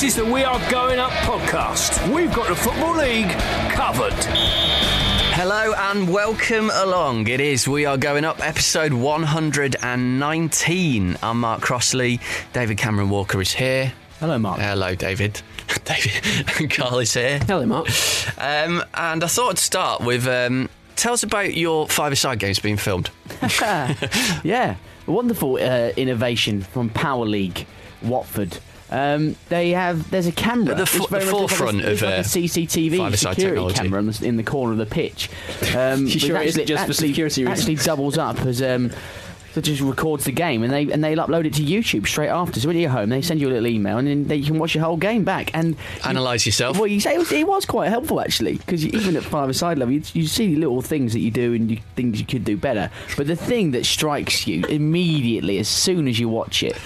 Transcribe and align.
This 0.00 0.16
is 0.16 0.24
the 0.24 0.32
We 0.32 0.44
Are 0.44 0.70
Going 0.70 0.98
Up 0.98 1.10
podcast. 1.10 2.10
We've 2.10 2.32
got 2.32 2.48
the 2.48 2.54
Football 2.54 2.96
League 2.96 3.28
covered. 3.68 4.14
Hello 5.34 5.74
and 5.76 6.10
welcome 6.10 6.70
along. 6.72 7.28
It 7.28 7.38
is 7.38 7.68
We 7.68 7.84
Are 7.84 7.98
Going 7.98 8.24
Up, 8.24 8.40
episode 8.40 8.94
119. 8.94 11.18
I'm 11.22 11.40
Mark 11.40 11.60
Crossley. 11.60 12.18
David 12.54 12.78
Cameron 12.78 13.10
Walker 13.10 13.42
is 13.42 13.52
here. 13.52 13.92
Hello, 14.20 14.38
Mark. 14.38 14.58
Hello, 14.58 14.94
David. 14.94 15.42
David. 15.84 16.70
Carl 16.74 17.00
is 17.00 17.12
here. 17.12 17.38
Hello, 17.40 17.66
Mark. 17.66 17.88
Um, 18.38 18.82
and 18.94 19.22
I 19.22 19.26
thought 19.26 19.50
I'd 19.50 19.58
start 19.58 20.00
with 20.00 20.26
um, 20.26 20.70
tell 20.96 21.12
us 21.12 21.24
about 21.24 21.52
your 21.52 21.86
five-a-side 21.88 22.38
games 22.38 22.58
being 22.58 22.78
filmed. 22.78 23.10
yeah, 23.60 24.76
a 25.06 25.12
wonderful 25.12 25.56
uh, 25.56 25.90
innovation 25.98 26.62
from 26.62 26.88
Power 26.88 27.26
League, 27.26 27.66
Watford. 28.00 28.60
Um, 28.90 29.36
they 29.48 29.70
have 29.70 30.10
there's 30.10 30.26
a 30.26 30.32
camera 30.32 30.72
At 30.72 30.76
the 30.78 30.82
It's 30.82 31.06
very 31.06 31.06
the 31.06 31.10
much 31.10 31.10
like 31.12 31.22
a- 31.22 31.30
forefront 31.48 31.80
it's 31.82 32.02
of, 32.02 32.08
like 32.08 32.16
a 32.16 32.20
uh, 32.20 32.22
CCTV 32.22 33.16
security 33.16 33.42
technology. 33.44 33.74
camera 33.74 34.12
in 34.22 34.36
the 34.36 34.42
corner 34.42 34.72
of 34.72 34.78
the 34.78 34.86
pitch. 34.86 35.30
Um, 35.76 36.06
You 36.06 36.18
sure 36.18 36.34
which 36.38 36.42
it 36.42 36.48
isn't 36.48 36.66
just 36.66 36.84
for 36.86 36.90
actually, 36.90 37.08
security 37.08 37.44
reasons? 37.44 37.60
Actually 37.60 37.76
doubles 37.76 38.18
up 38.18 38.40
as 38.40 38.60
um, 38.62 38.90
so 39.52 39.60
just 39.60 39.80
records 39.80 40.24
the 40.24 40.30
game 40.32 40.62
and 40.62 40.72
they 40.72 40.90
and 40.92 41.02
they'll 41.02 41.18
upload 41.18 41.44
it 41.44 41.54
to 41.54 41.62
YouTube 41.62 42.06
straight 42.06 42.28
after. 42.28 42.60
So 42.60 42.68
when 42.68 42.76
you're 42.76 42.88
home, 42.90 43.08
they 43.10 43.20
send 43.20 43.40
you 43.40 43.48
a 43.48 43.50
little 43.50 43.66
email 43.66 43.98
and 43.98 44.06
then 44.06 44.28
they, 44.28 44.36
you 44.36 44.46
can 44.46 44.58
watch 44.60 44.74
your 44.76 44.84
whole 44.84 44.96
game 44.96 45.24
back 45.24 45.50
and 45.54 45.76
Analyse 46.04 46.46
yourself. 46.46 46.76
Well, 46.78 46.86
you 46.86 47.00
say 47.00 47.14
it 47.14 47.18
was, 47.18 47.32
it 47.32 47.46
was 47.46 47.64
quite 47.66 47.88
helpful 47.88 48.20
actually, 48.20 48.58
because 48.58 48.86
even 48.86 49.16
at 49.16 49.24
five-a-side 49.24 49.76
level, 49.78 49.92
you, 49.94 50.02
you 50.14 50.26
see 50.28 50.54
little 50.54 50.82
things 50.82 51.12
that 51.14 51.18
you 51.20 51.32
do 51.32 51.52
and 51.54 51.68
you, 51.70 51.78
things 51.96 52.20
you 52.20 52.26
could 52.26 52.44
do 52.44 52.56
better. 52.56 52.90
But 53.16 53.26
the 53.26 53.34
thing 53.36 53.72
that 53.72 53.86
strikes 53.86 54.46
you 54.46 54.64
immediately 54.66 55.58
as 55.58 55.68
soon 55.68 56.06
as 56.08 56.18
you 56.20 56.28
watch 56.28 56.62
it. 56.62 56.76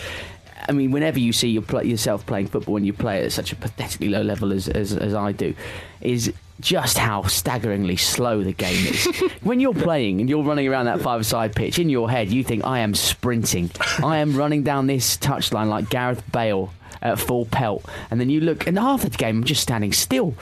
I 0.69 0.73
mean, 0.73 0.91
whenever 0.91 1.19
you 1.19 1.33
see 1.33 1.49
your 1.49 1.63
play, 1.63 1.85
yourself 1.85 2.25
playing 2.27 2.47
football 2.47 2.77
and 2.77 2.87
you 2.87 2.93
play 2.93 3.21
it 3.21 3.27
at 3.27 3.33
such 3.33 3.53
a 3.53 3.57
pathetically 3.57 4.09
low 4.09 4.23
level 4.23 4.53
as, 4.53 4.69
as, 4.69 4.97
as 4.97 5.15
I 5.15 5.33
do, 5.33 5.55
is 6.01 6.33
just 6.61 6.97
how 6.99 7.23
staggeringly 7.23 7.97
slow 7.97 8.43
the 8.43 8.53
game 8.53 8.87
is. 8.87 9.07
when 9.43 9.61
you're 9.61 9.75
playing 9.75 10.21
and 10.21 10.31
you're 10.31 10.43
running 10.43 10.69
around 10.69 10.87
that 10.87 11.01
five-a-side 11.01 11.55
pitch, 11.55 11.79
in 11.79 11.89
your 11.89 12.11
head 12.11 12.31
you 12.31 12.45
think, 12.45 12.65
I 12.65 12.79
am 12.81 12.95
sprinting. 12.95 13.71
I 14.03 14.19
am 14.19 14.37
running 14.37 14.63
down 14.63 14.87
this 14.87 15.17
touchline 15.19 15.69
like 15.69 15.91
Gareth 15.91 16.23
Bale 16.33 16.73
at 17.05 17.19
full 17.19 17.45
pelt. 17.47 17.85
And 18.11 18.19
then 18.21 18.31
you 18.31 18.41
look, 18.41 18.67
and 18.67 18.79
half 18.79 19.05
of 19.05 19.11
the 19.13 19.17
game 19.19 19.39
I'm 19.39 19.45
just 19.45 19.63
standing 19.63 19.93
still. 19.93 20.35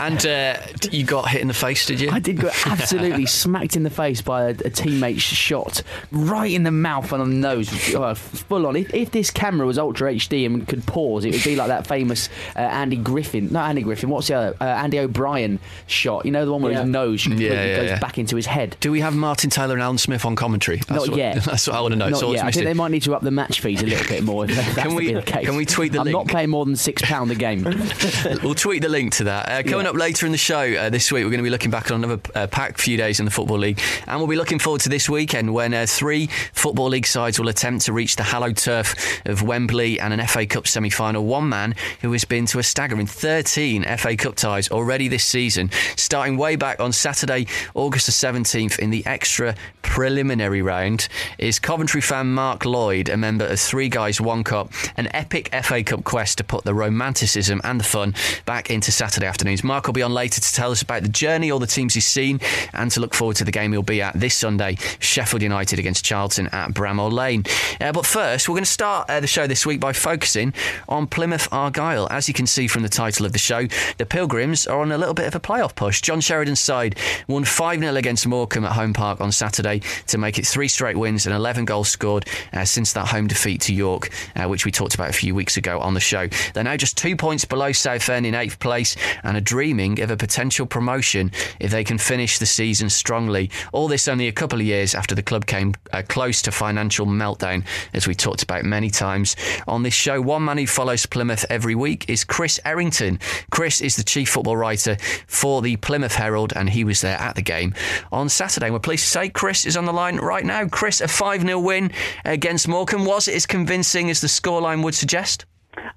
and 0.00 0.24
uh, 0.26 0.56
you 0.90 1.04
got 1.04 1.28
hit 1.30 1.40
in 1.40 1.48
the 1.48 1.54
face, 1.54 1.86
did 1.86 2.00
you? 2.00 2.10
I 2.10 2.18
did 2.18 2.40
get 2.40 2.54
absolutely 2.66 3.26
smacked 3.26 3.76
in 3.76 3.82
the 3.84 3.90
face 3.90 4.20
by 4.20 4.44
a, 4.44 4.50
a 4.50 4.70
teammate's 4.70 5.22
shot, 5.22 5.82
right 6.12 6.50
in 6.50 6.64
the 6.64 6.70
mouth 6.70 7.12
and 7.12 7.22
on 7.22 7.30
the 7.30 7.36
nose, 7.36 7.94
uh, 7.94 8.14
full 8.14 8.66
on. 8.66 8.76
If, 8.76 8.92
if 8.92 9.10
this 9.12 9.30
camera 9.30 9.66
was 9.66 9.78
Ultra 9.78 10.12
HD 10.14 10.44
and 10.46 10.66
could 10.66 10.84
pause, 10.86 11.24
it 11.24 11.32
would 11.32 11.44
be 11.44 11.56
like 11.56 11.68
that 11.68 11.86
famous 11.86 12.28
uh, 12.56 12.60
Andy 12.60 12.96
Griffin, 12.96 13.48
not 13.52 13.68
Andy 13.68 13.82
Griffin, 13.82 14.08
what's 14.10 14.28
the 14.28 14.34
other? 14.34 14.56
Uh, 14.60 14.64
Andy 14.64 14.98
O'Brien 14.98 15.58
shot. 15.86 16.24
You 16.24 16.32
know 16.32 16.44
the 16.44 16.52
one 16.52 16.62
where 16.62 16.72
Yeah. 16.72 16.80
his 16.82 16.90
nose 16.90 17.22
completely 17.22 17.46
Yeah, 17.54 17.64
yeah, 17.64 17.76
goes 17.76 17.90
yeah. 17.90 17.98
back 18.00 18.18
into 18.18 18.36
his 18.36 18.46
head. 18.46 18.76
Do 18.80 18.90
we 18.90 19.00
have 19.00 19.14
Martin 19.14 19.50
Tyler 19.50 19.74
and 19.74 19.82
Alan 19.82 19.98
Smith 19.98 20.24
on 20.24 20.34
commentary? 20.36 20.78
That's 20.78 20.90
Not 20.90 21.08
what, 21.10 21.16
yet. 21.16 21.36
That's 21.44 21.66
what 21.66 21.76
I 21.76 21.80
want 21.80 21.92
to 21.92 21.98
know. 21.98 22.08
Not 22.10 22.20
so 22.20 22.32
yet. 22.32 22.44
I 22.44 22.50
think 22.50 22.64
they 22.66 22.74
might 22.74 22.90
need 22.90 23.02
to 23.04 23.14
up 23.14 23.22
the 23.22 23.30
match 23.30 23.60
fees 23.60 23.82
a 23.82 23.86
little 23.86 24.06
bit 24.08 24.22
more. 24.24 24.44
If 24.44 24.56
that's 24.56 24.74
Can 24.78 24.94
we- 24.94 25.12
the 25.12 25.22
case. 25.22 25.46
can 25.46 25.56
we 25.56 25.64
tweet 25.64 25.92
the 25.92 26.04
Not 26.12 26.26
paying 26.28 26.50
more 26.50 26.64
than 26.64 26.76
six 26.76 27.02
pound 27.02 27.30
a 27.30 27.34
game. 27.34 27.64
We'll 28.42 28.54
tweet 28.54 28.82
the 28.82 28.88
link 28.88 29.12
to 29.14 29.24
that. 29.24 29.48
Uh, 29.48 29.62
coming 29.62 29.84
Yeah. 29.86 29.90
up 29.90 29.96
later 29.96 30.26
in 30.26 30.32
the 30.32 30.38
show 30.38 30.60
uh, 30.74 30.90
this 30.90 31.10
week, 31.12 31.24
we're 31.24 31.30
going 31.30 31.38
to 31.38 31.44
be 31.44 31.50
looking 31.50 31.70
back 31.70 31.90
on 31.90 32.02
another 32.04 32.20
uh, 32.34 32.46
packed 32.46 32.80
few 32.80 32.96
days 32.96 33.18
in 33.18 33.24
the 33.24 33.30
Football 33.30 33.58
League. 33.58 33.80
And 34.06 34.18
we'll 34.18 34.26
be 34.28 34.36
looking 34.36 34.58
forward 34.58 34.80
to 34.82 34.88
this 34.88 35.08
weekend 35.08 35.52
when 35.54 35.74
uh, 35.74 35.86
three 35.88 36.28
Football 36.52 36.88
League 36.90 37.06
sides 37.06 37.38
will 37.38 37.48
attempt 37.48 37.84
to 37.86 37.92
reach 37.92 38.16
the 38.16 38.22
hallowed 38.22 38.56
turf 38.56 38.94
of 39.26 39.42
Wembley 39.42 39.98
and 40.00 40.12
an 40.12 40.26
FA 40.26 40.46
Cup 40.46 40.66
semi 40.66 40.90
final. 40.90 41.24
One 41.24 41.48
man 41.48 41.74
who 42.00 42.12
has 42.12 42.24
been 42.24 42.46
to 42.46 42.58
a 42.58 42.62
staggering 42.62 43.06
13 43.06 43.84
FA 43.98 44.16
Cup 44.16 44.34
ties 44.36 44.70
already 44.70 45.08
this 45.08 45.24
season, 45.24 45.70
starting 45.96 46.36
way 46.36 46.56
back 46.56 46.80
on 46.80 46.92
Saturday, 46.92 47.46
August 47.74 48.06
the 48.06 48.12
17th, 48.12 48.78
in 48.78 48.90
the 48.90 49.04
extra 49.06 49.54
preliminary 49.82 50.62
round, 50.62 51.08
is 51.38 51.58
Coventry 51.58 52.00
fan 52.00 52.28
Mark 52.32 52.64
Lloyd, 52.64 53.08
a 53.08 53.16
member 53.16 53.46
of 53.46 53.58
Three 53.58 53.88
Guys 53.88 54.20
One 54.20 54.44
Cup, 54.44 54.70
an 54.96 55.08
epic 55.14 55.48
FA 55.64 55.82
Cup 55.82 55.97
quest 56.04 56.38
to 56.38 56.44
put 56.44 56.64
the 56.64 56.74
romanticism 56.74 57.60
and 57.64 57.80
the 57.80 57.84
fun 57.84 58.14
back 58.44 58.70
into 58.70 58.92
Saturday 58.92 59.26
afternoons. 59.26 59.64
Mark 59.64 59.86
will 59.86 59.92
be 59.92 60.02
on 60.02 60.12
later 60.12 60.40
to 60.40 60.52
tell 60.52 60.70
us 60.70 60.82
about 60.82 61.02
the 61.02 61.08
journey, 61.08 61.50
all 61.50 61.58
the 61.58 61.66
teams 61.66 61.94
he's 61.94 62.06
seen, 62.06 62.40
and 62.72 62.90
to 62.90 63.00
look 63.00 63.14
forward 63.14 63.36
to 63.36 63.44
the 63.44 63.52
game 63.52 63.72
he'll 63.72 63.82
be 63.82 64.02
at 64.02 64.18
this 64.18 64.34
Sunday, 64.34 64.76
Sheffield 64.98 65.42
United 65.42 65.78
against 65.78 66.04
Charlton 66.04 66.48
at 66.48 66.70
Bramall 66.72 67.12
Lane. 67.12 67.44
Uh, 67.80 67.92
but 67.92 68.06
first, 68.06 68.48
we're 68.48 68.54
going 68.54 68.64
to 68.64 68.70
start 68.70 69.08
uh, 69.08 69.20
the 69.20 69.26
show 69.26 69.46
this 69.46 69.66
week 69.66 69.80
by 69.80 69.92
focusing 69.92 70.52
on 70.88 71.06
Plymouth 71.06 71.48
Argyle. 71.52 72.08
As 72.10 72.28
you 72.28 72.34
can 72.34 72.46
see 72.46 72.66
from 72.66 72.82
the 72.82 72.88
title 72.88 73.26
of 73.26 73.32
the 73.32 73.38
show, 73.38 73.66
the 73.98 74.06
Pilgrims 74.06 74.66
are 74.66 74.80
on 74.80 74.92
a 74.92 74.98
little 74.98 75.14
bit 75.14 75.26
of 75.26 75.34
a 75.34 75.40
playoff 75.40 75.74
push. 75.74 76.00
John 76.00 76.20
Sheridan's 76.20 76.60
side 76.60 76.96
won 77.26 77.44
5 77.44 77.80
0 77.80 77.94
against 77.94 78.26
Morecambe 78.26 78.64
at 78.64 78.72
home 78.72 78.92
park 78.92 79.20
on 79.20 79.32
Saturday 79.32 79.80
to 80.06 80.18
make 80.18 80.38
it 80.38 80.46
three 80.46 80.68
straight 80.68 80.96
wins 80.96 81.26
and 81.26 81.34
11 81.34 81.64
goals 81.64 81.88
scored 81.88 82.26
uh, 82.52 82.64
since 82.64 82.92
that 82.92 83.08
home 83.08 83.26
defeat 83.26 83.60
to 83.62 83.74
York, 83.74 84.10
uh, 84.36 84.46
which 84.46 84.64
we 84.64 84.70
talked 84.70 84.94
about 84.94 85.10
a 85.10 85.12
few 85.12 85.34
weeks 85.34 85.56
ago 85.56 85.77
on 85.80 85.94
the 85.94 86.00
show. 86.00 86.28
They're 86.54 86.64
now 86.64 86.76
just 86.76 86.96
two 86.96 87.16
points 87.16 87.44
below 87.44 87.72
Southend 87.72 88.26
in 88.26 88.34
eighth 88.34 88.58
place 88.58 88.96
and 89.22 89.36
are 89.36 89.40
dreaming 89.40 90.00
of 90.00 90.10
a 90.10 90.16
potential 90.16 90.66
promotion 90.66 91.30
if 91.60 91.70
they 91.70 91.84
can 91.84 91.98
finish 91.98 92.38
the 92.38 92.46
season 92.46 92.90
strongly. 92.90 93.50
All 93.72 93.88
this 93.88 94.08
only 94.08 94.28
a 94.28 94.32
couple 94.32 94.60
of 94.60 94.66
years 94.66 94.94
after 94.94 95.14
the 95.14 95.22
club 95.22 95.46
came 95.46 95.74
uh, 95.92 96.02
close 96.08 96.42
to 96.42 96.52
financial 96.52 97.06
meltdown, 97.06 97.64
as 97.92 98.06
we 98.06 98.14
talked 98.14 98.42
about 98.42 98.64
many 98.64 98.90
times 98.90 99.36
on 99.66 99.82
this 99.82 99.94
show. 99.94 100.20
One 100.20 100.44
man 100.44 100.58
who 100.58 100.66
follows 100.66 101.06
Plymouth 101.06 101.44
every 101.50 101.74
week 101.74 102.08
is 102.08 102.24
Chris 102.24 102.60
Errington. 102.64 103.18
Chris 103.50 103.80
is 103.80 103.96
the 103.96 104.04
chief 104.04 104.30
football 104.30 104.56
writer 104.56 104.96
for 105.26 105.62
the 105.62 105.76
Plymouth 105.76 106.14
Herald, 106.14 106.52
and 106.54 106.70
he 106.70 106.84
was 106.84 107.00
there 107.00 107.18
at 107.18 107.34
the 107.34 107.42
game 107.42 107.74
on 108.12 108.28
Saturday. 108.28 108.70
We're 108.70 108.78
pleased 108.78 109.04
to 109.04 109.10
say 109.10 109.28
Chris 109.28 109.66
is 109.66 109.76
on 109.76 109.84
the 109.84 109.92
line 109.92 110.16
right 110.16 110.44
now. 110.44 110.66
Chris, 110.68 111.00
a 111.00 111.08
5 111.08 111.42
0 111.42 111.58
win 111.60 111.92
against 112.24 112.68
Morecambe. 112.68 113.04
Was 113.04 113.28
it 113.28 113.34
as 113.34 113.46
convincing 113.46 114.10
as 114.10 114.20
the 114.20 114.26
scoreline 114.26 114.82
would 114.84 114.94
suggest? 114.94 115.46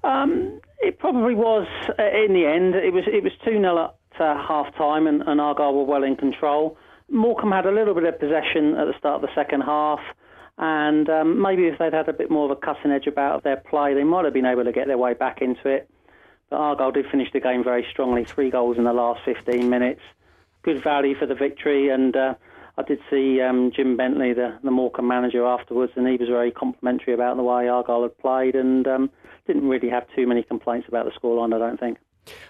Um, 0.04 0.60
it 0.80 0.98
probably 0.98 1.34
was 1.34 1.66
uh, 1.88 2.02
in 2.02 2.34
the 2.34 2.46
end. 2.46 2.74
It 2.74 2.92
was 2.92 3.04
it 3.06 3.22
was 3.22 3.32
two 3.44 3.58
0 3.58 3.94
at 4.14 4.20
uh, 4.20 4.46
half 4.46 4.74
time, 4.76 5.06
and, 5.06 5.22
and 5.22 5.40
Argyle 5.40 5.74
were 5.74 5.84
well 5.84 6.02
in 6.02 6.16
control. 6.16 6.76
Morecambe 7.10 7.52
had 7.52 7.66
a 7.66 7.70
little 7.70 7.94
bit 7.94 8.04
of 8.04 8.18
possession 8.18 8.74
at 8.76 8.86
the 8.86 8.94
start 8.98 9.16
of 9.16 9.22
the 9.22 9.34
second 9.34 9.62
half, 9.62 10.00
and 10.58 11.08
um, 11.08 11.40
maybe 11.40 11.66
if 11.66 11.78
they'd 11.78 11.92
had 11.92 12.08
a 12.08 12.12
bit 12.12 12.30
more 12.30 12.50
of 12.50 12.50
a 12.50 12.56
cutting 12.56 12.90
edge 12.90 13.06
about 13.06 13.44
their 13.44 13.56
play, 13.56 13.94
they 13.94 14.04
might 14.04 14.24
have 14.24 14.34
been 14.34 14.46
able 14.46 14.64
to 14.64 14.72
get 14.72 14.86
their 14.86 14.98
way 14.98 15.14
back 15.14 15.42
into 15.42 15.68
it. 15.68 15.88
But 16.50 16.56
Argyle 16.56 16.92
did 16.92 17.06
finish 17.10 17.28
the 17.32 17.40
game 17.40 17.64
very 17.64 17.86
strongly, 17.90 18.24
three 18.24 18.50
goals 18.50 18.78
in 18.78 18.84
the 18.84 18.92
last 18.92 19.20
15 19.24 19.68
minutes. 19.68 20.00
Good 20.62 20.82
value 20.82 21.14
for 21.18 21.26
the 21.26 21.34
victory, 21.34 21.88
and 21.88 22.16
uh, 22.16 22.34
I 22.78 22.82
did 22.82 23.00
see 23.10 23.40
um, 23.40 23.70
Jim 23.74 23.96
Bentley, 23.96 24.32
the, 24.32 24.58
the 24.64 24.70
Morecambe 24.70 25.06
manager, 25.06 25.44
afterwards, 25.44 25.92
and 25.96 26.08
he 26.08 26.16
was 26.16 26.28
very 26.28 26.50
complimentary 26.50 27.12
about 27.12 27.36
the 27.36 27.42
way 27.42 27.68
Argyle 27.68 28.02
had 28.02 28.16
played, 28.18 28.54
and 28.54 28.86
um, 28.86 29.10
didn't 29.46 29.68
really 29.68 29.90
have 29.90 30.04
too 30.16 30.26
many 30.26 30.42
complaints 30.42 30.88
about 30.88 31.04
the 31.04 31.10
scoreline, 31.10 31.54
I 31.54 31.58
don't 31.58 31.78
think. 31.78 31.98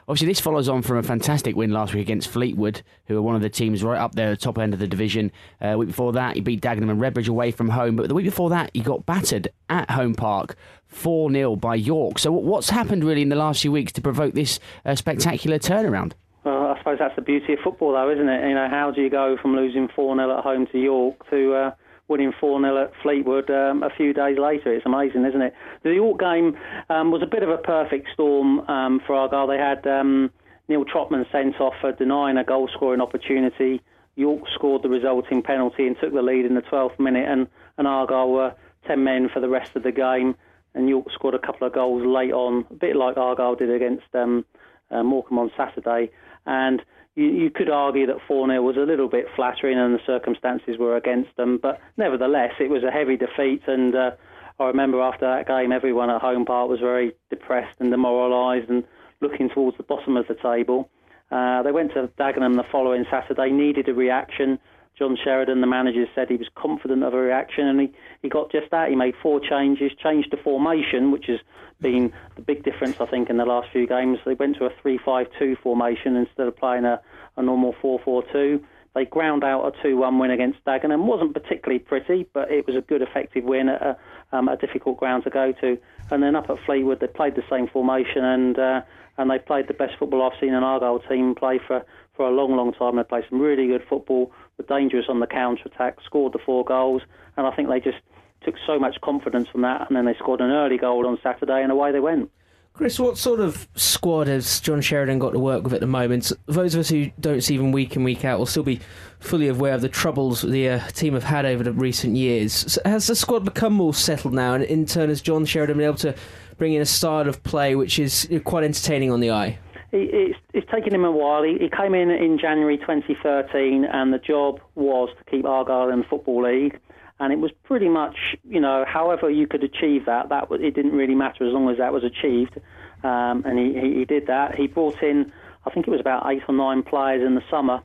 Obviously, 0.07 0.29
this 0.29 0.41
follows 0.41 0.69
on 0.69 0.83
from 0.83 0.99
a 0.99 1.03
fantastic 1.03 1.57
win 1.57 1.71
last 1.71 1.95
week 1.95 2.03
against 2.03 2.29
Fleetwood, 2.29 2.83
who 3.07 3.17
are 3.17 3.23
one 3.23 3.35
of 3.35 3.41
the 3.41 3.49
teams 3.49 3.83
right 3.83 3.99
up 3.99 4.15
there 4.15 4.31
at 4.31 4.39
the 4.39 4.45
top 4.45 4.59
end 4.59 4.75
of 4.75 4.81
the 4.81 4.87
division. 4.87 5.33
Uh, 5.61 5.77
week 5.79 5.89
before 5.89 6.13
that, 6.13 6.37
you 6.37 6.43
beat 6.43 6.61
Dagenham 6.61 6.91
and 6.91 7.01
Redbridge 7.01 7.29
away 7.29 7.51
from 7.51 7.71
home. 7.71 7.97
But 7.97 8.09
the 8.09 8.15
week 8.15 8.27
before 8.27 8.51
that, 8.51 8.71
you 8.75 8.83
got 8.83 9.07
battered 9.07 9.49
at 9.71 9.91
home 9.91 10.15
park 10.15 10.57
4 10.89 11.33
0 11.33 11.57
by 11.57 11.75
York. 11.75 12.19
So, 12.19 12.31
what's 12.31 12.71
happened 12.71 13.03
really 13.05 13.23
in 13.23 13.31
the 13.31 13.37
last 13.37 13.63
few 13.63 13.73
weeks 13.73 13.93
to 13.93 14.03
provoke 14.03 14.35
this 14.35 14.61
uh, 14.85 14.95
spectacular 14.95 15.59
turnaround? 15.59 16.13
Well, 16.45 16.67
I 16.67 16.79
suppose 16.79 16.99
that's 16.99 17.15
the 17.15 17.23
beauty 17.23 17.53
of 17.53 17.61
football, 17.63 17.93
though, 17.93 18.11
isn't 18.11 18.29
it? 18.29 18.49
You 18.49 18.55
know, 18.55 18.69
how 18.69 18.91
do 18.91 19.01
you 19.01 19.11
go 19.11 19.37
from 19.41 19.55
losing 19.55 19.89
4 19.95 20.17
0 20.17 20.39
at 20.39 20.43
home 20.43 20.67
to 20.73 20.79
York 20.79 21.29
to 21.31 21.55
uh, 21.55 21.71
winning 22.09 22.33
4 22.41 22.61
0 22.61 22.85
at 22.85 22.93
Fleetwood 23.01 23.49
um, 23.49 23.85
a 23.85 23.91
few 23.91 24.13
days 24.13 24.39
later? 24.39 24.75
It's 24.75 24.85
amazing, 24.85 25.25
isn't 25.25 25.41
it? 25.41 25.55
The 25.85 25.95
York 25.95 26.19
game 26.19 26.57
um, 26.91 27.13
was 27.13 27.23
a 27.23 27.27
bit 27.27 27.45
of 27.45 27.49
a 27.49 27.59
perfect 27.59 28.09
storm 28.13 28.61
um, 28.69 29.01
for 29.07 29.15
Argyle. 29.15 29.47
They 29.47 29.59
had 29.59 29.87
um, 29.87 30.31
Neal 30.69 30.85
Trotman 30.85 31.27
sent 31.31 31.61
off 31.61 31.75
for 31.81 31.93
denying 31.93 32.37
a 32.37 32.45
goal 32.45 32.69
scoring 32.75 33.01
opportunity. 33.01 33.81
York 34.17 34.43
scored 34.53 34.83
the 34.83 34.89
resulting 34.89 35.43
penalty 35.43 35.87
and 35.87 35.97
took 36.01 36.13
the 36.13 36.23
lead 36.23 36.45
in 36.45 36.55
the 36.55 36.63
12th 36.63 36.99
minute, 36.99 37.29
and, 37.29 37.47
and 37.79 37.87
Argyle 37.87 38.31
were 38.31 38.55
10 38.89 39.03
men 39.05 39.29
for 39.33 39.39
the 39.39 39.49
rest 39.49 39.77
of 39.77 39.85
the 39.85 39.93
game. 39.93 40.35
And 40.75 40.89
York 40.89 41.07
scored 41.13 41.35
a 41.35 41.39
couple 41.39 41.67
of 41.67 41.73
goals 41.73 42.05
late 42.05 42.33
on, 42.33 42.67
a 42.69 42.75
bit 42.75 42.97
like 42.97 43.17
Argyle 43.17 43.55
did 43.55 43.71
against 43.71 44.13
um, 44.15 44.45
uh, 44.91 45.03
Morecambe 45.03 45.39
on 45.39 45.51
Saturday. 45.57 46.11
And 46.47 46.83
you, 47.15 47.27
you 47.27 47.51
could 47.51 47.71
argue 47.71 48.07
that 48.07 48.17
4 48.27 48.49
0 48.49 48.63
was 48.63 48.77
a 48.77 48.81
little 48.81 49.09
bit 49.09 49.27
flattering 49.37 49.79
and 49.79 49.95
the 49.95 50.01
circumstances 50.07 50.79
were 50.79 50.97
against 50.97 51.37
them, 51.37 51.59
but 51.61 51.81
nevertheless, 51.97 52.53
it 52.61 52.71
was 52.71 52.83
a 52.83 52.91
heavy 52.91 53.17
defeat. 53.17 53.63
And 53.67 53.95
uh, 53.95 54.11
I 54.59 54.65
remember 54.67 55.01
after 55.01 55.27
that 55.27 55.47
game, 55.47 55.73
everyone 55.73 56.11
at 56.11 56.21
Home 56.21 56.45
Park 56.45 56.69
was 56.69 56.81
very 56.81 57.13
depressed 57.31 57.77
and 57.81 57.91
demoralised 57.91 58.69
and 58.71 58.85
looking 59.21 59.49
towards 59.49 59.77
the 59.77 59.83
bottom 59.83 60.17
of 60.17 60.27
the 60.29 60.35
table. 60.35 60.91
Uh, 61.31 61.63
they 61.63 61.73
went 61.73 61.93
to 61.95 62.09
Dagenham 62.19 62.57
the 62.57 62.65
following 62.71 63.07
Saturday, 63.11 63.51
needed 63.51 63.89
a 63.89 63.95
reaction. 63.95 64.59
John 65.03 65.17
Sheridan, 65.17 65.61
the 65.61 65.67
manager, 65.67 66.07
said 66.15 66.29
he 66.29 66.37
was 66.37 66.47
confident 66.55 67.03
of 67.03 67.13
a 67.13 67.17
reaction, 67.17 67.67
and 67.67 67.81
he, 67.81 67.91
he 68.23 68.29
got 68.29 68.53
just 68.53 68.71
that. 68.71 68.89
He 68.89 68.95
made 68.95 69.17
four 69.21 69.41
changes, 69.41 69.91
changed 70.01 70.31
the 70.31 70.37
formation, 70.37 71.11
which 71.11 71.27
has 71.27 71.41
been 71.81 72.13
the 72.37 72.43
big 72.43 72.63
difference, 72.63 73.01
I 73.01 73.07
think, 73.07 73.29
in 73.29 73.37
the 73.37 73.45
last 73.45 73.67
few 73.73 73.89
games. 73.89 74.21
They 74.25 74.35
went 74.35 74.59
to 74.59 74.67
a 74.67 74.71
3 74.81 74.99
5 75.05 75.27
2 75.37 75.57
formation 75.57 76.15
instead 76.15 76.47
of 76.47 76.57
playing 76.57 76.85
a, 76.85 77.01
a 77.37 77.43
normal 77.43 77.75
4 77.83 77.99
4 77.99 78.23
2. 78.33 78.65
They 78.95 79.05
ground 79.07 79.43
out 79.43 79.65
a 79.65 79.83
2 79.83 79.97
1 79.97 80.19
win 80.19 80.31
against 80.31 80.65
Dagenham. 80.65 81.07
wasn't 81.07 81.33
particularly 81.33 81.79
pretty, 81.79 82.27
but 82.33 82.51
it 82.51 82.67
was 82.67 82.77
a 82.77 82.83
good, 82.83 83.01
effective 83.01 83.45
win 83.45 83.69
at 83.69 83.81
a, 83.81 83.97
um, 84.33 84.49
a 84.49 84.57
difficult 84.57 84.99
ground 84.99 85.25
to 85.25 85.31
go 85.31 85.53
to. 85.53 85.79
And 86.11 86.23
then 86.23 86.37
up 86.37 86.51
at 86.51 86.59
Fleetwood, 86.67 87.01
they 87.01 87.07
played 87.07 87.35
the 87.35 87.45
same 87.49 87.69
formation 87.69 88.25
and 88.25 88.59
uh, 88.59 88.83
and 89.19 89.31
they 89.31 89.39
played 89.39 89.69
the 89.69 89.75
best 89.75 89.95
football 89.99 90.23
I've 90.23 90.39
seen 90.41 90.55
an 90.55 90.65
Argyle 90.65 90.99
team 91.01 91.35
play 91.35 91.59
for, 91.67 91.85
for 92.15 92.27
a 92.27 92.31
long, 92.31 92.57
long 92.57 92.73
time. 92.73 92.97
They 92.97 93.03
played 93.03 93.25
some 93.29 93.41
really 93.41 93.67
good 93.67 93.85
football, 93.89 94.33
were 94.57 94.65
dangerous 94.65 95.07
on 95.09 95.21
the 95.21 95.27
counter 95.27 95.65
attack, 95.67 95.99
scored 96.05 96.33
the 96.33 96.39
four 96.39 96.65
goals, 96.65 97.03
and 97.37 97.47
I 97.47 97.55
think 97.55 97.69
they 97.69 97.81
just 97.81 97.99
took 98.43 98.55
so 98.67 98.79
much 98.79 99.01
confidence 99.03 99.49
from 99.49 99.63
that. 99.63 99.87
And 99.87 99.97
then 99.97 100.07
they 100.07 100.15
scored 100.15 100.41
an 100.41 100.51
early 100.51 100.79
goal 100.79 101.07
on 101.07 101.19
Saturday, 101.23 101.63
and 101.63 101.71
away 101.71 101.93
they 101.93 102.01
went. 102.01 102.31
Chris, 102.75 102.99
what 102.99 103.19
sort 103.19 103.39
of 103.39 103.69
squad 103.75 104.29
has 104.29 104.59
John 104.61 104.81
Sheridan 104.81 105.19
got 105.19 105.33
to 105.33 105.39
work 105.39 105.63
with 105.63 105.75
at 105.75 105.81
the 105.81 105.87
moment? 105.87 106.33
Those 106.47 106.75
of 106.75 106.81
us 106.81 106.89
who 106.89 107.11
don't 107.21 107.43
see 107.43 107.59
them 107.59 107.71
week 107.71 107.97
in, 107.97 108.03
week 108.03 108.25
out 108.25 108.39
will 108.39 108.47
still 108.47 108.63
be 108.63 108.81
fully 109.21 109.49
aware 109.49 109.75
of 109.75 109.83
the 109.83 109.91
troubles 109.91 110.41
the 110.41 110.71
uh, 110.71 110.87
team 110.89 111.13
have 111.13 111.25
had 111.25 111.45
over 111.45 111.63
the 111.63 111.73
recent 111.73 112.17
years. 112.17 112.73
So 112.73 112.81
has 112.87 113.07
the 113.07 113.15
squad 113.15 113.45
become 113.45 113.75
more 113.75 113.93
settled 113.93 114.33
now, 114.33 114.55
and 114.55 114.65
in 114.65 114.87
turn 114.87 115.11
has 115.11 115.21
John 115.21 115.45
Sheridan 115.45 115.77
been 115.77 115.87
able 115.87 115.99
to 115.99 116.15
bring 116.57 116.73
in 116.73 116.81
a 116.81 116.87
style 116.87 117.29
of 117.29 117.43
play 117.43 117.75
which 117.75 117.99
is 117.99 118.27
quite 118.45 118.65
entertaining 118.65 119.11
on 119.11 119.21
the 119.21 119.31
eye? 119.31 119.59
It's, 119.93 120.39
it's 120.55 120.71
taken 120.71 120.95
him 120.95 121.05
a 121.05 121.13
while. 121.13 121.43
He, 121.43 121.59
he 121.59 121.69
came 121.69 121.95
in 121.95 122.11
in 122.11 122.39
January 122.39 122.79
2013, 122.79 123.85
and 123.85 124.15
the 124.15 124.19
job 124.19 124.61
was 124.77 125.11
to 125.19 125.31
keep 125.31 125.45
Argyle 125.45 125.91
in 125.91 125.99
the 125.99 126.07
Football 126.07 126.45
League 126.45 126.81
and 127.23 127.33
it 127.33 127.39
was 127.39 127.53
pretty 127.63 127.89
much, 127.89 128.17
you 128.43 128.59
know, 128.59 128.85
however 128.85 129.31
you 129.31 129.47
could 129.47 129.63
achieve 129.63 130.07
that, 130.07 130.29
that 130.31 130.51
was, 130.51 130.61
it 130.61 130.75
didn't 130.75 130.91
really 130.91 131.15
matter 131.15 131.47
as 131.47 131.53
long 131.53 131.71
as 131.71 131.79
that 131.79 131.93
was 131.93 132.03
achieved. 132.03 132.59
Um, 133.05 133.45
and 133.47 133.57
he, 133.57 133.81
he, 133.81 133.99
he 134.01 134.05
did 134.05 134.27
that. 134.27 134.57
He 134.57 134.67
brought 134.67 135.01
in, 135.05 135.33
I 135.65 135.71
think 135.71 135.87
it 135.87 135.91
was 135.91 136.01
about 136.01 136.27
eight 136.27 136.43
or 136.49 136.55
nine 136.55 136.83
players 136.83 137.25
in 137.25 137.37
the 137.37 137.43
summer, 137.49 137.81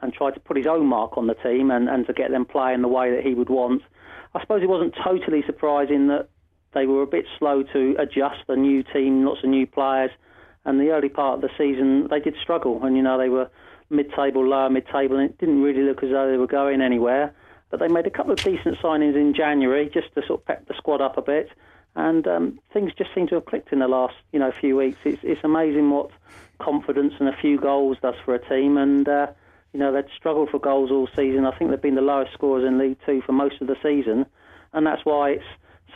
and 0.00 0.12
tried 0.12 0.34
to 0.34 0.40
put 0.40 0.56
his 0.56 0.68
own 0.68 0.86
mark 0.86 1.18
on 1.18 1.26
the 1.26 1.34
team 1.34 1.72
and, 1.72 1.88
and 1.88 2.06
to 2.06 2.12
get 2.12 2.30
them 2.30 2.44
playing 2.44 2.82
the 2.82 2.88
way 2.88 3.10
that 3.10 3.24
he 3.24 3.34
would 3.34 3.48
want. 3.48 3.82
I 4.34 4.40
suppose 4.40 4.62
it 4.62 4.68
wasn't 4.68 4.94
totally 5.02 5.42
surprising 5.46 6.06
that 6.06 6.28
they 6.72 6.86
were 6.86 7.02
a 7.02 7.06
bit 7.08 7.24
slow 7.40 7.64
to 7.72 7.96
adjust 7.98 8.46
the 8.46 8.54
new 8.54 8.84
team, 8.84 9.24
lots 9.24 9.42
of 9.42 9.50
new 9.50 9.66
players, 9.66 10.10
and 10.64 10.78
the 10.78 10.90
early 10.90 11.08
part 11.08 11.36
of 11.36 11.40
the 11.40 11.50
season 11.58 12.06
they 12.08 12.20
did 12.20 12.36
struggle. 12.40 12.84
And 12.84 12.96
you 12.96 13.02
know 13.02 13.18
they 13.18 13.30
were 13.30 13.50
mid-table, 13.90 14.46
lower 14.46 14.70
mid-table, 14.70 15.16
and 15.16 15.30
it 15.30 15.38
didn't 15.38 15.62
really 15.62 15.82
look 15.82 16.04
as 16.04 16.10
though 16.10 16.30
they 16.30 16.36
were 16.36 16.46
going 16.46 16.82
anywhere. 16.82 17.34
But 17.76 17.88
they 17.88 17.92
made 17.92 18.06
a 18.06 18.10
couple 18.10 18.32
of 18.32 18.38
decent 18.42 18.78
signings 18.78 19.16
in 19.16 19.34
January 19.34 19.90
just 19.92 20.14
to 20.14 20.22
sort 20.26 20.40
of 20.40 20.46
pep 20.46 20.66
the 20.66 20.74
squad 20.74 21.02
up 21.02 21.18
a 21.18 21.22
bit. 21.22 21.50
And 21.94 22.26
um, 22.26 22.58
things 22.72 22.92
just 22.96 23.14
seem 23.14 23.26
to 23.28 23.34
have 23.34 23.44
clicked 23.44 23.72
in 23.72 23.80
the 23.80 23.88
last, 23.88 24.14
you 24.32 24.38
know, 24.38 24.50
few 24.50 24.76
weeks. 24.76 24.98
It's, 25.04 25.22
it's 25.22 25.44
amazing 25.44 25.90
what 25.90 26.10
confidence 26.58 27.14
and 27.18 27.28
a 27.28 27.36
few 27.36 27.60
goals 27.60 27.98
does 28.00 28.14
for 28.24 28.34
a 28.34 28.48
team. 28.48 28.78
And 28.78 29.06
uh, 29.06 29.26
you 29.76 29.80
know 29.80 29.92
they'd 29.92 30.10
struggled 30.16 30.48
for 30.48 30.58
goals 30.58 30.90
all 30.90 31.06
season. 31.14 31.44
I 31.44 31.54
think 31.54 31.70
they've 31.70 31.82
been 31.82 31.96
the 31.96 32.00
lowest 32.00 32.32
scorers 32.32 32.64
in 32.66 32.78
League 32.78 32.96
Two 33.04 33.20
for 33.20 33.32
most 33.32 33.60
of 33.60 33.66
the 33.66 33.76
season, 33.82 34.24
and 34.72 34.86
that's 34.86 35.04
why 35.04 35.32
it's 35.32 35.44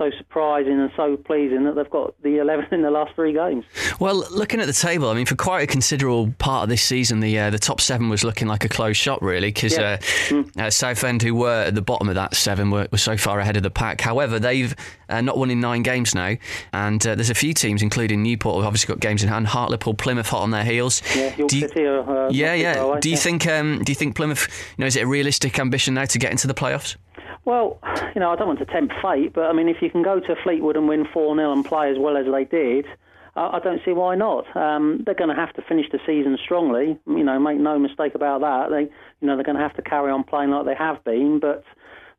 so 0.00 0.10
surprising 0.16 0.80
and 0.80 0.90
so 0.96 1.14
pleasing 1.18 1.64
that 1.64 1.74
they've 1.74 1.90
got 1.90 2.14
the 2.22 2.38
11 2.38 2.72
in 2.72 2.80
the 2.80 2.90
last 2.90 3.14
three 3.14 3.34
games. 3.34 3.66
Well, 4.00 4.24
looking 4.30 4.58
at 4.58 4.66
the 4.66 4.72
table, 4.72 5.10
I 5.10 5.14
mean, 5.14 5.26
for 5.26 5.36
quite 5.36 5.62
a 5.62 5.66
considerable 5.66 6.32
part 6.38 6.62
of 6.62 6.68
this 6.70 6.82
season, 6.82 7.20
the 7.20 7.38
uh, 7.38 7.50
the 7.50 7.58
top 7.58 7.82
seven 7.82 8.08
was 8.08 8.24
looking 8.24 8.48
like 8.48 8.64
a 8.64 8.68
closed 8.68 8.98
shot, 8.98 9.20
really, 9.20 9.48
because 9.48 9.76
yeah. 9.76 9.82
uh, 9.82 9.96
mm. 9.98 10.58
uh, 10.58 10.70
Southend, 10.70 11.22
who 11.22 11.34
were 11.34 11.64
at 11.64 11.74
the 11.74 11.82
bottom 11.82 12.08
of 12.08 12.14
that 12.14 12.34
seven, 12.34 12.70
were, 12.70 12.88
were 12.90 12.98
so 12.98 13.18
far 13.18 13.40
ahead 13.40 13.58
of 13.58 13.62
the 13.62 13.70
pack. 13.70 14.00
However, 14.00 14.38
they've 14.38 14.74
uh, 15.10 15.20
not 15.20 15.36
won 15.36 15.50
in 15.50 15.60
nine 15.60 15.82
games 15.82 16.14
now, 16.14 16.34
and 16.72 17.06
uh, 17.06 17.14
there's 17.14 17.30
a 17.30 17.34
few 17.34 17.52
teams, 17.52 17.82
including 17.82 18.22
Newport, 18.22 18.56
who've 18.56 18.66
obviously 18.66 18.88
got 18.88 19.00
games 19.00 19.22
in 19.22 19.28
hand. 19.28 19.48
Hartlepool, 19.48 19.94
Plymouth, 19.94 20.28
hot 20.28 20.42
on 20.42 20.50
their 20.50 20.64
heels. 20.64 21.02
Yeah, 21.14 21.36
York 21.36 21.52
you, 21.52 21.60
City 21.60 21.84
are, 21.84 22.26
uh, 22.26 22.30
yeah, 22.30 22.54
yeah. 22.54 22.98
do 23.00 23.10
you 23.10 23.18
think? 23.18 23.46
Um, 23.46 23.82
do 23.84 23.92
you 23.92 23.96
think 23.96 24.16
Plymouth? 24.16 24.48
You 24.78 24.82
know, 24.82 24.86
is 24.86 24.96
it 24.96 25.02
a 25.02 25.06
realistic 25.06 25.58
ambition 25.58 25.92
now 25.92 26.06
to 26.06 26.18
get 26.18 26.30
into 26.30 26.46
the 26.46 26.54
playoffs? 26.54 26.96
Well, 27.44 27.78
you 28.14 28.20
know, 28.20 28.30
I 28.30 28.36
don't 28.36 28.48
want 28.48 28.58
to 28.58 28.66
tempt 28.66 28.94
fate, 29.02 29.32
but 29.32 29.44
I 29.44 29.52
mean, 29.52 29.68
if 29.68 29.80
you 29.80 29.90
can 29.90 30.02
go 30.02 30.20
to 30.20 30.36
Fleetwood 30.42 30.76
and 30.76 30.88
win 30.88 31.06
4 31.12 31.36
0 31.36 31.52
and 31.52 31.64
play 31.64 31.90
as 31.90 31.96
well 31.98 32.16
as 32.16 32.26
they 32.30 32.44
did, 32.44 32.86
I, 33.34 33.56
I 33.56 33.60
don't 33.60 33.80
see 33.84 33.92
why 33.92 34.14
not. 34.14 34.44
Um, 34.56 35.02
they're 35.04 35.14
going 35.14 35.34
to 35.34 35.36
have 35.36 35.54
to 35.54 35.62
finish 35.62 35.86
the 35.90 36.00
season 36.06 36.36
strongly. 36.42 36.98
You 37.06 37.24
know, 37.24 37.38
make 37.38 37.58
no 37.58 37.78
mistake 37.78 38.14
about 38.14 38.40
that. 38.42 38.70
They, 38.70 38.82
you 39.20 39.26
know, 39.26 39.36
they're 39.36 39.44
going 39.44 39.56
to 39.56 39.62
have 39.62 39.76
to 39.76 39.82
carry 39.82 40.10
on 40.10 40.24
playing 40.24 40.50
like 40.50 40.66
they 40.66 40.74
have 40.74 41.02
been, 41.04 41.40
but 41.40 41.64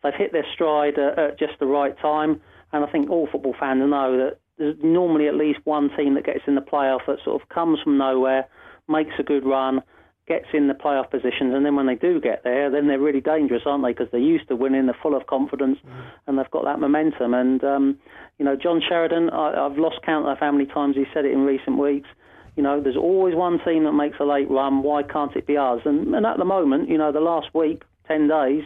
they've 0.04 0.14
hit 0.14 0.32
their 0.32 0.46
stride 0.54 0.98
at, 0.98 1.20
at 1.20 1.40
just 1.40 1.54
the 1.60 1.68
right 1.68 1.98
time. 2.00 2.42
And 2.74 2.84
I 2.84 2.92
think 2.92 3.10
all 3.10 3.28
football 3.32 3.56
fans 3.60 3.82
know 3.88 4.18
that 4.18 4.38
there's 4.58 4.78
normally 4.82 5.28
at 5.28 5.36
least 5.36 5.60
one 5.66 5.90
team 5.96 6.16
that 6.16 6.26
gets 6.26 6.42
in 6.48 6.56
the 6.56 6.62
playoff 6.62 7.06
that 7.08 7.18
sort 7.24 7.42
of 7.42 7.50
comes 7.50 7.80
from 7.84 7.98
nowhere, 7.98 8.48
makes 8.88 9.14
a 9.20 9.24
good 9.24 9.46
run, 9.46 9.82
gets 10.28 10.46
in 10.54 10.68
the 10.68 10.74
playoff 10.74 11.10
positions, 11.10 11.54
and 11.54 11.66
then 11.66 11.76
when 11.76 11.88
they 11.88 11.96
do 11.96 12.22
get 12.22 12.44
there, 12.44 12.70
then 12.70 12.88
they're 12.88 13.00
really 13.00 13.22
dangerous, 13.22 13.64
aren't 13.66 13.84
they? 13.84 13.92
Because 13.92 14.08
they're 14.12 14.20
used 14.22 14.48
to 14.48 14.56
winning, 14.56 14.86
they're 14.86 14.98
full 15.02 15.16
of 15.16 15.28
confidence, 15.28 15.80
mm. 15.86 16.04
and 16.28 16.38
they've 16.38 16.52
got 16.52 16.66
that 16.66 16.80
momentum. 16.80 17.34
And 17.34 17.64
um, 17.64 17.98
you 18.38 18.46
know, 18.46 18.56
John 18.56 18.82
Sheridan, 18.88 19.30
I, 19.32 19.66
I've 19.66 19.78
lost 19.78 19.98
count 20.06 20.28
of 20.28 20.38
how 20.38 20.52
many 20.52 20.66
times 20.66 20.96
he 20.96 21.06
said 21.14 21.26
it 21.26 21.32
in 21.32 21.42
recent 21.42 21.78
weeks. 21.78 22.08
You 22.56 22.64
know, 22.64 22.82
there's 22.82 22.98
always 22.98 23.36
one 23.36 23.60
team 23.66 23.86
that 23.86 23.94
makes 23.94 24.18
a 24.20 24.26
late 24.26 24.50
run. 24.50 24.84
Why 24.84 25.04
can't 25.04 25.36
it 25.36 25.48
be 25.48 25.58
us? 25.58 25.82
And, 25.86 26.14
and 26.14 26.26
at 26.26 26.38
the 26.38 26.46
moment, 26.46 26.90
you 26.90 26.98
know, 26.98 27.12
the 27.12 27.22
last 27.22 27.48
week, 27.54 27.84
ten 28.08 28.28
days, 28.28 28.64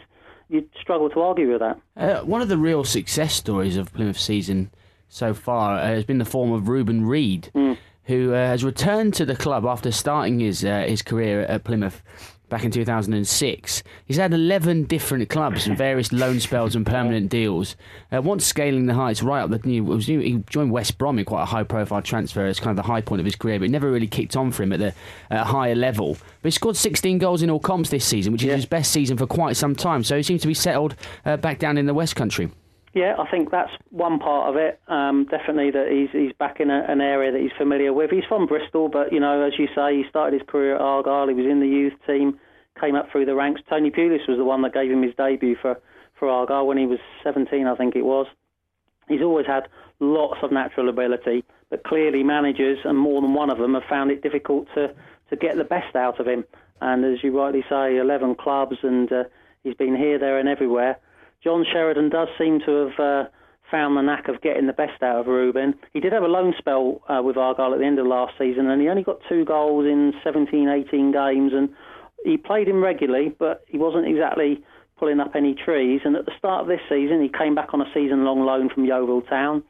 you'd 0.49 0.69
struggle 0.81 1.09
to 1.09 1.21
argue 1.21 1.51
with 1.51 1.61
that. 1.61 1.79
Uh, 1.95 2.25
one 2.25 2.41
of 2.41 2.49
the 2.49 2.57
real 2.57 2.83
success 2.83 3.33
stories 3.33 3.77
of 3.77 3.93
Plymouth 3.93 4.19
season 4.19 4.71
so 5.07 5.33
far 5.33 5.77
uh, 5.77 5.87
has 5.87 6.03
been 6.03 6.17
the 6.17 6.25
form 6.25 6.51
of 6.51 6.67
Reuben 6.67 7.05
Reid. 7.05 7.49
Mm 7.55 7.77
who 8.05 8.33
uh, 8.33 8.35
has 8.35 8.63
returned 8.63 9.13
to 9.15 9.25
the 9.25 9.35
club 9.35 9.65
after 9.65 9.91
starting 9.91 10.39
his 10.39 10.63
uh, 10.63 10.85
his 10.87 11.01
career 11.01 11.41
at 11.41 11.63
Plymouth 11.63 12.01
back 12.49 12.63
in 12.63 12.71
2006. 12.71 13.83
He's 14.05 14.17
had 14.17 14.33
11 14.33 14.83
different 14.83 15.29
clubs 15.29 15.67
and 15.67 15.77
various 15.77 16.11
loan 16.11 16.39
spells 16.39 16.75
and 16.75 16.85
permanent 16.85 17.29
deals. 17.29 17.75
Uh, 18.13 18.21
once 18.21 18.45
scaling 18.45 18.85
the 18.85 18.93
heights 18.93 19.23
right 19.23 19.41
up 19.41 19.49
the 19.49 19.59
new, 19.65 19.83
was, 19.83 20.05
he 20.05 20.43
joined 20.49 20.71
West 20.71 20.97
Brom 20.97 21.17
in 21.19 21.25
quite 21.25 21.43
a 21.43 21.45
high 21.45 21.63
profile 21.63 22.01
transfer 22.01 22.45
as 22.45 22.59
kind 22.59 22.77
of 22.77 22.83
the 22.83 22.89
high 22.89 23.01
point 23.01 23.19
of 23.19 23.25
his 23.25 23.35
career, 23.35 23.59
but 23.59 23.65
it 23.65 23.71
never 23.71 23.91
really 23.91 24.07
kicked 24.07 24.35
on 24.35 24.51
for 24.51 24.63
him 24.63 24.73
at 24.73 24.79
the 24.79 24.93
at 25.29 25.41
a 25.41 25.43
higher 25.45 25.75
level. 25.75 26.17
But 26.41 26.49
he 26.49 26.51
scored 26.51 26.77
16 26.77 27.17
goals 27.17 27.41
in 27.41 27.49
all 27.49 27.59
comps 27.59 27.89
this 27.89 28.05
season, 28.05 28.31
which 28.31 28.43
is 28.43 28.47
yeah. 28.47 28.55
his 28.55 28.65
best 28.65 28.91
season 28.91 29.17
for 29.17 29.27
quite 29.27 29.57
some 29.57 29.75
time. 29.75 30.03
So 30.03 30.15
he 30.15 30.23
seems 30.23 30.41
to 30.41 30.47
be 30.47 30.53
settled 30.53 30.95
uh, 31.25 31.37
back 31.37 31.59
down 31.59 31.77
in 31.77 31.87
the 31.87 31.93
West 31.93 32.15
Country. 32.15 32.51
Yeah, 32.95 33.15
I 33.19 33.29
think 33.29 33.51
that's 33.51 33.71
one 33.89 34.19
part 34.19 34.49
of 34.49 34.55
it. 34.55 34.79
Um, 34.87 35.27
definitely 35.29 35.69
that 35.71 35.89
he's 35.91 36.09
he's 36.13 36.31
back 36.31 36.61
in 36.61 36.71
a, 36.71 36.85
an 36.87 37.01
area 37.01 37.29
that 37.29 37.41
he's 37.41 37.51
familiar 37.57 37.91
with. 37.91 38.09
He's 38.09 38.23
from 38.23 38.47
Bristol, 38.47 38.87
but 38.87 39.11
you 39.11 39.19
know, 39.19 39.41
as 39.43 39.59
you 39.59 39.67
say, 39.75 39.97
he 39.97 40.05
started 40.09 40.39
his 40.39 40.47
career 40.47 40.75
at 40.75 40.81
Argyle. 40.81 41.27
He 41.27 41.33
was 41.33 41.45
in 41.45 41.59
the 41.59 41.67
youth 41.67 41.93
team, 42.07 42.39
came 42.79 42.95
up 42.95 43.11
through 43.11 43.25
the 43.25 43.35
ranks. 43.35 43.61
Tony 43.69 43.91
Pulis 43.91 44.25
was 44.29 44.37
the 44.37 44.45
one 44.45 44.61
that 44.61 44.73
gave 44.73 44.89
him 44.89 45.03
his 45.03 45.13
debut 45.15 45.57
for 45.61 45.77
for 46.17 46.29
Argyle 46.29 46.65
when 46.65 46.77
he 46.77 46.85
was 46.85 46.99
17, 47.25 47.67
I 47.67 47.75
think 47.75 47.97
it 47.97 48.05
was. 48.05 48.27
He's 49.09 49.21
always 49.21 49.45
had 49.45 49.67
lots 49.99 50.37
of 50.41 50.53
natural 50.53 50.87
ability, 50.87 51.43
but 51.69 51.83
clearly 51.83 52.23
managers 52.23 52.77
and 52.85 52.97
more 52.97 53.19
than 53.21 53.33
one 53.33 53.49
of 53.49 53.57
them 53.57 53.73
have 53.73 53.83
found 53.89 54.09
it 54.09 54.23
difficult 54.23 54.69
to 54.75 54.93
to 55.29 55.35
get 55.35 55.57
the 55.57 55.65
best 55.65 55.97
out 55.97 56.21
of 56.21 56.27
him. 56.27 56.45
And 56.79 57.03
as 57.03 57.21
you 57.23 57.37
rightly 57.37 57.65
say, 57.69 57.97
11 57.97 58.35
clubs, 58.35 58.77
and 58.83 59.11
uh, 59.11 59.23
he's 59.63 59.75
been 59.75 59.97
here, 59.97 60.17
there, 60.17 60.39
and 60.39 60.47
everywhere. 60.47 60.97
John 61.45 61.63
Sheridan 61.71 62.09
does 62.09 62.27
seem 62.39 62.59
to 62.65 62.87
have 62.87 62.99
uh, 62.99 63.23
found 63.69 63.95
the 63.95 64.01
knack 64.01 64.27
of 64.29 64.41
getting 64.41 64.65
the 64.65 64.73
best 64.73 65.03
out 65.03 65.19
of 65.19 65.27
Reuben. 65.27 65.75
He 65.93 65.99
did 65.99 66.11
have 66.11 66.23
a 66.23 66.27
loan 66.27 66.55
spell 66.57 67.01
uh, 67.07 67.21
with 67.23 67.37
Argyle 67.37 67.71
at 67.71 67.79
the 67.79 67.85
end 67.85 67.99
of 67.99 68.07
last 68.07 68.33
season, 68.39 68.67
and 68.67 68.81
he 68.81 68.89
only 68.89 69.03
got 69.03 69.19
two 69.29 69.45
goals 69.45 69.85
in 69.85 70.13
17, 70.23 70.67
18 70.67 71.11
games, 71.11 71.51
and 71.53 71.69
he 72.23 72.37
played 72.37 72.67
him 72.67 72.83
regularly, 72.83 73.29
but 73.37 73.63
he 73.67 73.77
wasn't 73.77 74.07
exactly 74.07 74.63
pulling 74.97 75.19
up 75.19 75.35
any 75.35 75.53
trees. 75.53 76.01
And 76.03 76.15
at 76.15 76.25
the 76.25 76.31
start 76.35 76.63
of 76.63 76.67
this 76.67 76.81
season, 76.89 77.21
he 77.21 77.29
came 77.29 77.53
back 77.53 77.75
on 77.75 77.81
a 77.81 77.93
season-long 77.93 78.43
loan 78.43 78.69
from 78.73 78.85
Yeovil 78.85 79.21
Town, 79.29 79.61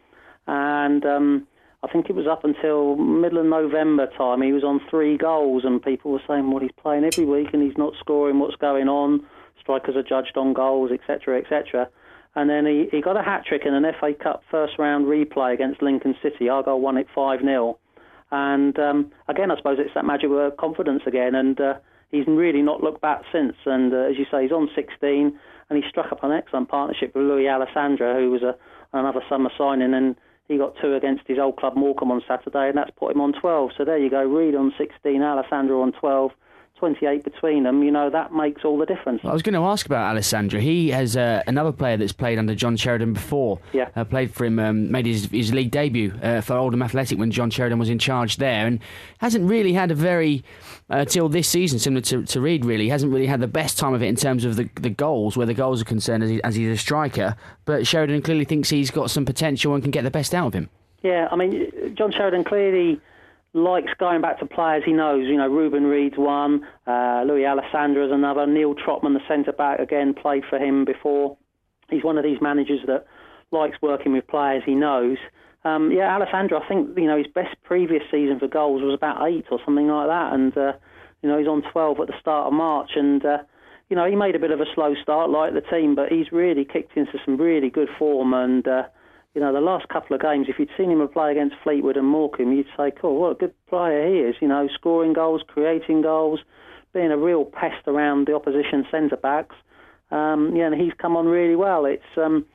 and 0.47 1.05
um, 1.05 1.45
I 1.83 1.91
think 1.91 2.09
it 2.09 2.15
was 2.15 2.25
up 2.25 2.45
until 2.45 2.95
middle 2.95 3.39
of 3.39 3.47
November 3.47 4.07
time. 4.17 4.41
He 4.41 4.53
was 4.53 4.63
on 4.63 4.79
three 4.89 5.17
goals, 5.17 5.65
and 5.65 5.83
people 5.83 6.13
were 6.13 6.23
saying, 6.25 6.49
"Well, 6.49 6.61
he's 6.61 6.71
playing 6.81 7.03
every 7.03 7.25
week 7.25 7.49
and 7.51 7.61
he's 7.61 7.77
not 7.77 7.95
scoring. 7.99 8.39
What's 8.39 8.55
going 8.55 8.87
on?" 8.87 9.25
Strikers 9.65 9.95
are 9.95 10.03
judged 10.03 10.37
on 10.37 10.53
goals, 10.53 10.91
etc., 10.91 11.39
etc. 11.39 11.89
And 12.35 12.49
then 12.49 12.67
he, 12.67 12.87
he 12.91 13.01
got 13.01 13.17
a 13.17 13.23
hat 13.23 13.45
trick 13.47 13.63
in 13.65 13.73
an 13.73 13.83
FA 13.99 14.13
Cup 14.13 14.43
first 14.51 14.77
round 14.77 15.07
replay 15.07 15.55
against 15.55 15.81
Lincoln 15.81 16.13
City. 16.21 16.47
Argyle 16.49 16.79
won 16.79 16.97
it 16.97 17.07
5 17.15 17.39
0. 17.41 17.79
And 18.31 18.77
um, 18.77 19.11
again, 19.27 19.49
I 19.49 19.57
suppose 19.57 19.77
it's 19.79 19.95
that 19.95 20.05
magic 20.05 20.29
word 20.29 20.57
confidence 20.57 21.01
again. 21.07 21.33
And 21.33 21.59
uh, 21.59 21.73
he's 22.11 22.27
really 22.27 22.61
not 22.61 22.83
looked 22.83 23.01
back 23.01 23.23
since. 23.31 23.55
And 23.65 23.91
uh, 23.91 24.11
as 24.11 24.19
you 24.19 24.25
say, 24.29 24.43
he's 24.43 24.51
on 24.51 24.69
16 24.75 25.39
and 25.67 25.83
he 25.83 25.89
struck 25.89 26.11
up 26.11 26.23
an 26.23 26.31
excellent 26.31 26.69
partnership 26.69 27.15
with 27.15 27.25
Lewis 27.25 27.49
Alessandra, 27.49 28.13
who 28.13 28.29
was 28.29 28.43
a, 28.43 28.55
another 28.93 29.21
summer 29.27 29.49
signing. 29.57 29.95
And 29.95 30.15
he 30.47 30.57
got 30.57 30.75
two 30.79 30.93
against 30.93 31.23
his 31.25 31.39
old 31.39 31.57
club 31.57 31.75
Morecambe 31.75 32.11
on 32.11 32.21
Saturday, 32.27 32.69
and 32.69 32.77
that's 32.77 32.91
put 32.95 33.15
him 33.15 33.21
on 33.21 33.33
12. 33.33 33.71
So 33.75 33.83
there 33.83 33.97
you 33.97 34.11
go, 34.11 34.23
Reid 34.23 34.53
on 34.53 34.73
16, 34.77 35.23
Alessandra 35.23 35.81
on 35.81 35.91
12 35.93 36.31
28 36.77 37.23
between 37.23 37.63
them, 37.63 37.83
you 37.83 37.91
know, 37.91 38.09
that 38.09 38.33
makes 38.33 38.65
all 38.65 38.77
the 38.77 38.85
difference. 38.85 39.21
I 39.23 39.31
was 39.31 39.41
going 39.41 39.53
to 39.53 39.61
ask 39.61 39.85
about 39.85 40.09
Alessandra. 40.09 40.59
He 40.59 40.89
has 40.89 41.15
uh, 41.15 41.41
another 41.47 41.71
player 41.71 41.95
that's 41.95 42.11
played 42.11 42.37
under 42.37 42.53
John 42.53 42.75
Sheridan 42.75 43.13
before. 43.13 43.59
Yeah. 43.71 43.89
Uh, 43.95 44.03
played 44.03 44.33
for 44.33 44.45
him, 44.45 44.59
um, 44.59 44.91
made 44.91 45.05
his, 45.05 45.25
his 45.27 45.53
league 45.53 45.71
debut 45.71 46.13
uh, 46.21 46.41
for 46.41 46.55
Oldham 46.55 46.81
Athletic 46.81 47.17
when 47.17 47.31
John 47.31 47.49
Sheridan 47.49 47.79
was 47.79 47.89
in 47.89 47.97
charge 47.97 48.37
there, 48.37 48.67
and 48.67 48.79
hasn't 49.19 49.49
really 49.49 49.73
had 49.73 49.89
a 49.89 49.95
very, 49.95 50.43
uh, 50.89 51.05
till 51.05 51.29
this 51.29 51.47
season, 51.47 51.79
similar 51.79 52.01
to, 52.01 52.23
to 52.25 52.41
Reid, 52.41 52.65
really, 52.65 52.89
hasn't 52.89 53.11
really 53.11 53.27
had 53.27 53.39
the 53.39 53.47
best 53.47 53.77
time 53.77 53.93
of 53.93 54.03
it 54.03 54.07
in 54.07 54.15
terms 54.15 54.43
of 54.43 54.57
the, 54.57 54.69
the 54.75 54.89
goals, 54.89 55.37
where 55.37 55.47
the 55.47 55.53
goals 55.53 55.81
are 55.81 55.85
concerned, 55.85 56.23
as, 56.23 56.29
he, 56.29 56.43
as 56.43 56.55
he's 56.55 56.69
a 56.69 56.77
striker. 56.77 57.37
But 57.63 57.87
Sheridan 57.87 58.21
clearly 58.21 58.45
thinks 58.45 58.69
he's 58.69 58.91
got 58.91 59.09
some 59.09 59.25
potential 59.25 59.73
and 59.73 59.81
can 59.81 59.91
get 59.91 60.03
the 60.03 60.11
best 60.11 60.35
out 60.35 60.47
of 60.47 60.53
him. 60.53 60.69
Yeah, 61.03 61.29
I 61.31 61.35
mean, 61.35 61.95
John 61.95 62.11
Sheridan 62.11 62.43
clearly 62.43 62.99
likes 63.55 63.91
going 63.97 64.21
back 64.21 64.37
to 64.39 64.45
players 64.45 64.83
he 64.85 64.91
knows. 64.91 65.25
You 65.27 65.37
know, 65.37 65.47
Reuben 65.47 65.85
Reid's 65.85 66.17
one, 66.17 66.67
uh, 66.85 67.23
Lewis 67.25 67.45
Alessandra's 67.47 68.11
another, 68.11 68.45
Neal 68.45 68.75
Trotman, 68.75 69.13
the 69.13 69.21
centre 69.27 69.53
back, 69.53 69.79
again 69.79 70.13
played 70.13 70.43
for 70.49 70.59
him 70.59 70.85
before. 70.85 71.37
He's 71.89 72.03
one 72.03 72.17
of 72.17 72.23
these 72.23 72.41
managers 72.41 72.81
that 72.87 73.05
likes 73.51 73.77
working 73.81 74.11
with 74.11 74.27
players 74.27 74.63
he 74.65 74.75
knows. 74.75 75.17
Um, 75.63 75.91
yeah, 75.91 76.13
Alessandra, 76.13 76.59
I 76.63 76.67
think 76.67 76.97
you 76.97 77.07
know 77.07 77.17
his 77.17 77.27
best 77.33 77.55
previous 77.63 78.03
season 78.11 78.39
for 78.39 78.47
goals 78.47 78.83
was 78.83 78.93
about 78.93 79.27
eight 79.27 79.45
or 79.49 79.59
something 79.65 79.87
like 79.87 80.07
that, 80.07 80.33
and 80.33 80.55
uh, 80.57 80.73
you 81.23 81.29
know 81.29 81.39
he's 81.39 81.47
on 81.47 81.63
12 81.71 81.99
at 82.01 82.07
the 82.07 82.19
start 82.19 82.47
of 82.47 82.53
March, 82.53 82.91
and 82.95 83.25
uh, 83.25 83.37
you 83.89 83.95
know 83.95 84.05
he 84.05 84.15
made 84.15 84.35
a 84.35 84.39
bit 84.39 84.51
of 84.51 84.59
a 84.59 84.65
slow 84.75 84.93
start 85.01 85.29
like 85.29 85.53
the 85.53 85.61
team, 85.61 85.95
but 85.95 86.11
he's 86.11 86.31
really 86.31 86.65
kicked 86.65 86.97
into 86.97 87.17
some 87.23 87.37
really 87.37 87.69
good 87.69 87.89
form 87.97 88.33
and. 88.33 88.67
Uh, 88.67 88.83
you 89.35 89.41
know, 89.41 89.51
the 89.51 89.59
last 89.59 89.89
couple 89.89 90.15
of 90.15 90.21
games, 90.21 90.47
if 90.49 90.57
you'd 90.57 90.69
seen 90.77 90.89
him 90.89 91.05
play 91.09 91.31
against 91.31 91.57
Fleetwood 91.61 91.97
and 91.97 92.07
Morecambe, 92.07 92.53
you'd 92.53 92.67
say, 92.77 92.89
cool, 92.89 93.19
what 93.19 93.31
a 93.33 93.35
good 93.35 93.53
player 93.67 94.07
he 94.07 94.19
is. 94.19 94.35
You 94.39 94.47
know, 94.47 94.69
scoring 94.73 95.11
goals, 95.11 95.41
creating 95.45 96.01
goals, 96.01 96.39
being 96.93 97.11
a 97.11 97.17
real 97.17 97.43
pest 97.43 97.85
around 97.85 98.27
the 98.27 98.33
opposition 98.33 98.87
centre 98.89 99.17
backs. 99.17 99.55
Um, 100.09 100.55
yeah, 100.55 100.67
and 100.67 100.81
he's 100.81 100.93
come 100.97 101.17
on 101.17 101.25
really 101.25 101.57
well. 101.57 101.85
It's 101.85 102.03
um, 102.15 102.45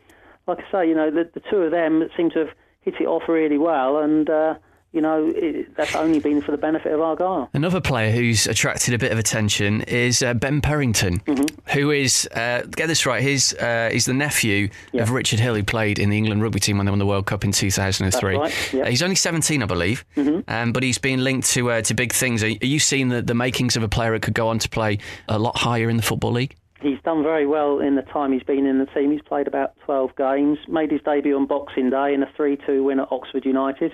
like 0.47 0.59
I 0.59 0.73
say, 0.73 0.89
you 0.89 0.95
know, 0.95 1.11
the, 1.11 1.29
the 1.35 1.43
two 1.51 1.59
of 1.59 1.71
them 1.71 2.09
seem 2.17 2.31
to 2.31 2.41
have 2.41 2.49
hit 2.81 2.95
it 2.99 3.07
off 3.07 3.29
really 3.29 3.59
well, 3.59 3.99
and 3.99 4.31
uh, 4.31 4.55
you 4.93 5.01
know, 5.01 5.33
it, 5.35 5.75
that's 5.77 5.95
only 5.95 6.19
been 6.19 6.41
for 6.43 6.51
the 6.51 6.59
benefit 6.59 6.93
of 6.93 7.01
Argyle. 7.01 7.49
Another 7.55 7.81
player 7.81 8.11
who's 8.11 8.47
attracted 8.47 8.93
a 8.95 8.99
bit 8.99 9.13
of 9.13 9.19
attention 9.19 9.83
is 9.83 10.23
uh, 10.23 10.35
Ben 10.35 10.61
Purrington, 10.61 11.23
Mm-hmm. 11.25 11.79
who 11.79 11.91
is, 11.91 12.29
uh, 12.35 12.63
get 12.71 12.87
this 12.89 13.07
right, 13.07 13.23
he's, 13.23 13.55
uh, 13.55 13.91
he's 13.93 14.07
the 14.07 14.15
nephew 14.15 14.69
Yeah. 14.93 15.03
of 15.03 15.11
Richard 15.11 15.39
Hill, 15.41 15.55
who 15.55 15.63
played 15.63 15.99
in 15.99 16.11
the 16.11 16.19
England 16.19 16.43
rugby 16.43 16.59
team 16.61 16.77
when 16.77 16.87
they 16.87 16.91
won 16.91 16.99
the 16.99 17.07
World 17.07 17.27
Cup 17.27 17.45
in 17.45 17.53
2003. 17.53 18.37
That's 18.39 18.75
right. 18.75 18.83
Uh, 18.83 18.91
he's 18.91 19.03
only 19.03 19.17
17, 19.17 19.63
I 19.63 19.67
believe, 19.67 20.05
Mm-hmm. 20.17 20.51
um, 20.51 20.73
but 20.73 20.83
he's 20.83 20.99
been 20.99 21.23
linked 21.23 21.49
to 21.51 21.71
uh, 21.71 21.83
to 21.83 21.95
big 21.95 22.13
things. 22.13 22.43
Are, 22.43 22.47
are 22.49 22.67
you 22.67 22.79
seeing 22.81 23.09
the, 23.11 23.23
the 23.23 23.35
makings 23.35 23.77
of 23.77 23.83
a 23.83 23.89
player 23.89 24.13
that 24.13 24.23
could 24.23 24.35
go 24.35 24.49
on 24.49 24.59
to 24.59 24.69
play 24.69 24.99
a 25.29 25.39
lot 25.39 25.57
higher 25.57 25.89
in 25.89 25.97
the 25.97 26.03
Football 26.03 26.33
League? 26.33 26.57
He's 26.83 26.99
done 27.05 27.23
very 27.23 27.47
well 27.47 27.79
in 27.81 27.95
the 27.95 28.03
time 28.03 28.33
he's 28.33 28.43
been 28.43 28.65
in 28.67 28.79
the 28.79 28.87
team. 28.87 29.13
He's 29.13 29.21
played 29.23 29.47
about 29.47 29.75
12 29.85 30.17
games, 30.17 30.59
made 30.67 30.91
his 30.91 31.03
debut 31.03 31.37
on 31.37 31.47
Boxing 31.47 31.91
Day 31.91 32.15
in 32.15 32.23
a 32.23 32.31
3 32.37 32.57
2 32.67 32.83
win 32.85 33.01
at 33.01 33.09
Oxford 33.13 33.45
United, 33.45 33.93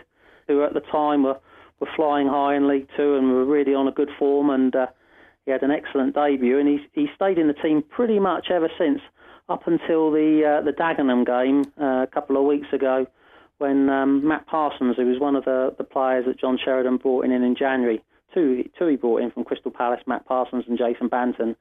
who 0.48 0.64
at 0.64 0.74
the 0.74 0.80
time 0.80 1.22
were, 1.22 1.38
were 1.80 1.88
flying 1.96 2.28
high 2.28 2.54
in 2.54 2.68
League 2.68 2.88
Two 2.96 3.16
and 3.16 3.32
were 3.32 3.44
really 3.44 3.74
on 3.74 3.88
a 3.88 3.92
good 3.92 4.10
form. 4.18 4.50
And 4.50 4.74
uh, 4.74 4.86
he 5.44 5.50
had 5.50 5.62
an 5.62 5.70
excellent 5.70 6.14
debut, 6.14 6.58
and 6.58 6.68
he's, 6.68 6.86
he 6.92 7.06
stayed 7.14 7.38
in 7.38 7.48
the 7.48 7.54
team 7.54 7.82
pretty 7.82 8.18
much 8.18 8.50
ever 8.50 8.68
since, 8.78 9.00
up 9.48 9.66
until 9.66 10.10
the, 10.10 10.58
uh, 10.58 10.64
the 10.64 10.72
Dagenham 10.72 11.24
game 11.24 11.64
uh, 11.80 12.02
a 12.02 12.08
couple 12.12 12.36
of 12.36 12.44
weeks 12.44 12.72
ago 12.72 13.06
when 13.58 13.88
um, 13.88 14.26
Matt 14.26 14.46
Parsons, 14.46 14.96
who 14.96 15.06
was 15.06 15.18
one 15.18 15.36
of 15.36 15.44
the, 15.44 15.74
the 15.78 15.84
players 15.84 16.26
that 16.26 16.38
John 16.38 16.58
Sheridan 16.62 16.98
brought 16.98 17.24
in 17.24 17.32
in 17.32 17.56
January, 17.56 18.02
two, 18.34 18.68
two 18.78 18.86
he 18.86 18.96
brought 18.96 19.22
in 19.22 19.30
from 19.30 19.44
Crystal 19.44 19.70
Palace, 19.70 20.00
Matt 20.06 20.26
Parsons 20.26 20.64
and 20.68 20.78
Jason 20.78 21.08
Banton. 21.08 21.56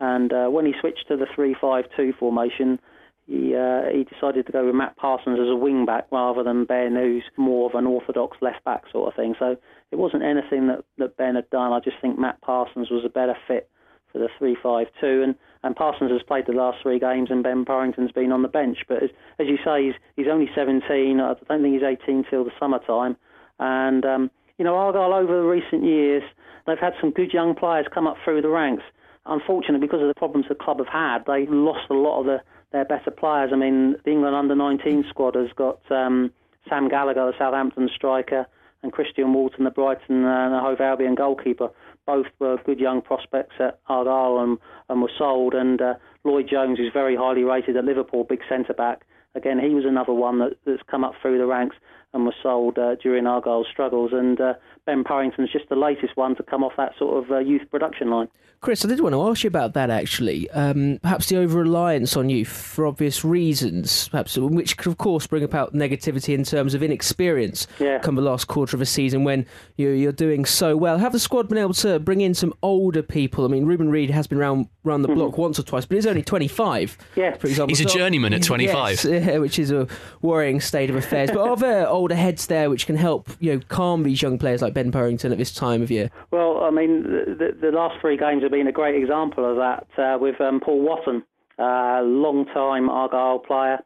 And 0.00 0.32
uh, 0.32 0.46
when 0.48 0.66
he 0.66 0.72
switched 0.80 1.06
to 1.08 1.16
the 1.16 1.26
3-5-2 1.26 2.16
formation, 2.18 2.80
he 3.26 3.54
uh, 3.54 3.84
he 3.90 4.04
decided 4.04 4.46
to 4.46 4.52
go 4.52 4.66
with 4.66 4.74
Matt 4.74 4.96
Parsons 4.96 5.38
as 5.40 5.48
a 5.48 5.56
wing 5.56 5.86
back 5.86 6.06
rather 6.10 6.42
than 6.42 6.64
Ben, 6.64 6.94
who's 6.94 7.24
more 7.36 7.68
of 7.68 7.74
an 7.74 7.86
orthodox 7.86 8.36
left 8.40 8.62
back 8.64 8.84
sort 8.92 9.08
of 9.08 9.16
thing. 9.16 9.34
So 9.38 9.56
it 9.90 9.96
wasn't 9.96 10.24
anything 10.24 10.68
that, 10.68 10.84
that 10.98 11.16
Ben 11.16 11.36
had 11.36 11.48
done. 11.50 11.72
I 11.72 11.80
just 11.80 11.96
think 12.02 12.18
Matt 12.18 12.40
Parsons 12.42 12.90
was 12.90 13.04
a 13.04 13.08
better 13.08 13.36
fit 13.48 13.70
for 14.12 14.18
the 14.18 14.28
3-5-2. 14.40 15.24
And, 15.24 15.34
and 15.62 15.74
Parsons 15.74 16.10
has 16.10 16.22
played 16.22 16.44
the 16.46 16.52
last 16.52 16.78
three 16.82 16.98
games, 16.98 17.30
and 17.30 17.42
Ben 17.42 17.64
Purrington's 17.64 18.12
been 18.12 18.30
on 18.30 18.42
the 18.42 18.48
bench. 18.48 18.78
But 18.86 19.02
as, 19.02 19.10
as 19.38 19.46
you 19.46 19.56
say, 19.64 19.86
he's, 19.86 19.94
he's 20.16 20.26
only 20.30 20.50
17. 20.54 21.18
I 21.18 21.34
don't 21.48 21.62
think 21.62 21.74
he's 21.74 21.82
18 21.82 22.26
till 22.28 22.44
the 22.44 22.52
summertime. 22.60 23.16
And 23.58 24.04
um, 24.04 24.30
you 24.58 24.64
know, 24.64 24.74
Argyle 24.74 25.14
over 25.14 25.34
the 25.34 25.48
recent 25.48 25.84
years, 25.84 26.22
they've 26.66 26.78
had 26.78 26.92
some 27.00 27.10
good 27.10 27.32
young 27.32 27.54
players 27.54 27.86
come 27.92 28.06
up 28.06 28.16
through 28.24 28.42
the 28.42 28.48
ranks 28.48 28.84
unfortunately, 29.26 29.86
because 29.86 30.02
of 30.02 30.08
the 30.08 30.14
problems 30.14 30.46
the 30.48 30.54
club 30.54 30.78
have 30.78 30.88
had, 30.88 31.24
they 31.26 31.46
lost 31.46 31.90
a 31.90 31.94
lot 31.94 32.20
of 32.20 32.26
the, 32.26 32.42
their 32.72 32.84
better 32.84 33.10
players. 33.10 33.50
I 33.52 33.56
mean, 33.56 33.96
the 34.04 34.10
England 34.10 34.34
under 34.34 34.54
19 34.54 35.04
squad 35.08 35.34
has 35.34 35.48
got 35.56 35.80
um, 35.90 36.32
Sam 36.68 36.88
Gallagher, 36.88 37.26
the 37.26 37.38
Southampton 37.38 37.88
striker, 37.94 38.46
and 38.82 38.92
Christian 38.92 39.32
Walton, 39.32 39.64
the 39.64 39.70
Brighton 39.70 40.24
uh, 40.24 40.46
and 40.46 40.54
Hove 40.60 40.80
Albion 40.80 41.14
goalkeeper. 41.14 41.70
Both 42.06 42.26
were 42.38 42.58
good 42.66 42.78
young 42.78 43.00
prospects 43.00 43.54
at 43.58 43.80
Argyle 43.88 44.38
and, 44.40 44.58
and 44.90 45.00
were 45.00 45.10
sold. 45.16 45.54
And 45.54 45.80
uh, 45.80 45.94
Lloyd 46.22 46.48
Jones, 46.50 46.78
who's 46.78 46.92
very 46.92 47.16
highly 47.16 47.44
rated 47.44 47.76
at 47.76 47.84
Liverpool, 47.84 48.24
big 48.24 48.40
centre 48.48 48.74
back. 48.74 49.06
Again, 49.34 49.58
he 49.58 49.70
was 49.70 49.84
another 49.86 50.12
one 50.12 50.38
that, 50.40 50.58
that's 50.66 50.82
come 50.88 51.02
up 51.02 51.14
through 51.20 51.38
the 51.38 51.46
ranks 51.46 51.76
and 52.14 52.24
was 52.24 52.34
sold 52.42 52.78
uh, 52.78 52.94
during 52.96 53.26
Argyle's 53.26 53.66
struggles. 53.70 54.12
And 54.12 54.40
uh, 54.40 54.54
Ben 54.86 55.04
Purrington's 55.04 55.52
just 55.52 55.68
the 55.68 55.76
latest 55.76 56.16
one 56.16 56.34
to 56.36 56.42
come 56.42 56.64
off 56.64 56.72
that 56.78 56.92
sort 56.98 57.22
of 57.24 57.30
uh, 57.30 57.38
youth 57.40 57.62
production 57.70 58.08
line. 58.10 58.28
Chris, 58.60 58.82
I 58.82 58.88
did 58.88 59.00
want 59.00 59.12
to 59.14 59.20
ask 59.28 59.44
you 59.44 59.48
about 59.48 59.74
that 59.74 59.90
actually. 59.90 60.48
Um, 60.52 60.98
perhaps 61.02 61.28
the 61.28 61.36
over 61.36 61.58
reliance 61.58 62.16
on 62.16 62.30
youth 62.30 62.48
for 62.48 62.86
obvious 62.86 63.22
reasons, 63.22 64.08
perhaps 64.08 64.38
which 64.38 64.78
could, 64.78 64.90
of 64.90 64.96
course, 64.96 65.26
bring 65.26 65.42
about 65.42 65.74
negativity 65.74 66.34
in 66.34 66.44
terms 66.44 66.72
of 66.72 66.82
inexperience 66.82 67.66
Yeah. 67.78 67.98
come 67.98 68.14
the 68.14 68.22
last 68.22 68.46
quarter 68.46 68.74
of 68.74 68.80
a 68.80 68.86
season 68.86 69.22
when 69.22 69.44
you're, 69.76 69.94
you're 69.94 70.12
doing 70.12 70.46
so 70.46 70.78
well. 70.78 70.96
Have 70.96 71.12
the 71.12 71.18
squad 71.18 71.48
been 71.50 71.58
able 71.58 71.74
to 71.74 71.98
bring 71.98 72.22
in 72.22 72.32
some 72.32 72.54
older 72.62 73.02
people? 73.02 73.44
I 73.44 73.48
mean, 73.48 73.66
Reuben 73.66 73.90
Reid 73.90 74.08
has 74.10 74.26
been 74.26 74.38
round, 74.38 74.68
round 74.82 75.04
the 75.04 75.08
block 75.08 75.36
once 75.36 75.58
or 75.58 75.62
twice, 75.62 75.84
but 75.84 75.96
he's 75.96 76.06
only 76.06 76.22
25, 76.22 76.96
Yeah. 77.16 77.36
for 77.36 77.48
example. 77.48 77.68
He's 77.76 77.84
a 77.84 77.88
So- 77.90 77.98
journeyman 77.98 78.32
at 78.32 78.42
25. 78.44 78.90
Yes, 78.90 79.04
yeah, 79.26 79.38
which 79.38 79.58
is 79.58 79.72
a 79.72 79.86
worrying 80.22 80.60
state 80.62 80.88
of 80.88 80.96
affairs. 80.96 81.30
But 81.30 81.40
are 81.46 81.56
there 81.56 81.86
older 82.04 82.14
heads 82.14 82.48
there 82.48 82.68
which 82.68 82.86
can 82.86 82.96
help 82.96 83.30
you 83.40 83.54
know 83.54 83.60
calm 83.68 84.02
these 84.02 84.20
young 84.20 84.38
players 84.38 84.60
like 84.60 84.74
Ben 84.74 84.92
Purrington 84.92 85.32
at 85.32 85.38
this 85.38 85.54
time 85.54 85.80
of 85.80 85.90
year? 85.90 86.10
Well, 86.30 86.62
I 86.62 86.70
mean, 86.70 87.02
the, 87.02 87.56
the, 87.58 87.70
last 87.70 87.98
three 87.98 88.18
games 88.18 88.42
have 88.42 88.52
been 88.52 88.66
a 88.66 88.72
great 88.72 88.94
example 88.94 89.50
of 89.50 89.56
that 89.56 89.86
uh, 89.98 90.18
with 90.18 90.38
um, 90.38 90.60
Paul 90.60 90.82
Wotton, 90.82 91.22
uh, 91.58 92.02
long-time 92.02 92.90
Argyle 92.90 93.38
player, 93.38 93.78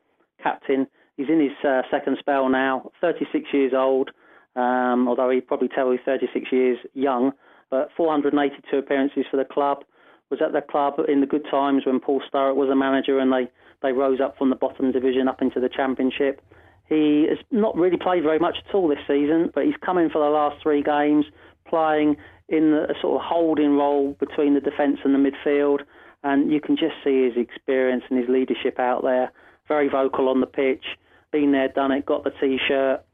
captain. 0.43 0.89
He's 1.17 1.29
in 1.29 1.39
his 1.41 1.53
uh, 1.65 1.83
second 1.93 2.17
spell 2.19 2.49
now, 2.49 2.91
36 3.01 3.45
years 3.53 3.73
old, 3.73 4.11
um, 4.57 5.07
although 5.07 5.31
he'd 5.31 5.47
probably 5.47 5.69
tell 5.69 5.89
he's 5.93 6.01
36 6.05 6.51
years 6.51 6.79
young, 6.95 7.31
but 7.71 7.91
482 7.97 8.77
appearances 8.77 9.27
for 9.31 9.37
the 9.37 9.45
club. 9.45 9.85
Was 10.31 10.41
at 10.45 10.53
the 10.53 10.61
club 10.61 10.95
in 11.09 11.21
the 11.21 11.27
good 11.27 11.47
times 11.49 11.87
when 11.87 12.01
Paul 12.01 12.21
Sturrock 12.21 12.57
was 12.57 12.69
a 12.69 12.77
manager 12.77 13.19
and 13.19 13.33
they, 13.33 13.49
they 13.81 13.93
rose 13.93 14.21
up 14.21 14.37
from 14.37 14.51
the 14.51 14.57
bottom 14.57 14.91
division 14.91 15.29
up 15.29 15.41
into 15.41 15.61
the 15.61 15.71
championship. 15.71 16.43
He 16.89 17.27
has 17.29 17.39
not 17.51 17.77
really 17.77 17.99
played 17.99 18.23
very 18.23 18.39
much 18.39 18.57
at 18.67 18.75
all 18.75 18.89
this 18.89 18.99
season, 19.07 19.51
but 19.55 19.65
he's 19.65 19.77
come 19.85 19.99
in 19.99 20.09
for 20.11 20.23
the 20.25 20.31
last 20.31 20.63
three 20.63 20.83
games, 20.83 21.27
playing 21.69 22.17
in 22.49 22.73
a 22.73 22.95
sort 23.01 23.21
of 23.21 23.27
holding 23.27 23.77
role 23.77 24.17
between 24.19 24.55
the 24.55 24.61
defence 24.61 24.99
and 25.05 25.15
the 25.15 25.31
midfield. 25.31 25.81
And 26.25 26.51
you 26.51 26.61
can 26.61 26.77
just 26.77 26.95
see 27.05 27.25
his 27.25 27.37
experience 27.37 28.05
and 28.09 28.19
his 28.19 28.29
leadership 28.29 28.79
out 28.79 29.03
there. 29.03 29.31
Very 29.69 29.89
vocal 29.89 30.29
on 30.29 30.41
the 30.41 30.47
pitch, 30.47 30.85
been 31.31 31.53
there, 31.53 31.69
done 31.69 31.93
it, 31.93 32.07
got 32.07 32.25
the 32.25 32.33
t-shirt. 32.41 33.05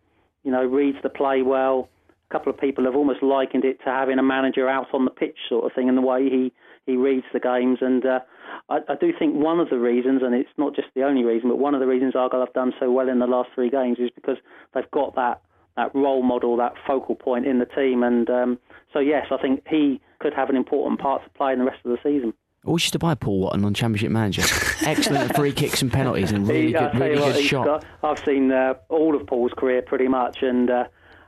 You 0.45 0.53
know, 0.53 0.65
reads 0.65 0.99
the 1.03 1.09
play 1.09 1.43
well. 1.43 1.89
A 2.31 2.33
couple 2.33 2.53
of 2.53 2.59
people 2.59 2.85
have 2.85 2.95
almost 2.95 3.23
likened 3.23 3.65
it 3.65 3.79
to 3.85 3.91
having 3.91 4.19
a 4.19 4.23
manager 4.23 4.69
out 4.69 4.87
on 4.93 5.05
the 5.05 5.11
pitch, 5.11 5.37
sort 5.49 5.65
of 5.65 5.73
thing, 5.75 5.89
in 5.89 5.97
the 5.97 6.01
way 6.01 6.29
he 6.31 6.53
he 6.87 6.97
reads 6.97 7.27
the 7.33 7.41
games. 7.41 7.79
And 7.81 8.05
uh, 8.05 8.21
I, 8.69 8.79
I 8.89 8.95
do 9.01 9.13
think 9.19 9.35
one 9.35 9.61
of 9.61 9.71
the 9.71 9.79
reasons, 9.79 10.23
and 10.23 10.35
it's 10.35 10.51
not 10.57 10.75
just 10.75 10.89
the 10.95 11.03
only 11.03 11.25
reason, 11.25 11.49
but 11.49 11.59
one 11.59 11.75
of 11.75 11.81
the 11.81 11.87
reasons 11.87 12.15
Argyle 12.17 12.41
have 12.41 12.53
done 12.53 12.73
so 12.81 12.91
well 12.91 13.09
in 13.09 13.19
the 13.19 13.27
last 13.27 13.51
three 13.55 13.71
games 13.71 13.99
is 13.99 14.11
because 14.15 14.37
they've 14.75 14.91
got 14.91 15.15
that 15.17 15.41
that 15.77 15.93
role 15.93 16.23
model, 16.23 16.57
that 16.57 16.75
focal 16.87 17.17
point 17.17 17.47
in 17.47 17.59
the 17.59 17.67
team. 17.67 18.05
And 18.05 18.31
um, 18.31 18.59
so, 18.93 19.01
yes, 19.01 19.27
I 19.33 19.39
think 19.39 19.65
he 19.69 20.01
could 20.21 20.33
have 20.33 20.49
an 20.49 20.55
important 20.57 21.01
part 21.01 21.25
to 21.25 21.31
play 21.31 21.53
in 21.53 21.59
the 21.59 21.65
rest 21.65 21.85
of 21.85 21.91
the 21.91 21.99
season. 22.01 22.33
I 22.65 22.71
wish 22.71 22.93
to 22.93 22.99
buy 23.01 23.15
Paul 23.17 23.41
Wotton 23.41 23.65
on 23.65 23.75
Championship 23.75 24.13
Manager. 24.13 24.43
Excellent 24.87 25.31
at 25.31 25.37
free 25.37 25.53
kicks 25.53 25.83
and 25.83 25.93
penalties 25.93 26.31
and 26.31 26.47
really 26.49 26.69
He- 26.69 26.73
good, 26.75 26.95
really 26.95 27.21
what, 27.21 27.35
good 27.35 27.45
shot. 27.45 27.65
got- 27.67 27.85
I've 28.05 28.25
seen 28.25 28.53
uh, 28.53 28.75
all 28.89 29.17
of 29.17 29.27
Paul's 29.27 29.53
career 29.57 29.83
pretty 29.83 30.07
much, 30.07 30.39
and 30.43 30.71
uh, 30.71 30.85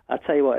I 0.09 0.19
tell 0.19 0.37
you 0.37 0.45
what, 0.45 0.59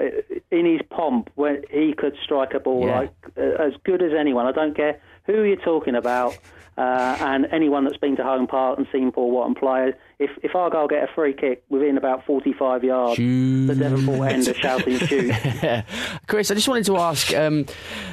in 0.51 0.66
his 0.66 0.82
pomp, 0.89 1.30
when 1.36 1.63
he 1.72 1.94
could 1.98 2.16
strike 2.24 2.54
a 2.54 2.60
ball 2.60 2.86
Yeah. 2.86 3.00
like 3.00 3.13
uh, 3.38 3.42
as 3.63 3.74
good 3.86 4.01
as 4.04 4.12
anyone. 4.18 4.46
I 4.46 4.51
don't 4.51 4.75
care 4.75 5.00
who 5.25 5.44
you're 5.44 5.56
talking 5.58 5.96
about? 5.96 6.38
Uh, 6.77 7.18
and 7.22 7.48
anyone 7.51 7.86
that's 7.86 7.98
been 7.98 8.16
to 8.16 8.24
Home 8.24 8.46
Park 8.46 8.77
and 8.77 8.86
seen 8.92 9.12
Paul 9.12 9.32
Wotton 9.32 9.56
play, 9.58 9.94
if 10.20 10.30
if 10.44 10.54
Argyle 10.54 10.88
get 10.88 11.04
a 11.06 11.08
free 11.16 11.34
kick 11.34 11.63
within 11.70 11.98
about 11.98 12.24
45 12.27 12.84
yards, 12.84 13.18
the 13.18 13.75
Devonport 13.75 14.32
end 14.32 14.48
are 14.48 14.54
shouting 14.62 15.00
shoot. 15.00 15.34
Chris, 16.27 16.51
I 16.51 16.54
just 16.54 16.68
wanted 16.68 16.86
to 16.86 16.98
ask. 16.98 17.34
Um, 17.34 17.66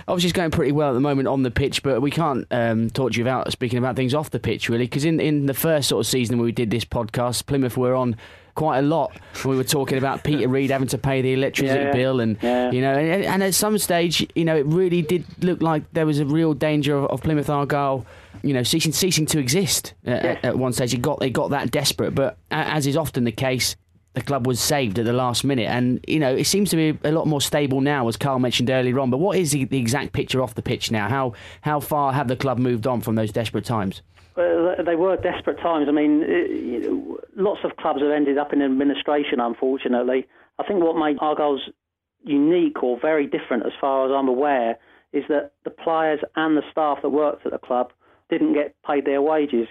obviously, 0.08 0.28
it's 0.30 0.36
going 0.36 0.50
pretty 0.50 0.72
well 0.72 0.88
at 0.90 0.94
the 0.94 1.00
moment 1.00 1.28
on 1.28 1.42
the 1.42 1.50
pitch, 1.50 1.82
but 1.82 2.00
we 2.00 2.10
can't 2.10 2.46
um, 2.50 2.88
talk 2.88 3.12
to 3.12 3.18
you 3.18 3.22
about 3.24 3.52
speaking 3.52 3.78
about 3.78 3.96
things 3.96 4.14
off 4.14 4.30
the 4.30 4.40
pitch, 4.40 4.70
really, 4.70 4.84
because 4.86 5.04
in 5.04 5.20
in 5.20 5.44
the 5.44 5.52
first 5.54 5.86
sort 5.90 6.00
of 6.00 6.06
season 6.06 6.38
when 6.38 6.46
we 6.46 6.52
did 6.52 6.70
this 6.70 6.86
podcast, 6.86 7.44
Plymouth 7.44 7.76
were 7.76 7.94
on 7.94 8.16
quite 8.54 8.78
a 8.78 8.82
lot. 8.82 9.12
We 9.44 9.56
were 9.56 9.64
talking 9.64 9.98
about 9.98 10.24
Peter 10.24 10.48
Reid 10.48 10.70
having 10.70 10.88
to 10.88 10.98
pay 10.98 11.22
the 11.22 11.32
electricity 11.32 11.84
Yeah, 11.84 11.92
bill, 11.92 12.20
and 12.20 12.36
yeah. 12.42 12.70
you 12.70 12.80
know, 12.80 12.94
and, 12.94 13.24
and 13.24 13.42
at 13.42 13.54
some 13.54 13.78
stage, 13.78 14.26
you 14.34 14.44
know, 14.44 14.56
it 14.56 14.66
really 14.66 15.02
did 15.02 15.24
look 15.42 15.60
like 15.62 15.82
there 15.92 16.06
was 16.06 16.20
a 16.20 16.26
real 16.26 16.54
danger 16.54 16.96
of, 16.96 17.06
of 17.10 17.22
Plymouth 17.22 17.50
Argyle. 17.50 18.06
You 18.42 18.52
know, 18.52 18.62
ceasing 18.62 18.92
ceasing 18.92 19.24
to 19.26 19.38
exist 19.38 19.94
Yes. 20.04 20.38
at 20.42 20.58
one 20.58 20.72
stage. 20.74 20.92
It 20.92 21.00
got 21.00 21.18
they 21.20 21.30
got 21.30 21.50
that 21.50 21.70
desperate, 21.70 22.14
but 22.14 22.36
as 22.50 22.86
is 22.86 22.96
often 22.96 23.24
the 23.24 23.32
case, 23.32 23.74
the 24.12 24.20
club 24.20 24.46
was 24.46 24.60
saved 24.60 24.98
at 24.98 25.06
the 25.06 25.14
last 25.14 25.44
minute, 25.44 25.66
and 25.68 26.04
you 26.06 26.18
know 26.20 26.34
it 26.36 26.44
seems 26.44 26.68
to 26.70 26.76
be 26.76 26.98
a 27.08 27.10
lot 27.12 27.26
more 27.26 27.40
stable 27.40 27.80
now, 27.80 28.06
as 28.06 28.16
Carl 28.18 28.38
mentioned 28.38 28.68
earlier 28.68 29.00
on. 29.00 29.08
But 29.10 29.16
what 29.18 29.38
is 29.38 29.52
the, 29.52 29.64
the 29.64 29.78
exact 29.78 30.12
picture 30.12 30.42
off 30.42 30.54
the 30.54 30.62
pitch 30.62 30.90
now? 30.90 31.08
How 31.08 31.32
how 31.62 31.80
far 31.80 32.12
have 32.12 32.28
the 32.28 32.36
club 32.36 32.58
moved 32.58 32.86
on 32.86 33.00
from 33.00 33.14
those 33.14 33.32
desperate 33.32 33.64
times? 33.64 34.02
Well, 34.36 34.74
they 34.84 34.96
were 34.96 35.16
desperate 35.16 35.58
times. 35.58 35.86
I 35.88 35.92
mean, 35.92 36.22
uh, 36.22 36.26
you 36.26 36.80
know, 36.80 37.18
lots 37.36 37.60
of 37.64 37.76
clubs 37.76 38.02
have 38.02 38.10
ended 38.10 38.36
up 38.36 38.52
in 38.52 38.62
administration, 38.62 39.38
unfortunately. 39.38 40.26
I 40.58 40.64
think 40.64 40.82
what 40.82 40.96
made 40.96 41.18
Argyle's 41.20 41.70
unique 42.24 42.82
or 42.82 42.98
very 42.98 43.26
different, 43.26 43.66
as 43.66 43.72
far 43.80 44.06
as 44.06 44.12
I'm 44.12 44.28
aware, 44.28 44.78
is 45.12 45.24
that 45.28 45.52
the 45.62 45.70
players 45.70 46.20
and 46.34 46.56
the 46.56 46.62
staff 46.70 46.98
that 47.02 47.10
worked 47.10 47.46
at 47.46 47.52
the 47.52 47.58
club 47.58 47.92
didn't 48.28 48.54
get 48.54 48.74
paid 48.82 49.04
their 49.04 49.22
wages. 49.22 49.68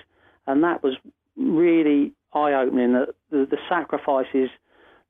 And 0.47 0.63
that 0.63 0.81
was 0.81 0.95
really 1.35 2.13
eye 2.33 2.53
opening 2.53 2.93
that 2.93 3.09
the, 3.31 3.45
the 3.49 3.57
sacrifices 3.67 4.49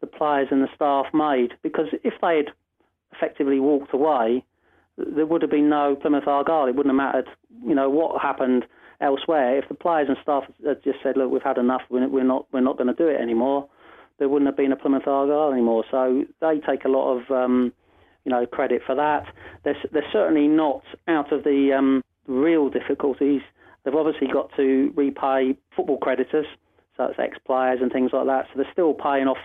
the 0.02 0.08
players 0.08 0.48
and 0.52 0.64
the 0.64 0.70
staff 0.76 1.06
made. 1.14 1.54
Because 1.62 1.88
if 2.04 2.14
they 2.22 2.38
had 2.38 2.48
effectively 3.12 3.60
walked 3.60 3.94
away, 3.94 4.44
there 4.98 5.26
would 5.26 5.42
have 5.42 5.52
been 5.52 5.70
no 5.70 5.96
Plymouth 5.96 6.28
Argyle. 6.28 6.66
It 6.68 6.76
wouldn't 6.76 6.94
have 6.94 7.14
mattered, 7.14 7.30
you 7.64 7.76
know, 7.76 7.90
what 7.90 8.22
happened 8.22 8.66
elsewhere. 9.02 9.58
If 9.58 9.68
the 9.68 9.76
players 9.76 10.08
and 10.10 10.18
staff 10.22 10.44
had 10.66 10.84
just 10.84 11.00
said, 11.04 11.18
"Look, 11.18 11.32
we've 11.32 11.44
had 11.44 11.58
enough. 11.58 11.82
We're 11.90 12.24
not 12.24 12.46
we're 12.52 12.62
not 12.62 12.78
going 12.78 12.88
to 12.88 12.94
do 12.94 13.08
it 13.08 13.20
anymore," 13.20 13.68
there 14.20 14.30
wouldn't 14.30 14.48
have 14.48 14.58
been 14.58 14.72
a 14.72 14.76
Plymouth 14.76 15.08
Argyle 15.08 15.52
anymore. 15.52 15.84
So 15.90 16.24
they 16.42 16.60
take 16.60 16.86
a 16.86 16.90
lot 16.90 17.18
of 17.18 17.32
um, 17.32 17.74
you 18.26 18.32
know 18.32 18.46
credit 18.46 18.82
for 18.86 18.96
that. 18.96 19.26
They're 19.64 19.78
they're 19.92 20.12
certainly 20.12 20.48
not 20.48 20.84
out 21.08 21.32
of 21.32 21.44
the 21.44 21.74
um, 21.78 22.04
real 22.28 22.70
difficulties. 22.70 23.42
They've 23.84 23.96
obviously 23.96 24.28
got 24.28 24.50
to 24.56 24.94
repay 24.96 25.58
football 25.76 25.98
creditors, 25.98 26.46
so 26.96 27.06
it's 27.06 27.20
ex-players 27.20 27.80
and 27.82 27.92
things 27.92 28.12
like 28.14 28.28
that. 28.28 28.46
So 28.48 28.62
they're 28.62 28.72
still 28.72 28.94
paying 28.94 29.28
off, 29.28 29.38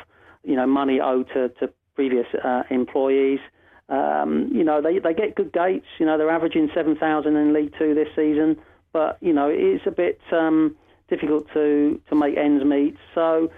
you 0.45 0.55
know, 0.55 0.67
money 0.67 1.01
owed 1.01 1.27
to, 1.35 1.49
to 1.61 1.73
previous 1.97 2.27
uh, 2.45 2.63
employees. 2.71 3.41
Um, 3.89 4.51
you 4.53 4.63
know, 4.63 4.81
they 4.81 4.99
they 4.99 5.15
get 5.15 5.35
good 5.35 5.53
gates. 5.53 5.87
You 5.99 6.07
know, 6.07 6.19
they're 6.19 6.31
averaging 6.31 6.71
seven 6.75 6.95
thousand 6.95 7.37
in 7.37 7.53
League 7.53 7.75
Two 7.79 7.95
this 7.95 8.09
season, 8.15 8.57
but 8.99 9.17
you 9.21 9.33
know, 9.33 9.49
it's 9.49 9.87
a 9.87 9.93
bit 9.93 10.21
um, 10.33 10.75
difficult 11.09 11.47
to 11.55 12.01
to 12.09 12.17
make 12.17 12.37
ends 12.37 12.65
meet. 12.65 12.97
So 13.15 13.49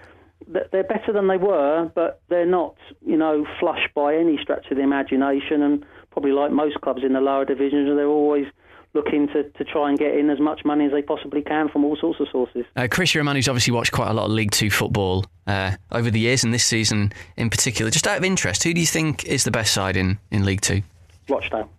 they're 0.47 0.83
better 0.83 1.11
than 1.11 1.27
they 1.27 1.37
were, 1.37 1.91
but 1.95 2.21
they're 2.29 2.45
not, 2.45 2.75
you 3.03 3.17
know, 3.17 3.47
flush 3.59 3.89
by 3.95 4.15
any 4.15 4.37
stretch 4.39 4.69
of 4.69 4.77
the 4.77 4.83
imagination. 4.83 5.63
And 5.63 5.83
probably 6.11 6.31
like 6.31 6.51
most 6.51 6.79
clubs 6.81 7.03
in 7.03 7.13
the 7.13 7.21
lower 7.21 7.43
divisions, 7.43 7.89
they're 7.95 8.05
always 8.05 8.45
looking 8.93 9.27
to, 9.29 9.49
to 9.49 9.63
try 9.63 9.89
and 9.89 9.97
get 9.97 10.13
in 10.15 10.29
as 10.29 10.39
much 10.39 10.63
money 10.63 10.85
as 10.85 10.91
they 10.91 11.01
possibly 11.01 11.41
can 11.41 11.69
from 11.69 11.85
all 11.85 11.95
sorts 11.95 12.19
of 12.19 12.27
sources. 12.31 12.65
Uh, 12.75 12.87
Chris, 12.91 13.15
you're 13.15 13.21
a 13.21 13.25
man 13.25 13.35
who's 13.35 13.47
obviously 13.47 13.73
watched 13.73 13.93
quite 13.93 14.09
a 14.09 14.13
lot 14.13 14.25
of 14.25 14.31
League 14.31 14.51
Two 14.51 14.69
football 14.69 15.25
uh, 15.47 15.71
over 15.91 16.11
the 16.11 16.19
years, 16.19 16.43
and 16.43 16.53
this 16.53 16.65
season 16.65 17.11
in 17.37 17.49
particular. 17.49 17.89
Just 17.89 18.05
out 18.05 18.17
of 18.17 18.23
interest, 18.23 18.63
who 18.63 18.73
do 18.75 18.79
you 18.79 18.85
think 18.85 19.25
is 19.25 19.43
the 19.43 19.51
best 19.51 19.73
side 19.73 19.97
in, 19.97 20.19
in 20.29 20.45
League 20.45 20.61
Two? 20.61 20.83
Rochdale. 21.27 21.69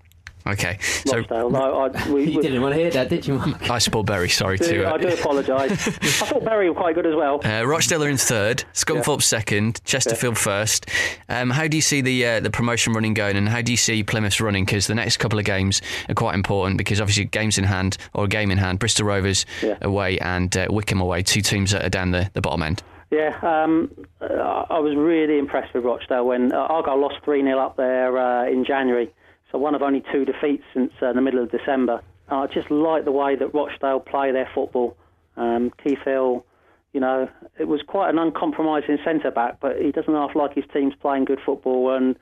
Okay, 0.47 0.79
so 0.81 1.19
Rochdale. 1.19 1.51
No, 1.51 1.83
I, 1.87 2.09
we, 2.11 2.25
You 2.31 2.37
we- 2.39 2.43
didn't 2.43 2.63
want 2.63 2.75
to 2.75 2.81
hear 2.81 2.91
that, 2.91 3.09
did 3.09 3.27
you, 3.27 3.35
Mark? 3.35 3.71
I 3.71 3.79
support 3.79 4.07
Bury. 4.07 4.29
Sorry 4.29 4.59
do- 4.59 4.65
to. 4.83 4.93
I 4.93 4.99
do 4.99 5.09
Uh, 5.09 5.13
apologise. 5.13 5.71
I 5.89 6.27
thought 6.27 6.45
Bury 6.45 6.69
were 6.69 6.75
quite 6.75 6.95
good 6.95 7.07
as 7.07 7.15
well. 7.15 7.41
uh, 7.45 7.65
Rochdale 7.65 8.03
are 8.05 8.09
in 8.09 8.17
third, 8.17 8.65
Scunthorpe 8.73 9.23
second, 9.23 9.81
Chesterfield 9.85 10.37
first. 10.39 10.89
Um, 11.29 11.51
how 11.51 11.69
do 11.69 11.77
you 11.77 11.83
see 11.83 12.01
the 12.01 12.27
uh, 12.27 12.41
the 12.41 12.51
promotion 12.51 12.93
running 12.93 13.15
going, 13.15 13.37
and 13.37 13.49
how 13.49 13.63
do 13.63 13.71
you 13.73 13.77
see 13.79 14.03
Plymouth's 14.03 14.41
running? 14.41 14.65
Because 14.65 14.87
the 14.89 14.95
next 14.95 15.19
couple 15.19 15.39
of 15.39 15.45
games 15.45 15.81
are 16.09 16.15
quite 16.15 16.35
important. 16.35 16.79
Because 16.79 17.01
obviously, 17.01 17.25
games 17.27 17.57
in 17.59 17.65
hand 17.65 17.97
or 18.15 18.25
a 18.25 18.29
game 18.29 18.51
in 18.51 18.59
hand, 18.59 18.79
Bristol 18.79 19.07
Rovers 19.07 19.47
Yeah. 19.63 19.77
away 19.81 20.19
and 20.19 20.57
uh, 20.57 20.67
Wycombe 20.71 21.01
away, 21.01 21.23
two 21.23 21.41
teams 21.43 21.71
that 21.71 21.85
are 21.85 21.89
down 21.91 22.11
the, 22.11 22.31
the 22.35 22.41
bottom 22.41 22.63
end. 22.63 22.83
Yeah, 23.11 23.37
um, 23.43 23.91
uh, 24.23 24.65
I 24.71 24.79
was 24.79 24.97
really 24.97 25.39
impressed 25.39 25.75
with 25.75 25.85
Rochdale 25.85 26.27
when 26.27 26.51
uh, 26.53 26.57
Argyle 26.57 26.99
lost 26.99 27.17
3 27.25 27.43
0 27.43 27.59
up 27.59 27.77
there 27.77 28.17
uh, 28.17 28.47
in 28.49 28.65
January. 28.65 29.13
So 29.53 29.59
one 29.59 29.75
of 29.75 29.83
only 29.83 30.03
two 30.11 30.25
defeats 30.25 30.65
since 30.73 30.93
uh, 31.03 31.13
the 31.13 31.21
middle 31.21 31.43
of 31.43 31.51
December. 31.51 32.01
Uh, 32.31 32.37
I 32.37 32.47
just 32.47 32.71
like 32.71 33.05
the 33.05 33.13
way 33.13 33.37
that 33.37 33.55
Rochdale 33.55 34.01
play 34.01 34.33
their 34.33 34.49
football. 34.55 34.97
Um, 35.37 35.71
Keith 35.83 35.99
Hill, 36.05 36.45
you 36.93 37.01
know, 37.01 37.29
it 37.59 37.69
was 37.69 37.83
quite 37.87 38.09
an 38.11 38.19
uncompromising 38.19 38.99
centre 39.05 39.31
back, 39.31 39.59
but 39.61 39.77
he 39.81 39.93
doesn't 39.93 40.13
half 40.13 40.35
like 40.35 40.55
his 40.55 40.65
team's 40.73 40.95
playing 40.95 41.27
good 41.27 41.41
football. 41.45 41.95
And 41.95 42.17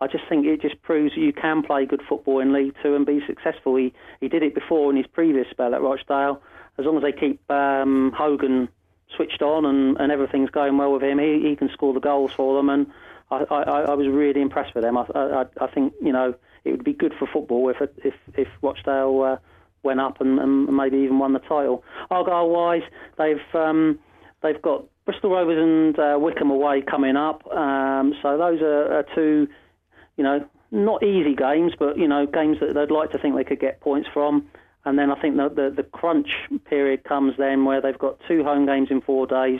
I 0.00 0.06
just 0.06 0.24
think 0.28 0.46
it 0.46 0.62
just 0.62 0.80
proves 0.82 1.14
that 1.14 1.20
you 1.20 1.32
can 1.32 1.62
play 1.62 1.86
good 1.86 2.02
football 2.08 2.38
in 2.38 2.52
League 2.52 2.74
Two 2.82 2.94
and 2.94 3.04
be 3.04 3.20
successful. 3.26 3.74
He 3.76 3.92
he 4.20 4.28
did 4.28 4.42
it 4.44 4.54
before 4.54 4.90
in 4.90 4.96
his 4.96 5.06
previous 5.06 5.48
spell 5.50 5.74
at 5.74 5.82
Rochdale. 5.82 6.40
As 6.78 6.84
long 6.84 6.96
as 6.96 7.02
they 7.02 7.12
keep 7.12 7.40
um, 7.50 8.12
Hogan 8.16 8.68
switched 9.16 9.42
on 9.42 9.64
and, 9.64 9.96
and 9.98 10.12
everything's 10.12 10.50
going 10.50 10.76
well 10.76 10.92
with 10.92 11.02
him, 11.02 11.18
he, 11.18 11.48
he 11.48 11.56
can 11.56 11.70
score 11.70 11.94
the 11.94 12.00
goals 12.00 12.32
for 12.32 12.56
them. 12.56 12.68
And 12.68 12.86
I, 13.30 13.44
I, 13.50 13.62
I 13.62 13.94
was 13.94 14.06
really 14.08 14.40
impressed 14.40 14.74
with 14.74 14.84
them. 14.84 14.96
I, 14.96 15.04
I, 15.14 15.44
I 15.60 15.66
think 15.68 15.94
you 16.02 16.12
know 16.12 16.34
it 16.64 16.70
would 16.70 16.84
be 16.84 16.92
good 16.92 17.12
for 17.18 17.28
football 17.32 17.68
if 17.70 17.76
if 18.04 18.14
if 18.34 18.48
Rochdale 18.62 19.22
uh, 19.22 19.36
went 19.82 20.00
up 20.00 20.20
and, 20.20 20.38
and 20.38 20.66
maybe 20.76 20.98
even 20.98 21.18
won 21.18 21.32
the 21.32 21.38
title. 21.40 21.84
Argyle 22.10 22.48
wise, 22.50 22.82
they've 23.18 23.54
um, 23.54 23.98
they've 24.42 24.60
got 24.60 24.84
Bristol 25.06 25.30
Rovers 25.30 25.58
and 25.58 25.98
uh, 25.98 26.18
Wycombe 26.18 26.50
away 26.50 26.82
coming 26.82 27.16
up. 27.16 27.46
Um, 27.52 28.14
so 28.22 28.36
those 28.36 28.60
are, 28.60 28.98
are 28.98 29.06
two, 29.14 29.46
you 30.16 30.24
know, 30.24 30.44
not 30.70 31.02
easy 31.02 31.34
games, 31.34 31.72
but 31.78 31.96
you 31.96 32.08
know 32.08 32.26
games 32.26 32.58
that 32.60 32.74
they'd 32.74 32.92
like 32.92 33.12
to 33.12 33.18
think 33.18 33.36
they 33.36 33.44
could 33.44 33.60
get 33.60 33.80
points 33.80 34.08
from. 34.12 34.48
And 34.84 34.96
then 34.96 35.10
I 35.10 35.20
think 35.20 35.36
the, 35.36 35.48
the, 35.48 35.74
the 35.76 35.82
crunch 35.82 36.28
period 36.64 37.02
comes 37.02 37.34
then 37.36 37.64
where 37.64 37.80
they've 37.80 37.98
got 37.98 38.20
two 38.28 38.44
home 38.44 38.66
games 38.66 38.86
in 38.88 39.00
four 39.00 39.26
days, 39.26 39.58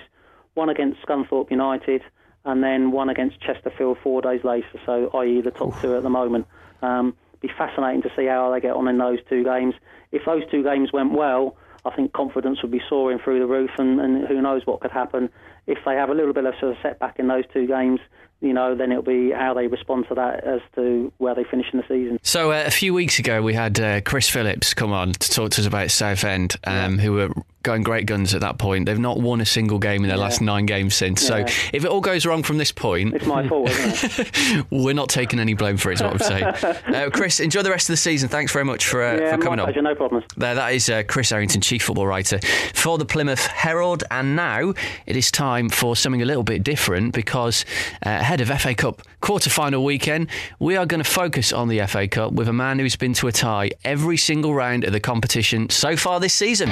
one 0.55 0.69
against 0.69 1.03
Scunthorpe 1.03 1.51
United, 1.51 2.03
and 2.47 2.63
then 2.63 2.93
one 2.93 3.09
against 3.09 3.41
Chesterfield 3.41 3.99
four 4.03 4.23
days 4.23 4.45
later. 4.45 4.81
So, 4.87 5.11
i.e., 5.15 5.41
the 5.43 5.51
top 5.51 5.79
two 5.81 5.97
at 5.97 6.03
the 6.03 6.11
moment. 6.11 6.47
Um, 6.81 7.15
be 7.41 7.49
fascinating 7.49 8.03
to 8.03 8.11
see 8.17 8.27
how 8.27 8.51
they 8.53 8.61
get 8.61 8.75
on 8.75 8.89
in 8.89 8.99
those 8.99 9.19
two 9.29 9.45
games. 9.45 9.75
If 10.13 10.25
those 10.25 10.43
two 10.51 10.63
games 10.63 10.93
went 10.93 11.13
well, 11.13 11.57
I 11.85 11.95
think 11.95 12.13
confidence 12.13 12.63
would 12.63 12.71
be 12.71 12.81
soaring 12.89 13.19
through 13.19 13.41
the 13.41 13.47
roof, 13.47 13.71
and, 13.79 14.01
and 14.01 14.27
who 14.27 14.41
knows 14.41 14.63
what 14.65 14.81
could 14.81 14.91
happen 14.91 15.29
if 15.67 15.79
they 15.85 15.95
have 15.95 16.09
a 16.09 16.15
little 16.15 16.33
bit 16.33 16.45
of 16.45 16.55
sort 16.61 16.73
of 16.73 16.79
setback 16.83 17.19
in 17.19 17.29
those 17.29 17.45
two 17.53 17.67
games. 17.67 18.01
You 18.41 18.53
know, 18.53 18.75
then 18.75 18.93
it'll 18.93 19.03
be 19.03 19.31
how 19.31 19.55
they 19.55 19.67
respond 19.67 20.07
to 20.09 20.15
that 20.17 20.45
as 20.45 20.61
to 20.75 21.11
where 21.19 21.35
they 21.35 21.45
finish 21.45 21.67
in 21.73 21.79
the 21.79 21.87
season. 21.89 22.19
So 22.23 22.53
uh, 22.53 22.65
a 22.67 22.71
few 22.71 22.93
weeks 22.93 23.19
ago, 23.19 23.43
we 23.43 23.55
had 23.55 23.81
uh, 23.81 24.01
Chris 24.03 24.29
Phillips 24.29 24.75
come 24.75 24.93
on 24.93 25.13
to 25.13 25.31
talk 25.31 25.53
to 25.53 25.63
us 25.63 25.67
about 25.67 25.91
Southend, 25.91 26.57
um, 26.65 26.99
who 26.99 27.13
were 27.13 27.31
going 27.67 27.83
great 27.83 28.07
guns 28.07 28.33
at 28.33 28.43
that 28.43 28.59
point. 28.59 28.87
They've 28.87 28.97
not 28.97 29.19
won 29.19 29.41
a 29.41 29.45
single 29.45 29.81
game 29.81 30.05
in 30.05 30.09
their 30.09 30.17
last 30.17 30.41
nine 30.41 30.67
games 30.67 30.95
since. 30.95 31.21
So 31.21 31.39
if 31.39 31.85
it 31.85 31.87
all 31.87 32.01
goes 32.01 32.25
wrong 32.25 32.45
from 32.45 32.59
this 32.59 32.71
point, 32.71 33.15
It's 33.15 33.27
my 33.27 33.49
fault, 33.49 33.69
isn't 33.71 34.21
it? 34.21 34.67
we're 34.71 34.95
not 34.95 35.09
taking 35.09 35.41
any 35.41 35.55
blame 35.55 35.77
for 35.77 35.91
it. 35.91 35.95
Is 35.95 36.03
what 36.03 36.13
I'm 36.13 36.19
saying. 36.19 36.47
Uh, 36.87 37.11
Chris, 37.11 37.41
enjoy 37.41 37.63
the 37.63 37.71
rest 37.71 37.89
of 37.89 37.93
the 37.95 37.97
season. 37.97 38.29
Thanks 38.29 38.53
very 38.53 38.65
much 38.65 38.87
for 38.87 39.03
uh, 39.03 39.17
yeah, 39.17 39.35
for 39.35 39.43
coming 39.43 39.59
on. 39.59 39.73
no 39.83 39.95
problems. 39.95 40.25
There, 40.37 40.55
that 40.55 40.73
is 40.73 40.89
uh, 40.89 41.03
Chris 41.07 41.33
Errington, 41.33 41.61
chief 41.61 41.83
football 41.83 42.07
writer 42.07 42.39
for 42.75 42.97
the 42.97 43.05
Plymouth 43.05 43.45
Herald. 43.47 44.05
And 44.11 44.37
now 44.37 44.73
it 45.05 45.17
is 45.17 45.31
time 45.31 45.69
for 45.69 45.97
something 45.97 46.23
a 46.23 46.25
little 46.25 46.43
bit 46.43 46.63
different 46.63 47.13
because 47.13 47.65
uh, 48.05 48.23
ahead 48.27 48.41
of 48.41 48.49
FA 48.61 48.75
Cup 48.75 49.03
quarter 49.21 49.49
final 49.49 49.85
weekend, 49.85 50.29
we 50.59 50.77
are 50.77 50.85
going 50.85 51.01
to 51.01 51.09
focus 51.09 51.53
on 51.53 51.69
the 51.69 51.81
FA 51.87 52.09
Cup 52.09 52.33
with 52.33 52.49
a 52.49 52.53
man 52.53 52.81
who's 52.81 52.97
been 52.97 53.13
to 53.13 53.29
a 53.29 53.33
tie 53.33 53.71
every 53.85 54.17
single 54.17 54.53
round 54.53 54.83
of 54.83 54.93
the 54.93 54.99
competition 54.99 55.71
so 55.71 55.97
far 55.97 56.19
this 56.19 56.35
season. 56.35 56.69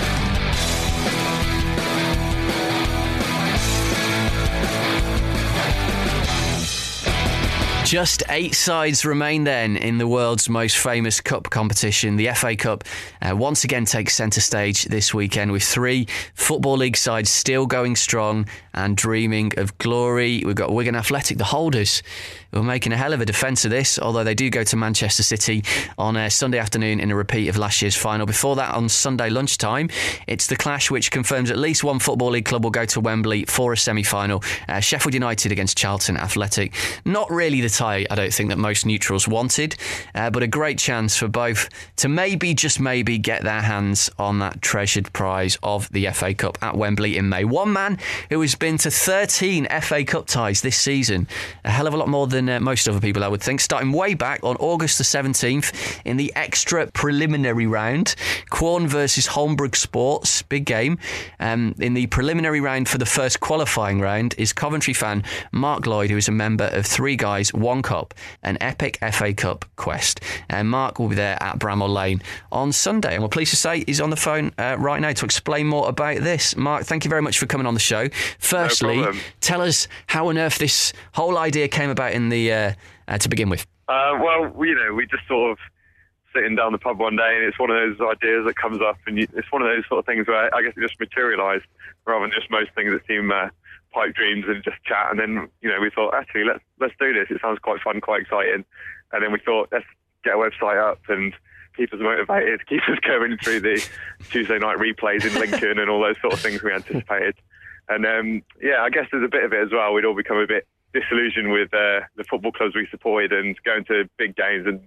Just 7.95 8.25
eight 8.29 8.57
sides 8.57 9.05
remain 9.05 9.45
then 9.45 9.77
in 9.77 9.99
the 9.99 10.09
world's 10.09 10.49
most 10.49 10.79
famous 10.79 11.21
cup 11.21 11.49
competition. 11.49 12.17
The 12.17 12.33
FA 12.35 12.57
Cup 12.57 12.83
uh, 13.23 13.37
once 13.37 13.63
again 13.63 13.85
takes 13.85 14.15
centre 14.17 14.41
stage 14.41 14.87
this 14.87 15.15
weekend 15.15 15.53
with 15.53 15.63
three 15.63 16.09
Football 16.35 16.79
League 16.79 16.97
sides 16.97 17.31
still 17.31 17.67
going 17.67 17.95
strong 17.95 18.49
and 18.73 18.97
dreaming 18.97 19.53
of 19.59 19.79
glory. 19.79 20.43
We've 20.45 20.57
got 20.57 20.73
Wigan 20.73 20.97
Athletic, 20.97 21.39
the 21.39 21.45
holders, 21.45 22.03
who 22.55 22.61
are 22.61 22.65
making 22.65 22.93
a 22.93 22.97
hell 22.97 23.13
of 23.13 23.21
a 23.21 23.27
defence 23.27 23.65
of 23.65 23.73
this, 23.73 23.99
although 23.99 24.23
they 24.23 24.35
do 24.35 24.49
go 24.49 24.63
to 24.63 24.77
Manchester 24.77 25.25
City 25.25 25.65
on 25.99 26.17
a 26.17 26.31
Sunday 26.31 26.59
afternoon 26.59 27.01
in 27.01 27.11
a 27.11 27.17
repeat 27.17 27.49
of 27.49 27.57
last 27.57 27.83
year's 27.83 27.97
final. 27.97 28.27
Before 28.27 28.55
that, 28.57 28.75
on 28.75 28.89
Sunday 28.89 29.29
lunchtime, 29.29 29.91
it's 30.29 30.47
the 30.47 30.55
clash 30.55 30.89
which 30.89 31.11
confirms 31.11 31.51
at 31.51 31.59
least 31.59 31.83
one 31.83 31.99
Football 31.99 32.31
League 32.31 32.45
club 32.45 32.63
will 32.63 32.71
go 32.71 32.85
to 32.85 33.01
Wembley 33.01 33.45
for 33.47 33.73
a 33.73 33.77
semi 33.77 34.05
final. 34.05 34.43
Uh, 34.69 34.79
Sheffield 34.79 35.15
United 35.15 35.51
against 35.51 35.77
Charlton 35.77 36.17
Athletic. 36.17 36.75
Not 37.05 37.29
really 37.31 37.61
the 37.61 37.69
tie, 37.69 38.07
I 38.09 38.15
don't 38.15 38.33
think, 38.33 38.51
that 38.51 38.59
most 38.59 38.87
neutrals 38.87 39.27
wanted, 39.27 39.75
uh, 40.15 40.31
but 40.31 40.45
a 40.45 40.47
great 40.47 40.79
chance 40.79 41.17
for 41.17 41.27
both 41.27 41.69
to 41.97 42.09
maybe, 42.09 42.55
just 42.55 42.79
maybe, 42.79 43.19
get 43.19 43.43
their 43.43 43.63
hands 43.63 44.11
on 44.17 44.39
that 44.39 44.63
treasured 44.63 45.13
prize 45.13 45.59
of 45.65 45.91
the 45.91 46.07
FA 46.11 46.35
Cup 46.35 46.57
at 46.63 46.77
Wembley 46.77 47.17
in 47.17 47.29
May. 47.29 47.45
One 47.45 47.73
man 47.73 47.99
who 48.31 48.41
has 48.43 48.55
been 48.55 48.79
to 48.79 48.93
13 48.93 49.67
FA 49.83 50.05
Cup 50.05 50.27
ties 50.27 50.61
this 50.61 50.79
season, 50.79 51.27
a 51.65 51.71
hell 51.71 51.89
of 51.89 51.95
a 51.95 51.97
lot 51.97 52.09
more 52.09 52.29
than 52.29 52.44
uh, 52.49 52.61
most 52.61 52.89
other 52.89 53.01
people, 53.01 53.25
I 53.25 53.29
would 53.29 53.43
think, 53.43 53.61
starting 53.61 53.93
way 53.93 54.15
back 54.15 54.43
on 54.43 54.57
August 54.57 54.99
the 54.99 55.05
17th 55.05 56.01
in 56.05 56.17
the 56.17 56.33
extra 56.35 56.87
preliminary 56.89 57.67
round. 57.67 58.15
Quorn 58.51 58.87
versus 58.89 59.27
Holbrook 59.27 59.77
Sports, 59.77 60.43
big 60.43 60.65
game. 60.65 60.99
Um, 61.41 61.75
in 61.79 61.95
the 61.95 62.07
preliminary 62.09 62.61
round 62.61 62.89
for 62.89 62.99
the 62.99 63.07
first 63.07 63.41
qualifying 63.41 64.01
round 64.01 64.35
is 64.39 64.53
Coventry 64.53 64.95
fan 64.95 65.25
Mark 65.53 65.87
Lloyd, 65.87 66.11
who 66.11 66.17
is 66.17 66.29
a 66.29 66.33
member 66.33 66.65
of 66.73 66.87
Three 66.87 67.17
Guys, 67.17 67.53
One 67.53 67.83
Cup, 67.83 68.15
an 68.43 68.59
epic 68.61 68.99
FA 69.13 69.33
Cup 69.33 69.65
quest. 69.77 70.21
And 70.49 70.69
Mark 70.71 70.99
will 70.99 71.09
be 71.09 71.15
there 71.15 71.43
at 71.43 71.59
Bramall 71.59 71.93
Lane 71.93 72.23
on 72.53 72.73
Sunday. 72.73 73.15
And 73.15 73.23
we're 73.23 73.29
pleased 73.29 73.51
to 73.51 73.57
say 73.57 73.85
he's 73.87 74.01
on 74.01 74.11
the 74.11 74.17
phone 74.17 74.53
uh, 74.59 74.77
right 74.79 75.01
now 75.01 75.13
to 75.13 75.25
explain 75.25 75.67
more 75.67 75.89
about 75.89 76.21
this. 76.21 76.57
Mark, 76.57 76.85
thank 76.85 77.05
you 77.05 77.09
very 77.09 77.23
much 77.23 77.39
for 77.39 77.47
coming 77.47 77.67
on 77.67 77.75
the 77.75 77.81
show. 77.81 78.09
Firstly, 78.39 79.03
problem. 79.03 79.21
tell 79.41 79.61
us 79.61 79.89
how 80.07 80.29
on 80.29 80.39
earth 80.39 80.59
this 80.59 80.93
whole 81.13 81.39
idea 81.39 81.69
came 81.69 81.91
about 81.91 82.13
in 82.13 82.24
the 82.29 82.53
uh, 82.53 82.73
uh, 83.09 83.19
to 83.19 83.29
begin 83.29 83.49
with. 83.49 83.67
Uh, 83.89 84.19
well, 84.21 84.53
you 84.65 84.75
know, 84.75 84.95
we 84.95 85.07
just 85.07 85.27
sort 85.29 85.53
of 85.53 85.59
sitting 86.35 86.57
down 86.57 86.73
the 86.73 86.79
pub 86.79 86.99
one 86.99 87.17
day, 87.17 87.37
and 87.37 87.45
it's 87.45 87.59
one 87.59 87.71
of 87.71 87.77
those 87.77 88.01
ideas 88.01 88.45
that 88.47 88.57
comes 88.57 88.81
up, 88.83 88.99
and 89.07 89.19
you, 89.19 89.29
it's 89.35 89.51
one 89.53 89.63
of 89.63 89.69
those 89.69 89.85
sort 89.89 90.01
of 90.01 90.07
things 90.07 90.27
where 90.27 90.53
I 90.55 90.63
guess 90.63 90.73
it 90.77 90.81
just 90.81 90.99
materialised 90.99 91.65
rather 92.07 92.25
than 92.25 92.33
just 92.35 92.51
most 92.51 92.71
things 92.75 92.93
that 92.93 93.07
seem 93.07 93.31
uh, 93.31 93.49
pipe 93.93 94.15
dreams 94.15 94.45
and 94.49 94.63
just 94.65 94.83
chat. 94.85 95.07
And 95.11 95.19
then 95.19 95.49
you 95.63 95.71
know, 95.71 95.81
we 95.81 95.91
thought 95.91 96.15
actually 96.15 96.45
let's 96.45 96.65
let's 96.81 96.95
do 96.99 97.13
this. 97.13 97.29
It 97.31 97.41
sounds 97.41 97.59
quite 97.61 97.81
fun, 97.81 98.01
quite 98.01 98.23
exciting. 98.23 98.65
And 99.13 99.23
then 99.23 99.33
we 99.33 99.39
thought 99.39 99.69
let's 99.71 99.87
get 100.25 100.35
a 100.35 100.37
website 100.37 100.83
up 100.83 101.01
and 101.09 101.33
keep 101.77 101.93
us 101.93 102.01
motivated, 102.01 102.67
keep 102.69 102.83
us 102.89 102.99
going 103.07 103.39
through 103.39 103.61
the 103.61 103.87
Tuesday 104.31 104.59
night 104.59 104.79
replays 104.79 105.25
in 105.25 105.35
Lincoln 105.39 105.79
and 105.79 105.89
all 105.89 106.03
those 106.03 106.21
sort 106.21 106.35
of 106.35 106.41
things 106.41 106.63
we 106.63 106.73
anticipated. 106.73 107.37
And 107.89 108.05
um, 108.07 108.43
yeah, 108.61 108.83
I 108.83 108.91
guess 108.91 109.07
there's 109.13 109.25
a 109.25 109.29
bit 109.29 109.45
of 109.45 109.53
it 109.53 109.63
as 109.63 109.73
well. 109.73 109.93
We'd 109.93 110.05
all 110.05 110.17
become 110.17 110.39
a 110.39 110.47
bit 110.47 110.67
disillusioned 110.95 111.51
with 111.53 111.75
uh, 111.75 112.01
the 112.17 112.25
football 112.25 112.53
clubs 112.53 112.75
we 112.75 112.87
supported 112.91 113.33
and 113.33 113.57
going 113.65 113.85
to 113.87 114.09
big 114.17 114.35
games, 114.37 114.67
and 114.67 114.81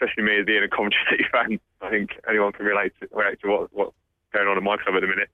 especially 0.00 0.22
me 0.22 0.38
as 0.38 0.46
being 0.46 0.62
a 0.62 0.68
Coventry 0.68 1.00
City 1.10 1.24
fan. 1.32 1.58
I 1.82 1.90
think 1.90 2.10
anyone 2.28 2.52
can 2.52 2.66
relate 2.66 2.92
to, 3.00 3.08
relate 3.12 3.40
to 3.42 3.48
what, 3.48 3.72
what's 3.72 3.96
going 4.32 4.46
on 4.46 4.58
in 4.58 4.64
my 4.64 4.76
club 4.76 4.94
at 4.94 5.00
the 5.00 5.06
minute. 5.08 5.30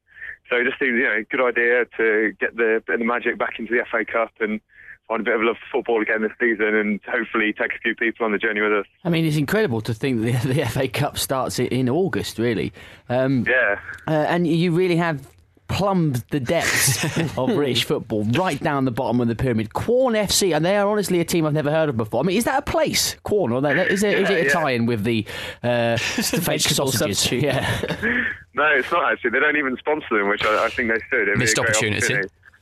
So 0.48 0.56
it 0.56 0.64
just 0.64 0.78
seems, 0.78 0.96
you 0.96 1.04
know, 1.04 1.18
a 1.18 1.24
good 1.24 1.40
idea 1.44 1.84
to 1.98 2.32
get 2.40 2.56
the 2.56 2.82
bit 2.86 2.94
of 2.94 2.98
the 3.00 3.04
magic 3.06 3.38
back 3.38 3.58
into 3.58 3.72
the 3.72 3.84
FA 3.90 4.04
Cup 4.04 4.30
and 4.40 4.60
find 5.08 5.20
a 5.20 5.24
bit 5.24 5.34
of 5.34 5.42
love 5.42 5.56
for 5.56 5.78
football 5.78 6.00
again 6.02 6.22
this 6.22 6.32
season, 6.40 6.74
and 6.74 7.00
hopefully 7.08 7.52
take 7.52 7.72
a 7.74 7.78
few 7.82 7.94
people 7.94 8.24
on 8.24 8.32
the 8.32 8.38
journey 8.38 8.60
with 8.60 8.72
us. 8.72 8.86
I 9.04 9.08
mean, 9.10 9.24
it's 9.24 9.36
incredible 9.36 9.80
to 9.82 9.92
think 9.94 10.22
that 10.22 10.42
the, 10.42 10.48
the 10.54 10.64
FA 10.66 10.88
Cup 10.88 11.18
starts 11.18 11.58
in 11.58 11.88
August, 11.88 12.38
really. 12.38 12.72
Um, 13.08 13.44
Yeah. 13.48 13.80
uh, 14.06 14.10
and 14.28 14.46
you 14.46 14.72
really 14.72 14.96
have 14.96 15.26
plumbed 15.68 16.16
the 16.30 16.40
depths 16.40 17.04
of 17.38 17.48
British 17.48 17.84
football 17.84 18.24
right 18.24 18.60
down 18.62 18.84
the 18.84 18.90
bottom 18.90 19.20
of 19.20 19.28
the 19.28 19.34
pyramid. 19.34 19.72
Quorn 19.72 20.14
FC, 20.14 20.54
and 20.54 20.64
they 20.64 20.76
are 20.76 20.88
honestly 20.88 21.20
a 21.20 21.24
team 21.24 21.46
I've 21.46 21.52
never 21.54 21.70
heard 21.70 21.88
of 21.88 21.96
before. 21.96 22.20
I 22.20 22.24
mean, 22.24 22.36
is 22.36 22.44
that 22.44 22.58
a 22.58 22.62
place, 22.70 23.16
Quorn, 23.22 23.52
or 23.52 23.60
that, 23.62 23.90
is, 23.90 24.02
it, 24.02 24.18
is 24.18 24.28
Yeah, 24.30 24.36
it 24.36 24.40
a 24.40 24.44
yeah. 24.46 24.52
tie-in 24.52 24.86
with 24.86 25.04
the 25.04 25.24
uh, 25.62 25.96
fake 25.96 26.60
sausages? 26.60 27.18
substitute. 27.18 27.42
Yeah. 27.44 28.24
No, 28.54 28.64
it's 28.66 28.92
not 28.92 29.10
actually. 29.10 29.30
They 29.30 29.40
don't 29.40 29.56
even 29.56 29.78
sponsor 29.78 30.18
them, 30.18 30.28
which 30.28 30.44
I, 30.44 30.66
I 30.66 30.68
think 30.68 30.90
they 30.92 31.00
should. 31.08 31.22
It'd 31.26 31.38
Missed 31.38 31.56
a 31.56 31.62
opportunity. 31.62 32.16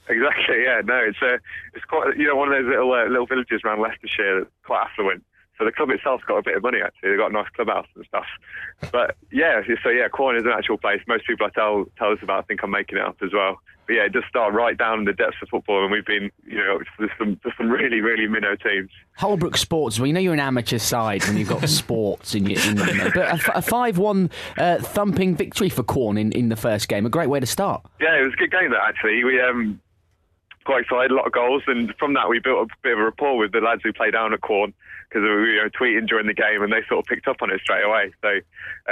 Exactly. 0.09 0.63
Yeah. 0.63 0.83
No, 0.85 0.95
it's 0.99 1.19
uh, 1.21 1.39
it's 1.75 1.85
quite 1.85 2.17
you 2.17 2.29
know 2.29 2.37
one 2.37 2.53
of 2.53 2.63
those 2.63 2.71
little 2.71 2.93
uh, 2.93 3.07
little 3.07 3.27
villages 3.27 3.63
around 3.65 3.81
Leicestershire 3.81 4.39
that's 4.39 4.51
quite 4.65 4.85
affluent. 4.87 5.25
So 5.61 5.67
the 5.67 5.73
club 5.73 5.91
itself's 5.91 6.25
got 6.25 6.39
a 6.39 6.43
bit 6.43 6.57
of 6.57 6.63
money 6.63 6.79
actually. 6.83 7.11
They've 7.11 7.19
got 7.19 7.33
a 7.33 7.35
nice 7.35 7.51
clubhouse 7.55 7.87
and 7.95 8.03
stuff. 8.07 8.25
But 8.91 9.15
yeah, 9.31 9.61
so 9.83 9.91
yeah, 9.91 10.09
Quorn 10.09 10.37
is 10.37 10.45
an 10.45 10.53
actual 10.57 10.79
place. 10.79 11.03
Most 11.07 11.27
people 11.27 11.47
I 11.47 11.51
tell 11.51 11.85
tell 11.99 12.13
us 12.13 12.19
about 12.23 12.49
think 12.49 12.61
I'm 12.63 12.71
making 12.71 12.97
it 12.97 13.05
up 13.05 13.17
as 13.23 13.35
well. 13.35 13.61
But 13.87 13.93
yeah, 13.97 14.05
it 14.05 14.15
does 14.15 14.23
start 14.27 14.55
right 14.55 14.79
down 14.79 15.01
in 15.01 15.05
the 15.05 15.13
depths 15.13 15.37
of 15.43 15.51
football, 15.51 15.83
and 15.83 15.93
we've 15.93 16.07
been 16.07 16.31
you 16.47 16.57
know 16.57 16.81
there's 16.99 17.11
some 17.19 17.39
there's 17.43 17.55
some 17.59 17.69
really 17.69 18.01
really 18.01 18.27
minnow 18.27 18.57
teams. 18.57 18.89
Holbrook 19.19 19.59
Sports. 19.59 19.99
Well, 19.99 20.07
you 20.07 20.15
know 20.15 20.21
you're 20.21 20.33
an 20.33 20.41
amateur 20.41 20.79
side 20.79 21.27
when 21.27 21.37
you've 21.37 21.51
got 21.51 21.69
sports 21.69 22.35
in 22.35 22.47
your. 22.47 22.59
In 22.63 22.79
your 22.79 23.13
but 23.13 23.55
a 23.55 23.61
five-one 23.61 24.31
uh, 24.57 24.79
thumping 24.79 25.37
victory 25.37 25.69
for 25.69 25.83
Quorn 25.83 26.17
in, 26.17 26.33
in 26.33 26.49
the 26.49 26.57
first 26.57 26.89
game. 26.89 27.05
A 27.05 27.11
great 27.11 27.29
way 27.29 27.39
to 27.39 27.47
start. 27.47 27.83
Yeah, 28.01 28.19
it 28.19 28.25
was 28.25 28.33
a 28.33 28.37
good 28.37 28.51
game 28.51 28.71
that 28.71 28.81
actually. 28.83 29.23
We 29.25 29.39
um 29.43 29.79
quite 30.65 30.83
excited, 30.83 31.11
a 31.11 31.15
lot 31.15 31.27
of 31.27 31.33
goals, 31.33 31.63
and 31.67 31.93
from 31.99 32.15
that 32.15 32.29
we 32.31 32.39
built 32.39 32.71
a 32.71 32.75
bit 32.83 32.93
of 32.93 32.99
a 33.01 33.05
rapport 33.05 33.37
with 33.37 33.53
the 33.53 33.61
lads 33.61 33.83
who 33.83 33.93
play 33.93 34.11
down 34.11 34.33
at 34.33 34.41
Quorn 34.41 34.73
because 35.11 35.23
we 35.23 35.59
were 35.59 35.71
tweeting 35.71 36.09
during 36.09 36.27
the 36.27 36.35
game, 36.35 36.63
and 36.63 36.73
they 36.73 36.83
sort 36.89 37.01
of 37.01 37.07
picked 37.07 37.27
up 37.27 37.37
on 37.43 37.51
it 37.51 37.61
straight 37.61 37.85
away. 37.85 38.13
So 38.23 38.29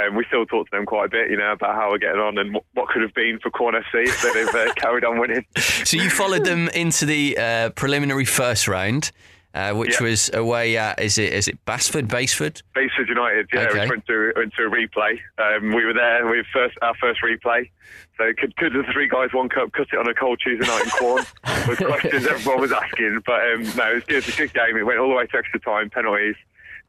um, 0.01 0.15
we 0.15 0.25
still 0.27 0.45
talk 0.45 0.69
to 0.69 0.75
them 0.75 0.85
quite 0.85 1.05
a 1.05 1.09
bit, 1.09 1.31
you 1.31 1.37
know, 1.37 1.53
about 1.53 1.75
how 1.75 1.89
we're 1.91 1.97
getting 1.97 2.19
on 2.19 2.37
and 2.37 2.57
what, 2.73 2.89
could 2.89 3.01
have 3.01 3.13
been 3.13 3.39
for 3.41 3.49
Quorn 3.51 3.75
FC 3.75 4.07
if 4.07 4.21
they'd 4.21 4.45
have 4.45 4.55
uh, 4.55 4.73
carried 4.75 5.05
on 5.05 5.19
winning. 5.19 5.45
So 5.57 5.97
you 5.97 6.09
followed 6.09 6.43
them 6.43 6.67
into 6.69 7.05
the 7.05 7.37
uh, 7.37 7.69
preliminary 7.69 8.25
first 8.25 8.67
round, 8.67 9.11
uh, 9.53 9.73
which 9.73 9.99
Yeah. 9.99 10.07
was 10.07 10.29
away 10.33 10.77
at 10.77 10.99
is 11.01 11.17
it 11.17 11.33
is 11.33 11.47
it 11.47 11.63
Basford, 11.65 12.07
Basford? 12.07 12.61
Basford 12.75 13.09
United, 13.09 13.47
yeah, 13.53 13.61
Okay. 13.61 13.83
we 13.83 13.89
went 13.89 14.05
to 14.07 14.33
went 14.35 14.53
to 14.55 14.65
a 14.65 14.69
replay. 14.69 15.19
Um, 15.37 15.73
we 15.73 15.85
were 15.85 15.93
there 15.93 16.25
with 16.27 16.45
first 16.53 16.77
our 16.81 16.95
first 16.95 17.21
replay. 17.21 17.69
So 18.17 18.31
could 18.37 18.55
could 18.57 18.73
the 18.73 18.83
three 18.91 19.07
guys 19.07 19.29
one 19.33 19.49
cup 19.49 19.71
cut 19.71 19.87
it 19.91 19.97
on 19.97 20.07
a 20.07 20.13
cold 20.13 20.39
Tuesday 20.43 20.67
night 20.67 20.83
in 20.83 20.89
Quorn? 20.91 21.23
was 21.67 21.77
questions 21.77 22.27
everyone 22.27 22.61
was 22.61 22.71
asking. 22.71 23.21
But 23.25 23.41
um, 23.53 23.63
no, 23.77 23.91
it 23.91 23.95
was. 23.95 24.03
It 24.09 24.15
was 24.15 24.27
a 24.29 24.37
good 24.37 24.53
game. 24.53 24.77
It 24.77 24.83
went 24.85 24.99
all 24.99 25.09
the 25.09 25.15
way 25.15 25.25
to 25.25 25.37
extra 25.37 25.59
time, 25.59 25.89
penalties. 25.89 26.35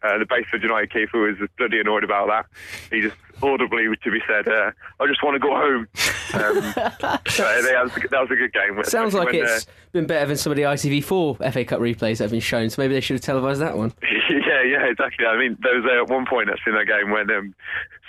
Uh, 0.03 0.17
the 0.19 0.25
Basford 0.25 0.63
United 0.63 0.91
keeper 0.93 1.21
was 1.21 1.37
bloody 1.59 1.79
annoyed 1.79 2.05
about 2.05 2.27
that. 2.29 2.47
He 2.91 3.01
just 3.03 3.17
audibly, 3.43 3.85
to 3.85 4.11
be 4.11 4.21
said, 4.27 4.49
uh, 4.49 4.71
I 5.01 5.07
just 5.07 5.23
want 5.23 5.35
to 5.35 5.39
go 5.41 5.55
home. 5.55 5.89
Um, 6.35 6.63
so 7.29 7.43
that, 7.43 7.81
was 7.83 7.97
a, 7.97 8.09
that 8.09 8.21
was 8.21 8.31
a 8.31 8.37
good 8.37 8.53
game. 8.53 8.83
Sounds 8.85 9.15
like 9.15 9.33
When, 9.33 9.43
uh, 9.43 9.49
it's 9.49 9.67
been 9.93 10.07
better 10.07 10.27
than 10.27 10.37
some 10.37 10.53
of 10.53 10.57
the 10.57 10.63
ITV4 10.63 11.53
FA 11.53 11.65
Cup 11.65 11.81
replays 11.81 12.19
that 12.19 12.25
have 12.25 12.31
been 12.31 12.41
shown, 12.41 12.71
so 12.71 12.81
maybe 12.83 12.95
they 12.95 13.01
should 13.01 13.15
have 13.15 13.23
televised 13.23 13.61
that 13.61 13.77
one. 13.77 13.93
yeah, 14.03 14.63
yeah, 14.63 14.87
exactly. 14.87 15.27
I 15.27 15.39
mean, 15.39 15.57
there 15.63 15.81
was 15.81 15.85
uh, 15.85 16.03
at 16.03 16.11
one 16.11 16.27
point 16.27 16.49
actually 16.51 16.73
in 16.73 16.79
that 16.79 16.87
game 16.87 17.11
when 17.11 17.31
um, 17.31 17.55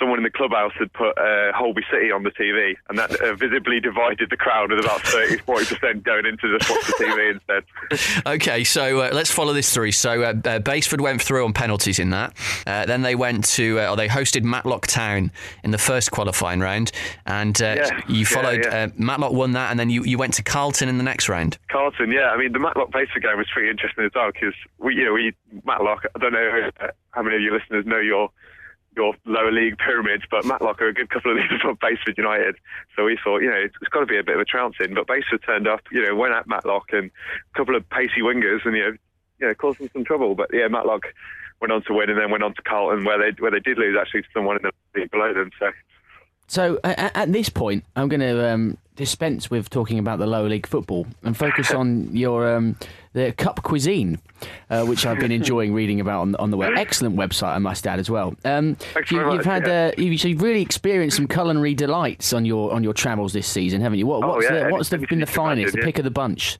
someone 0.02 0.18
in 0.18 0.24
the 0.24 0.30
clubhouse 0.32 0.74
had 0.80 0.92
put 0.94 1.18
uh, 1.18 1.54
Holby 1.54 1.84
City 1.92 2.12
on 2.12 2.24
the 2.24 2.32
TV, 2.32 2.76
and 2.90 2.98
that 2.98 3.12
uh, 3.22 3.36
visibly 3.36 3.80
divided 3.80 4.30
the 4.32 4.36
crowd 4.38 4.72
with 4.72 4.84
about 4.84 5.02
30, 5.04 5.38
40 5.38 5.76
percent 5.76 6.04
going 6.04 6.26
into 6.26 6.58
just 6.58 6.70
watch 6.70 6.86
the 6.88 6.94
TV 7.06 7.32
instead. 7.94 8.24
Okay, 8.26 8.64
so 8.64 9.00
uh, 9.02 9.10
let's 9.14 9.32
follow 9.32 9.54
this 9.54 9.72
through. 9.74 9.92
So 9.92 10.24
uh, 10.24 10.34
uh, 10.44 10.60
Basford 10.60 11.00
went 11.02 11.22
through 11.22 11.46
on 11.46 11.54
penalties 11.54 12.00
in 12.00 12.10
that. 12.10 12.34
Uh, 12.66 12.86
then 12.86 13.04
they 13.04 13.14
went 13.16 13.46
to, 13.50 13.80
uh, 13.80 13.92
or 13.92 13.96
they 13.96 14.08
hosted 14.08 14.44
Matlock 14.44 14.88
Town 14.88 15.32
in 15.64 15.72
the 15.72 15.78
first 15.78 16.12
qualifying 16.12 16.60
round, 16.60 16.92
and 17.28 17.62
uh, 17.62 17.76
Yeah, 17.78 18.02
you 18.10 18.26
followed. 18.26 18.66
yeah. 18.66 18.86
Uh, 18.86 18.88
Matlock 18.98 19.32
won 19.34 19.52
that, 19.52 19.70
and 19.70 19.80
then 19.80 19.90
you, 19.92 20.04
you 20.04 20.18
went 20.18 20.34
to 20.34 20.44
Carlton 20.44 20.90
in 20.90 20.98
the 20.98 21.04
next 21.04 21.30
round. 21.30 21.58
Carlton, 21.70 22.12
yeah. 22.12 22.30
I 22.32 22.38
mean, 22.38 22.52
the 22.52 22.60
Matlock 22.60 22.92
Basford 22.92 23.22
game 23.22 23.38
was 23.38 23.48
pretty 23.54 23.70
interesting 23.70 24.04
as 24.06 24.12
well 24.16 24.32
because 24.32 24.56
we, 24.80 24.96
you 24.96 25.06
know, 25.06 25.14
we 25.14 25.34
Matlock. 25.64 26.06
I 26.16 26.20
don't 26.20 26.34
know 26.34 26.72
how 27.12 27.22
many 27.22 27.36
of 27.36 27.42
your 27.42 27.54
listeners 27.54 27.86
know 27.86 28.00
your 28.00 28.30
your 28.96 29.14
lower 29.26 29.52
league 29.52 29.78
pyramids, 29.78 30.24
but 30.30 30.46
Matlock 30.46 30.82
are 30.82 30.88
a 30.88 30.94
good 30.94 31.10
couple 31.10 31.32
of 31.32 31.38
leagues 31.38 31.54
above 31.64 31.80
Basford 31.80 32.18
United. 32.18 32.56
So 32.96 33.06
we 33.06 33.18
thought, 33.24 33.40
you 33.40 33.50
know, 33.50 33.56
it's, 33.56 33.76
it's 33.82 33.90
got 33.90 34.02
to 34.02 34.06
be 34.06 34.18
a 34.18 34.24
bit 34.24 34.36
of 34.36 34.42
a 34.42 34.46
trouncing. 34.46 34.94
But 34.94 35.08
Basford 35.08 35.44
turned 35.44 35.68
up, 35.68 35.82
you 35.92 36.06
know, 36.06 36.16
went 36.16 36.34
at 36.34 36.48
Matlock 36.48 36.92
and 36.92 37.10
a 37.10 37.58
couple 37.58 37.76
of 37.76 37.90
pacey 37.90 38.22
wingers, 38.22 38.66
and 38.66 38.76
you 38.76 38.84
know, 38.84 38.98
you 39.40 39.48
know, 39.48 39.54
caused 39.54 39.80
them 39.80 39.90
some 39.94 40.04
trouble. 40.04 40.36
But 40.36 40.50
yeah, 40.54 40.68
Matlock 40.68 41.04
went 41.62 41.72
on 41.72 41.84
to 41.84 41.94
win, 41.94 42.10
and 42.10 42.20
then 42.20 42.32
went 42.32 42.44
on 42.44 42.54
to 42.54 42.62
Carlton, 42.64 43.06
where 43.06 43.18
they 43.18 43.40
where 43.42 43.52
they 43.52 43.60
did 43.60 43.78
lose 43.78 43.98
actually 44.00 44.24
to 44.24 44.28
someone 44.34 44.58
in 44.58 44.64
the 44.64 45.00
league 45.00 45.12
below 45.12 45.34
them. 45.34 45.52
So 45.58 45.72
So 46.48 46.80
at 46.84 47.16
at 47.16 47.32
this 47.32 47.50
point, 47.50 47.86
I'm 47.96 48.10
going 48.10 48.20
to 48.20 48.52
um, 48.52 48.78
dispense 48.96 49.50
with 49.50 49.70
talking 49.70 50.00
about 50.00 50.20
the 50.20 50.28
lower 50.28 50.50
league 50.50 50.68
football 50.68 51.08
and 51.24 51.36
focus 51.36 51.72
on 51.82 52.16
your 52.16 52.56
um, 52.56 52.76
the 53.14 53.34
cup 53.34 53.62
cuisine, 53.64 54.20
uh, 54.70 54.86
which 54.86 55.06
I've 55.06 55.20
been 55.20 55.32
enjoying 55.32 55.74
reading 55.74 56.00
about 56.00 56.22
on, 56.22 56.36
on 56.36 56.52
the 56.52 56.58
web. 56.58 56.74
Excellent 56.78 57.16
website, 57.16 57.56
I 57.56 57.58
must 57.60 57.86
add 57.86 58.00
as 58.00 58.10
well. 58.10 58.36
Um, 58.46 58.78
you, 59.10 59.20
have 59.20 59.46
had 59.46 59.68
yeah. 59.68 59.92
uh, 59.98 60.02
you've, 60.02 60.24
you've 60.24 60.42
really 60.42 60.62
experienced 60.62 61.18
some 61.18 61.28
culinary 61.28 61.74
delights 61.74 62.34
on 62.34 62.46
your 62.46 62.74
on 62.74 62.84
your 62.84 62.94
travels 62.94 63.34
this 63.34 63.48
season, 63.48 63.82
haven't 63.82 64.00
you? 64.00 64.08
What, 64.08 64.24
Oh, 64.24 64.28
what's 64.30 64.50
yeah, 64.50 64.66
the, 64.66 64.70
what's 64.70 64.90
the, 64.90 64.98
been 64.98 65.00
the 65.00 65.04
you 65.04 65.08
can 65.08 65.18
imagine, 65.20 65.36
finest, 65.36 65.76
the 65.76 65.82
pick 65.82 65.98
of 65.98 66.04
the 66.04 66.12
bunch? 66.12 66.58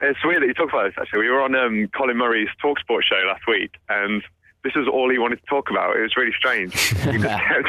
It's 0.00 0.22
weird 0.24 0.42
that 0.42 0.46
you 0.46 0.54
talk 0.54 0.68
about 0.70 0.84
this. 0.84 0.94
Actually, 1.00 1.20
we 1.20 1.30
were 1.30 1.42
on 1.42 1.54
um, 1.54 1.88
Colin 1.96 2.16
Murray's 2.16 2.48
Talksport 2.62 3.02
show 3.02 3.22
last 3.26 3.46
week, 3.46 3.76
and 3.88 4.22
this 4.64 4.74
was 4.74 4.88
all 4.92 5.08
he 5.10 5.18
wanted 5.18 5.36
to 5.40 5.46
talk 5.46 5.70
about. 5.70 5.96
It 5.96 6.00
was 6.02 6.16
really 6.16 6.32
strange. 6.36 6.74
He, 7.06 7.18
kept, 7.22 7.68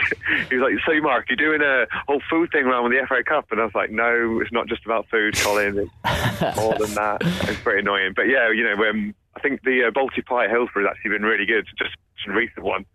he 0.50 0.56
was 0.58 0.72
like, 0.74 0.84
"So, 0.86 1.00
Mark, 1.02 1.30
you're 1.30 1.36
doing 1.38 1.62
a 1.62 1.86
whole 2.08 2.22
food 2.30 2.50
thing 2.52 2.66
around 2.66 2.84
with 2.90 2.94
the 3.00 3.06
FA 3.08 3.24
Cup?" 3.24 3.52
And 3.52 3.62
I 3.62 3.66
was 3.66 3.76
like, 3.76 3.92
"No, 3.92 4.40
it's 4.42 4.52
not 4.52 4.68
just 4.68 4.84
about 4.86 5.08
food, 5.10 5.38
Colin. 5.38 5.78
It's 6.04 6.58
more 6.58 6.74
than 6.76 6.94
that." 6.96 7.22
It's 7.22 7.60
pretty 7.62 7.80
annoying. 7.82 8.14
But 8.16 8.24
yeah, 8.24 8.50
you 8.52 8.64
know, 8.64 8.84
um, 8.90 9.14
I 9.36 9.40
think 9.42 9.62
the 9.64 9.84
uh, 9.86 9.92
Balti 9.92 10.26
pie 10.26 10.46
at 10.46 10.50
Hillsborough 10.50 10.84
has 10.88 10.92
actually 10.96 11.12
been 11.12 11.24
really 11.24 11.46
good. 11.46 11.68
Just 11.78 11.96
a 12.28 12.32
recent 12.32 12.66
one. 12.66 12.86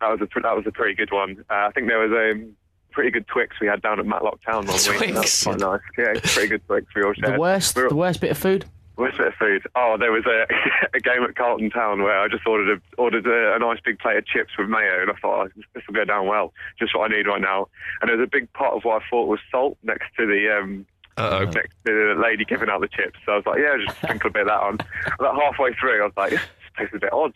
That 0.00 0.08
was 0.08 0.20
a 0.22 0.40
that 0.40 0.56
was 0.56 0.66
a 0.66 0.72
pretty 0.72 0.94
good 0.94 1.12
one. 1.12 1.44
Uh, 1.50 1.66
I 1.68 1.70
think 1.72 1.88
there 1.88 1.98
was 1.98 2.12
a 2.12 2.30
um, 2.32 2.56
pretty 2.92 3.10
good 3.10 3.26
Twix 3.26 3.56
we 3.60 3.66
had 3.66 3.82
down 3.82 4.00
at 4.00 4.06
Matlock 4.06 4.40
Town 4.42 4.66
one 4.66 4.74
week. 4.74 5.12
That 5.12 5.14
was 5.20 5.42
Twix? 5.42 5.42
quite 5.44 5.58
nice. 5.58 5.80
Yeah, 5.98 6.20
pretty 6.24 6.48
good 6.48 6.66
Twix 6.66 6.86
we 6.96 7.02
all 7.02 7.12
shared. 7.12 7.34
The 7.34 7.40
worst, 7.40 7.76
We 7.76 7.82
were- 7.82 7.88
the 7.90 7.94
worst 7.96 8.20
bit 8.22 8.30
of 8.30 8.38
food. 8.38 8.64
Worst 9.00 9.16
bit 9.16 9.28
of 9.28 9.34
food. 9.34 9.62
Oh, 9.74 9.96
there 9.98 10.12
was 10.12 10.26
a, 10.26 10.44
a 10.94 11.00
game 11.00 11.24
at 11.24 11.34
Carlton 11.34 11.70
Town 11.70 12.02
where 12.02 12.20
I 12.20 12.28
just 12.28 12.46
ordered 12.46 12.76
a, 12.76 13.00
ordered 13.00 13.26
a, 13.26 13.56
a 13.56 13.58
nice 13.58 13.78
big 13.82 13.98
plate 13.98 14.18
of 14.18 14.26
chips 14.26 14.50
with 14.58 14.68
mayo, 14.68 15.00
and 15.00 15.10
I 15.10 15.14
thought 15.14 15.46
oh, 15.46 15.62
this 15.74 15.82
will 15.86 15.94
go 15.94 16.04
down 16.04 16.26
well. 16.26 16.52
Just 16.78 16.94
what 16.94 17.10
I 17.10 17.16
need 17.16 17.26
right 17.26 17.40
now. 17.40 17.68
And 18.00 18.10
there 18.10 18.18
was 18.18 18.26
a 18.26 18.30
big 18.30 18.52
pot 18.52 18.74
of 18.74 18.84
what 18.84 19.00
I 19.00 19.04
thought 19.08 19.26
was 19.26 19.40
salt 19.50 19.78
next 19.82 20.14
to 20.18 20.26
the 20.26 20.54
um, 20.54 20.86
Uh-oh. 21.16 21.44
next 21.44 21.74
to 21.86 22.14
the 22.14 22.20
lady 22.22 22.44
giving 22.44 22.68
out 22.68 22.82
the 22.82 22.88
chips. 22.88 23.18
So 23.24 23.32
I 23.32 23.36
was 23.36 23.46
like, 23.46 23.58
yeah, 23.58 23.76
just 23.82 23.96
sprinkle 24.02 24.28
a 24.28 24.32
bit 24.34 24.42
of 24.42 24.48
that 24.48 24.60
on. 24.60 24.78
About 25.18 25.40
halfway 25.40 25.72
through, 25.72 26.02
I 26.02 26.04
was 26.04 26.12
like, 26.18 26.30
this 26.32 26.40
tastes 26.76 26.94
a 26.94 26.98
bit 26.98 27.12
odd. 27.12 27.32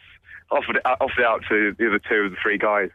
Offered 0.50 0.76
it, 0.76 0.82
offered 0.84 1.18
it 1.18 1.24
out 1.24 1.42
to 1.48 1.74
the 1.78 1.86
other 1.86 1.98
two 1.98 2.26
of 2.26 2.30
the 2.30 2.36
three 2.42 2.58
guys, 2.58 2.90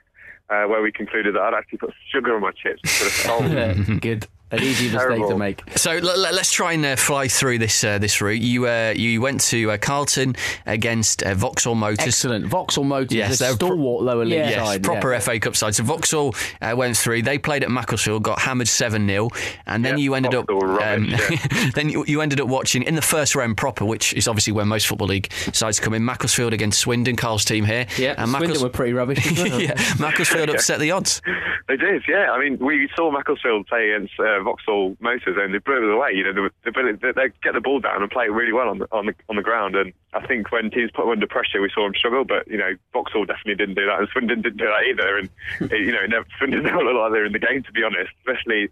uh, 0.52 0.66
where 0.66 0.84
we 0.84 0.92
concluded 0.92 1.34
that 1.34 1.42
I'd 1.42 1.56
actually 1.56 1.80
put 1.80 1.94
sugar 2.14 2.36
on 2.36 2.42
my 2.42 2.52
chips 2.52 2.82
instead 2.84 3.08
of 3.08 3.14
salt. 3.14 4.02
Good. 4.02 4.28
An 4.52 4.64
easy 4.64 4.90
mistake 4.92 5.28
to 5.28 5.38
make. 5.38 5.62
So 5.78 5.92
l- 5.92 6.10
l- 6.10 6.18
let's 6.34 6.52
try 6.52 6.74
and 6.74 6.84
uh, 6.86 6.96
fly 6.96 7.28
through 7.28 7.60
this 7.60 7.84
uh, 7.84 8.00
this 8.00 8.20
route. 8.20 8.42
You 8.42 8.68
uh, 8.68 8.94
you 8.96 9.22
went 9.22 9.42
to 9.42 9.72
uh, 9.72 9.78
Carlton 9.78 10.36
against 10.66 11.22
uh, 11.22 11.36
Vauxhall 11.36 11.76
Motors. 11.76 12.08
Excellent. 12.08 12.46
Vauxhall 12.48 12.84
Motors, 12.84 13.14
Yes, 13.16 13.36
a 13.36 13.44
they're 13.44 13.56
pro- 13.58 13.68
stalwart 13.70 14.04
lower 14.04 14.26
league 14.26 14.40
Yes, 14.40 14.56
side. 14.68 14.84
proper 14.84 15.14
yeah. 15.14 15.20
FA 15.20 15.40
Cup 15.40 15.56
side. 15.56 15.76
So 15.76 15.84
Vauxhall 15.84 16.34
uh, 16.62 16.74
went 16.76 16.98
through. 16.98 17.22
They 17.22 17.38
played 17.38 17.64
at 17.64 17.70
Macclesfield, 17.70 18.24
got 18.24 18.40
hammered 18.40 18.68
seven 18.68 19.08
0 19.08 19.30
and 19.68 19.86
then 19.86 19.98
Yeah, 20.00 20.04
you 20.04 20.14
ended 20.16 20.34
up. 20.34 20.48
Vauxhall 20.48 20.68
were 20.68 20.76
rubbish, 20.78 21.72
then 21.76 21.90
you, 21.90 22.04
you 22.08 22.22
ended 22.22 22.42
up 22.42 22.48
watching 22.48 22.82
in 22.84 22.96
the 22.96 23.02
first 23.04 23.36
round 23.36 23.56
proper, 23.58 23.86
which 23.86 24.14
is 24.14 24.28
obviously 24.28 24.54
where 24.54 24.66
most 24.66 24.88
football 24.88 25.08
league 25.10 25.32
sides 25.54 25.80
come 25.80 25.94
in. 25.94 26.04
Macclesfield 26.04 26.54
against 26.54 26.80
Swindon, 26.80 27.16
Carl's 27.16 27.46
team 27.46 27.66
here. 27.66 27.86
Yeah, 27.98 28.16
and 28.18 28.32
Swindon 28.32 28.62
were 28.64 28.70
pretty 28.70 28.94
rubbish. 28.94 29.32
yeah, 29.32 29.76
Macclesfield 30.00 30.50
upset 30.50 30.80
the 30.80 30.90
odds. 30.92 31.22
They 31.68 31.78
did, 31.78 32.02
yeah. 32.08 32.32
I 32.32 32.40
mean, 32.40 32.58
we 32.58 32.90
saw 32.96 33.12
Macclesfield 33.12 33.68
play 33.68 33.92
against 33.92 34.14
uh, 34.40 34.44
Vauxhall 34.44 34.96
Motors, 35.00 35.38
and 35.38 35.54
they 35.54 35.60
blew 35.60 35.78
it 35.78 35.94
away. 35.94 36.12
You 36.14 36.24
know, 36.24 36.34
the, 36.34 36.72
the 36.72 36.98
they, 37.02 37.12
they 37.12 37.34
get 37.44 37.54
the 37.54 37.62
ball 37.62 37.80
down 37.80 38.02
and 38.02 38.12
play 38.12 38.26
it 38.26 38.32
really 38.32 38.54
well 38.54 38.70
on 38.70 38.80
the 38.80 38.88
on 38.92 39.06
the 39.08 39.16
on 39.28 39.36
the 39.36 39.44
ground. 39.44 39.76
And 39.76 39.94
I 40.14 40.26
think 40.26 40.52
when 40.52 40.72
teams 40.72 40.92
put 40.92 41.04
them 41.04 41.12
under 41.12 41.28
pressure, 41.28 41.62
we 41.62 41.72
saw 41.74 41.84
them 41.84 41.96
struggle. 41.96 42.26
But 42.26 42.48
you 42.48 42.58
know, 42.58 42.76
Vauxhall 42.94 43.26
definitely 43.26 43.56
didn't 43.56 43.76
do 43.76 43.86
that, 43.86 44.00
and 44.00 44.08
Swindon 44.12 44.42
didn't 44.42 44.58
do 44.58 44.66
that 44.66 44.84
either. 44.90 45.18
And 45.18 45.30
it, 45.72 45.86
you 45.86 45.92
know, 45.92 46.06
never, 46.08 46.26
Swindon 46.38 46.64
never 46.64 46.84
looked 46.84 46.98
like 46.98 47.12
they 47.14 47.20
were 47.20 47.26
in 47.26 47.34
the 47.34 47.40
game, 47.40 47.64
to 47.64 47.72
be 47.72 47.84
honest. 47.84 48.12
Especially 48.20 48.70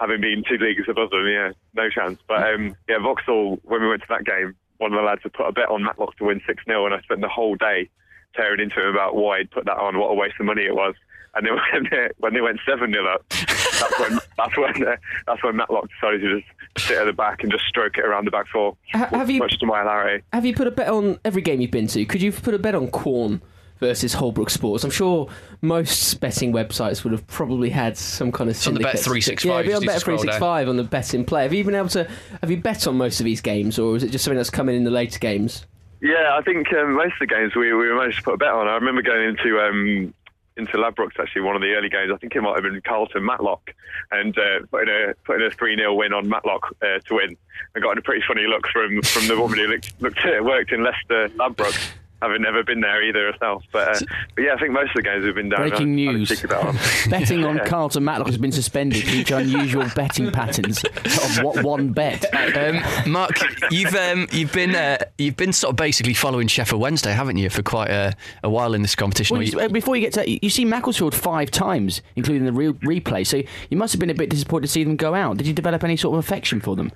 having 0.00 0.20
been 0.20 0.42
two 0.48 0.56
leagues 0.56 0.88
above 0.88 1.10
them, 1.10 1.26
yeah, 1.28 1.52
no 1.74 1.90
chance. 1.90 2.18
But 2.26 2.54
um, 2.54 2.74
yeah, 2.88 2.98
Vauxhall, 2.98 3.60
when 3.64 3.82
we 3.82 3.88
went 3.88 4.02
to 4.02 4.08
that 4.08 4.24
game, 4.24 4.56
one 4.78 4.92
of 4.92 4.96
the 4.96 5.04
lads 5.04 5.20
had 5.22 5.34
put 5.34 5.46
a 5.46 5.52
bet 5.52 5.68
on 5.68 5.84
Matlock 5.84 6.16
to 6.16 6.24
win 6.24 6.40
6 6.46 6.64
0, 6.64 6.86
and 6.86 6.94
I 6.94 7.00
spent 7.02 7.20
the 7.20 7.28
whole 7.28 7.54
day 7.54 7.90
tearing 8.34 8.60
into 8.60 8.80
him 8.80 8.88
about 8.88 9.14
why 9.14 9.38
he'd 9.38 9.50
put 9.50 9.66
that 9.66 9.76
on, 9.76 9.98
what 9.98 10.08
a 10.08 10.14
waste 10.14 10.36
of 10.40 10.46
money 10.46 10.62
it 10.62 10.74
was. 10.74 10.94
And 11.34 11.46
then 11.46 11.54
when 11.72 11.88
they, 11.90 12.08
when 12.18 12.34
they 12.34 12.40
went 12.40 12.58
7 12.68 12.92
0 12.92 13.06
up, 13.06 13.24
that's 13.28 13.98
when, 14.00 14.18
that's, 14.36 14.56
when, 14.56 14.88
uh, 14.88 14.96
that's 15.26 15.42
when 15.42 15.56
Matlock 15.56 15.88
decided 15.88 16.20
to 16.22 16.40
just 16.40 16.86
sit 16.88 16.98
at 16.98 17.04
the 17.04 17.12
back 17.12 17.42
and 17.42 17.50
just 17.52 17.64
stroke 17.66 17.98
it 17.98 18.04
around 18.04 18.24
the 18.26 18.30
back 18.30 18.46
four. 18.48 18.76
Ha- 18.92 19.08
have 19.12 19.30
you- 19.30 19.38
Much 19.40 19.58
to 19.58 19.66
my 19.66 19.80
hilarity. 19.80 20.24
Have 20.32 20.44
you 20.44 20.54
put 20.54 20.66
a 20.66 20.70
bet 20.70 20.88
on 20.88 21.18
every 21.24 21.42
game 21.42 21.60
you've 21.60 21.70
been 21.70 21.86
to? 21.88 22.04
Could 22.04 22.22
you 22.22 22.32
put 22.32 22.54
a 22.54 22.58
bet 22.58 22.74
on 22.74 22.88
Quorn 22.88 23.40
versus 23.78 24.12
Holbrook 24.14 24.50
Sports? 24.50 24.84
I'm 24.84 24.90
sure 24.90 25.28
most 25.62 26.20
betting 26.20 26.52
websites 26.52 27.04
would 27.04 27.12
have 27.12 27.26
probably 27.26 27.70
had 27.70 27.96
some 27.96 28.32
kind 28.32 28.50
of 28.50 28.66
on 28.66 28.74
the 28.74 28.80
Bet 28.80 28.98
365, 28.98 29.64
Yeah, 29.64 29.70
be 29.70 29.74
on 29.74 29.84
Bet 29.86 30.00
scroll 30.00 30.16
down. 30.16 30.24
365 30.24 30.68
on 30.68 30.76
the 30.76 30.84
betting 30.84 31.24
play. 31.24 31.44
Have 31.44 31.54
you 31.54 31.64
been 31.64 31.74
able 31.74 31.88
to? 31.90 32.08
Have 32.40 32.50
you 32.50 32.56
bet 32.58 32.86
on 32.86 32.96
most 32.96 33.20
of 33.20 33.24
these 33.24 33.40
games, 33.40 33.78
or 33.78 33.96
is 33.96 34.02
it 34.02 34.10
just 34.10 34.24
something 34.24 34.36
that's 34.36 34.50
coming 34.50 34.76
in 34.76 34.84
the 34.84 34.90
later 34.90 35.18
games? 35.18 35.64
Yeah, 36.02 36.34
I 36.38 36.42
think 36.42 36.72
um, 36.72 36.94
most 36.94 37.12
of 37.12 37.18
the 37.20 37.26
games 37.26 37.54
we, 37.54 37.72
we 37.74 37.92
managed 37.92 38.18
to 38.18 38.22
put 38.22 38.34
a 38.34 38.38
bet 38.38 38.48
on. 38.48 38.66
I 38.66 38.74
remember 38.74 39.02
going 39.02 39.28
into 39.28 39.60
um, 39.60 40.14
into 40.60 40.76
Ladbrokes 40.76 41.18
actually 41.18 41.42
one 41.42 41.56
of 41.56 41.62
the 41.62 41.72
early 41.72 41.88
games. 41.88 42.12
I 42.12 42.16
think 42.18 42.34
it 42.36 42.40
might 42.40 42.54
have 42.54 42.62
been 42.62 42.80
Carlton 42.82 43.24
Matlock, 43.24 43.74
and 44.12 44.36
uh, 44.38 44.60
putting 44.70 44.88
a 44.88 45.14
putting 45.24 45.50
three 45.50 45.76
0 45.76 45.94
win 45.94 46.12
on 46.12 46.28
Matlock 46.28 46.74
uh, 46.82 46.98
to 47.06 47.14
win. 47.14 47.36
I 47.74 47.80
got 47.80 47.98
a 47.98 48.02
pretty 48.02 48.24
funny 48.26 48.46
look 48.46 48.66
from 48.68 49.02
from 49.02 49.26
the 49.26 49.40
woman 49.40 49.58
who 49.58 49.66
looked, 49.66 50.00
looked 50.00 50.24
worked 50.42 50.72
in 50.72 50.82
Leicester 50.82 51.28
Ladbrokes. 51.30 51.92
Having 52.22 52.42
never 52.42 52.62
been 52.62 52.80
there 52.82 53.02
either 53.02 53.32
herself, 53.32 53.64
but, 53.72 53.88
uh, 54.02 54.06
but 54.34 54.42
yeah, 54.44 54.52
I 54.54 54.58
think 54.58 54.72
most 54.72 54.90
of 54.90 54.96
the 54.96 55.02
games 55.02 55.24
we've 55.24 55.34
been 55.34 55.48
down. 55.48 55.60
Breaking 55.68 55.88
I- 55.88 56.10
I 56.10 56.12
news. 56.12 56.28
cheeky 56.28 56.46
bet 56.48 56.62
on. 56.64 56.76
Betting 57.08 57.44
on 57.44 57.60
Carlton 57.64 58.04
Matlock 58.04 58.26
has 58.28 58.36
been 58.36 58.52
suspended 58.52 59.04
due 59.06 59.24
to 59.24 59.38
unusual 59.38 59.86
betting 59.96 60.30
patterns 60.30 60.84
of 60.84 61.42
what 61.42 61.62
one 61.64 61.92
bet. 61.92 62.26
Um, 62.56 62.82
Mark, 63.10 63.38
you've 63.70 63.94
um, 63.94 64.26
you've 64.32 64.52
been 64.52 64.74
uh, 64.74 64.98
you've 65.16 65.36
been 65.36 65.54
sort 65.54 65.70
of 65.70 65.76
basically 65.76 66.12
following 66.12 66.46
Sheffield 66.46 66.82
Wednesday, 66.82 67.12
haven't 67.12 67.38
you, 67.38 67.48
for 67.48 67.62
quite 67.62 67.88
a, 67.90 68.12
a 68.44 68.50
while 68.50 68.74
in 68.74 68.82
this 68.82 68.94
competition? 68.94 69.36
Well, 69.38 69.42
you, 69.42 69.52
you- 69.52 69.60
uh, 69.60 69.68
before 69.68 69.96
you 69.96 70.02
get 70.02 70.12
to 70.14 70.44
you 70.44 70.50
see 70.50 70.66
Macclesfield 70.66 71.14
five 71.14 71.50
times, 71.50 72.02
including 72.16 72.44
the 72.44 72.52
re- 72.52 72.72
replay. 73.00 73.26
So 73.26 73.42
you 73.70 73.76
must 73.78 73.94
have 73.94 74.00
been 74.00 74.10
a 74.10 74.14
bit 74.14 74.28
disappointed 74.28 74.66
to 74.66 74.72
see 74.72 74.84
them 74.84 74.96
go 74.96 75.14
out. 75.14 75.38
Did 75.38 75.46
you 75.46 75.54
develop 75.54 75.84
any 75.84 75.96
sort 75.96 76.18
of 76.18 76.24
affection 76.24 76.60
for 76.60 76.76
them? 76.76 76.92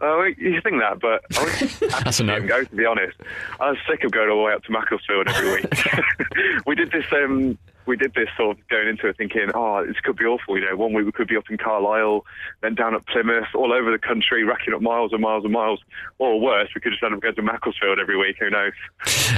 Oh, 0.00 0.22
you 0.22 0.60
think 0.60 0.80
that, 0.80 1.00
but 1.00 1.24
I 1.36 1.44
was 1.44 1.78
That's 2.04 2.20
a 2.20 2.24
no. 2.24 2.40
Go 2.40 2.62
To 2.62 2.76
be 2.76 2.86
honest, 2.86 3.16
I 3.60 3.70
was 3.70 3.78
sick 3.88 4.04
of 4.04 4.12
going 4.12 4.30
all 4.30 4.38
the 4.38 4.42
way 4.44 4.52
up 4.52 4.62
to 4.64 4.72
Macclesfield 4.72 5.28
every 5.28 5.54
week. 5.54 5.66
we 6.66 6.74
did 6.74 6.92
this. 6.92 7.04
Um, 7.12 7.58
we 7.86 7.96
did 7.96 8.12
this 8.14 8.28
sort 8.36 8.58
of 8.58 8.68
going 8.68 8.86
into 8.86 9.08
it 9.08 9.16
thinking, 9.16 9.50
oh, 9.54 9.84
this 9.86 9.96
could 10.04 10.16
be 10.16 10.26
awful. 10.26 10.58
You 10.58 10.66
know, 10.66 10.76
one 10.76 10.92
week 10.92 11.06
we 11.06 11.12
could 11.12 11.26
be 11.26 11.36
up 11.38 11.44
in 11.50 11.56
Carlisle, 11.56 12.24
then 12.60 12.74
down 12.74 12.94
at 12.94 13.06
Plymouth, 13.06 13.48
all 13.54 13.72
over 13.72 13.90
the 13.90 13.98
country, 13.98 14.44
racking 14.44 14.74
up 14.74 14.82
miles 14.82 15.12
and 15.12 15.22
miles 15.22 15.42
and 15.42 15.52
miles. 15.54 15.80
Or 16.18 16.38
worse, 16.38 16.68
we 16.74 16.82
could 16.82 16.92
just 16.92 17.02
end 17.02 17.14
up 17.14 17.22
going 17.22 17.34
to 17.34 17.42
Macclesfield 17.42 17.98
every 17.98 18.18
week. 18.18 18.36
Who 18.40 18.50
knows? 18.50 18.72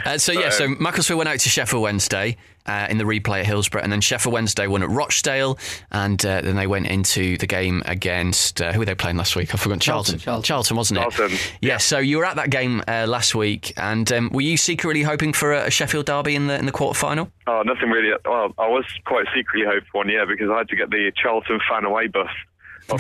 Uh, 0.05 0.19
so 0.19 0.33
yeah, 0.33 0.51
so 0.51 0.67
Macclesfield 0.67 1.19
went 1.19 1.29
out 1.29 1.39
to 1.39 1.49
Sheffield 1.49 1.83
Wednesday 1.83 2.37
uh, 2.71 2.87
in 2.89 2.99
the 2.99 3.05
replay 3.05 3.41
at 3.41 3.47
Hillsborough, 3.47 3.83
and 3.83 3.93
then 3.93 4.01
Sheffield 4.01 4.33
Wednesday 4.33 4.67
won 4.67 4.83
at 4.83 4.91
Rochdale, 4.91 5.59
and 5.91 6.25
uh, 6.25 6.41
then 6.41 6.57
they 6.57 6.67
went 6.67 6.87
into 6.87 7.37
the 7.39 7.47
game 7.47 7.83
against 7.85 8.63
uh, 8.63 8.73
who 8.73 8.79
were 8.79 8.85
they 8.85 8.95
playing 8.95 9.17
last 9.17 9.35
week? 9.35 9.53
I 9.55 9.59
forgot. 9.59 9.81
Charlton. 9.81 10.19
Charlton. 10.19 10.77
wasn't 10.77 11.01
it? 11.01 11.11
Charlton, 11.11 11.39
Yeah. 11.61 11.79
So 11.79 11.99
you 11.99 12.19
were 12.19 12.25
at 12.25 12.37
that 12.37 12.51
game 12.51 12.83
uh, 12.87 13.07
last 13.09 13.35
week, 13.35 13.73
and 13.77 14.11
um, 14.13 14.31
were 14.31 14.41
you 14.43 14.57
secretly 14.57 15.03
hoping 15.03 15.33
for 15.33 15.53
a, 15.53 15.67
a 15.67 15.71
Sheffield 15.71 16.07
derby 16.07 16.37
in 16.37 16.47
the 16.47 16.59
in 16.59 16.67
the 16.67 16.73
quarter 16.73 16.99
final? 16.99 17.31
Oh, 17.47 17.63
nothing 17.63 17.91
really. 17.91 18.13
Well, 18.25 18.55
I 18.59 18.69
was 18.69 18.85
quite 19.05 19.27
secretly 19.35 19.67
hoping 19.67 19.89
for 19.91 19.99
one, 19.99 20.09
yeah, 20.09 20.25
because 20.25 20.49
I 20.51 20.59
had 20.59 20.69
to 20.69 20.77
get 20.77 20.91
the 20.91 21.11
Charlton 21.17 21.61
fan 21.69 21.85
away 21.85 22.07
bus 22.07 22.31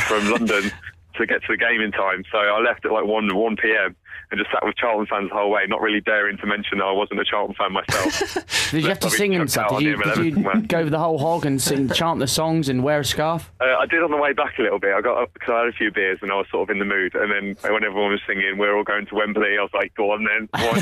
from 0.01 0.31
London 0.31 0.73
to 1.17 1.27
get 1.27 1.43
to 1.43 1.49
the 1.49 1.57
game 1.57 1.81
in 1.81 1.93
time. 1.93 2.25
So 2.33 2.39
I 2.39 2.61
left 2.61 2.85
at 2.85 2.93
like 2.93 3.05
1, 3.05 3.35
1 3.35 3.57
p.m. 3.57 3.95
and 4.31 4.39
just 4.39 4.51
sat 4.53 4.65
with 4.65 4.77
Charlton 4.77 5.07
fans 5.07 5.29
the 5.31 5.35
whole 5.35 5.51
way, 5.51 5.63
not 5.67 5.81
really 5.81 6.01
daring 6.01 6.37
to 6.39 6.47
mention 6.47 6.79
that 6.79 6.85
I 6.85 6.93
wasn't 6.93 7.21
a 7.21 7.25
Charlton 7.25 7.55
fan 7.57 7.73
myself. 7.73 8.71
Did 8.71 8.83
you 8.83 8.89
have 8.89 9.01
to 9.01 9.11
sing 9.11 9.35
and 9.35 9.51
stuff? 9.51 9.71
Did 9.71 9.83
you, 9.83 9.95
on 9.95 9.95
him 9.95 10.01
did 10.01 10.35
you 10.37 10.41
everything, 10.47 10.63
go 10.67 10.89
the 10.89 10.99
whole 10.99 11.19
hog 11.19 11.47
and 11.47 11.61
sing, 11.61 11.89
chant 11.95 12.21
the 12.21 12.27
songs 12.29 12.69
and 12.69 12.85
wear 12.85 13.01
a 13.01 13.05
scarf? 13.05 13.51
uh, 13.61 13.65
I 13.65 13.87
did 13.87 14.03
on 14.03 14.11
the 14.11 14.17
way 14.17 14.33
back 14.33 14.59
a 14.59 14.63
little 14.63 14.79
bit. 14.79 14.95
I 14.95 15.01
got 15.01 15.21
up 15.21 15.33
because 15.35 15.51
I 15.53 15.59
had 15.61 15.69
a 15.69 15.73
few 15.73 15.91
beers 15.91 16.19
and 16.23 16.31
I 16.31 16.37
was 16.37 16.47
sort 16.51 16.69
of 16.69 16.73
in 16.73 16.79
the 16.79 16.85
mood. 16.85 17.15
And 17.15 17.33
then 17.33 17.73
when 17.73 17.83
everyone 17.85 18.13
was 18.13 18.21
singing, 18.27 18.57
we're 18.59 18.77
all 18.77 18.85
going 18.85 19.07
to 19.07 19.15
Wembley, 19.15 19.59
I 19.59 19.63
was 19.63 19.71
like, 19.75 19.95
go 19.95 20.13
on 20.13 20.25
then. 20.25 20.49
Why 20.53 20.79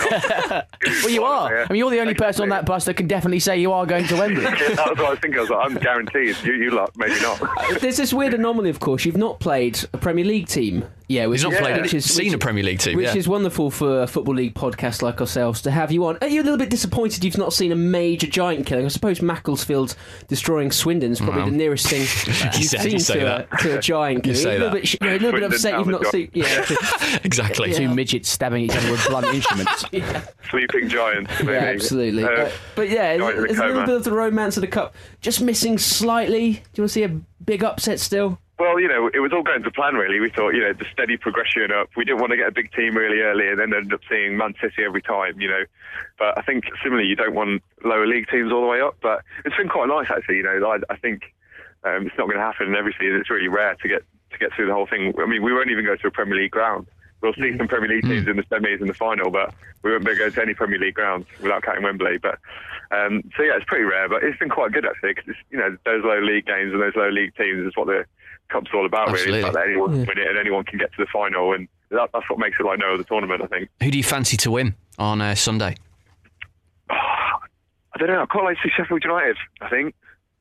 not? 0.50 0.68
Well, 1.02 1.10
you 1.10 1.24
are. 1.24 1.54
Yeah. 1.54 1.66
I 1.68 1.72
mean, 1.72 1.78
you're 1.78 1.90
the 1.90 2.00
only 2.00 2.14
person 2.14 2.42
on 2.42 2.48
that 2.50 2.64
bus 2.66 2.84
that 2.86 2.94
can 2.94 3.06
definitely 3.06 3.38
say 3.40 3.58
you 3.58 3.72
are 3.72 3.86
going 3.86 4.06
to 4.08 4.16
Wembley. 4.16 4.42
that 4.42 4.58
was 4.90 4.98
what 4.98 5.06
I 5.06 5.10
was 5.10 5.18
thinking. 5.20 5.38
I 5.38 5.42
was 5.42 5.50
like, 5.50 5.70
I'm 5.70 5.76
guaranteed. 5.76 6.36
You, 6.42 6.54
you 6.54 6.70
lot, 6.70 6.90
maybe 6.96 7.20
not. 7.20 7.40
There's 7.80 7.96
this 7.96 8.12
weird 8.12 8.34
anomaly, 8.34 8.70
of 8.70 8.80
course. 8.80 9.04
You've 9.04 9.16
not 9.16 9.38
played 9.40 9.78
a 9.92 9.98
Premier 9.98 10.24
League 10.24 10.48
team. 10.48 10.84
Yeah, 11.08 11.26
which 11.26 11.40
He's 11.40 11.44
not 11.44 11.52
is, 11.54 11.58
played, 11.60 11.80
which 11.82 11.90
any- 11.94 11.98
is, 11.98 12.14
seen 12.14 12.26
which- 12.26 12.34
a 12.34 12.38
Premier 12.38 12.64
League 12.64 12.78
team. 12.80 12.96
Which 12.96 13.06
yeah. 13.06 13.16
is 13.16 13.28
wonderful 13.38 13.70
for 13.70 14.02
a 14.02 14.06
Football 14.08 14.34
League 14.34 14.54
podcast 14.54 15.00
like 15.00 15.20
ourselves 15.20 15.62
to 15.62 15.70
have 15.70 15.92
you 15.92 16.04
on. 16.06 16.18
Are 16.20 16.26
you 16.26 16.42
a 16.42 16.44
little 16.44 16.58
bit 16.58 16.70
disappointed 16.70 17.22
you've 17.22 17.38
not 17.38 17.52
seen 17.52 17.70
a 17.70 17.76
major 17.76 18.26
giant 18.26 18.66
killing? 18.66 18.84
I 18.84 18.88
suppose 18.88 19.22
Macclesfield 19.22 19.94
destroying 20.26 20.72
Swindon 20.72 21.12
is 21.12 21.20
probably 21.20 21.42
Well. 21.42 21.50
the 21.52 21.56
nearest 21.56 21.86
thing 21.86 22.00
You 22.50 22.58
you've 22.58 22.68
say- 22.68 22.78
seen 22.78 22.90
you 22.94 22.98
say 22.98 23.18
to, 23.20 23.24
that. 23.26 23.48
a, 23.52 23.56
to 23.58 23.78
a 23.78 23.80
giant 23.80 24.26
You 24.26 24.32
killing. 24.32 24.42
say 24.44 24.56
a 24.56 24.58
little 24.58 24.70
that. 24.74 24.82
bit, 24.82 25.00
you're 25.00 25.10
a 25.10 25.18
little 25.20 25.32
bit 25.40 25.42
upset 25.52 25.78
you've 25.78 25.86
not 25.86 26.02
job. 26.02 26.10
seen. 26.10 26.30
Yeah, 26.34 26.66
exactly. 27.22 27.72
Two 27.72 27.94
midgets 27.94 28.28
stabbing 28.28 28.64
each 28.64 28.74
other 28.76 28.90
with 28.90 29.06
blunt 29.06 29.26
instruments. 29.28 29.84
Sleeping 30.50 30.88
giants. 30.88 31.30
Maybe. 31.38 31.52
yeah 31.52 31.58
absolutely. 31.60 32.24
Uh, 32.24 32.28
but, 32.36 32.52
but 32.74 32.90
yeah, 32.90 33.16
giant 33.18 33.38
in 33.38 33.44
a 33.44 33.46
there's 33.46 33.58
a 33.60 33.66
little 33.66 33.86
bit 33.86 33.94
of 33.98 34.02
the 34.04 34.12
romance 34.12 34.56
of 34.56 34.62
the 34.62 34.66
cup 34.66 34.96
just 35.20 35.40
missing 35.40 35.78
slightly. 35.78 36.54
Do 36.54 36.58
you 36.74 36.82
want 36.82 36.88
to 36.88 36.88
see 36.88 37.04
a 37.04 37.08
big 37.44 37.62
upset 37.62 38.00
still? 38.00 38.40
Well, 38.58 38.80
you 38.80 38.88
know, 38.88 39.08
it 39.14 39.20
was 39.20 39.32
all 39.32 39.44
going 39.44 39.62
to 39.62 39.70
plan, 39.70 39.94
really. 39.94 40.18
We 40.18 40.30
thought, 40.30 40.50
you 40.50 40.62
know, 40.62 40.72
the 40.72 40.84
steady 40.92 41.16
progression 41.16 41.70
up. 41.70 41.90
We 41.96 42.04
didn't 42.04 42.20
want 42.20 42.32
to 42.32 42.36
get 42.36 42.48
a 42.48 42.52
big 42.52 42.72
team 42.72 42.96
really 42.96 43.20
early 43.20 43.48
and 43.48 43.58
then 43.58 43.72
end 43.72 43.92
up 43.92 44.00
seeing 44.10 44.36
Man 44.36 44.54
City 44.60 44.82
every 44.84 45.02
time, 45.02 45.40
you 45.40 45.48
know. 45.48 45.62
But 46.18 46.36
I 46.36 46.42
think, 46.42 46.64
similarly, 46.82 47.08
you 47.08 47.14
don't 47.14 47.34
want 47.34 47.62
lower 47.84 48.06
league 48.06 48.28
teams 48.28 48.52
all 48.52 48.62
the 48.62 48.66
way 48.66 48.80
up. 48.80 48.96
But 49.00 49.22
it's 49.44 49.56
been 49.56 49.68
quite 49.68 49.88
nice, 49.88 50.10
actually. 50.10 50.38
You 50.38 50.42
know, 50.42 50.72
I, 50.72 50.92
I 50.92 50.96
think 50.96 51.22
um, 51.84 52.06
it's 52.08 52.18
not 52.18 52.26
going 52.26 52.38
to 52.38 52.42
happen 52.42 52.74
every 52.74 52.94
season. 52.98 53.20
It's 53.20 53.30
really 53.30 53.48
rare 53.48 53.76
to 53.76 53.88
get 53.88 54.02
to 54.32 54.38
get 54.38 54.52
through 54.52 54.66
the 54.66 54.74
whole 54.74 54.86
thing. 54.86 55.14
I 55.18 55.26
mean, 55.26 55.42
we 55.42 55.52
won't 55.52 55.70
even 55.70 55.84
go 55.84 55.96
to 55.96 56.06
a 56.08 56.10
Premier 56.10 56.36
League 56.36 56.50
ground. 56.50 56.86
we'll 57.22 57.34
see 57.34 57.56
some 57.56 57.68
Premier 57.68 57.88
League 57.88 58.04
teams 58.04 58.28
in 58.28 58.36
the 58.36 58.42
semis 58.44 58.80
and 58.80 58.88
the 58.88 58.94
final, 58.94 59.30
but 59.30 59.54
we 59.82 59.90
won't 59.90 60.04
be 60.04 60.10
able 60.10 60.18
to 60.18 60.30
go 60.30 60.34
to 60.34 60.42
any 60.42 60.54
Premier 60.54 60.78
League 60.78 60.94
grounds 60.94 61.26
without 61.40 61.62
counting 61.62 61.84
Wembley. 61.84 62.18
But 62.18 62.38
um, 62.90 63.22
so 63.36 63.42
yeah, 63.42 63.56
it's 63.56 63.64
pretty 63.66 63.84
rare, 63.84 64.08
but 64.08 64.22
it's 64.22 64.38
been 64.38 64.48
quite 64.48 64.72
good 64.72 64.84
actually 64.84 65.14
because 65.14 65.34
you 65.50 65.58
know 65.58 65.76
those 65.84 66.04
low 66.04 66.20
league 66.20 66.46
games 66.46 66.72
and 66.72 66.82
those 66.82 66.96
low 66.96 67.08
league 67.08 67.34
teams 67.36 67.66
is 67.66 67.76
what 67.76 67.86
the 67.86 68.04
cup's 68.48 68.70
all 68.74 68.86
about. 68.86 69.08
Really, 69.08 69.18
Absolutely. 69.18 69.38
it's 69.40 69.44
like 69.46 69.54
that 69.54 69.68
anyone 69.68 69.90
can 69.90 70.06
win 70.06 70.18
it 70.18 70.28
and 70.28 70.38
anyone 70.38 70.64
can 70.64 70.78
get 70.78 70.92
to 70.92 70.98
the 70.98 71.06
final, 71.12 71.52
and 71.52 71.68
that, 71.90 72.10
that's 72.12 72.28
what 72.28 72.38
makes 72.38 72.56
it 72.58 72.64
like 72.64 72.78
no 72.78 72.94
other 72.94 73.04
tournament. 73.04 73.42
I 73.42 73.46
think. 73.46 73.68
Who 73.82 73.90
do 73.90 73.98
you 73.98 74.04
fancy 74.04 74.36
to 74.38 74.50
win 74.50 74.74
on 74.98 75.20
uh, 75.20 75.34
Sunday? 75.34 75.76
I 76.90 77.98
don't 77.98 78.08
know. 78.08 78.22
I 78.22 78.26
quite 78.26 78.44
like 78.44 78.56
to 78.56 78.68
see 78.68 78.74
Sheffield 78.76 79.04
United. 79.04 79.36
I 79.60 79.68
think. 79.68 79.94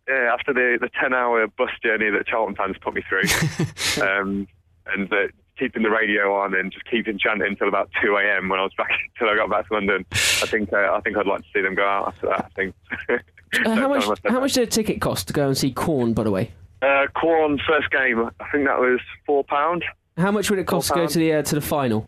Yeah, 0.07 0.31
after 0.33 0.53
the, 0.53 0.77
the 0.79 0.89
10 1.01 1.13
hour 1.13 1.45
bus 1.47 1.69
journey 1.83 2.09
that 2.09 2.25
Charlton 2.27 2.55
fans 2.55 2.77
put 2.79 2.93
me 2.93 3.03
through, 3.09 3.23
um, 4.01 4.47
and 4.85 5.11
uh, 5.11 5.27
keeping 5.59 5.83
the 5.83 5.89
radio 5.89 6.33
on 6.33 6.55
and 6.55 6.71
just 6.71 6.85
keeping 6.85 7.17
chanting 7.17 7.47
until 7.47 7.67
about 7.67 7.89
2 8.01 8.15
a.m. 8.15 8.47
when 8.47 8.59
I 8.59 8.63
was 8.63 8.73
back, 8.77 8.89
till 9.19 9.27
I 9.27 9.35
got 9.35 9.49
back 9.49 9.67
to 9.67 9.73
London, 9.73 10.05
I 10.11 10.45
think 10.47 10.71
uh, 10.71 10.93
I 10.93 11.01
think 11.01 11.17
I'd 11.17 11.27
like 11.27 11.41
to 11.41 11.47
see 11.53 11.61
them 11.61 11.75
go 11.75 11.85
out 11.85 12.07
after 12.07 12.27
that. 12.27 12.45
I 12.45 12.49
think. 12.55 12.75
Uh, 13.65 13.75
how 13.75 13.87
much? 13.87 14.03
How 14.25 14.41
much 14.41 14.51
did 14.51 14.67
a 14.67 14.69
ticket 14.69 14.99
cost 14.99 15.27
to 15.27 15.33
go 15.33 15.47
and 15.47 15.57
see 15.57 15.71
Quorn? 15.71 16.13
By 16.13 16.23
the 16.23 16.31
way, 16.31 16.51
Uh, 16.81 17.07
Quorn 17.15 17.59
first 17.67 17.89
game, 17.91 18.19
I 18.39 18.45
think 18.51 18.65
that 18.67 18.79
was 18.79 18.99
four 19.25 19.43
pound. 19.43 19.83
how 20.17 20.31
much 20.31 20.49
would 20.49 20.59
it 20.59 20.67
cost 20.67 20.89
to 20.89 20.93
go 20.93 21.05
£4. 21.05 21.11
to 21.13 21.19
the 21.19 21.33
uh, 21.33 21.41
to 21.43 21.55
the 21.55 21.61
final? 21.61 22.07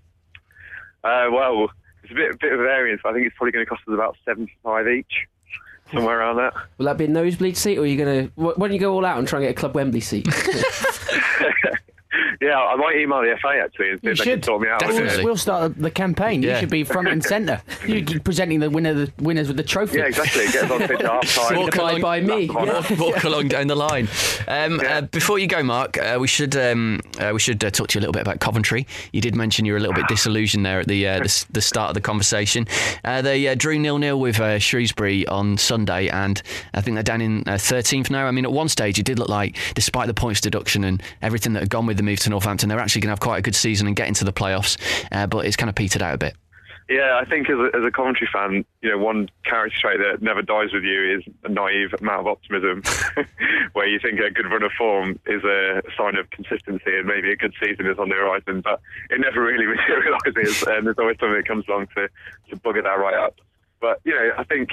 Uh, 1.04 1.28
well, 1.32 1.70
it's 2.04 2.12
a 2.12 2.16
bit 2.16 2.40
bit 2.40 2.54
of 2.54 2.60
variance. 2.60 3.02
But 3.04 3.10
I 3.10 3.14
think 3.14 3.28
it's 3.28 3.36
probably 3.36 3.52
going 3.54 3.66
to 3.66 3.70
cost 3.70 3.82
us 3.88 3.94
about 3.94 4.16
seventy 4.26 4.54
five 4.64 4.88
each, 4.88 5.28
somewhere 5.92 6.20
around 6.20 6.38
that. 6.38 6.54
Will 6.78 6.86
that 6.86 6.98
be 6.98 7.06
a 7.06 7.08
nosebleed 7.08 7.58
seat, 7.58 7.78
or 7.78 7.82
are 7.82 7.86
you 7.86 7.98
going 7.98 8.28
to? 8.28 8.32
Why 8.36 8.54
don't 8.68 8.74
you 8.74 8.80
go 8.80 8.94
all 8.94 9.06
out 9.06 9.18
and 9.18 9.28
try 9.28 9.40
and 9.40 9.48
get 9.48 9.52
a 9.52 9.60
Club 9.60 9.74
Wembley 9.76 10.02
seat? 10.02 10.28
Yeah, 12.42 12.58
I 12.58 12.76
might 12.76 12.96
email 12.98 13.22
the 13.22 13.36
FA 13.42 13.60
actually 13.62 13.90
and 13.92 14.00
see 14.00 14.08
You 14.08 14.12
if 14.14 14.18
they 14.20 14.24
can 14.26 14.44
sort 14.44 14.62
me 14.62 14.70
out. 14.70 14.80
Definitely. 14.80 15.18
We'll, 15.18 15.26
we'll 15.26 15.38
start 15.38 15.76
the 15.78 15.92
campaign. 15.92 16.42
Yeah. 16.42 16.54
You 16.54 16.60
should 16.62 16.70
be 16.70 16.84
front 16.86 17.08
and 17.10 17.24
centre. 17.24 17.62
You 17.88 18.04
keep 18.06 18.24
presenting 18.24 18.60
the 18.60 18.70
winner, 18.70 18.94
the 18.94 19.12
winners 19.20 19.48
with 19.48 19.58
the 19.58 19.64
trophy. 19.64 19.98
Yeah, 19.98 20.06
exactly. 20.06 20.46
Get 20.48 20.66
us 20.66 20.72
on 20.72 20.80
pitch 20.88 20.92
at 21.00 21.06
half 21.06 21.36
time. 21.36 21.58
Walk 21.58 21.76
By- 21.76 21.92
along, 21.92 22.02
by 22.02 22.22
me. 22.22 22.48
walk, 22.50 22.90
walk 23.00 23.24
along 23.24 23.48
down 23.48 23.68
the 23.68 23.76
line. 23.76 24.08
Um, 24.48 24.80
Yeah. 24.80 24.98
uh, 24.98 25.02
before 25.02 25.40
you 25.40 25.48
go, 25.48 25.64
Mark, 25.64 25.98
uh, 25.98 26.18
we 26.20 26.28
should 26.28 26.56
um, 26.56 27.00
uh, 27.20 27.32
we 27.34 27.40
should 27.40 27.64
uh, 27.64 27.72
talk 27.72 27.88
to 27.90 27.96
you 27.98 28.00
a 28.00 28.04
little 28.04 28.14
bit 28.14 28.22
about 28.22 28.40
Coventry. 28.40 28.86
You 29.12 29.22
did 29.22 29.36
mention 29.36 29.66
you 29.66 29.74
were 29.74 29.78
a 29.78 29.82
little 29.82 29.96
bit 29.96 30.08
disillusioned 30.08 30.66
there 30.66 30.80
at 30.82 30.88
the 30.88 31.08
uh, 31.08 31.20
the, 31.24 31.46
the 31.52 31.62
start 31.62 31.90
of 31.90 31.94
the 31.96 32.02
conversation. 32.02 32.68
Uh, 33.04 33.22
they 33.22 33.48
uh, 33.48 33.56
drew 33.56 33.80
nil 33.80 33.98
nil 33.98 34.20
with 34.20 34.40
uh, 34.40 34.60
Shrewsbury 34.60 35.26
on 35.28 35.58
Sunday, 35.58 36.08
and 36.10 36.42
I 36.74 36.82
think 36.82 36.96
they're 36.96 37.04
down 37.04 37.22
in 37.22 37.44
uh, 37.48 37.58
thirteenth 37.58 38.10
now. 38.12 38.28
I 38.28 38.32
mean, 38.32 38.46
at 38.46 38.52
one 38.52 38.70
stage 38.70 39.00
it 39.00 39.06
did 39.06 39.18
look 39.20 39.30
like, 39.30 39.58
despite 39.74 40.08
the 40.08 40.14
points 40.14 40.40
deduction 40.42 40.84
and 40.84 41.02
everything 41.22 41.54
that 41.54 41.62
had 41.62 41.70
gone 41.70 41.86
with 41.88 41.98
the 41.98 42.04
move 42.04 42.20
to 42.20 42.29
Northampton, 42.30 42.70
they're 42.70 42.80
actually 42.80 43.02
going 43.02 43.10
to 43.10 43.14
have 43.14 43.20
quite 43.20 43.38
a 43.38 43.42
good 43.42 43.56
season 43.56 43.88
and 43.88 43.96
get 43.96 44.08
into 44.08 44.26
the 44.26 44.34
playoffs. 44.34 44.78
Uh, 45.12 45.28
but 45.28 45.46
it's 45.46 45.56
kind 45.56 45.70
of 45.70 45.76
petered 45.76 46.02
out 46.02 46.14
a 46.14 46.18
bit. 46.18 46.36
Yeah, 46.90 47.20
I 47.22 47.26
think 47.26 47.48
as 47.52 47.58
a, 47.60 47.70
as 47.78 47.84
a 47.86 48.26
fan, 48.34 48.66
you 48.82 48.90
know, 48.90 48.98
one 48.98 49.30
character 49.46 49.78
trait 49.80 50.00
that 50.00 50.24
never 50.24 50.42
dies 50.42 50.74
with 50.74 50.84
you 50.84 51.20
is 51.20 51.24
a 51.44 51.50
naive 51.50 51.94
amount 52.00 52.22
of 52.22 52.28
optimism, 52.28 52.82
where 53.74 53.88
you 53.88 54.00
think 54.00 54.20
a 54.20 54.32
good 54.32 54.50
run 54.50 54.64
of 54.64 54.72
form 54.72 55.20
is 55.28 55.44
a 55.44 55.84
sign 55.96 56.16
of 56.16 56.28
consistency 56.32 56.98
and 56.98 57.06
maybe 57.06 57.32
a 57.32 57.36
good 57.36 57.54
season 57.62 57.86
is 57.86 58.00
on 58.00 58.10
the 58.10 58.16
horizon, 58.16 58.62
but 58.62 58.82
it 59.12 59.20
never 59.20 59.40
really 59.44 59.68
materialises, 59.76 60.64
and 60.64 60.88
there's 60.88 60.98
always 60.98 61.18
something 61.20 61.36
that 61.38 61.48
comes 61.48 61.68
along 61.68 61.88
to, 61.96 62.10
to 62.50 62.56
bugger 62.58 62.82
that 62.82 62.98
right 62.98 63.14
up. 63.14 63.36
But, 63.80 64.00
you 64.04 64.16
know, 64.16 64.32
I 64.36 64.44
think 64.44 64.70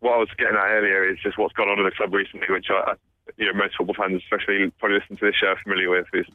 what 0.00 0.14
I 0.14 0.16
was 0.16 0.28
getting 0.36 0.56
at 0.56 0.66
earlier 0.66 1.08
is 1.08 1.18
just 1.22 1.38
what's 1.38 1.54
gone 1.54 1.68
on 1.68 1.78
in 1.78 1.84
the 1.84 1.92
club 1.92 2.12
recently, 2.12 2.48
which 2.50 2.66
I- 2.70 2.94
you 3.36 3.46
know, 3.46 3.52
most 3.52 3.76
football 3.76 3.94
fans, 3.94 4.22
especially 4.22 4.70
probably 4.78 4.98
listening 4.98 5.18
to 5.18 5.26
this 5.26 5.36
show, 5.36 5.48
are 5.48 5.62
familiar 5.62 5.90
with, 5.90 6.06
is 6.12 6.26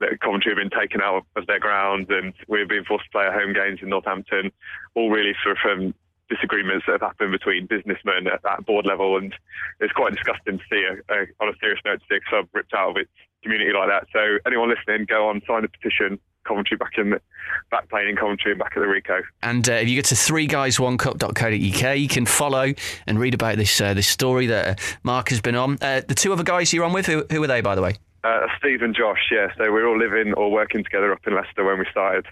that 0.00 0.20
Coventry 0.20 0.52
have 0.52 0.58
been 0.58 0.78
taken 0.78 1.00
out 1.00 1.24
of 1.36 1.46
their 1.46 1.60
ground 1.60 2.10
and 2.10 2.34
we've 2.48 2.68
been 2.68 2.84
forced 2.84 3.04
to 3.06 3.10
play 3.10 3.24
our 3.24 3.32
home 3.32 3.52
games 3.52 3.80
in 3.82 3.88
Northampton, 3.88 4.50
all 4.94 5.10
really 5.10 5.34
for, 5.42 5.54
from 5.56 5.94
disagreements 6.28 6.84
that 6.86 7.00
have 7.00 7.00
happened 7.00 7.32
between 7.32 7.66
businessmen 7.66 8.26
at 8.26 8.42
that 8.42 8.66
board 8.66 8.86
level. 8.86 9.16
And 9.16 9.34
it's 9.80 9.92
quite 9.92 10.14
disgusting 10.14 10.58
to 10.58 10.64
see, 10.70 10.84
a, 10.84 11.14
a, 11.14 11.26
on 11.40 11.48
a 11.48 11.56
serious 11.60 11.80
note, 11.84 12.00
to 12.00 12.06
see 12.10 12.16
a 12.16 12.28
club 12.28 12.48
ripped 12.52 12.74
out 12.74 12.90
of 12.90 12.96
its 12.96 13.10
community 13.42 13.72
like 13.72 13.88
that. 13.88 14.06
So 14.12 14.38
anyone 14.46 14.70
listening, 14.70 15.06
go 15.06 15.28
on, 15.28 15.42
sign 15.46 15.62
the 15.62 15.68
petition. 15.68 16.18
Coventry 16.44 16.76
back 16.76 16.92
in, 16.98 17.10
the, 17.10 17.20
back 17.70 17.88
playing 17.88 18.10
in 18.10 18.16
Coventry 18.16 18.52
and 18.52 18.58
back 18.58 18.72
at 18.76 18.80
the 18.80 18.86
Ricoh. 18.86 19.22
And 19.42 19.68
uh, 19.68 19.72
if 19.74 19.88
you 19.88 19.96
go 19.96 20.02
to 20.02 20.14
threeguysOnecup.co.uk, 20.14 21.98
you 21.98 22.08
can 22.08 22.26
follow 22.26 22.72
and 23.06 23.18
read 23.18 23.34
about 23.34 23.56
this 23.56 23.80
uh, 23.80 23.94
this 23.94 24.06
story 24.08 24.46
that 24.46 24.68
uh, 24.68 24.82
Mark 25.02 25.28
has 25.30 25.40
been 25.40 25.54
on. 25.54 25.78
Uh, 25.80 26.02
the 26.06 26.14
two 26.14 26.32
other 26.32 26.44
guys 26.44 26.72
you're 26.72 26.84
on 26.84 26.92
with, 26.92 27.06
who, 27.06 27.24
who 27.30 27.42
are 27.42 27.46
they, 27.46 27.60
by 27.60 27.74
the 27.74 27.82
way? 27.82 27.96
Uh, 28.22 28.46
Steve 28.58 28.82
and 28.82 28.94
Josh, 28.94 29.30
yeah. 29.30 29.48
So 29.56 29.70
we're 29.70 29.86
all 29.86 29.98
living 29.98 30.32
or 30.34 30.50
working 30.50 30.82
together 30.82 31.12
up 31.12 31.26
in 31.26 31.34
Leicester 31.34 31.64
when 31.64 31.78
we 31.78 31.86
started. 31.90 32.26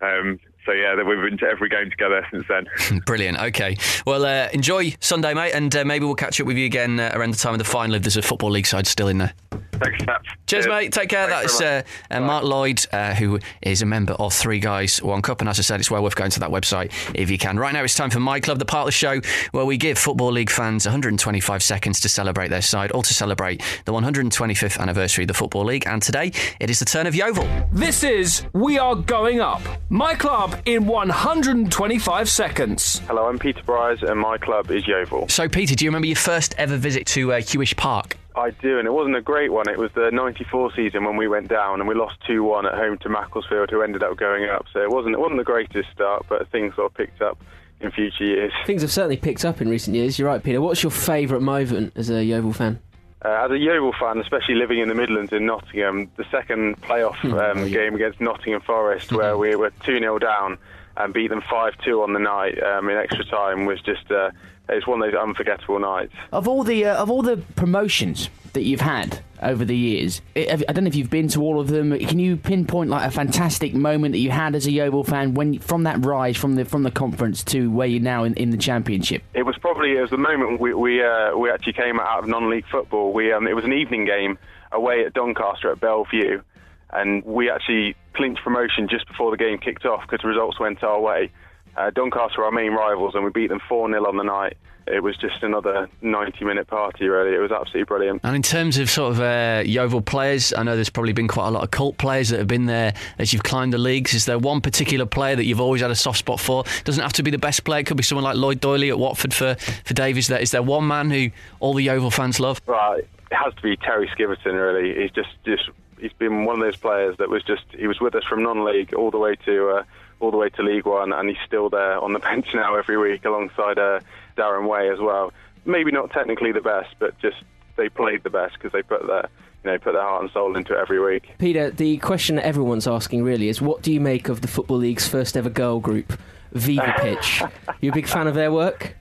Um, 0.00 0.38
so 0.66 0.72
yeah, 0.72 1.00
we've 1.02 1.20
been 1.22 1.38
to 1.38 1.46
every 1.46 1.68
game 1.68 1.90
together 1.90 2.26
since 2.30 2.44
then. 2.48 3.00
Brilliant. 3.06 3.38
Okay. 3.38 3.76
Well, 4.04 4.24
uh, 4.24 4.48
enjoy 4.52 4.94
Sunday, 5.00 5.32
mate, 5.32 5.52
and 5.52 5.74
uh, 5.74 5.84
maybe 5.84 6.04
we'll 6.04 6.16
catch 6.16 6.40
up 6.40 6.46
with 6.46 6.56
you 6.56 6.66
again 6.66 6.98
uh, 6.98 7.12
around 7.14 7.32
the 7.32 7.38
time 7.38 7.54
of 7.54 7.58
the 7.58 7.64
final 7.64 7.94
if 7.94 8.02
there's 8.02 8.16
a 8.16 8.22
Football 8.22 8.50
League 8.50 8.66
side 8.66 8.86
still 8.86 9.08
in 9.08 9.18
there. 9.18 9.32
Thanks, 9.78 10.04
Chaps. 10.04 10.28
Cheers, 10.46 10.66
mate. 10.66 10.92
Take 10.92 11.08
care. 11.08 11.28
Thanks 11.28 11.58
That's 11.58 11.86
uh, 12.10 12.14
uh, 12.14 12.20
Mark 12.20 12.44
Lloyd, 12.44 12.84
uh, 12.92 13.14
who 13.14 13.38
is 13.62 13.82
a 13.82 13.86
member 13.86 14.14
of 14.14 14.32
Three 14.32 14.58
Guys 14.58 15.02
One 15.02 15.22
Cup. 15.22 15.40
And 15.40 15.48
as 15.48 15.58
I 15.58 15.62
said, 15.62 15.80
it's 15.80 15.90
well 15.90 16.02
worth 16.02 16.16
going 16.16 16.30
to 16.30 16.40
that 16.40 16.50
website 16.50 16.92
if 17.14 17.30
you 17.30 17.38
can. 17.38 17.58
Right 17.58 17.72
now, 17.72 17.84
it's 17.84 17.94
time 17.94 18.10
for 18.10 18.20
My 18.20 18.40
Club, 18.40 18.58
the 18.58 18.64
part 18.64 18.82
of 18.82 18.86
the 18.86 18.92
show 18.92 19.20
where 19.52 19.64
we 19.64 19.76
give 19.76 19.98
Football 19.98 20.32
League 20.32 20.50
fans 20.50 20.86
125 20.86 21.62
seconds 21.62 22.00
to 22.00 22.08
celebrate 22.08 22.48
their 22.48 22.62
side 22.62 22.90
or 22.92 23.02
to 23.02 23.14
celebrate 23.14 23.62
the 23.84 23.92
125th 23.92 24.78
anniversary 24.78 25.24
of 25.24 25.28
the 25.28 25.34
Football 25.34 25.64
League. 25.64 25.86
And 25.86 26.02
today, 26.02 26.32
it 26.58 26.70
is 26.70 26.78
the 26.78 26.84
turn 26.84 27.06
of 27.06 27.14
Yeovil. 27.14 27.48
This 27.72 28.02
is 28.02 28.44
We 28.52 28.78
Are 28.78 28.96
Going 28.96 29.40
Up. 29.40 29.62
My 29.90 30.14
club 30.14 30.55
in 30.64 30.86
125 30.86 32.28
seconds. 32.28 32.98
Hello, 33.00 33.28
I'm 33.28 33.38
Peter 33.38 33.62
Bryce, 33.64 34.02
and 34.02 34.18
my 34.18 34.38
club 34.38 34.70
is 34.70 34.86
Yeovil. 34.86 35.28
So, 35.28 35.48
Peter, 35.48 35.74
do 35.74 35.84
you 35.84 35.90
remember 35.90 36.06
your 36.06 36.16
first 36.16 36.54
ever 36.58 36.76
visit 36.76 37.06
to 37.08 37.32
uh, 37.32 37.40
Huish 37.40 37.76
Park? 37.76 38.16
I 38.34 38.50
do, 38.50 38.78
and 38.78 38.86
it 38.86 38.92
wasn't 38.92 39.16
a 39.16 39.22
great 39.22 39.52
one. 39.52 39.68
It 39.68 39.78
was 39.78 39.90
the 39.94 40.10
'94 40.10 40.72
season 40.74 41.04
when 41.04 41.16
we 41.16 41.26
went 41.28 41.48
down, 41.48 41.80
and 41.80 41.88
we 41.88 41.94
lost 41.94 42.16
2-1 42.28 42.66
at 42.66 42.74
home 42.74 42.98
to 42.98 43.08
Macclesfield, 43.08 43.70
who 43.70 43.82
ended 43.82 44.02
up 44.02 44.16
going 44.16 44.44
up. 44.48 44.66
So 44.72 44.80
it 44.82 44.90
wasn't 44.90 45.14
it 45.14 45.20
wasn't 45.20 45.38
the 45.38 45.44
greatest 45.44 45.90
start, 45.92 46.26
but 46.28 46.48
things 46.50 46.74
sort 46.74 46.90
of 46.90 46.96
picked 46.96 47.22
up 47.22 47.38
in 47.80 47.90
future 47.90 48.24
years. 48.24 48.52
Things 48.66 48.82
have 48.82 48.90
certainly 48.92 49.16
picked 49.16 49.44
up 49.44 49.60
in 49.60 49.68
recent 49.68 49.96
years. 49.96 50.18
You're 50.18 50.28
right, 50.28 50.42
Peter. 50.42 50.60
What's 50.60 50.82
your 50.82 50.90
favourite 50.92 51.42
moment 51.42 51.92
as 51.96 52.10
a 52.10 52.24
Yeovil 52.24 52.52
fan? 52.52 52.80
Uh, 53.26 53.44
as 53.44 53.50
a 53.50 53.58
Yeovil 53.58 53.92
fan, 53.98 54.18
especially 54.18 54.54
living 54.54 54.78
in 54.78 54.88
the 54.88 54.94
Midlands 54.94 55.32
in 55.32 55.46
Nottingham, 55.46 56.08
the 56.16 56.24
second 56.30 56.80
playoff 56.80 57.24
um, 57.24 57.68
game 57.68 57.96
against 57.96 58.20
Nottingham 58.20 58.60
Forest, 58.60 59.10
where 59.10 59.36
we 59.36 59.56
were 59.56 59.70
2 59.84 59.98
0 59.98 60.20
down 60.20 60.58
and 60.96 61.12
beat 61.12 61.30
them 61.30 61.42
5 61.42 61.76
2 61.84 62.02
on 62.02 62.12
the 62.12 62.20
night 62.20 62.62
um, 62.62 62.88
in 62.88 62.96
extra 62.96 63.24
time, 63.24 63.64
was 63.64 63.80
just 63.80 64.08
uh, 64.12 64.30
it's 64.68 64.86
one 64.86 65.02
of 65.02 65.10
those 65.10 65.20
unforgettable 65.20 65.78
nights. 65.78 66.12
Of 66.32 66.48
all 66.48 66.64
the 66.64 66.86
uh, 66.86 66.96
of 67.02 67.10
all 67.10 67.22
the 67.22 67.36
promotions 67.56 68.28
that 68.52 68.62
you've 68.62 68.80
had 68.80 69.20
over 69.42 69.64
the 69.64 69.76
years, 69.76 70.20
I 70.34 70.64
I 70.68 70.72
don't 70.72 70.84
know 70.84 70.88
if 70.88 70.94
you've 70.94 71.10
been 71.10 71.28
to 71.28 71.42
all 71.42 71.60
of 71.60 71.68
them. 71.68 71.96
Can 71.98 72.18
you 72.18 72.36
pinpoint 72.36 72.90
like 72.90 73.06
a 73.06 73.10
fantastic 73.10 73.74
moment 73.74 74.12
that 74.12 74.18
you 74.18 74.30
had 74.30 74.54
as 74.54 74.66
a 74.66 74.70
Yeovil 74.70 75.04
fan 75.04 75.34
when 75.34 75.58
from 75.58 75.84
that 75.84 76.04
rise 76.04 76.36
from 76.36 76.54
the 76.54 76.64
from 76.64 76.82
the 76.82 76.90
conference 76.90 77.44
to 77.44 77.70
where 77.70 77.86
you're 77.86 78.02
now 78.02 78.24
in, 78.24 78.34
in 78.34 78.50
the 78.50 78.56
championship? 78.56 79.22
It 79.34 79.44
was 79.44 79.56
probably 79.58 79.96
it 79.96 80.00
was 80.00 80.10
the 80.10 80.16
moment 80.18 80.60
we 80.60 80.74
we, 80.74 81.02
uh, 81.02 81.36
we 81.36 81.50
actually 81.50 81.74
came 81.74 82.00
out 82.00 82.20
of 82.20 82.28
non-league 82.28 82.66
football. 82.70 83.12
We 83.12 83.32
um, 83.32 83.46
it 83.46 83.54
was 83.54 83.64
an 83.64 83.72
evening 83.72 84.04
game 84.04 84.38
away 84.72 85.04
at 85.04 85.12
Doncaster 85.12 85.70
at 85.70 85.80
Bellevue, 85.80 86.42
and 86.90 87.24
we 87.24 87.50
actually 87.50 87.94
clinched 88.14 88.42
promotion 88.42 88.88
just 88.88 89.06
before 89.06 89.30
the 89.30 89.36
game 89.36 89.58
kicked 89.58 89.84
off 89.84 90.02
because 90.02 90.22
the 90.22 90.28
results 90.28 90.58
went 90.58 90.82
our 90.82 91.00
way. 91.00 91.30
Uh, 91.76 91.90
Doncaster 91.90 92.40
were 92.40 92.46
our 92.46 92.52
main 92.52 92.72
rivals, 92.72 93.14
and 93.14 93.24
we 93.24 93.30
beat 93.30 93.48
them 93.48 93.60
four 93.68 93.88
0 93.88 94.06
on 94.06 94.16
the 94.16 94.24
night. 94.24 94.56
It 94.86 95.02
was 95.02 95.16
just 95.16 95.42
another 95.42 95.88
90-minute 96.00 96.68
party, 96.68 97.08
really. 97.08 97.34
It 97.34 97.40
was 97.40 97.50
absolutely 97.50 97.84
brilliant. 97.84 98.20
And 98.22 98.36
in 98.36 98.42
terms 98.42 98.78
of 98.78 98.88
sort 98.88 99.12
of 99.12 99.20
uh, 99.20 99.64
Yeovil 99.66 100.02
players, 100.02 100.52
I 100.56 100.62
know 100.62 100.76
there's 100.76 100.90
probably 100.90 101.12
been 101.12 101.26
quite 101.26 101.48
a 101.48 101.50
lot 101.50 101.64
of 101.64 101.72
cult 101.72 101.98
players 101.98 102.28
that 102.28 102.38
have 102.38 102.46
been 102.46 102.66
there 102.66 102.94
as 103.18 103.32
you've 103.32 103.42
climbed 103.42 103.72
the 103.72 103.78
leagues. 103.78 104.14
Is 104.14 104.26
there 104.26 104.38
one 104.38 104.60
particular 104.60 105.04
player 105.04 105.34
that 105.34 105.44
you've 105.44 105.60
always 105.60 105.82
had 105.82 105.90
a 105.90 105.96
soft 105.96 106.18
spot 106.18 106.38
for? 106.38 106.62
Doesn't 106.84 107.02
have 107.02 107.12
to 107.14 107.24
be 107.24 107.32
the 107.32 107.38
best 107.38 107.64
player. 107.64 107.80
It 107.80 107.86
could 107.86 107.96
be 107.96 108.04
someone 108.04 108.22
like 108.22 108.36
Lloyd 108.36 108.60
Doyley 108.60 108.88
at 108.88 108.98
Watford 108.98 109.34
for 109.34 109.56
for 109.84 109.94
Davies. 109.94 110.28
There 110.28 110.38
is 110.38 110.52
there 110.52 110.62
one 110.62 110.86
man 110.86 111.10
who 111.10 111.30
all 111.58 111.74
the 111.74 111.82
Yeovil 111.82 112.12
fans 112.12 112.38
love? 112.38 112.60
Right, 112.66 113.00
it 113.00 113.34
has 113.34 113.54
to 113.54 113.62
be 113.62 113.76
Terry 113.76 114.08
Skiverton. 114.16 114.54
Really, 114.54 115.02
he's 115.02 115.10
just 115.10 115.30
just 115.44 115.68
he's 115.98 116.12
been 116.12 116.44
one 116.44 116.60
of 116.60 116.64
those 116.64 116.76
players 116.76 117.16
that 117.18 117.28
was 117.28 117.42
just 117.42 117.64
he 117.76 117.88
was 117.88 117.98
with 117.98 118.14
us 118.14 118.22
from 118.24 118.44
non-league 118.44 118.94
all 118.94 119.10
the 119.10 119.18
way 119.18 119.34
to 119.46 119.68
uh, 119.70 119.82
all 120.20 120.30
the 120.30 120.36
way 120.36 120.48
to 120.50 120.62
League 120.62 120.86
One, 120.86 121.12
and 121.12 121.28
he's 121.28 121.38
still 121.46 121.68
there 121.68 121.98
on 122.00 122.12
the 122.12 122.18
bench 122.30 122.48
now 122.54 122.74
every 122.76 122.96
week 122.96 123.24
alongside 123.24 123.78
uh, 123.78 124.00
Darren 124.36 124.68
Way 124.68 124.90
as 124.90 124.98
well. 124.98 125.32
Maybe 125.64 125.90
not 125.90 126.10
technically 126.10 126.52
the 126.52 126.60
best, 126.60 126.94
but 126.98 127.18
just 127.18 127.36
they 127.76 127.88
played 127.88 128.22
the 128.22 128.30
best 128.30 128.54
because 128.54 128.72
they 128.72 128.82
put 128.82 129.06
their 129.06 129.28
you 129.64 129.70
know 129.72 129.78
put 129.78 129.92
their 129.92 130.02
heart 130.02 130.22
and 130.22 130.30
soul 130.32 130.56
into 130.56 130.74
it 130.74 130.78
every 130.80 131.00
week. 131.00 131.28
Peter, 131.38 131.70
the 131.70 131.96
question 131.98 132.36
that 132.36 132.46
everyone's 132.46 132.86
asking 132.86 133.22
really 133.24 133.48
is 133.48 133.60
what 133.60 133.82
do 133.82 133.92
you 133.92 134.00
make 134.00 134.28
of 134.28 134.40
the 134.40 134.48
Football 134.48 134.78
League's 134.78 135.08
first 135.08 135.36
ever 135.36 135.50
girl 135.50 135.80
group, 135.80 136.18
Viva 136.52 136.94
Pitch? 137.00 137.42
you 137.80 137.90
a 137.90 137.94
big 137.94 138.06
fan 138.06 138.26
of 138.26 138.34
their 138.34 138.52
work? 138.52 138.96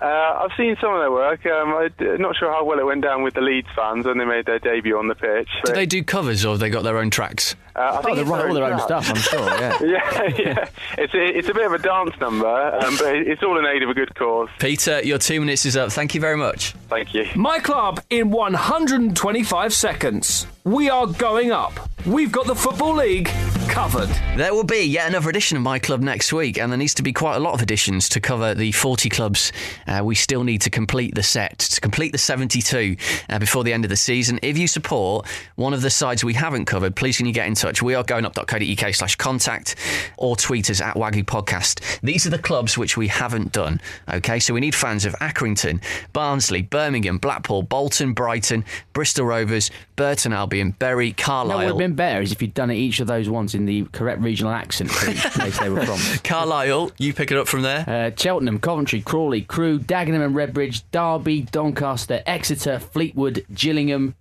Uh, 0.00 0.04
I've 0.44 0.50
seen 0.56 0.76
some 0.80 0.94
of 0.94 1.00
their 1.00 1.10
work. 1.10 1.44
Um, 1.46 1.74
I'm 1.74 2.20
not 2.22 2.34
sure 2.36 2.50
how 2.50 2.64
well 2.64 2.78
it 2.78 2.86
went 2.86 3.02
down 3.02 3.22
with 3.22 3.34
the 3.34 3.40
Leeds 3.42 3.68
fans 3.76 4.06
when 4.06 4.16
they 4.18 4.24
made 4.24 4.46
their 4.46 4.58
debut 4.58 4.96
on 4.98 5.08
the 5.08 5.14
pitch. 5.14 5.48
Do 5.66 5.72
they 5.74 5.84
do 5.86 6.02
covers 6.02 6.44
or 6.44 6.52
have 6.52 6.60
they 6.60 6.70
got 6.70 6.84
their 6.84 6.96
own 6.98 7.10
tracks? 7.10 7.54
uh, 7.76 7.80
I 7.80 7.98
Oh, 7.98 8.02
think 8.02 8.16
they 8.16 8.22
it's 8.22 8.30
write 8.30 8.46
all 8.48 8.54
their 8.54 8.64
own 8.64 8.78
track. 8.78 9.02
stuff, 9.04 9.10
I'm 9.10 9.16
sure. 9.16 9.40
Yeah. 9.60 9.78
Yeah, 9.90 10.24
yeah. 10.38 10.68
It's 10.98 11.12
a, 11.14 11.38
it's 11.38 11.48
a 11.48 11.54
bit 11.54 11.66
of 11.66 11.72
a 11.72 11.78
dance 11.78 12.18
number, 12.20 12.46
um, 12.46 12.96
but 12.96 13.14
it's 13.14 13.42
all 13.42 13.58
in 13.58 13.66
aid 13.66 13.82
of 13.82 13.90
a 13.90 13.94
good 13.94 14.14
cause. 14.14 14.48
Peter, 14.58 15.02
your 15.02 15.18
two 15.18 15.38
minutes 15.40 15.66
is 15.66 15.76
up. 15.76 15.90
Thank 15.92 16.14
you 16.14 16.20
very 16.20 16.36
much. 16.36 16.72
Thank 16.88 17.12
you. 17.14 17.26
My 17.34 17.58
club 17.58 18.00
in 18.10 18.30
125 18.30 19.74
seconds. 19.74 20.46
We 20.64 20.88
are 20.90 21.06
going 21.06 21.50
up. 21.50 21.78
We've 22.06 22.32
got 22.32 22.46
the 22.46 22.54
Football 22.54 22.94
League 22.96 23.28
covered. 23.70 24.08
There 24.36 24.52
will 24.52 24.64
be 24.64 24.82
yet 24.84 25.08
another 25.08 25.30
edition 25.30 25.56
of 25.56 25.62
My 25.62 25.78
Club 25.78 26.00
next 26.02 26.32
week, 26.32 26.58
and 26.58 26.72
there 26.72 26.76
needs 26.76 26.94
to 26.94 27.04
be 27.04 27.12
quite 27.12 27.36
a 27.36 27.38
lot 27.38 27.54
of 27.54 27.62
editions 27.62 28.08
to 28.10 28.20
cover 28.20 28.52
the 28.52 28.72
40 28.72 29.08
clubs 29.08 29.52
uh, 29.86 30.02
we 30.04 30.16
still 30.16 30.42
need 30.42 30.60
to 30.62 30.70
complete 30.70 31.14
the 31.14 31.22
set, 31.22 31.60
to 31.60 31.80
complete 31.80 32.10
the 32.10 32.18
72 32.18 32.96
uh, 33.28 33.38
before 33.38 33.62
the 33.62 33.72
end 33.72 33.84
of 33.84 33.88
the 33.88 33.96
season. 33.96 34.40
If 34.42 34.58
you 34.58 34.66
support 34.66 35.28
one 35.54 35.72
of 35.72 35.82
the 35.82 35.90
sides 35.90 36.24
we 36.24 36.34
haven't 36.34 36.64
covered, 36.64 36.96
please 36.96 37.18
can 37.18 37.26
you 37.26 37.32
get 37.32 37.46
in 37.46 37.54
touch? 37.54 37.80
We 37.80 37.94
are 37.94 38.02
going 38.02 38.24
up.co.uk 38.26 38.94
slash 38.94 39.14
contact 39.16 39.76
or 40.18 40.34
tweet 40.34 40.68
us 40.68 40.80
at 40.80 40.96
Waggy 40.96 41.24
Podcast. 41.24 42.00
These 42.00 42.26
are 42.26 42.30
the 42.30 42.38
clubs 42.38 42.76
which 42.76 42.96
we 42.96 43.06
haven't 43.06 43.52
done, 43.52 43.80
okay? 44.12 44.40
So 44.40 44.52
we 44.52 44.60
need 44.60 44.74
fans 44.74 45.04
of 45.04 45.14
Accrington, 45.20 45.80
Barnsley, 46.12 46.62
Birmingham, 46.62 47.18
Blackpool, 47.18 47.62
Bolton, 47.62 48.14
Brighton, 48.14 48.64
Bristol 48.94 49.26
Rovers, 49.26 49.70
Burton 49.94 50.32
Albion, 50.32 50.72
Bury, 50.72 51.10
No, 51.10 51.14
Carlisle. 51.18 51.56
what 51.56 51.64
would 51.66 51.68
have 51.68 51.78
been 51.78 51.94
better 51.94 52.20
is 52.20 52.32
if 52.32 52.42
you'd 52.42 52.54
done 52.54 52.70
it 52.70 52.76
each 52.76 52.98
of 53.00 53.06
those 53.06 53.28
ones 53.28 53.54
in 53.60 53.66
the 53.66 53.84
correct 53.92 54.20
regional 54.20 54.52
accent 54.52 54.90
for 54.90 55.10
each 55.10 55.22
place 55.32 55.58
they 55.58 55.68
were 55.68 55.84
from. 55.84 55.98
Carlisle, 56.24 56.92
you 56.98 57.12
pick 57.12 57.30
it 57.30 57.36
up 57.36 57.46
from 57.46 57.62
there. 57.62 57.84
Uh, 57.86 58.10
Cheltenham, 58.16 58.58
Coventry, 58.58 59.00
Crawley, 59.00 59.42
Crewe, 59.42 59.78
Dagenham 59.78 60.24
and 60.24 60.34
Redbridge, 60.34 60.82
Derby, 60.90 61.42
Doncaster, 61.42 62.22
Exeter, 62.26 62.78
Fleetwood, 62.78 63.44
Gillingham. 63.52 64.14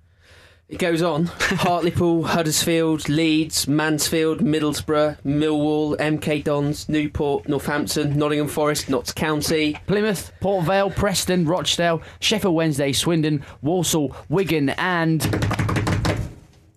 It 0.67 0.77
goes 0.77 1.01
on. 1.01 1.25
Hartlepool, 1.39 2.25
Huddersfield, 2.25 3.09
Leeds, 3.09 3.67
Mansfield, 3.67 4.39
Middlesbrough, 4.39 5.19
Millwall, 5.23 5.97
MK 5.97 6.43
Dons, 6.43 6.87
Newport, 6.87 7.47
Northampton, 7.47 8.15
Nottingham 8.15 8.47
Forest, 8.47 8.87
Notts 8.87 9.11
County. 9.11 9.79
Plymouth, 9.87 10.31
Port 10.41 10.65
Vale, 10.65 10.91
Preston, 10.91 11.45
Rochdale, 11.45 12.03
Sheffield 12.19 12.53
Wednesday, 12.53 12.91
Swindon, 12.91 13.43
Walsall, 13.63 14.15
Wigan, 14.29 14.69
and 14.69 15.23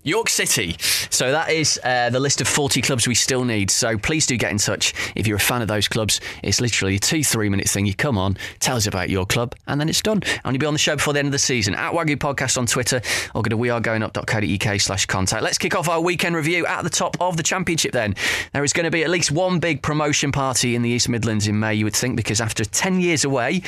York 0.02 0.28
City. 0.28 0.76
So 1.10 1.30
that 1.30 1.50
is 1.50 1.78
uh, 1.84 2.10
the 2.10 2.20
list 2.20 2.40
of 2.40 2.48
40 2.48 2.82
clubs 2.82 3.06
we 3.06 3.14
still 3.14 3.44
need. 3.44 3.70
So 3.70 3.96
please 3.98 4.26
do 4.26 4.36
get 4.36 4.50
in 4.50 4.58
touch 4.58 4.94
if 5.14 5.26
you're 5.26 5.36
a 5.36 5.40
fan 5.40 5.62
of 5.62 5.68
those 5.68 5.88
clubs. 5.88 6.20
It's 6.42 6.60
literally 6.60 6.96
a 6.96 6.98
two, 6.98 7.22
three 7.22 7.48
minute 7.48 7.68
thing. 7.68 7.86
You 7.86 7.94
come 7.94 8.18
on, 8.18 8.36
tell 8.60 8.76
us 8.76 8.86
about 8.86 9.10
your 9.10 9.26
club, 9.26 9.54
and 9.66 9.80
then 9.80 9.88
it's 9.88 10.02
done. 10.02 10.22
And 10.44 10.54
you'll 10.54 10.60
be 10.60 10.66
on 10.66 10.72
the 10.72 10.78
show 10.78 10.96
before 10.96 11.12
the 11.12 11.20
end 11.20 11.26
of 11.26 11.32
the 11.32 11.38
season. 11.38 11.74
At 11.74 11.92
Wagyu 11.92 12.16
Podcast 12.16 12.58
on 12.58 12.66
Twitter 12.66 13.00
or 13.34 13.42
go 13.42 13.50
to 13.50 13.56
wearegoingup.co.uk 13.56 14.80
slash 14.80 15.06
contact. 15.06 15.42
Let's 15.42 15.58
kick 15.58 15.74
off 15.74 15.88
our 15.88 16.00
weekend 16.00 16.34
review 16.34 16.66
at 16.66 16.82
the 16.82 16.90
top 16.90 17.16
of 17.20 17.36
the 17.36 17.42
championship 17.42 17.92
then. 17.92 18.14
There 18.52 18.64
is 18.64 18.72
going 18.72 18.84
to 18.84 18.90
be 18.90 19.04
at 19.04 19.10
least 19.10 19.30
one 19.30 19.60
big 19.60 19.82
promotion 19.82 20.32
party 20.32 20.74
in 20.74 20.82
the 20.82 20.90
East 20.90 21.08
Midlands 21.08 21.46
in 21.46 21.58
May, 21.58 21.74
you 21.74 21.84
would 21.84 21.96
think, 21.96 22.16
because 22.16 22.40
after 22.40 22.64
10 22.64 23.00
years 23.00 23.24
away, 23.24 23.62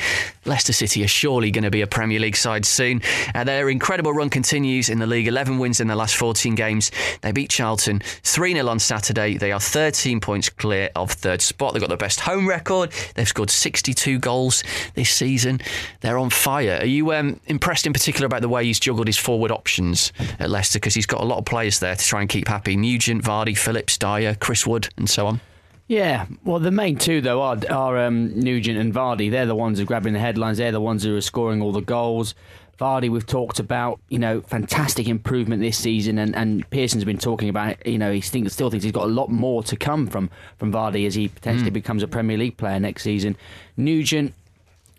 Leicester 0.45 0.73
City 0.73 1.03
are 1.03 1.07
surely 1.07 1.51
going 1.51 1.63
to 1.63 1.71
be 1.71 1.81
a 1.81 1.87
Premier 1.87 2.19
League 2.19 2.35
side 2.35 2.65
soon. 2.65 3.01
Uh, 3.33 3.43
their 3.43 3.69
incredible 3.69 4.13
run 4.13 4.29
continues 4.29 4.89
in 4.89 4.99
the 4.99 5.07
league. 5.07 5.27
11 5.27 5.59
wins 5.59 5.79
in 5.79 5.87
the 5.87 5.95
last 5.95 6.15
14 6.25 6.55
games. 6.55 6.89
They 7.21 7.31
beat 7.31 7.51
Charlton 7.51 7.99
3 8.23 8.53
0 8.53 8.67
on 8.67 8.79
Saturday. 8.79 9.37
They 9.37 9.51
are 9.51 9.59
13 9.59 10.19
points 10.19 10.49
clear 10.49 10.89
of 10.95 11.11
third 11.11 11.39
spot. 11.39 11.73
They've 11.73 11.79
got 11.79 11.91
the 11.91 11.97
best 11.97 12.19
home 12.19 12.49
record. 12.49 12.91
They've 13.13 13.27
scored 13.27 13.51
62 13.51 14.17
goals 14.17 14.63
this 14.95 15.11
season. 15.11 15.61
They're 16.01 16.17
on 16.17 16.31
fire. 16.31 16.79
Are 16.81 16.85
you 16.87 17.13
um, 17.13 17.39
impressed 17.45 17.85
in 17.85 17.93
particular 17.93 18.25
about 18.25 18.41
the 18.41 18.49
way 18.49 18.65
he's 18.65 18.79
juggled 18.79 19.05
his 19.05 19.19
forward 19.19 19.51
options 19.51 20.11
at 20.39 20.49
Leicester? 20.49 20.79
Because 20.79 20.95
he's 20.95 21.05
got 21.05 21.21
a 21.21 21.25
lot 21.25 21.37
of 21.37 21.45
players 21.45 21.77
there 21.77 21.95
to 21.95 22.03
try 22.03 22.21
and 22.21 22.29
keep 22.29 22.47
happy 22.47 22.75
Nugent, 22.75 23.23
Vardy, 23.23 23.55
Phillips, 23.55 23.99
Dyer, 23.99 24.33
Chris 24.33 24.65
Wood, 24.65 24.89
and 24.97 25.07
so 25.07 25.27
on. 25.27 25.41
Yeah, 25.87 26.25
well, 26.43 26.57
the 26.57 26.71
main 26.71 26.97
two 26.97 27.21
though 27.21 27.43
are, 27.43 27.59
are 27.69 27.99
um, 27.99 28.39
Nugent 28.39 28.79
and 28.79 28.91
Vardy. 28.91 29.29
They're 29.29 29.45
the 29.45 29.53
ones 29.53 29.77
who 29.77 29.83
are 29.83 29.85
grabbing 29.85 30.13
the 30.13 30.19
headlines. 30.19 30.57
They're 30.57 30.71
the 30.71 30.81
ones 30.81 31.03
who 31.03 31.15
are 31.15 31.21
scoring 31.21 31.61
all 31.61 31.71
the 31.71 31.81
goals. 31.81 32.33
Vardy, 32.79 33.09
we've 33.09 33.25
talked 33.25 33.59
about, 33.59 33.99
you 34.09 34.19
know, 34.19 34.41
fantastic 34.41 35.07
improvement 35.07 35.61
this 35.61 35.77
season, 35.77 36.17
and, 36.17 36.35
and 36.35 36.69
Pearson's 36.69 37.05
been 37.05 37.17
talking 37.17 37.47
about, 37.47 37.85
you 37.87 37.97
know, 37.97 38.11
he 38.11 38.19
think, 38.19 38.49
still 38.49 38.69
thinks 38.69 38.83
he's 38.83 38.91
got 38.91 39.05
a 39.05 39.11
lot 39.11 39.29
more 39.29 39.63
to 39.63 39.77
come 39.77 40.07
from 40.07 40.29
from 40.57 40.73
Vardy 40.73 41.07
as 41.07 41.15
he 41.15 41.29
potentially 41.29 41.69
hmm. 41.69 41.73
becomes 41.73 42.03
a 42.03 42.07
Premier 42.07 42.37
League 42.37 42.57
player 42.57 42.79
next 42.79 43.03
season. 43.03 43.37
Nugent, 43.77 44.33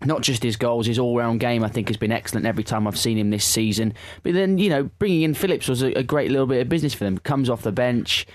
not 0.05 0.23
just 0.23 0.43
his 0.43 0.57
goals, 0.57 0.87
his 0.87 0.99
all-round 0.99 1.41
game 1.41 1.63
I 1.63 1.69
think 1.69 1.89
has 1.89 1.97
been 1.97 2.13
excellent 2.13 2.47
every 2.47 2.65
time 2.65 2.87
I've 2.87 2.99
seen 2.99 3.19
him 3.19 3.31
this 3.31 3.45
season. 3.45 3.93
But 4.23 4.33
then 4.33 4.57
you 4.57 4.71
know, 4.71 4.85
bringing 4.99 5.23
in 5.23 5.35
Phillips 5.35 5.69
was 5.69 5.83
a, 5.83 5.93
a 5.93 6.03
great 6.03 6.31
little 6.31 6.47
bit 6.47 6.63
of 6.63 6.69
business 6.69 6.95
for 6.95 7.05
them. 7.05 7.19
Comes 7.19 7.51
off 7.51 7.63
the 7.63 7.73
bench. 7.73 8.27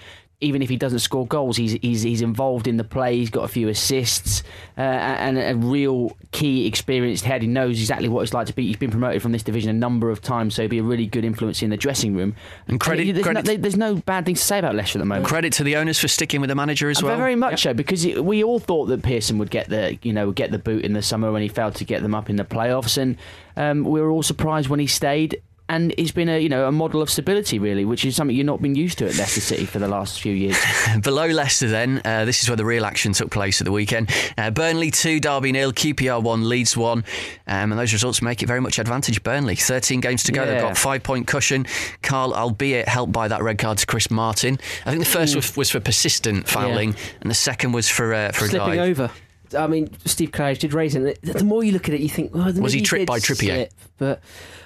Even 0.41 0.61
if 0.63 0.69
he 0.69 0.75
doesn't 0.75 0.99
score 0.99 1.25
goals, 1.27 1.55
he's 1.55 1.73
he's, 1.81 2.01
he's 2.01 2.21
involved 2.21 2.67
in 2.67 2.77
the 2.77 2.83
play. 2.83 3.15
He's 3.17 3.29
got 3.29 3.43
a 3.43 3.47
few 3.47 3.67
assists 3.67 4.41
uh, 4.77 4.81
and 4.81 5.37
a 5.37 5.55
real 5.55 6.17
key 6.31 6.65
experienced 6.65 7.23
head. 7.25 7.41
He 7.43 7.47
knows 7.47 7.79
exactly 7.79 8.09
what 8.09 8.21
it's 8.23 8.33
like 8.33 8.47
to 8.47 8.53
be. 8.53 8.65
He's 8.67 8.77
been 8.77 8.89
promoted 8.91 9.21
from 9.21 9.31
this 9.33 9.43
division 9.43 9.69
a 9.69 9.73
number 9.73 10.09
of 10.09 10.21
times, 10.21 10.55
so 10.55 10.63
he'll 10.63 10.69
be 10.69 10.79
a 10.79 10.83
really 10.83 11.05
good 11.05 11.23
influence 11.23 11.61
in 11.61 11.69
the 11.69 11.77
dressing 11.77 12.15
room. 12.15 12.35
And 12.67 12.79
credit- 12.79 13.13
there's, 13.13 13.23
credit- 13.23 13.45
no, 13.45 13.55
there's 13.57 13.77
no 13.77 13.95
bad 13.95 14.25
thing 14.25 14.35
to 14.35 14.41
say 14.41 14.57
about 14.59 14.73
Leicester 14.75 14.97
at 14.97 15.01
the 15.01 15.05
moment. 15.05 15.27
Credit 15.27 15.53
to 15.53 15.63
the 15.63 15.75
owners 15.75 15.99
for 15.99 16.07
sticking 16.07 16.41
with 16.41 16.49
the 16.49 16.55
manager 16.55 16.89
as 16.89 17.03
well. 17.03 17.17
Very 17.17 17.35
much 17.35 17.61
so, 17.63 17.73
because 17.75 18.05
we 18.05 18.43
all 18.43 18.59
thought 18.59 18.85
that 18.87 19.03
Pearson 19.03 19.37
would 19.37 19.51
get 19.51 19.69
the, 19.69 19.99
you 20.01 20.11
know, 20.11 20.31
get 20.31 20.51
the 20.51 20.59
boot 20.59 20.83
in 20.83 20.93
the 20.93 21.01
summer 21.03 21.31
when 21.31 21.43
he 21.43 21.47
failed 21.49 21.75
to 21.75 21.85
get 21.85 22.01
them 22.01 22.15
up 22.15 22.29
in 22.31 22.35
the 22.35 22.43
playoffs, 22.45 22.97
and 22.97 23.15
um, 23.57 23.83
we 23.83 24.01
were 24.01 24.09
all 24.09 24.23
surprised 24.23 24.69
when 24.69 24.79
he 24.79 24.87
stayed. 24.87 25.41
And 25.71 25.93
it's 25.97 26.11
been 26.11 26.27
a, 26.27 26.37
you 26.37 26.49
know, 26.49 26.67
a 26.67 26.71
model 26.71 27.01
of 27.01 27.09
stability 27.09 27.57
really, 27.57 27.85
which 27.85 28.03
is 28.03 28.13
something 28.13 28.35
you've 28.35 28.45
not 28.45 28.61
been 28.61 28.75
used 28.75 28.97
to 28.97 29.07
at 29.07 29.15
Leicester 29.15 29.39
City 29.39 29.65
for 29.65 29.79
the 29.79 29.87
last 29.87 30.19
few 30.19 30.33
years. 30.33 30.57
Below 31.01 31.27
Leicester, 31.27 31.69
then, 31.69 32.01
uh, 32.03 32.25
this 32.25 32.43
is 32.43 32.49
where 32.49 32.57
the 32.57 32.65
real 32.65 32.83
action 32.83 33.13
took 33.13 33.31
place 33.31 33.61
at 33.61 33.65
the 33.65 33.71
weekend. 33.71 34.11
Uh, 34.37 34.51
Burnley 34.51 34.91
2, 34.91 35.21
Derby 35.21 35.53
nil, 35.53 35.71
QPR 35.71 36.21
1, 36.21 36.49
Leeds 36.49 36.75
1. 36.75 36.97
Um, 36.97 37.05
and 37.47 37.71
those 37.71 37.93
results 37.93 38.21
make 38.21 38.43
it 38.43 38.47
very 38.47 38.59
much 38.59 38.79
advantage 38.79 39.23
Burnley. 39.23 39.55
13 39.55 40.01
games 40.01 40.23
to 40.23 40.33
go. 40.33 40.45
They've 40.45 40.59
got 40.59 40.75
five 40.75 41.03
point 41.03 41.25
cushion. 41.25 41.65
Carl, 42.01 42.33
albeit 42.33 42.89
helped 42.89 43.13
by 43.13 43.29
that 43.29 43.41
red 43.41 43.57
card 43.57 43.77
to 43.77 43.85
Chris 43.85 44.11
Martin. 44.11 44.59
I 44.85 44.89
think 44.89 45.01
the 45.01 45.09
first 45.09 45.37
was, 45.37 45.55
was 45.55 45.69
for 45.69 45.79
persistent 45.79 46.49
fouling, 46.49 46.97
and 47.21 47.31
the 47.31 47.35
second 47.35 47.71
was 47.71 47.87
for, 47.87 48.13
uh, 48.13 48.33
for 48.33 48.43
a 48.43 48.49
Slipping 48.49 48.75
dive. 48.75 48.99
over. 48.99 49.11
I 49.55 49.67
mean, 49.67 49.89
Steve 50.05 50.31
Claridge 50.31 50.59
did 50.59 50.73
raise 50.73 50.95
it. 50.95 51.21
The 51.21 51.33
the 51.33 51.43
more 51.43 51.63
you 51.63 51.71
look 51.71 51.87
at 51.87 51.95
it, 51.95 52.01
you 52.01 52.09
think, 52.09 52.33
well, 52.33 52.51
Was 52.53 52.73
he 52.73 52.81
tripped 52.81 53.07
by 53.07 53.19
Trippier? 53.19 53.55
slip, 53.69 53.73
but 53.97 54.21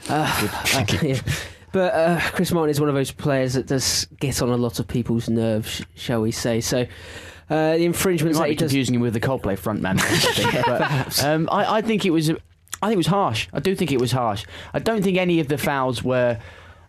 uh, 0.09 0.49
uh, 0.75 0.85
yeah. 1.01 1.19
But 1.71 1.93
uh, 1.93 2.19
Chris 2.31 2.51
Martin 2.51 2.69
is 2.69 2.79
one 2.79 2.87
of 2.89 2.95
those 2.95 3.11
players 3.11 3.53
that 3.55 3.67
does 3.67 4.05
get 4.19 4.41
on 4.41 4.49
a 4.49 4.55
lot 4.57 4.79
of 4.79 4.87
people's 4.87 5.27
nerves, 5.29 5.83
shall 5.95 6.21
we 6.21 6.31
say? 6.31 6.61
So 6.61 6.85
uh, 7.49 7.73
the 7.73 7.77
We 7.79 7.85
infringements 7.85 8.39
might 8.39 8.45
be 8.45 8.49
he 8.51 8.55
does. 8.55 8.71
confusing 8.71 8.95
him 8.95 9.01
with 9.01 9.13
the 9.13 9.19
Coldplay 9.19 9.59
frontman. 9.59 9.99
But, 10.65 11.23
um, 11.25 11.49
I, 11.51 11.77
I 11.77 11.81
think 11.81 12.05
it 12.05 12.11
was, 12.11 12.29
I 12.29 12.33
think 12.87 12.93
it 12.93 12.97
was 12.97 13.07
harsh. 13.07 13.49
I 13.51 13.59
do 13.59 13.75
think 13.75 13.91
it 13.91 13.99
was 13.99 14.11
harsh. 14.13 14.45
I 14.73 14.79
don't 14.79 15.03
think 15.03 15.17
any 15.17 15.39
of 15.41 15.47
the 15.49 15.57
fouls 15.57 16.01
were. 16.03 16.39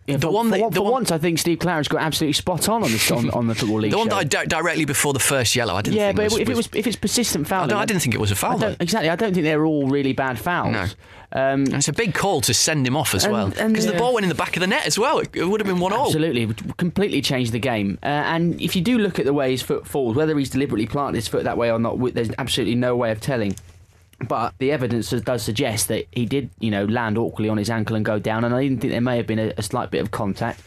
Yeah, 0.07 0.15
The 0.15 0.27
for, 0.27 0.33
one 0.33 0.45
for, 0.45 0.51
that- 0.51 0.61
one- 0.61 0.69
the 0.71 0.75
for 0.77 0.83
one- 0.83 0.91
once, 0.93 1.11
I 1.11 1.17
think 1.17 1.37
Steve 1.37 1.59
Claridge 1.59 1.89
got 1.89 2.01
absolutely 2.01 2.31
spot 2.33 2.69
on 2.69 2.81
on 2.81 2.89
the 2.91 3.13
on, 3.13 3.29
on 3.31 3.47
the 3.47 3.55
football 3.55 3.79
league. 3.81 3.91
The 3.91 3.97
one 3.97 4.07
show. 4.09 4.15
that 4.15 4.19
I 4.19 4.23
di- 4.23 4.45
directly 4.45 4.85
before 4.85 5.11
the 5.11 5.19
first 5.19 5.53
yellow, 5.53 5.75
I 5.75 5.81
didn't 5.81 5.97
yeah, 5.97 6.07
think 6.07 6.15
but 6.17 6.23
was, 6.23 6.37
if 6.39 6.49
it 6.49 6.55
was 6.55 6.69
if 6.73 6.87
it's 6.87 6.95
persistent 6.95 7.51
I, 7.51 7.63
I 7.65 7.85
didn't 7.85 8.01
think 8.01 8.15
it 8.15 8.21
was 8.21 8.31
a 8.31 8.35
I 8.35 8.37
foul. 8.37 8.57
don't- 8.59 8.81
exactly. 8.81 9.09
I 9.09 9.15
don't 9.17 9.33
think 9.33 9.43
they're 9.43 9.65
all 9.65 9.87
really 9.89 10.13
bad 10.13 10.39
fouls. 10.39 10.71
No. 10.71 10.85
Um, 11.33 11.65
it's 11.73 11.89
a 11.89 11.93
big 11.93 12.13
call 12.13 12.39
to 12.39 12.53
send 12.53 12.87
him 12.87 12.95
off 12.95 13.13
as 13.13 13.25
And- 13.25 13.33
well. 13.33 13.49
Because 13.49 13.85
the 13.85 13.93
ball 13.97 14.13
went 14.13 14.23
in 14.23 14.29
the 14.29 14.35
back 14.35 14.55
of 14.55 14.61
the 14.61 14.67
net 14.67 14.87
as 14.87 14.97
well. 14.97 15.19
It, 15.19 15.35
it 15.35 15.43
would 15.43 15.59
have 15.59 15.67
been 15.67 15.79
one 15.79 15.91
all. 15.91 16.05
Absolutely, 16.05 16.43
it 16.43 16.45
would 16.45 16.77
completely 16.77 17.21
changed 17.21 17.51
the 17.51 17.59
game. 17.59 17.99
Uh, 18.01 18.05
and 18.05 18.61
if 18.61 18.77
you 18.77 18.81
do 18.81 18.97
look 18.97 19.19
at 19.19 19.25
the 19.25 19.33
way 19.33 19.51
his 19.51 19.61
foot 19.61 19.85
falls, 19.85 20.15
whether 20.15 20.37
he's 20.37 20.49
deliberately 20.49 20.87
planted 20.87 21.17
his 21.17 21.27
foot 21.27 21.43
that 21.43 21.57
way 21.57 21.69
or 21.69 21.79
not, 21.79 21.99
there's 22.13 22.29
absolutely 22.37 22.75
no 22.75 22.95
way 22.95 23.11
of 23.11 23.19
telling. 23.19 23.55
But 24.27 24.53
the 24.57 24.71
evidence 24.71 25.11
does- 25.11 25.43
suggest 25.43 25.89
that 25.89 26.05
he 26.11 26.25
did, 26.25 26.49
you 26.59 26.71
know, 26.71 26.85
land 26.85 27.17
awkwardly 27.17 27.49
on 27.49 27.57
his 27.57 27.69
ankle 27.69 27.95
and 27.95 28.03
go 28.03 28.17
down. 28.19 28.43
And 28.43 28.53
I 28.55 28.63
even 28.63 28.79
think 28.79 28.91
there 28.91 29.01
may 29.01 29.17
have 29.17 29.27
been 29.27 29.39
a, 29.39 29.53
a 29.57 29.61
slight 29.61 29.91
bit 29.91 30.01
of 30.01 30.11
contact. 30.11 30.61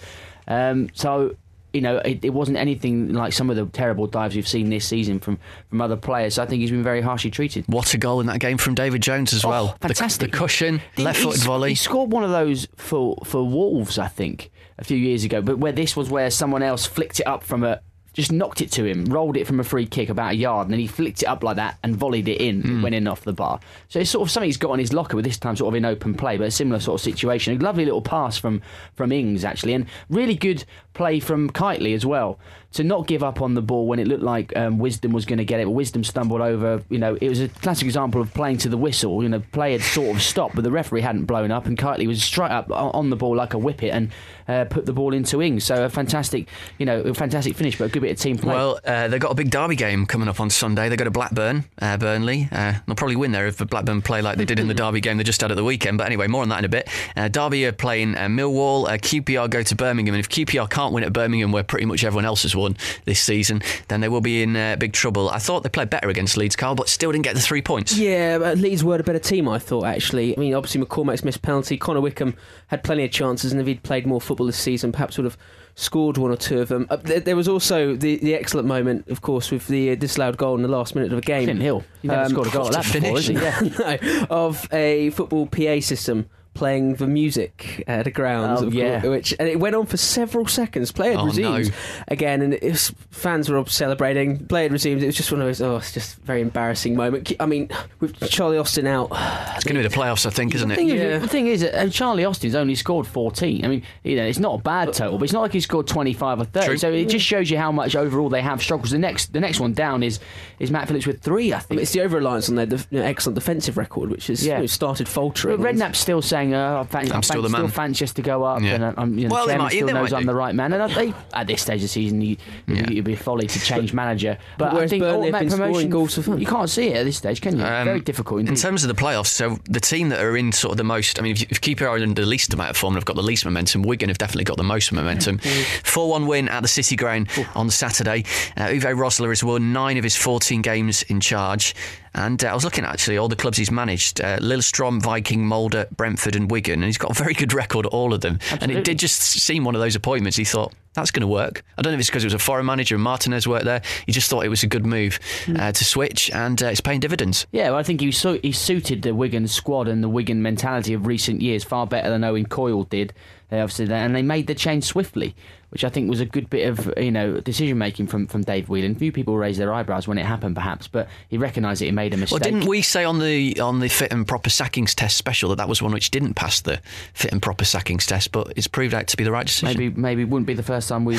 Um, 0.48 0.88
so. 0.94 1.36
You 1.72 1.82
know, 1.82 1.98
it, 1.98 2.24
it 2.24 2.30
wasn't 2.30 2.56
anything 2.56 3.12
like 3.12 3.32
some 3.32 3.48
of 3.48 3.54
the 3.54 3.64
terrible 3.64 4.08
dives 4.08 4.34
we've 4.34 4.48
seen 4.48 4.70
this 4.70 4.84
season 4.84 5.20
from, 5.20 5.38
from 5.68 5.80
other 5.80 5.94
players. 5.94 6.34
So 6.34 6.42
I 6.42 6.46
think 6.46 6.62
he's 6.62 6.72
been 6.72 6.82
very 6.82 7.00
harshly 7.00 7.30
treated. 7.30 7.64
What 7.68 7.94
a 7.94 7.96
goal 7.96 8.18
in 8.18 8.26
that 8.26 8.40
game 8.40 8.58
from 8.58 8.74
David 8.74 9.02
Jones 9.02 9.32
as 9.32 9.44
Oh, 9.44 9.50
well. 9.50 9.76
The- 9.78 9.86
fantastic. 9.86 10.32
The, 10.32 10.36
cushion, 10.36 10.80
left 10.98 11.18
he 11.20 11.24
footed 11.26 11.42
volley. 11.44 11.68
He 11.68 11.74
scored 11.76 12.10
one 12.10 12.24
of 12.24 12.30
those 12.30 12.66
for 12.74 13.16
for 13.24 13.46
Wolves, 13.46 14.00
I 14.00 14.08
think, 14.08 14.50
a 14.78 14.84
few 14.84 14.96
years 14.96 15.22
ago. 15.22 15.42
But 15.42 15.58
where 15.58 15.70
this 15.70 15.94
was 15.94 16.10
where 16.10 16.28
someone 16.30 16.64
else 16.64 16.86
flicked 16.86 17.20
it 17.20 17.26
up 17.28 17.44
from 17.44 17.62
a, 17.62 17.80
just 18.12 18.32
knocked 18.32 18.60
it 18.60 18.70
to 18.72 18.84
him, 18.84 19.04
rolled 19.06 19.36
it 19.36 19.46
from 19.46 19.60
a 19.60 19.64
free 19.64 19.86
kick 19.86 20.08
about 20.08 20.32
a 20.32 20.36
yard, 20.36 20.66
and 20.66 20.72
then 20.72 20.80
he 20.80 20.86
flicked 20.86 21.22
it 21.22 21.26
up 21.26 21.42
like 21.42 21.56
that 21.56 21.78
and 21.82 21.96
volleyed 21.96 22.28
it 22.28 22.40
in. 22.40 22.62
Hmm. 22.62 22.78
It 22.78 22.82
went 22.82 22.94
in 22.94 23.06
off 23.06 23.22
the 23.22 23.32
bar. 23.32 23.60
So 23.88 24.00
it's 24.00 24.10
sort 24.10 24.26
of 24.26 24.30
something 24.30 24.48
he's 24.48 24.56
got 24.56 24.70
on 24.70 24.78
his 24.78 24.92
locker 24.92 25.16
with 25.16 25.24
this 25.24 25.38
time, 25.38 25.56
sort 25.56 25.72
of 25.72 25.76
in 25.76 25.84
open 25.84 26.14
play, 26.14 26.36
but 26.36 26.46
a 26.46 26.50
similar 26.50 26.80
sort 26.80 27.00
of 27.00 27.04
situation. 27.04 27.56
A 27.56 27.62
lovely 27.62 27.84
little 27.84 28.02
pass 28.02 28.36
from 28.36 28.62
from 28.94 29.12
Ings 29.12 29.44
actually, 29.44 29.74
and 29.74 29.86
really 30.08 30.34
good 30.34 30.64
play 30.94 31.20
from 31.20 31.50
Kightly 31.50 31.94
as 31.94 32.04
well. 32.04 32.38
To 32.74 32.84
not 32.84 33.08
give 33.08 33.24
up 33.24 33.42
on 33.42 33.54
the 33.54 33.62
ball 33.62 33.86
when 33.88 33.98
it 33.98 34.06
looked 34.06 34.22
like 34.22 34.56
um, 34.56 34.78
Wisdom 34.78 35.12
was 35.12 35.26
going 35.26 35.38
to 35.38 35.44
get 35.44 35.58
it, 35.58 35.64
but 35.64 35.72
Wisdom 35.72 36.04
stumbled 36.04 36.40
over. 36.40 36.82
You 36.88 36.98
know, 36.98 37.16
it 37.20 37.28
was 37.28 37.40
a 37.40 37.48
classic 37.48 37.84
example 37.84 38.20
of 38.20 38.32
playing 38.32 38.58
to 38.58 38.68
the 38.68 38.76
whistle. 38.76 39.22
You 39.22 39.28
know, 39.28 39.42
play 39.52 39.72
had 39.72 39.82
sort 39.82 40.14
of 40.14 40.22
stopped, 40.22 40.54
but 40.54 40.62
the 40.62 40.70
referee 40.70 41.00
hadn't 41.00 41.24
blown 41.24 41.50
up, 41.50 41.66
and 41.66 41.76
Kightly 41.76 42.06
was 42.06 42.22
straight 42.22 42.52
up 42.52 42.70
on 42.70 43.10
the 43.10 43.16
ball 43.16 43.34
like 43.34 43.54
a 43.54 43.58
whippet 43.58 43.92
and 43.92 44.10
uh, 44.50 44.64
put 44.64 44.86
the 44.86 44.92
ball 44.92 45.14
into 45.14 45.40
Ings. 45.42 45.64
So 45.64 45.84
a 45.84 45.88
fantastic, 45.88 46.48
you 46.78 46.86
know, 46.86 47.00
a 47.00 47.14
fantastic 47.14 47.56
finish, 47.56 47.78
but 47.78 47.84
a 47.84 47.88
good 47.88 48.02
bit 48.02 48.12
of 48.12 48.18
team 48.18 48.38
play. 48.38 48.54
Well, 48.54 48.80
uh, 48.84 49.08
they've 49.08 49.20
got 49.20 49.32
a 49.32 49.34
big 49.34 49.50
derby 49.50 49.76
game 49.76 50.06
coming 50.06 50.28
up 50.28 50.40
on 50.40 50.50
Sunday. 50.50 50.88
They 50.88 50.96
go 50.96 51.04
to 51.04 51.10
Blackburn, 51.10 51.64
uh, 51.80 51.96
Burnley. 51.96 52.48
Uh, 52.50 52.74
they'll 52.86 52.96
probably 52.96 53.16
win 53.16 53.32
there 53.32 53.46
if 53.46 53.58
Blackburn 53.58 54.02
play 54.02 54.22
like 54.22 54.38
they 54.38 54.44
did 54.44 54.58
in 54.58 54.68
the 54.68 54.74
derby 54.80 55.00
game 55.00 55.16
they 55.16 55.24
just 55.24 55.40
had 55.40 55.50
at 55.50 55.56
the 55.56 55.64
weekend. 55.64 55.98
But 55.98 56.06
anyway, 56.06 56.26
more 56.26 56.42
on 56.42 56.48
that 56.50 56.60
in 56.60 56.64
a 56.64 56.68
bit. 56.68 56.88
Uh, 57.16 57.28
derby 57.28 57.64
are 57.66 57.72
playing 57.72 58.16
uh, 58.16 58.22
Millwall. 58.22 58.86
QPR 58.88 59.48
go 59.48 59.62
to 59.62 59.74
Birmingham, 59.74 60.14
and 60.14 60.20
if 60.20 60.28
QPR 60.28 60.68
can't 60.68 60.92
win 60.92 61.04
at 61.04 61.12
Birmingham, 61.12 61.52
where 61.52 61.64
pretty 61.64 61.86
much 61.86 62.04
everyone 62.04 62.24
else 62.24 62.42
has 62.42 62.54
won 62.60 62.76
this 63.04 63.20
season, 63.20 63.62
then 63.88 64.00
they 64.00 64.08
will 64.08 64.20
be 64.20 64.42
in 64.42 64.54
big 64.78 64.92
trouble. 64.92 65.30
I 65.30 65.38
thought 65.38 65.62
they 65.62 65.68
played 65.68 65.90
better 65.90 66.08
against 66.08 66.36
Leeds, 66.36 66.56
Carl, 66.56 66.74
but 66.74 66.88
still 66.88 67.12
didn't 67.12 67.24
get 67.24 67.34
the 67.34 67.40
three 67.40 67.62
points. 67.62 67.96
Yeah, 67.96 68.38
but 68.38 68.58
Leeds 68.58 68.84
were 68.84 68.96
a 68.96 69.02
better 69.02 69.18
team, 69.18 69.48
I 69.48 69.58
thought. 69.58 69.84
Actually, 69.84 70.36
I 70.36 70.40
mean, 70.40 70.54
obviously 70.54 70.80
McCormack's 70.80 71.24
missed 71.24 71.42
penalty. 71.42 71.76
Connor 71.76 72.00
Wickham 72.00 72.36
had 72.68 72.84
plenty 72.84 73.04
of 73.04 73.10
chances, 73.10 73.52
and 73.52 73.60
if 73.60 73.66
he'd 73.66 73.82
played 73.82 74.06
more 74.06 74.20
football 74.20 74.46
this 74.46 74.58
season, 74.58 74.92
perhaps 74.92 75.16
would 75.18 75.24
have 75.24 75.36
scored 75.74 76.18
one 76.18 76.30
or 76.30 76.36
two 76.36 76.60
of 76.60 76.68
them. 76.68 76.86
Uh, 76.90 76.96
there, 76.96 77.20
there, 77.20 77.36
was 77.36 77.48
also 77.48 77.94
the, 77.94 78.16
the 78.16 78.34
excellent 78.34 78.68
moment, 78.68 79.08
of 79.08 79.22
course, 79.22 79.50
with 79.50 79.66
the 79.68 79.90
uh, 79.90 79.94
disallowed 79.94 80.36
goal 80.36 80.54
in 80.54 80.62
the 80.62 80.68
last 80.68 80.94
minute 80.94 81.12
of 81.12 81.18
a 81.18 81.22
game. 81.22 81.44
Clint 81.44 81.62
Hill, 81.62 81.84
you 82.02 82.08
never 82.08 82.22
um, 82.22 82.28
scored 82.30 82.48
a 82.48 82.50
goal 82.50 82.66
at 82.66 82.72
that 82.72 82.92
before, 82.92 83.18
is 83.18 83.26
he? 83.26 83.34
Yeah, 83.40 83.60
no, 83.78 84.26
of 84.28 84.68
a 84.72 85.10
football 85.10 85.46
PA 85.46 85.80
system 85.80 86.28
playing 86.54 86.94
the 86.94 87.06
music 87.06 87.84
at 87.86 88.04
the 88.04 88.10
ground. 88.10 88.58
Oh, 88.58 88.68
yeah. 88.68 89.06
which 89.06 89.34
and 89.38 89.48
it 89.48 89.58
went 89.58 89.74
on 89.74 89.86
for 89.86 89.96
several 89.96 90.46
seconds. 90.46 90.92
Play 90.92 91.10
had 91.10 91.20
oh, 91.20 91.26
resumed 91.26 91.68
no. 91.68 91.74
again, 92.08 92.42
and 92.42 92.58
was, 92.62 92.92
fans 93.10 93.48
were 93.48 93.58
all 93.58 93.66
celebrating. 93.66 94.46
Play 94.46 94.64
had 94.64 94.72
resumed. 94.72 95.02
It 95.02 95.06
was 95.06 95.16
just 95.16 95.30
one 95.32 95.40
of 95.40 95.46
those. 95.46 95.60
Oh, 95.60 95.76
it's 95.76 95.92
just 95.92 96.18
a 96.18 96.20
very 96.22 96.40
embarrassing 96.40 96.96
moment. 96.96 97.32
I 97.40 97.46
mean, 97.46 97.70
with 98.00 98.18
Charlie 98.30 98.58
Austin 98.58 98.86
out, 98.86 99.08
it's 99.56 99.64
going 99.64 99.76
to 99.76 99.82
be 99.82 99.88
the 99.88 99.94
playoffs, 99.94 100.26
I 100.26 100.30
think, 100.30 100.54
isn't 100.54 100.68
the 100.68 100.74
it? 100.74 100.76
Thing 100.76 100.88
yeah. 100.88 100.94
is, 100.94 101.22
the 101.22 101.28
thing 101.28 101.46
is, 101.46 101.64
uh, 101.64 101.88
Charlie 101.90 102.24
Austin's 102.24 102.54
only 102.54 102.74
scored 102.74 103.06
14. 103.06 103.64
I 103.64 103.68
mean, 103.68 103.82
you 104.04 104.16
know, 104.16 104.24
it's 104.24 104.38
not 104.38 104.60
a 104.60 104.62
bad 104.62 104.92
total, 104.92 105.18
but 105.18 105.24
it's 105.24 105.32
not 105.32 105.42
like 105.42 105.52
he 105.52 105.60
scored 105.60 105.86
25 105.86 106.40
or 106.40 106.44
30. 106.44 106.66
True. 106.66 106.78
So 106.78 106.92
it 106.92 107.08
just 107.08 107.24
shows 107.24 107.50
you 107.50 107.58
how 107.58 107.72
much 107.72 107.96
overall 107.96 108.28
they 108.28 108.42
have 108.42 108.62
struggles. 108.62 108.90
The 108.90 108.98
next, 108.98 109.32
the 109.32 109.40
next 109.40 109.60
one 109.60 109.72
down 109.72 110.02
is 110.02 110.20
is 110.58 110.70
Matt 110.70 110.88
Phillips 110.88 111.06
with 111.06 111.20
three. 111.20 111.52
I 111.52 111.58
think 111.58 111.72
I 111.72 111.74
mean, 111.76 111.82
it's 111.82 111.92
the 111.92 112.02
over 112.02 112.18
reliance 112.18 112.48
on 112.48 112.54
their 112.56 112.66
def- 112.66 112.92
excellent 112.92 113.34
defensive 113.34 113.76
record, 113.76 114.10
which 114.10 114.26
has 114.28 114.46
yeah. 114.46 114.56
you 114.56 114.60
know, 114.60 114.66
started 114.66 115.08
faltering. 115.08 115.56
But 115.56 115.74
Redknapp's 115.74 115.98
still 115.98 116.22
saying, 116.22 116.49
uh, 116.54 116.84
I'm 116.92 117.22
still 117.22 117.42
the 117.42 117.48
man. 117.48 117.62
Still 117.62 117.68
fancy 117.68 118.04
us 118.04 118.12
to 118.14 118.22
go 118.22 118.44
up, 118.44 118.62
yeah. 118.62 118.74
and 118.74 118.84
uh, 118.84 118.94
I'm, 118.96 119.18
you 119.18 119.28
know, 119.28 119.34
well, 119.34 119.46
the 119.46 119.52
chairman 119.52 119.64
might, 119.64 119.72
still 119.72 119.88
knows 119.88 120.12
I'm 120.12 120.20
do. 120.22 120.26
the 120.26 120.34
right 120.34 120.54
man. 120.54 120.72
And 120.72 120.92
they, 120.92 121.14
at 121.32 121.46
this 121.46 121.62
stage 121.62 121.76
of 121.76 121.82
the 121.82 121.88
season, 121.88 122.20
you, 122.20 122.36
yeah. 122.66 122.82
it'd 122.82 123.04
be 123.04 123.16
folly 123.16 123.46
to 123.46 123.60
change 123.60 123.92
manager. 123.92 124.38
But, 124.58 124.72
but 124.72 124.82
I 124.82 124.88
think 124.88 125.02
Burnley 125.02 125.28
automatic 125.28 125.50
promotion 125.50 125.90
goals 125.90 126.14
for 126.14 126.22
fun. 126.22 126.40
You 126.40 126.46
can't 126.46 126.70
see 126.70 126.88
it 126.88 126.96
at 126.98 127.04
this 127.04 127.16
stage, 127.16 127.40
can 127.40 127.58
you? 127.58 127.64
Um, 127.64 127.84
Very 127.86 128.00
difficult. 128.00 128.40
Indeed. 128.40 128.52
In 128.52 128.56
terms 128.58 128.84
of 128.84 128.88
the 128.88 129.00
playoffs, 129.00 129.28
so 129.28 129.58
the 129.64 129.80
team 129.80 130.10
that 130.10 130.20
are 130.20 130.36
in 130.36 130.52
sort 130.52 130.72
of 130.72 130.78
the 130.78 130.84
most, 130.84 131.18
I 131.18 131.22
mean, 131.22 131.32
if, 131.32 131.42
if 131.50 131.60
QPR 131.60 131.88
are 131.88 131.98
in 131.98 132.14
the 132.14 132.26
least 132.26 132.52
amount 132.52 132.70
of 132.70 132.76
form, 132.76 132.94
and 132.94 133.00
have 133.00 133.06
got 133.06 133.16
the 133.16 133.22
least 133.22 133.44
momentum. 133.44 133.82
Wigan 133.82 134.08
have 134.08 134.18
definitely 134.18 134.44
got 134.44 134.56
the 134.56 134.64
most 134.64 134.92
momentum. 134.92 135.38
Four-one 135.84 136.26
win 136.26 136.48
at 136.48 136.62
the 136.62 136.68
City 136.68 136.96
Ground 136.96 137.28
on 137.54 137.70
Saturday. 137.70 138.24
Uh, 138.56 138.66
Uwe 138.66 138.94
Rosler 138.94 139.28
has 139.28 139.44
won 139.44 139.72
nine 139.72 139.96
of 139.96 140.04
his 140.04 140.16
14 140.16 140.62
games 140.62 141.02
in 141.04 141.20
charge. 141.20 141.74
And 142.14 142.42
uh, 142.44 142.48
I 142.48 142.54
was 142.54 142.64
looking 142.64 142.84
at 142.84 142.90
actually 142.90 143.18
all 143.18 143.28
the 143.28 143.36
clubs 143.36 143.56
he's 143.58 143.70
managed: 143.70 144.20
uh, 144.20 144.38
Lillestrøm, 144.38 145.00
Viking, 145.00 145.46
Molde, 145.46 145.86
Brentford, 145.96 146.36
and 146.36 146.50
Wigan, 146.50 146.74
and 146.80 146.84
he's 146.84 146.98
got 146.98 147.10
a 147.12 147.14
very 147.14 147.34
good 147.34 147.52
record 147.52 147.86
at 147.86 147.92
all 147.92 148.12
of 148.12 148.20
them. 148.20 148.34
Absolutely. 148.42 148.62
And 148.62 148.72
it 148.78 148.84
did 148.84 148.98
just 148.98 149.20
seem 149.20 149.64
one 149.64 149.74
of 149.74 149.80
those 149.80 149.94
appointments. 149.94 150.36
He 150.36 150.44
thought 150.44 150.72
that's 150.94 151.12
going 151.12 151.20
to 151.20 151.28
work. 151.28 151.62
I 151.78 151.82
don't 151.82 151.92
know 151.92 151.94
if 151.94 152.00
it's 152.00 152.08
because 152.10 152.24
it 152.24 152.26
was 152.26 152.34
a 152.34 152.38
foreign 152.40 152.66
manager 152.66 152.96
and 152.96 153.04
Martinez 153.04 153.46
worked 153.46 153.64
there. 153.64 153.80
He 154.06 154.12
just 154.12 154.28
thought 154.28 154.44
it 154.44 154.48
was 154.48 154.64
a 154.64 154.66
good 154.66 154.84
move 154.84 155.20
uh, 155.56 155.70
to 155.70 155.84
switch, 155.84 156.30
and 156.32 156.60
uh, 156.62 156.66
it's 156.66 156.80
paying 156.80 156.98
dividends. 157.00 157.46
Yeah, 157.52 157.70
well, 157.70 157.78
I 157.78 157.84
think 157.84 158.00
he, 158.00 158.10
su- 158.10 158.40
he 158.42 158.50
suited 158.52 159.02
the 159.02 159.14
Wigan 159.14 159.46
squad 159.46 159.86
and 159.86 160.02
the 160.02 160.08
Wigan 160.08 160.42
mentality 160.42 160.92
of 160.94 161.06
recent 161.06 161.42
years 161.42 161.62
far 161.62 161.86
better 161.86 162.10
than 162.10 162.24
Owen 162.24 162.46
Coyle 162.46 162.84
did. 162.84 163.12
They 163.50 163.60
obviously 163.60 163.92
and 163.92 164.14
they 164.14 164.22
made 164.22 164.46
the 164.46 164.54
change 164.54 164.84
swiftly 164.84 165.34
which 165.70 165.84
I 165.84 165.88
think 165.88 166.10
was 166.10 166.20
a 166.20 166.26
good 166.26 166.50
bit 166.50 166.68
of 166.68 166.92
you 166.96 167.10
know 167.10 167.40
decision 167.40 167.78
making 167.78 168.08
from, 168.08 168.26
from 168.26 168.42
Dave 168.42 168.68
Whelan. 168.68 168.96
Few 168.96 169.12
people 169.12 169.36
raised 169.36 169.58
their 169.58 169.72
eyebrows 169.72 170.06
when 170.06 170.18
it 170.18 170.26
happened, 170.26 170.56
perhaps, 170.56 170.88
but 170.88 171.08
he 171.28 171.38
recognised 171.38 171.80
that 171.80 171.86
he 171.86 171.92
made 171.92 172.12
a 172.12 172.16
mistake. 172.16 172.40
Well, 172.40 172.50
didn't 172.50 172.68
we 172.68 172.82
say 172.82 173.04
on 173.04 173.20
the 173.20 173.58
on 173.60 173.80
the 173.80 173.88
fit 173.88 174.12
and 174.12 174.26
proper 174.26 174.50
sackings 174.50 174.94
test 174.94 175.16
special 175.16 175.50
that 175.50 175.56
that 175.56 175.68
was 175.68 175.80
one 175.80 175.92
which 175.92 176.10
didn't 176.10 176.34
pass 176.34 176.60
the 176.60 176.80
fit 177.14 177.32
and 177.32 177.40
proper 177.40 177.64
sackings 177.64 178.06
test, 178.06 178.32
but 178.32 178.52
it's 178.56 178.66
proved 178.66 178.94
out 178.94 179.06
to 179.08 179.16
be 179.16 179.24
the 179.24 179.32
right 179.32 179.46
decision. 179.46 179.68
Maybe 179.68 179.90
maybe 179.90 180.24
wouldn't 180.24 180.46
be 180.46 180.54
the 180.54 180.62
first 180.62 180.88
time 180.88 181.04
we 181.04 181.16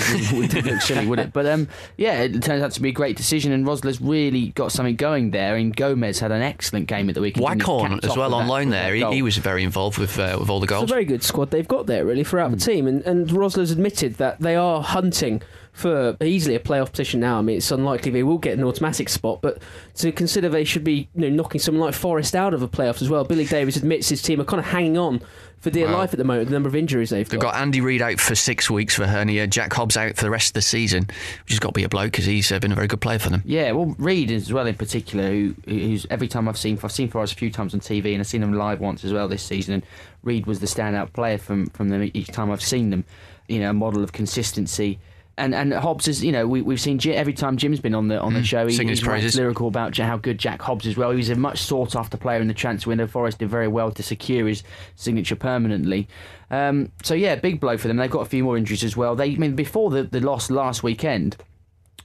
did 0.48 0.66
look 0.66 0.82
silly, 0.82 1.08
would 1.08 1.20
it? 1.20 1.34
But 1.34 1.46
um, 1.46 1.68
yeah, 1.98 2.22
it 2.22 2.44
turns 2.44 2.62
out 2.62 2.72
to 2.72 2.82
be 2.82 2.90
a 2.90 2.94
great 2.94 3.16
decision, 3.16 3.54
and 3.54 3.66
Rosler's 3.66 4.02
really 4.02 4.50
got 4.50 4.72
something 4.72 4.98
going 4.98 5.32
there. 5.32 5.56
And 5.56 5.76
Gomez 5.76 6.20
had 6.20 6.32
an 6.32 6.42
excellent 6.42 6.88
game 6.88 7.08
at 7.08 7.16
the 7.16 7.22
weekend. 7.22 7.46
Waghorn 7.46 8.02
as 8.04 8.18
well 8.18 8.34
on 8.34 8.48
loan 8.48 8.70
there. 8.70 8.94
He, 8.94 9.06
he, 9.06 9.22
was 9.22 9.38
very 9.38 9.64
involved 9.64 9.98
with 9.98 10.20
uh, 10.20 10.36
with 10.40 10.50
all 10.50 10.60
the 10.60 10.68
goals. 10.68 10.84
It's 10.84 10.92
a 10.92 10.96
very 10.96 11.06
good 11.06 11.24
squad 11.24 11.52
they've 11.52 11.68
got 11.68 11.86
there 11.86 12.04
really 12.04 12.21
throughout 12.24 12.52
mm. 12.52 12.60
the 12.60 12.66
team, 12.66 12.88
and 12.88 13.02
and 13.04 13.30
Rosler's 13.30 13.72
admitted 13.72 14.16
that 14.16 14.40
they 14.40 14.56
are 14.56 14.82
hunting 14.82 15.42
for 15.82 16.16
easily 16.22 16.56
a 16.56 16.60
playoff 16.60 16.92
position 16.92 17.20
now. 17.20 17.40
I 17.40 17.42
mean, 17.42 17.58
it's 17.58 17.72
unlikely 17.72 18.12
they 18.12 18.24
will 18.24 18.38
get 18.38 18.58
an 18.58 18.64
automatic 18.64 19.10
spot, 19.10 19.42
but 19.42 19.62
to 19.96 20.12
consider 20.12 20.48
they 20.48 20.64
should 20.64 20.84
be 20.84 21.10
you 21.16 21.22
know, 21.22 21.30
knocking 21.30 21.60
someone 21.60 21.84
like 21.84 21.96
Forest 21.96 22.36
out 22.36 22.54
of 22.54 22.60
the 22.60 22.70
playoffs 22.70 23.02
as 23.02 23.10
well. 23.10 23.24
Billy 23.24 23.46
Davies 23.46 23.78
admits 23.78 24.10
his 24.10 24.22
team 24.22 24.40
are 24.40 24.46
kind 24.46 24.60
of 24.60 24.68
hanging 24.68 24.98
on 24.98 25.22
for 25.60 25.70
dear 25.70 25.88
wow. 25.88 26.00
life 26.00 26.14
at 26.14 26.18
the 26.18 26.24
moment. 26.24 26.50
The 26.50 26.54
number 26.54 26.70
of 26.70 26.76
injuries 26.76 27.10
they've, 27.10 27.28
got. 27.28 27.32
they've 27.32 27.40
got. 27.40 27.54
got. 27.54 27.62
Andy 27.62 27.82
Reid 27.82 28.02
out 28.02 28.20
for 28.20 28.36
six 28.36 28.70
weeks 28.70 28.96
for 28.96 29.08
hernia. 29.08 29.48
Jack 29.48 29.74
Hobbs 29.74 29.98
out 29.98 30.16
for 30.16 30.24
the 30.24 30.30
rest 30.30 30.50
of 30.50 30.54
the 30.54 30.62
season, 30.62 31.06
which 31.44 31.50
has 31.50 31.60
got 31.60 31.70
to 31.70 31.74
be 31.74 31.84
a 31.84 31.90
blow 31.90 32.06
because 32.06 32.26
he's 32.26 32.52
uh, 32.52 32.60
been 32.60 32.72
a 32.72 32.76
very 32.76 32.88
good 32.88 33.02
player 33.02 33.20
for 33.20 33.30
them. 33.30 33.42
Yeah, 33.46 33.72
well, 33.72 33.96
Reid 33.98 34.32
as 34.32 34.54
well 34.54 34.68
in 34.68 34.76
particular, 34.76 35.30
who, 35.30 35.56
who's 35.66 36.06
every 36.10 36.28
time 36.28 36.48
I've 36.48 36.58
seen, 36.58 36.80
I've 36.84 36.92
seen 36.92 37.10
Forest 37.10 37.34
a 37.34 37.38
few 37.38 37.52
times 37.52 37.74
on 37.74 37.80
TV 37.80 38.14
and 38.14 38.22
I've 38.22 38.28
seen 38.28 38.42
them 38.42 38.54
live 38.54 38.80
once 38.80 39.04
as 39.04 39.14
well 39.14 39.28
this 39.28 39.44
season. 39.44 39.76
And 39.76 39.84
Reid 40.24 40.46
was 40.46 40.60
the 40.60 40.68
standout 40.68 41.14
player 41.14 41.38
from 41.38 41.68
from 41.68 41.90
them 41.90 42.10
each 42.14 42.28
time 42.28 42.52
I've 42.52 42.64
seen 42.64 42.90
them. 42.90 43.06
You 43.48 43.60
know, 43.60 43.72
a 43.72 43.74
model 43.74 44.04
of 44.04 44.14
consistency 44.14 45.00
and 45.38 45.56
and 45.56 45.74
Hobbs 45.74 46.08
is 46.08 46.24
you 46.24 46.32
know 46.32 46.48
we 46.48 46.62
we've 46.62 46.80
seen 46.80 47.00
every 47.10 47.34
time 47.34 47.58
Jim's 47.58 47.80
been 47.80 47.96
on 47.96 48.08
the 48.08 48.20
on 48.20 48.34
the 48.34 48.42
mm, 48.42 48.46
show 48.46 48.68
he, 48.68 48.76
he's 48.86 49.02
lyrical 49.36 49.68
about 49.68 49.98
how 49.98 50.18
good 50.18 50.38
Jack 50.38 50.62
Hobbs 50.62 50.86
is. 50.86 50.98
Well, 50.98 51.12
he 51.12 51.18
was 51.18 51.30
a 51.30 51.36
much 51.36 51.60
sought 51.60 51.96
after 51.96 52.18
player 52.18 52.42
in 52.42 52.48
the 52.48 52.54
transfer 52.54 52.90
window. 52.90 53.08
Forest 53.08 53.40
did 53.40 53.50
very 53.50 53.68
well 53.68 53.92
to 53.92 54.04
secure 54.04 54.48
his 54.48 54.64
signature 54.96 55.36
permanently. 55.36 56.08
Um, 56.50 56.92
so 57.04 57.14
yeah, 57.14 57.36
big 57.36 57.60
blow 57.60 57.78
for 57.78 57.88
them. 57.88 57.98
They've 57.98 58.12
got 58.12 58.22
a 58.22 58.30
few 58.30 58.44
more 58.44 58.58
injuries 58.58 58.84
as 58.84 58.98
well. 58.98 59.16
They 59.16 59.32
I 59.32 59.36
mean 59.36 59.56
before 59.56 59.90
the 59.90 60.04
the 60.04 60.20
loss 60.20 60.50
last 60.50 60.84
weekend. 60.84 61.38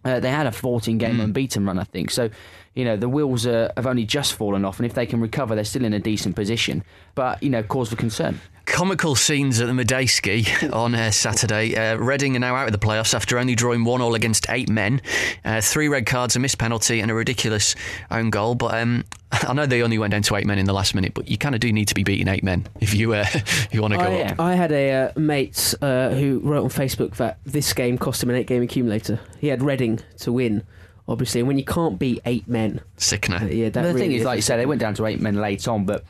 Uh, 0.04 0.20
they 0.20 0.30
had 0.30 0.46
a 0.46 0.52
14 0.52 0.98
game 0.98 1.16
mm. 1.16 1.24
unbeaten 1.24 1.66
run, 1.66 1.80
I 1.80 1.84
think. 1.84 2.12
So, 2.12 2.30
you 2.76 2.84
know, 2.84 2.96
the 2.96 3.08
wheels 3.08 3.46
are, 3.46 3.72
have 3.76 3.86
only 3.86 4.04
just 4.04 4.34
fallen 4.34 4.64
off, 4.64 4.78
and 4.78 4.86
if 4.86 4.94
they 4.94 5.06
can 5.06 5.20
recover, 5.20 5.54
they're 5.54 5.64
still 5.64 5.84
in 5.84 5.92
a 5.92 5.98
decent 5.98 6.36
position. 6.36 6.84
But, 7.14 7.42
you 7.42 7.50
know, 7.50 7.62
cause 7.62 7.90
for 7.90 7.96
concern 7.96 8.40
comical 8.66 9.14
scenes 9.14 9.60
at 9.60 9.68
the 9.68 9.72
Madejski 9.72 10.72
on 10.74 10.94
uh, 10.94 11.10
Saturday. 11.10 11.74
Uh, 11.74 11.96
Reading 11.96 12.36
are 12.36 12.40
now 12.40 12.54
out 12.54 12.66
of 12.66 12.72
the 12.72 12.84
playoffs 12.84 13.14
after 13.14 13.38
only 13.38 13.54
drawing 13.54 13.84
one 13.84 14.02
all 14.02 14.14
against 14.14 14.50
eight 14.50 14.68
men. 14.68 15.00
Uh, 15.44 15.60
three 15.60 15.88
red 15.88 16.04
cards, 16.04 16.36
a 16.36 16.38
missed 16.38 16.58
penalty, 16.58 17.00
and 17.00 17.10
a 17.10 17.14
ridiculous 17.14 17.74
own 18.10 18.28
goal. 18.28 18.54
But 18.54 18.74
um, 18.74 19.04
I 19.32 19.52
know 19.54 19.66
they 19.66 19.82
only 19.82 19.98
went 19.98 20.10
down 20.10 20.22
to 20.22 20.36
eight 20.36 20.46
men 20.46 20.58
in 20.58 20.66
the 20.66 20.74
last 20.74 20.94
minute, 20.94 21.14
but 21.14 21.28
you 21.28 21.38
kind 21.38 21.54
of 21.54 21.60
do 21.60 21.72
need 21.72 21.88
to 21.88 21.94
be 21.94 22.04
beating 22.04 22.28
eight 22.28 22.44
men 22.44 22.66
if 22.80 22.92
you 22.92 23.14
uh, 23.14 23.24
if 23.34 23.68
you 23.72 23.80
want 23.80 23.94
to 23.94 23.98
go 23.98 24.04
I, 24.04 24.22
up. 24.22 24.40
I 24.40 24.54
had 24.54 24.72
a 24.72 24.90
uh, 24.92 25.12
mate 25.16 25.74
uh, 25.80 26.10
who 26.10 26.40
wrote 26.40 26.64
on 26.64 26.70
Facebook 26.70 27.16
that 27.16 27.38
this 27.44 27.72
game 27.72 27.96
cost 27.96 28.22
him 28.22 28.30
an 28.30 28.36
eight 28.36 28.46
game 28.46 28.62
accumulator. 28.62 29.20
He 29.38 29.48
had 29.48 29.62
Reading 29.62 30.00
to 30.18 30.32
win 30.32 30.64
obviously. 31.08 31.40
And 31.40 31.48
when 31.48 31.58
you 31.58 31.64
can't 31.64 31.98
beat 31.98 32.20
eight 32.24 32.48
men, 32.48 32.80
sickener. 32.96 33.38
Uh, 33.38 33.46
yeah, 33.46 33.68
that 33.70 33.82
the 33.82 33.88
really 33.88 34.00
thing 34.00 34.12
is, 34.12 34.24
like 34.24 34.36
you 34.36 34.42
said, 34.42 34.58
they 34.58 34.66
went 34.66 34.80
down 34.80 34.94
to 34.94 35.06
eight 35.06 35.20
men 35.20 35.36
late 35.36 35.66
on, 35.68 35.84
but 35.84 36.04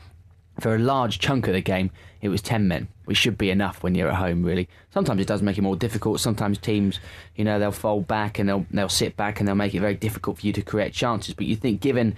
for 0.59 0.75
a 0.75 0.79
large 0.79 1.19
chunk 1.19 1.47
of 1.47 1.53
the 1.53 1.61
game, 1.61 1.91
it 2.21 2.29
was 2.29 2.41
10 2.41 2.67
men, 2.67 2.87
which 3.05 3.17
should 3.17 3.37
be 3.37 3.51
enough 3.51 3.83
when 3.83 3.93
you're 3.93 4.09
at 4.09 4.15
home, 4.15 4.43
really. 4.43 4.67
Sometimes 4.91 5.21
it 5.21 5.27
does 5.27 5.41
make 5.41 5.57
it 5.57 5.61
more 5.61 5.75
difficult. 5.75 6.19
Sometimes 6.19 6.57
teams, 6.57 6.99
you 7.35 7.45
know, 7.45 7.59
they'll 7.59 7.71
fold 7.71 8.07
back 8.07 8.39
and 8.39 8.49
they'll, 8.49 8.65
they'll 8.71 8.89
sit 8.89 9.15
back 9.15 9.39
and 9.39 9.47
they'll 9.47 9.55
make 9.55 9.75
it 9.75 9.81
very 9.81 9.93
difficult 9.93 10.39
for 10.39 10.47
you 10.47 10.53
to 10.53 10.61
create 10.61 10.93
chances. 10.93 11.35
But 11.35 11.45
you 11.45 11.55
think, 11.55 11.79
given, 11.81 12.15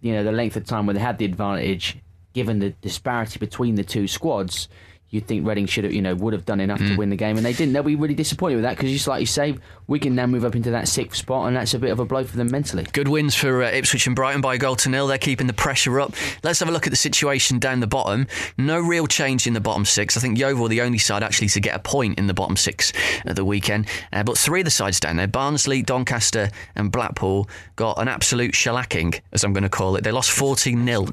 you 0.00 0.12
know, 0.12 0.24
the 0.24 0.32
length 0.32 0.56
of 0.56 0.64
time 0.64 0.86
where 0.86 0.94
they 0.94 1.00
had 1.00 1.18
the 1.18 1.24
advantage, 1.24 1.98
given 2.32 2.58
the 2.58 2.70
disparity 2.70 3.38
between 3.38 3.76
the 3.76 3.84
two 3.84 4.08
squads, 4.08 4.68
you'd 5.10 5.26
think 5.26 5.46
Reading 5.46 5.66
should 5.66 5.84
have, 5.84 5.92
you 5.92 6.02
know, 6.02 6.14
would 6.14 6.32
have 6.32 6.44
done 6.44 6.60
enough 6.60 6.80
mm. 6.80 6.88
to 6.88 6.96
win 6.96 7.10
the 7.10 7.16
game, 7.16 7.36
and 7.36 7.46
they 7.46 7.52
didn't. 7.52 7.72
They'll 7.72 7.82
be 7.82 7.96
really 7.96 8.14
disappointed 8.14 8.56
with 8.56 8.64
that 8.64 8.76
because, 8.76 8.90
just 8.90 9.06
like 9.06 9.20
you 9.20 9.26
say, 9.26 9.56
we 9.86 9.98
can 9.98 10.14
now 10.14 10.26
move 10.26 10.44
up 10.44 10.56
into 10.56 10.70
that 10.72 10.88
sixth 10.88 11.18
spot, 11.18 11.46
and 11.46 11.56
that's 11.56 11.74
a 11.74 11.78
bit 11.78 11.90
of 11.90 12.00
a 12.00 12.04
blow 12.04 12.24
for 12.24 12.36
them 12.36 12.50
mentally. 12.50 12.84
Good 12.92 13.08
wins 13.08 13.34
for 13.34 13.62
uh, 13.62 13.70
Ipswich 13.70 14.06
and 14.06 14.16
Brighton 14.16 14.40
by 14.40 14.54
a 14.54 14.58
goal 14.58 14.76
to 14.76 14.88
nil. 14.88 15.06
They're 15.06 15.18
keeping 15.18 15.46
the 15.46 15.52
pressure 15.52 16.00
up. 16.00 16.14
Let's 16.42 16.60
have 16.60 16.68
a 16.68 16.72
look 16.72 16.86
at 16.86 16.90
the 16.90 16.96
situation 16.96 17.58
down 17.58 17.80
the 17.80 17.86
bottom. 17.86 18.26
No 18.58 18.80
real 18.80 19.06
change 19.06 19.46
in 19.46 19.52
the 19.52 19.60
bottom 19.60 19.84
six. 19.84 20.16
I 20.16 20.20
think 20.20 20.38
Yeovil 20.38 20.68
the 20.68 20.80
only 20.80 20.98
side 20.98 21.22
actually 21.22 21.48
to 21.48 21.60
get 21.60 21.76
a 21.76 21.80
point 21.80 22.18
in 22.18 22.26
the 22.26 22.34
bottom 22.34 22.56
six 22.56 22.92
at 23.24 23.36
the 23.36 23.44
weekend, 23.44 23.86
uh, 24.12 24.22
but 24.24 24.36
three 24.36 24.60
of 24.60 24.64
the 24.64 24.70
sides 24.70 25.00
down 25.00 25.16
there, 25.16 25.28
Barnsley, 25.28 25.82
Doncaster, 25.82 26.50
and 26.74 26.90
Blackpool, 26.90 27.48
got 27.76 28.00
an 28.00 28.08
absolute 28.08 28.52
shellacking, 28.52 29.20
as 29.32 29.44
I'm 29.44 29.52
going 29.52 29.62
to 29.62 29.68
call 29.68 29.96
it. 29.96 30.04
They 30.04 30.12
lost 30.12 30.30
14 30.30 30.84
0 30.84 31.06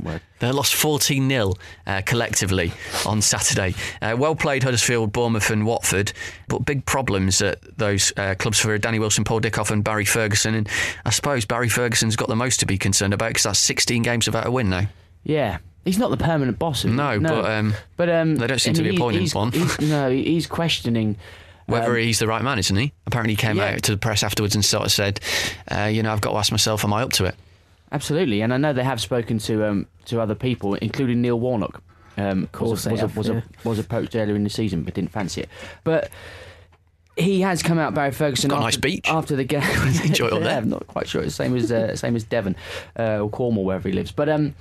They 0.44 0.52
lost 0.52 0.76
14 0.76 1.30
0 1.30 1.54
uh, 1.88 2.02
collectively 2.06 2.74
on 3.06 3.22
Saturday. 3.22 3.76
Uh, 4.02 4.16
well 4.20 4.36
played 4.36 4.64
Huddersfield, 4.64 5.14
Bournemouth, 5.14 5.50
and 5.50 5.66
Watford, 5.66 6.12
but 6.50 6.66
big 6.66 6.86
problems 6.86 7.42
at 7.42 7.60
those 7.78 8.12
uh, 8.18 8.36
clubs 8.36 8.60
for 8.60 8.78
Danny 8.78 9.00
Wilson, 9.00 9.24
Paul 9.24 9.40
Dickov, 9.40 9.72
and 9.72 9.86
Barry 9.86 10.04
Ferguson. 10.04 10.54
And 10.54 10.68
I 11.06 11.12
suppose 11.12 11.46
Barry 11.46 11.70
Ferguson's 11.70 12.18
got 12.18 12.28
the 12.28 12.36
most 12.36 12.60
to 12.60 12.66
be 12.66 12.78
concerned 12.78 13.14
about 13.14 13.30
because 13.30 13.44
that's 13.44 13.60
16 13.60 14.02
games 14.02 14.26
without 14.28 14.46
a 14.46 14.52
win 14.52 14.70
now. 14.70 14.88
Yeah. 15.24 15.60
He's 15.86 15.98
not 15.98 16.12
the 16.12 16.18
permanent 16.18 16.60
boss. 16.60 16.84
Of 16.84 16.92
it. 16.92 16.96
No, 16.96 17.22
but, 17.22 17.46
um, 17.50 17.74
but 17.96 18.10
um, 18.10 18.36
they 18.36 18.48
don't 18.48 18.60
seem 18.60 18.74
to 18.74 18.84
be 18.84 18.98
appointing 18.98 19.22
he's- 19.22 19.34
one. 19.36 19.54
he's- 19.54 19.80
no, 19.80 20.10
he's 20.12 20.46
questioning 20.46 21.16
Whether 21.68 21.92
um, 21.92 21.98
he's 22.04 22.20
the 22.20 22.28
right 22.28 22.42
man, 22.42 22.60
isn't 22.60 22.76
he? 22.76 22.92
Apparently, 23.08 23.32
he 23.34 23.38
came 23.38 23.56
Yeah. 23.56 23.76
out 23.76 23.84
to 23.84 23.92
the 23.92 23.98
press 23.98 24.24
afterwards 24.24 24.56
and 24.56 24.66
sort 24.66 24.86
of 24.86 24.92
said, 24.92 25.22
uh, 25.72 25.86
"You 25.86 26.04
know, 26.04 26.12
I've 26.12 26.20
got 26.20 26.32
to 26.32 26.38
ask 26.38 26.52
myself, 26.52 26.84
am 26.84 26.92
I 26.92 27.02
up 27.02 27.14
to 27.14 27.26
it?" 27.26 27.36
Absolutely, 27.94 28.42
and 28.42 28.54
I 28.54 28.58
know 28.58 28.74
they 28.74 28.84
have 28.84 29.00
spoken 29.00 29.38
to 29.40 29.66
um, 29.66 29.88
to 30.06 30.20
other 30.20 30.36
people, 30.36 30.74
including 30.76 31.22
Neil 31.22 31.40
Warnock. 31.40 31.82
Um, 32.18 32.48
course 32.48 32.72
was, 32.72 32.84
they 32.84 32.92
was, 32.92 33.02
have, 33.02 33.18
was, 33.18 33.30
yeah. 33.30 33.42
was 33.64 33.80
approached 33.80 34.16
earlier 34.16 34.36
in 34.36 34.44
the 34.44 34.50
season, 34.50 34.84
but 34.84 34.94
didn't 34.94 35.12
fancy 35.12 35.42
it. 35.42 35.50
But 35.84 36.12
he 37.16 37.42
has 37.42 37.62
come 37.62 37.78
out, 37.78 37.94
Barry 37.94 38.12
Ferguson. 38.12 38.50
Got 38.50 38.60
a 38.60 38.62
nice 38.62 38.78
beach. 38.78 39.08
after 39.08 39.36
the 39.36 39.44
game. 39.44 39.62
Enjoy 40.04 40.30
yeah, 40.32 40.40
there. 40.40 40.58
I'm 40.58 40.70
not 40.70 40.88
quite 40.88 41.08
sure. 41.08 41.22
It's 41.22 41.36
same 41.36 41.56
as 41.56 41.72
uh, 41.72 41.96
same 41.96 42.16
as 42.16 42.24
Devon 42.24 42.56
uh, 42.98 43.20
or 43.20 43.30
Cornwall, 43.30 43.66
wherever 43.66 43.88
he 43.88 43.94
lives. 43.94 44.12
But 44.12 44.30
um, 44.30 44.56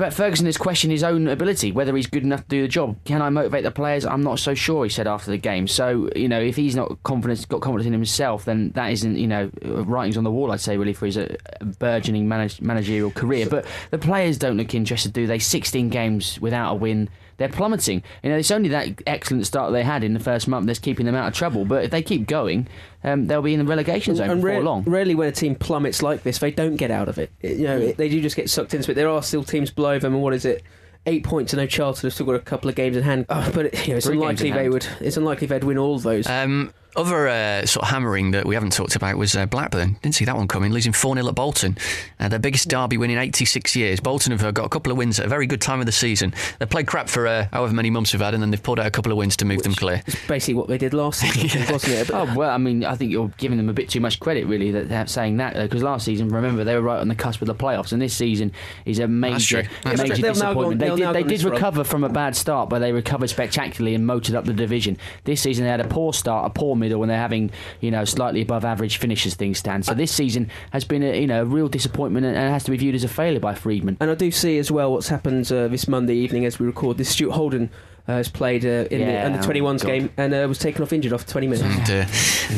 but 0.00 0.14
Ferguson 0.14 0.46
has 0.46 0.56
questioned 0.56 0.92
his 0.92 1.04
own 1.04 1.28
ability, 1.28 1.72
whether 1.72 1.94
he's 1.94 2.06
good 2.06 2.22
enough 2.22 2.40
to 2.44 2.48
do 2.48 2.62
the 2.62 2.68
job. 2.68 2.96
Can 3.04 3.20
I 3.20 3.28
motivate 3.28 3.64
the 3.64 3.70
players? 3.70 4.06
I'm 4.06 4.22
not 4.22 4.38
so 4.38 4.54
sure. 4.54 4.84
He 4.84 4.88
said 4.88 5.06
after 5.06 5.30
the 5.30 5.36
game. 5.36 5.68
So 5.68 6.08
you 6.16 6.26
know, 6.26 6.40
if 6.40 6.56
he's 6.56 6.74
not 6.74 7.02
confident, 7.02 7.46
got 7.48 7.60
confidence 7.60 7.86
in 7.86 7.92
himself, 7.92 8.46
then 8.46 8.70
that 8.70 8.92
isn't 8.92 9.16
you 9.16 9.26
know 9.26 9.50
writings 9.62 10.16
on 10.16 10.24
the 10.24 10.30
wall. 10.30 10.52
I'd 10.52 10.60
say 10.60 10.78
really 10.78 10.94
for 10.94 11.04
his 11.04 11.18
uh, 11.18 11.36
burgeoning 11.78 12.26
manage- 12.26 12.62
managerial 12.62 13.10
career. 13.10 13.46
But 13.46 13.66
the 13.90 13.98
players 13.98 14.38
don't 14.38 14.56
look 14.56 14.74
interested, 14.74 15.12
do 15.12 15.26
they? 15.26 15.38
16 15.38 15.90
games 15.90 16.40
without 16.40 16.72
a 16.72 16.74
win. 16.74 17.10
They're 17.40 17.48
plummeting. 17.48 18.02
You 18.22 18.28
know, 18.30 18.36
it's 18.36 18.50
only 18.50 18.68
that 18.68 19.02
excellent 19.06 19.46
start 19.46 19.72
they 19.72 19.82
had 19.82 20.04
in 20.04 20.12
the 20.12 20.20
first 20.20 20.46
month 20.46 20.66
that's 20.66 20.78
keeping 20.78 21.06
them 21.06 21.14
out 21.14 21.26
of 21.28 21.34
trouble. 21.34 21.64
But 21.64 21.84
if 21.86 21.90
they 21.90 22.02
keep 22.02 22.26
going, 22.26 22.68
um, 23.02 23.26
they'll 23.28 23.40
be 23.40 23.54
in 23.54 23.58
the 23.60 23.64
relegation 23.64 24.14
zone 24.14 24.28
and 24.28 24.40
before 24.42 24.50
rare- 24.56 24.62
long. 24.62 24.82
rarely 24.84 25.14
when 25.14 25.26
a 25.26 25.32
team 25.32 25.54
plummets 25.54 26.02
like 26.02 26.22
this, 26.22 26.36
they 26.38 26.50
don't 26.50 26.76
get 26.76 26.90
out 26.90 27.08
of 27.08 27.16
it. 27.18 27.30
It- 27.40 27.56
You 27.56 27.66
know, 27.66 27.78
it- 27.78 27.96
they 27.96 28.10
do 28.10 28.20
just 28.20 28.36
get 28.36 28.50
sucked 28.50 28.74
into 28.74 28.90
it. 28.90 28.94
There 28.94 29.08
are 29.08 29.22
still 29.22 29.42
teams 29.42 29.70
below 29.70 29.98
them, 29.98 30.12
and 30.12 30.22
what 30.22 30.34
is 30.34 30.44
it? 30.44 30.62
Eight 31.06 31.24
points 31.24 31.52
to 31.52 31.56
no 31.56 31.64
Charlton 31.66 32.08
have 32.08 32.12
still 32.12 32.26
got 32.26 32.34
a 32.34 32.40
couple 32.40 32.68
of 32.68 32.76
games 32.76 32.94
in 32.94 33.02
hand. 33.04 33.24
Oh, 33.30 33.50
but 33.54 33.66
it, 33.66 33.86
you 33.86 33.94
know, 33.94 33.96
it's 33.96 34.06
Three 34.06 34.16
unlikely 34.16 34.50
they 34.50 34.58
hand. 34.64 34.72
would. 34.74 34.86
It's 35.00 35.16
unlikely 35.16 35.46
they'd 35.46 35.64
win 35.64 35.78
all 35.78 35.94
of 35.96 36.02
those. 36.02 36.26
Um, 36.28 36.74
other 36.96 37.28
uh, 37.28 37.66
sort 37.66 37.84
of 37.84 37.90
hammering 37.90 38.32
that 38.32 38.46
we 38.46 38.54
haven't 38.54 38.72
talked 38.72 38.96
about 38.96 39.16
was 39.16 39.34
uh, 39.36 39.46
Blackburn. 39.46 39.96
Didn't 40.02 40.14
see 40.14 40.24
that 40.24 40.36
one 40.36 40.48
coming, 40.48 40.72
losing 40.72 40.92
4 40.92 41.14
0 41.14 41.28
at 41.28 41.34
Bolton. 41.34 41.76
Uh, 42.18 42.28
their 42.28 42.38
biggest 42.38 42.68
derby 42.68 42.96
win 42.96 43.10
in 43.10 43.18
86 43.18 43.76
years. 43.76 44.00
Bolton 44.00 44.32
have 44.32 44.42
uh, 44.44 44.50
got 44.50 44.64
a 44.64 44.68
couple 44.68 44.90
of 44.92 44.98
wins 44.98 45.18
at 45.20 45.26
a 45.26 45.28
very 45.28 45.46
good 45.46 45.60
time 45.60 45.80
of 45.80 45.86
the 45.86 45.92
season. 45.92 46.34
They've 46.58 46.68
played 46.68 46.86
crap 46.86 47.08
for 47.08 47.26
uh, 47.26 47.46
however 47.52 47.72
many 47.74 47.90
months 47.90 48.12
we've 48.12 48.20
had, 48.22 48.34
and 48.34 48.42
then 48.42 48.50
they've 48.50 48.62
pulled 48.62 48.80
out 48.80 48.86
a 48.86 48.90
couple 48.90 49.12
of 49.12 49.18
wins 49.18 49.36
to 49.38 49.44
move 49.44 49.62
them 49.62 49.74
clear. 49.74 50.02
it's 50.06 50.26
basically 50.26 50.54
what 50.54 50.68
they 50.68 50.78
did 50.78 50.94
last 50.94 51.20
season, 51.20 51.40
I 51.62 51.64
think, 51.64 51.70
wasn't 51.70 51.92
it? 51.94 52.08
But 52.08 52.14
Oh 52.20 52.34
well, 52.34 52.50
I 52.50 52.58
mean, 52.58 52.84
I 52.84 52.96
think 52.96 53.12
you're 53.12 53.30
giving 53.38 53.56
them 53.56 53.68
a 53.68 53.72
bit 53.72 53.88
too 53.88 54.00
much 54.00 54.20
credit, 54.20 54.46
really, 54.46 54.70
that 54.72 54.88
they're 54.88 55.06
saying 55.06 55.36
that 55.38 55.54
because 55.54 55.82
last 55.82 56.04
season, 56.04 56.28
remember, 56.28 56.64
they 56.64 56.74
were 56.74 56.82
right 56.82 57.00
on 57.00 57.08
the 57.08 57.14
cusp 57.14 57.40
of 57.40 57.46
the 57.46 57.54
playoffs, 57.54 57.92
and 57.92 58.02
this 58.02 58.14
season 58.14 58.52
is 58.84 58.98
a 58.98 59.06
major. 59.08 59.62
That's 59.84 60.02
major 60.02 60.14
true. 60.14 60.22
They'll 60.22 60.34
now 60.34 60.54
go 60.54 60.60
on- 60.64 60.78
disappointment. 60.78 60.80
They 60.80 60.96
did, 60.96 61.14
they 61.14 61.36
did 61.36 61.44
recover 61.44 61.84
from 61.84 62.04
a 62.04 62.08
bad 62.08 62.36
start, 62.36 62.68
but 62.68 62.80
they 62.80 62.92
recovered 62.92 63.30
spectacularly 63.30 63.94
and 63.94 64.06
motored 64.06 64.34
up 64.34 64.44
the 64.44 64.52
division. 64.52 64.96
This 65.24 65.40
season, 65.40 65.64
they 65.64 65.70
had 65.70 65.80
a 65.80 65.88
poor 65.88 66.12
start, 66.12 66.46
a 66.46 66.50
poor 66.50 66.76
middle, 66.80 67.02
and 67.02 67.10
they're 67.10 67.16
having, 67.18 67.52
you 67.80 67.90
know, 67.92 68.04
slightly 68.04 68.40
above 68.42 68.64
average 68.64 68.96
finishes 68.98 69.34
things 69.34 69.58
stand. 69.58 69.84
So 69.86 69.94
this 69.94 70.10
season 70.12 70.50
has 70.72 70.84
been, 70.84 71.02
a, 71.04 71.20
you 71.20 71.26
know, 71.28 71.42
a 71.42 71.44
real 71.44 71.68
disappointment, 71.68 72.26
and 72.26 72.36
and 72.36 72.52
has 72.52 72.64
to 72.64 72.70
be 72.72 72.76
viewed 72.76 72.94
as 72.96 73.04
a 73.04 73.08
failure 73.08 73.38
by 73.40 73.54
Freedman. 73.54 73.96
And 74.00 74.10
I 74.10 74.14
do 74.14 74.30
see 74.32 74.58
as 74.58 74.70
well 74.72 74.92
what's 74.92 75.08
happened 75.08 75.50
uh, 75.52 75.68
this 75.68 75.86
Monday 75.86 76.14
evening 76.16 76.44
as 76.46 76.58
we 76.58 76.66
record. 76.66 76.96
This 76.98 77.10
Stuart 77.10 77.32
Holden 77.34 77.70
uh, 78.08 78.14
has 78.14 78.28
played 78.28 78.64
uh, 78.64 78.88
in 78.90 79.00
Yeah, 79.02 79.28
the 79.28 79.34
under 79.36 79.46
21s 79.46 79.82
God. 79.82 79.86
game 79.86 80.10
and 80.16 80.34
uh, 80.34 80.46
was 80.48 80.58
taken 80.58 80.82
off 80.82 80.92
injured 80.92 81.12
after 81.12 81.30
20 81.30 81.46
minutes. 81.48 81.62
And, 81.90 81.90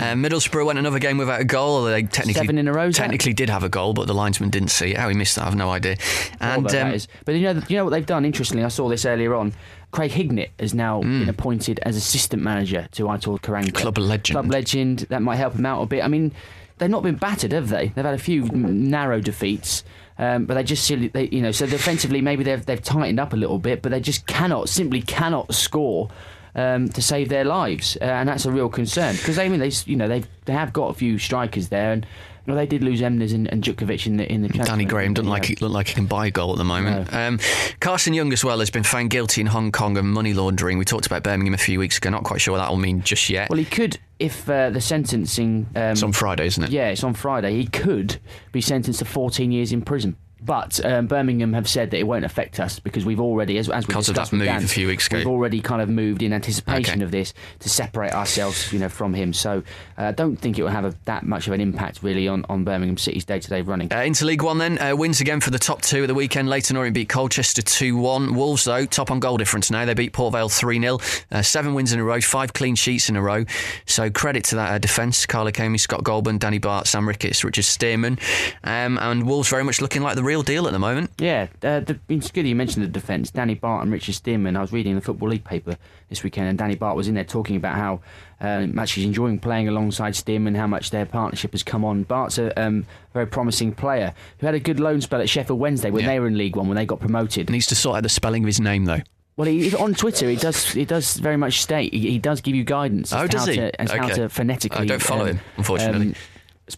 uh, 0.01 0.29
Middlesbrough 0.29 0.65
went 0.65 0.79
another 0.79 0.99
game 1.01 1.19
without 1.19 1.41
a 1.41 1.45
goal. 1.45 1.83
They 1.85 2.03
technically 2.05 2.35
Seven 2.35 2.59
in 2.59 2.69
a 2.69 2.73
row, 2.73 2.87
is 2.87 2.97
that? 2.97 3.03
technically 3.03 3.33
did 3.35 3.51
have 3.51 3.63
a 3.65 3.69
goal, 3.69 3.93
but 3.93 4.07
the 4.07 4.15
linesman 4.15 4.51
didn't 4.51 4.71
see 4.71 4.93
it. 4.93 4.97
How 4.99 5.09
he 5.09 5.15
missed 5.17 5.37
that, 5.37 5.47
I've 5.47 5.57
no 5.57 5.71
idea. 5.71 5.97
And 6.41 6.67
um, 6.75 6.93
is- 6.93 7.09
but 7.25 7.35
you 7.35 7.53
know, 7.53 7.63
you 7.69 7.77
know 7.77 7.85
what 7.85 7.91
they've 7.91 8.07
done. 8.07 8.25
Interestingly, 8.25 8.65
I 8.65 8.69
saw 8.69 8.89
this 8.89 9.05
earlier 9.05 9.35
on. 9.35 9.53
Craig 9.93 10.11
Hignett 10.11 10.49
has 10.59 10.75
now 10.75 11.01
been 11.03 11.29
appointed 11.29 11.79
as 11.85 11.97
assistant 11.97 12.43
manager 12.43 12.89
to 12.93 13.05
Aitor 13.05 13.39
Karanka. 13.41 13.75
Club 13.75 13.99
legend. 13.99 14.35
Club 14.35 14.51
legend. 14.51 14.99
That 15.11 15.23
might 15.23 15.37
help 15.37 15.55
him 15.55 15.67
out 15.67 15.83
a 15.83 15.87
bit. 15.87 16.03
I 16.03 16.09
mean, 16.09 16.33
they've 16.79 16.91
not 16.91 17.03
been 17.03 17.17
battered, 17.17 17.53
have 17.53 17.69
they? 17.69 17.89
They've 17.89 18.05
had 18.05 18.15
a 18.15 18.19
few 18.19 18.45
m- 18.45 18.89
narrow 18.91 19.21
defeats. 19.21 19.85
Um, 20.19 20.47
but 20.47 20.55
they 20.55 20.63
just 20.65 20.85
silly, 20.85 21.09
they, 21.09 21.29
you 21.29 21.43
know, 21.43 21.53
so 21.53 21.67
defensively 21.67 22.21
maybe 22.21 22.43
they've 22.45 22.65
they've 22.65 22.83
tightened 22.83 23.21
up 23.21 23.33
a 23.33 23.37
little 23.37 23.59
bit, 23.59 23.83
but 23.83 23.93
they 23.93 24.01
just 24.01 24.27
cannot, 24.27 24.69
simply 24.69 25.01
cannot 25.03 25.55
score 25.55 26.11
um, 26.55 26.89
to 26.91 27.01
save 27.03 27.29
their 27.29 27.45
lives, 27.45 27.97
uh, 28.01 28.05
and 28.05 28.29
that's 28.29 28.45
a 28.45 28.51
real 28.53 28.69
concern 28.69 29.17
because 29.17 29.39
I 29.39 29.49
mean 29.49 29.59
they, 29.61 29.73
you 29.87 29.97
know, 29.97 30.09
they 30.09 30.25
they 30.45 30.53
have 30.53 30.73
got 30.73 30.91
a 30.91 30.95
few 30.95 31.19
strikers 31.19 31.69
there, 31.71 31.93
and 31.93 32.07
well, 32.47 32.57
they 32.57 32.67
did 32.67 32.83
lose 32.83 33.01
Emnes 33.01 33.33
and, 33.33 33.51
and 33.53 33.63
Djukovic 33.63 34.07
in 34.07 34.17
the 34.17 34.31
in 34.31 34.43
the. 34.43 34.49
Danny 34.49 34.85
Graham 34.85 35.15
doesn't 35.15 35.31
like 35.31 35.47
he, 35.47 35.57
look 35.57 35.73
like 35.73 35.89
he 35.89 35.95
can 35.95 36.07
buy 36.07 36.27
a 36.27 36.31
goal 36.31 36.53
at 36.53 36.59
the 36.59 36.65
moment. 36.65 37.13
Um, 37.13 37.39
Carson 37.81 38.15
Yeung 38.15 38.33
as 38.33 38.45
well 38.45 38.59
has 38.59 38.71
been 38.71 38.83
found 38.83 39.11
guilty 39.11 39.41
in 39.41 39.47
Hong 39.47 39.71
Kong 39.71 39.97
of 39.97 40.05
money 40.05 40.35
laundering. 40.35 40.79
We 40.79 40.85
talked 40.85 41.07
about 41.07 41.23
Birmingham 41.23 41.55
a 41.55 41.59
few 41.59 41.79
weeks 41.79 41.99
ago. 41.99 42.11
Not 42.11 42.25
quite 42.25 42.41
sure 42.41 42.53
what 42.53 42.59
that 42.59 42.71
will 42.71 42.79
mean 42.79 43.03
just 43.03 43.31
yet. 43.31 43.49
Well, 43.49 43.59
he 43.59 43.65
could 43.65 43.99
if 44.19 44.49
uh, 44.49 44.71
the 44.71 44.81
sentencing. 44.81 45.69
Um, 45.75 45.83
it's 45.93 46.03
on 46.03 46.13
Friday, 46.13 46.47
isn't 46.47 46.65
it? 46.65 46.71
yeah, 46.71 46.89
it's 46.89 47.05
on 47.05 47.15
Friday. 47.15 47.57
He 47.57 47.67
could 47.67 48.19
be 48.51 48.61
sentenced 48.61 48.99
to 48.99 49.05
14 49.05 49.53
years 49.53 49.73
in 49.73 49.83
prison. 49.83 50.17
But 50.45 50.85
um, 50.85 51.07
Birmingham 51.07 51.53
have 51.53 51.69
said 51.69 51.91
that 51.93 51.99
it 51.99 52.07
won't 52.07 52.25
affect 52.25 52.59
us 52.61 52.79
because 52.79 53.05
we've 53.05 53.21
already, 53.21 53.59
as, 53.59 53.69
as 53.69 53.87
we 53.87 53.93
Because 53.93 54.09
of 54.09 54.15
discussed 54.15 54.31
that 54.33 54.37
move 54.37 54.47
Dan, 54.47 54.65
a 54.65 54.69
few 54.69 54.87
weeks 54.89 55.07
ago. 55.07 55.19
we've 55.19 55.27
already 55.27 55.61
kind 55.61 55.81
of 55.81 55.89
moved 55.89 56.23
in 56.23 56.33
anticipation 56.33 56.97
Okay. 56.97 57.05
of 57.05 57.11
this 57.11 57.33
to 57.61 57.69
separate 57.69 58.13
ourselves, 58.13 58.73
you 58.73 58.79
know, 58.79 58.89
from 58.89 59.15
him. 59.15 59.33
So 59.33 59.63
uh, 59.99 60.03
I 60.05 60.13
don't 60.13 60.37
think 60.37 60.59
it 60.59 60.63
will 60.63 60.71
have 60.71 60.85
a, 60.85 60.95
that 61.05 61.25
much 61.25 61.47
of 61.47 61.53
an 61.53 61.61
impact 61.61 62.03
really 62.03 62.27
on, 62.29 62.45
on 62.49 62.65
Birmingham 62.65 62.97
City's 62.99 63.25
day-to-day 63.25 63.63
running. 63.63 63.93
Uh, 63.93 63.99
into 64.03 64.25
League 64.25 64.43
One 64.43 64.59
then, 64.59 64.79
uh, 64.81 64.97
wins 64.97 65.21
again 65.21 65.41
for 65.41 65.51
the 65.51 65.59
top 65.59 65.81
two 65.83 66.03
of 66.03 66.09
the 66.09 66.15
weekend. 66.15 66.49
Leyton 66.49 66.77
Orient 66.77 66.95
beat 66.95 67.09
Colchester 67.09 67.63
2 67.63 67.97
1. 67.97 68.35
Wolves, 68.35 68.65
though, 68.65 68.85
top 68.85 69.11
on 69.11 69.21
goal 69.21 69.37
difference 69.37 69.71
now. 69.71 69.85
They 69.85 69.95
beat 69.95 70.13
Port 70.13 70.33
Vale 70.33 70.49
3 70.49 70.81
0. 70.81 70.99
Uh, 71.31 71.43
seven 71.43 71.75
wins 71.75 71.93
in 71.93 72.01
a 72.01 72.05
row, 72.05 72.21
five 72.21 72.53
clean 72.53 72.75
sheets 72.75 73.09
in 73.09 73.17
a 73.17 73.23
row. 73.23 73.45
So 73.87 74.11
credit 74.11 74.45
to 74.45 74.57
that 74.57 74.73
uh, 74.73 74.79
defence. 74.79 75.25
Carl 75.27 75.47
Ikeme, 75.47 75.79
Scott 75.79 76.03
Golbourne, 76.03 76.39
Danny 76.39 76.59
Batth, 76.59 76.89
Sam 76.89 77.07
Ricketts, 77.07 77.45
Richard 77.45 77.65
Stearman. 77.65 78.19
Um, 78.65 78.99
and 78.99 79.27
Wolves 79.27 79.49
very 79.49 79.63
much 79.65 79.81
looking 79.81 80.03
like 80.03 80.17
the 80.17 80.23
real 80.33 80.43
deal 80.43 80.67
at 80.67 80.73
the 80.73 80.79
moment. 80.79 81.11
Yeah, 81.19 81.49
uh, 81.63 81.81
the, 81.81 81.99
it's 82.09 82.31
good 82.31 82.47
you 82.47 82.57
mentioned 82.57 82.83
the 82.85 82.89
defence. 82.89 83.31
Danny 83.31 83.55
Batth 83.55 83.83
and 83.83 83.93
Richard 83.93 84.15
Stearman. 84.15 84.57
I 84.57 84.61
was 84.63 84.73
reading 84.73 84.95
the 84.95 85.01
Football 85.03 85.29
League 85.29 85.45
paper 85.45 85.77
this 86.09 86.23
weekend, 86.25 86.49
and 86.49 86.59
Danny 86.59 86.75
Batth 86.75 86.97
was 86.97 87.07
in 87.09 87.15
there 87.15 87.25
talking 87.25 87.57
about 87.57 87.75
how 87.77 88.01
uh, 88.41 88.67
much 88.67 88.93
he's 88.93 89.05
enjoying 89.05 89.39
playing 89.39 89.69
alongside 89.69 90.15
Stearman, 90.15 90.57
how 90.57 90.67
much 90.67 90.91
their 90.91 91.05
partnership 91.05 91.53
has 91.53 91.63
come 91.63 91.85
on. 91.85 92.05
Batth's 92.05 92.39
a 92.39 92.59
um, 92.61 92.87
very 93.13 93.27
promising 93.27 93.73
player 93.73 94.15
who 94.39 94.47
had 94.47 94.55
a 94.55 94.61
good 94.61 94.81
loan 94.81 95.01
spell 95.03 95.21
at 95.21 95.29
Sheffield 95.29 95.61
Wednesday 95.61 95.91
when 95.91 96.03
Yeah. 96.05 96.09
they 96.09 96.21
were 96.21 96.27
in 96.29 96.39
League 96.39 96.57
One, 96.57 96.67
when 96.69 96.77
they 96.77 96.87
got 96.87 97.01
promoted. 97.01 97.51
Needs 97.51 97.67
to 97.67 97.75
sort 97.75 97.99
out 97.99 98.03
the 98.03 98.09
spelling 98.09 98.43
of 98.43 98.47
his 98.47 98.61
name, 98.61 98.87
though. 98.87 99.01
Well, 99.37 99.49
he, 99.49 99.75
on 99.77 99.95
Twitter, 99.95 100.29
he 100.29 100.37
does 100.37 100.73
he 100.73 100.85
does 100.85 101.17
very 101.17 101.39
much 101.39 101.63
state 101.63 101.93
he, 101.95 102.11
he 102.11 102.19
does 102.19 102.41
give 102.43 102.55
you 102.55 102.65
guidance. 102.65 103.13
As 103.15 103.21
Oh, 103.21 103.23
to 103.27 103.29
does 103.29 103.47
how 103.47 103.51
he? 103.53 103.57
To, 103.57 103.81
as 103.81 103.91
how 103.91 104.09
to 104.09 104.29
phonetically. 104.29 104.83
I 104.83 104.87
don't 104.87 105.03
follow 105.03 105.25
him, 105.25 105.41
unfortunately. 105.57 106.09
um, 106.09 106.15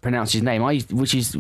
pronounce 0.01 0.33
his 0.33 0.43
name, 0.43 0.63
I, 0.63 0.79
which 0.91 1.15
is 1.15 1.37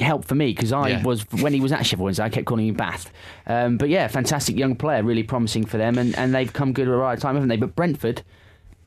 helped 0.00 0.26
for 0.28 0.34
me 0.34 0.52
because 0.52 0.72
I 0.72 0.88
Yeah. 0.90 1.02
was 1.02 1.22
when 1.32 1.52
he 1.52 1.60
was 1.60 1.72
at 1.72 1.84
Sheffield 1.86 2.04
Wednesday, 2.04 2.24
I 2.24 2.28
kept 2.28 2.46
calling 2.46 2.68
him 2.68 2.74
Bath. 2.74 3.10
Um, 3.46 3.76
but 3.78 3.88
yeah, 3.88 4.06
fantastic 4.08 4.56
young 4.56 4.76
player, 4.76 5.02
really 5.02 5.22
promising 5.22 5.64
for 5.64 5.76
them, 5.78 5.98
and, 5.98 6.16
and 6.18 6.34
they've 6.34 6.52
come 6.52 6.72
good 6.72 6.88
at 6.88 6.90
the 6.90 6.96
right 6.96 7.18
time, 7.18 7.34
haven't 7.34 7.48
they? 7.48 7.56
But 7.56 7.74
Brentford, 7.76 8.22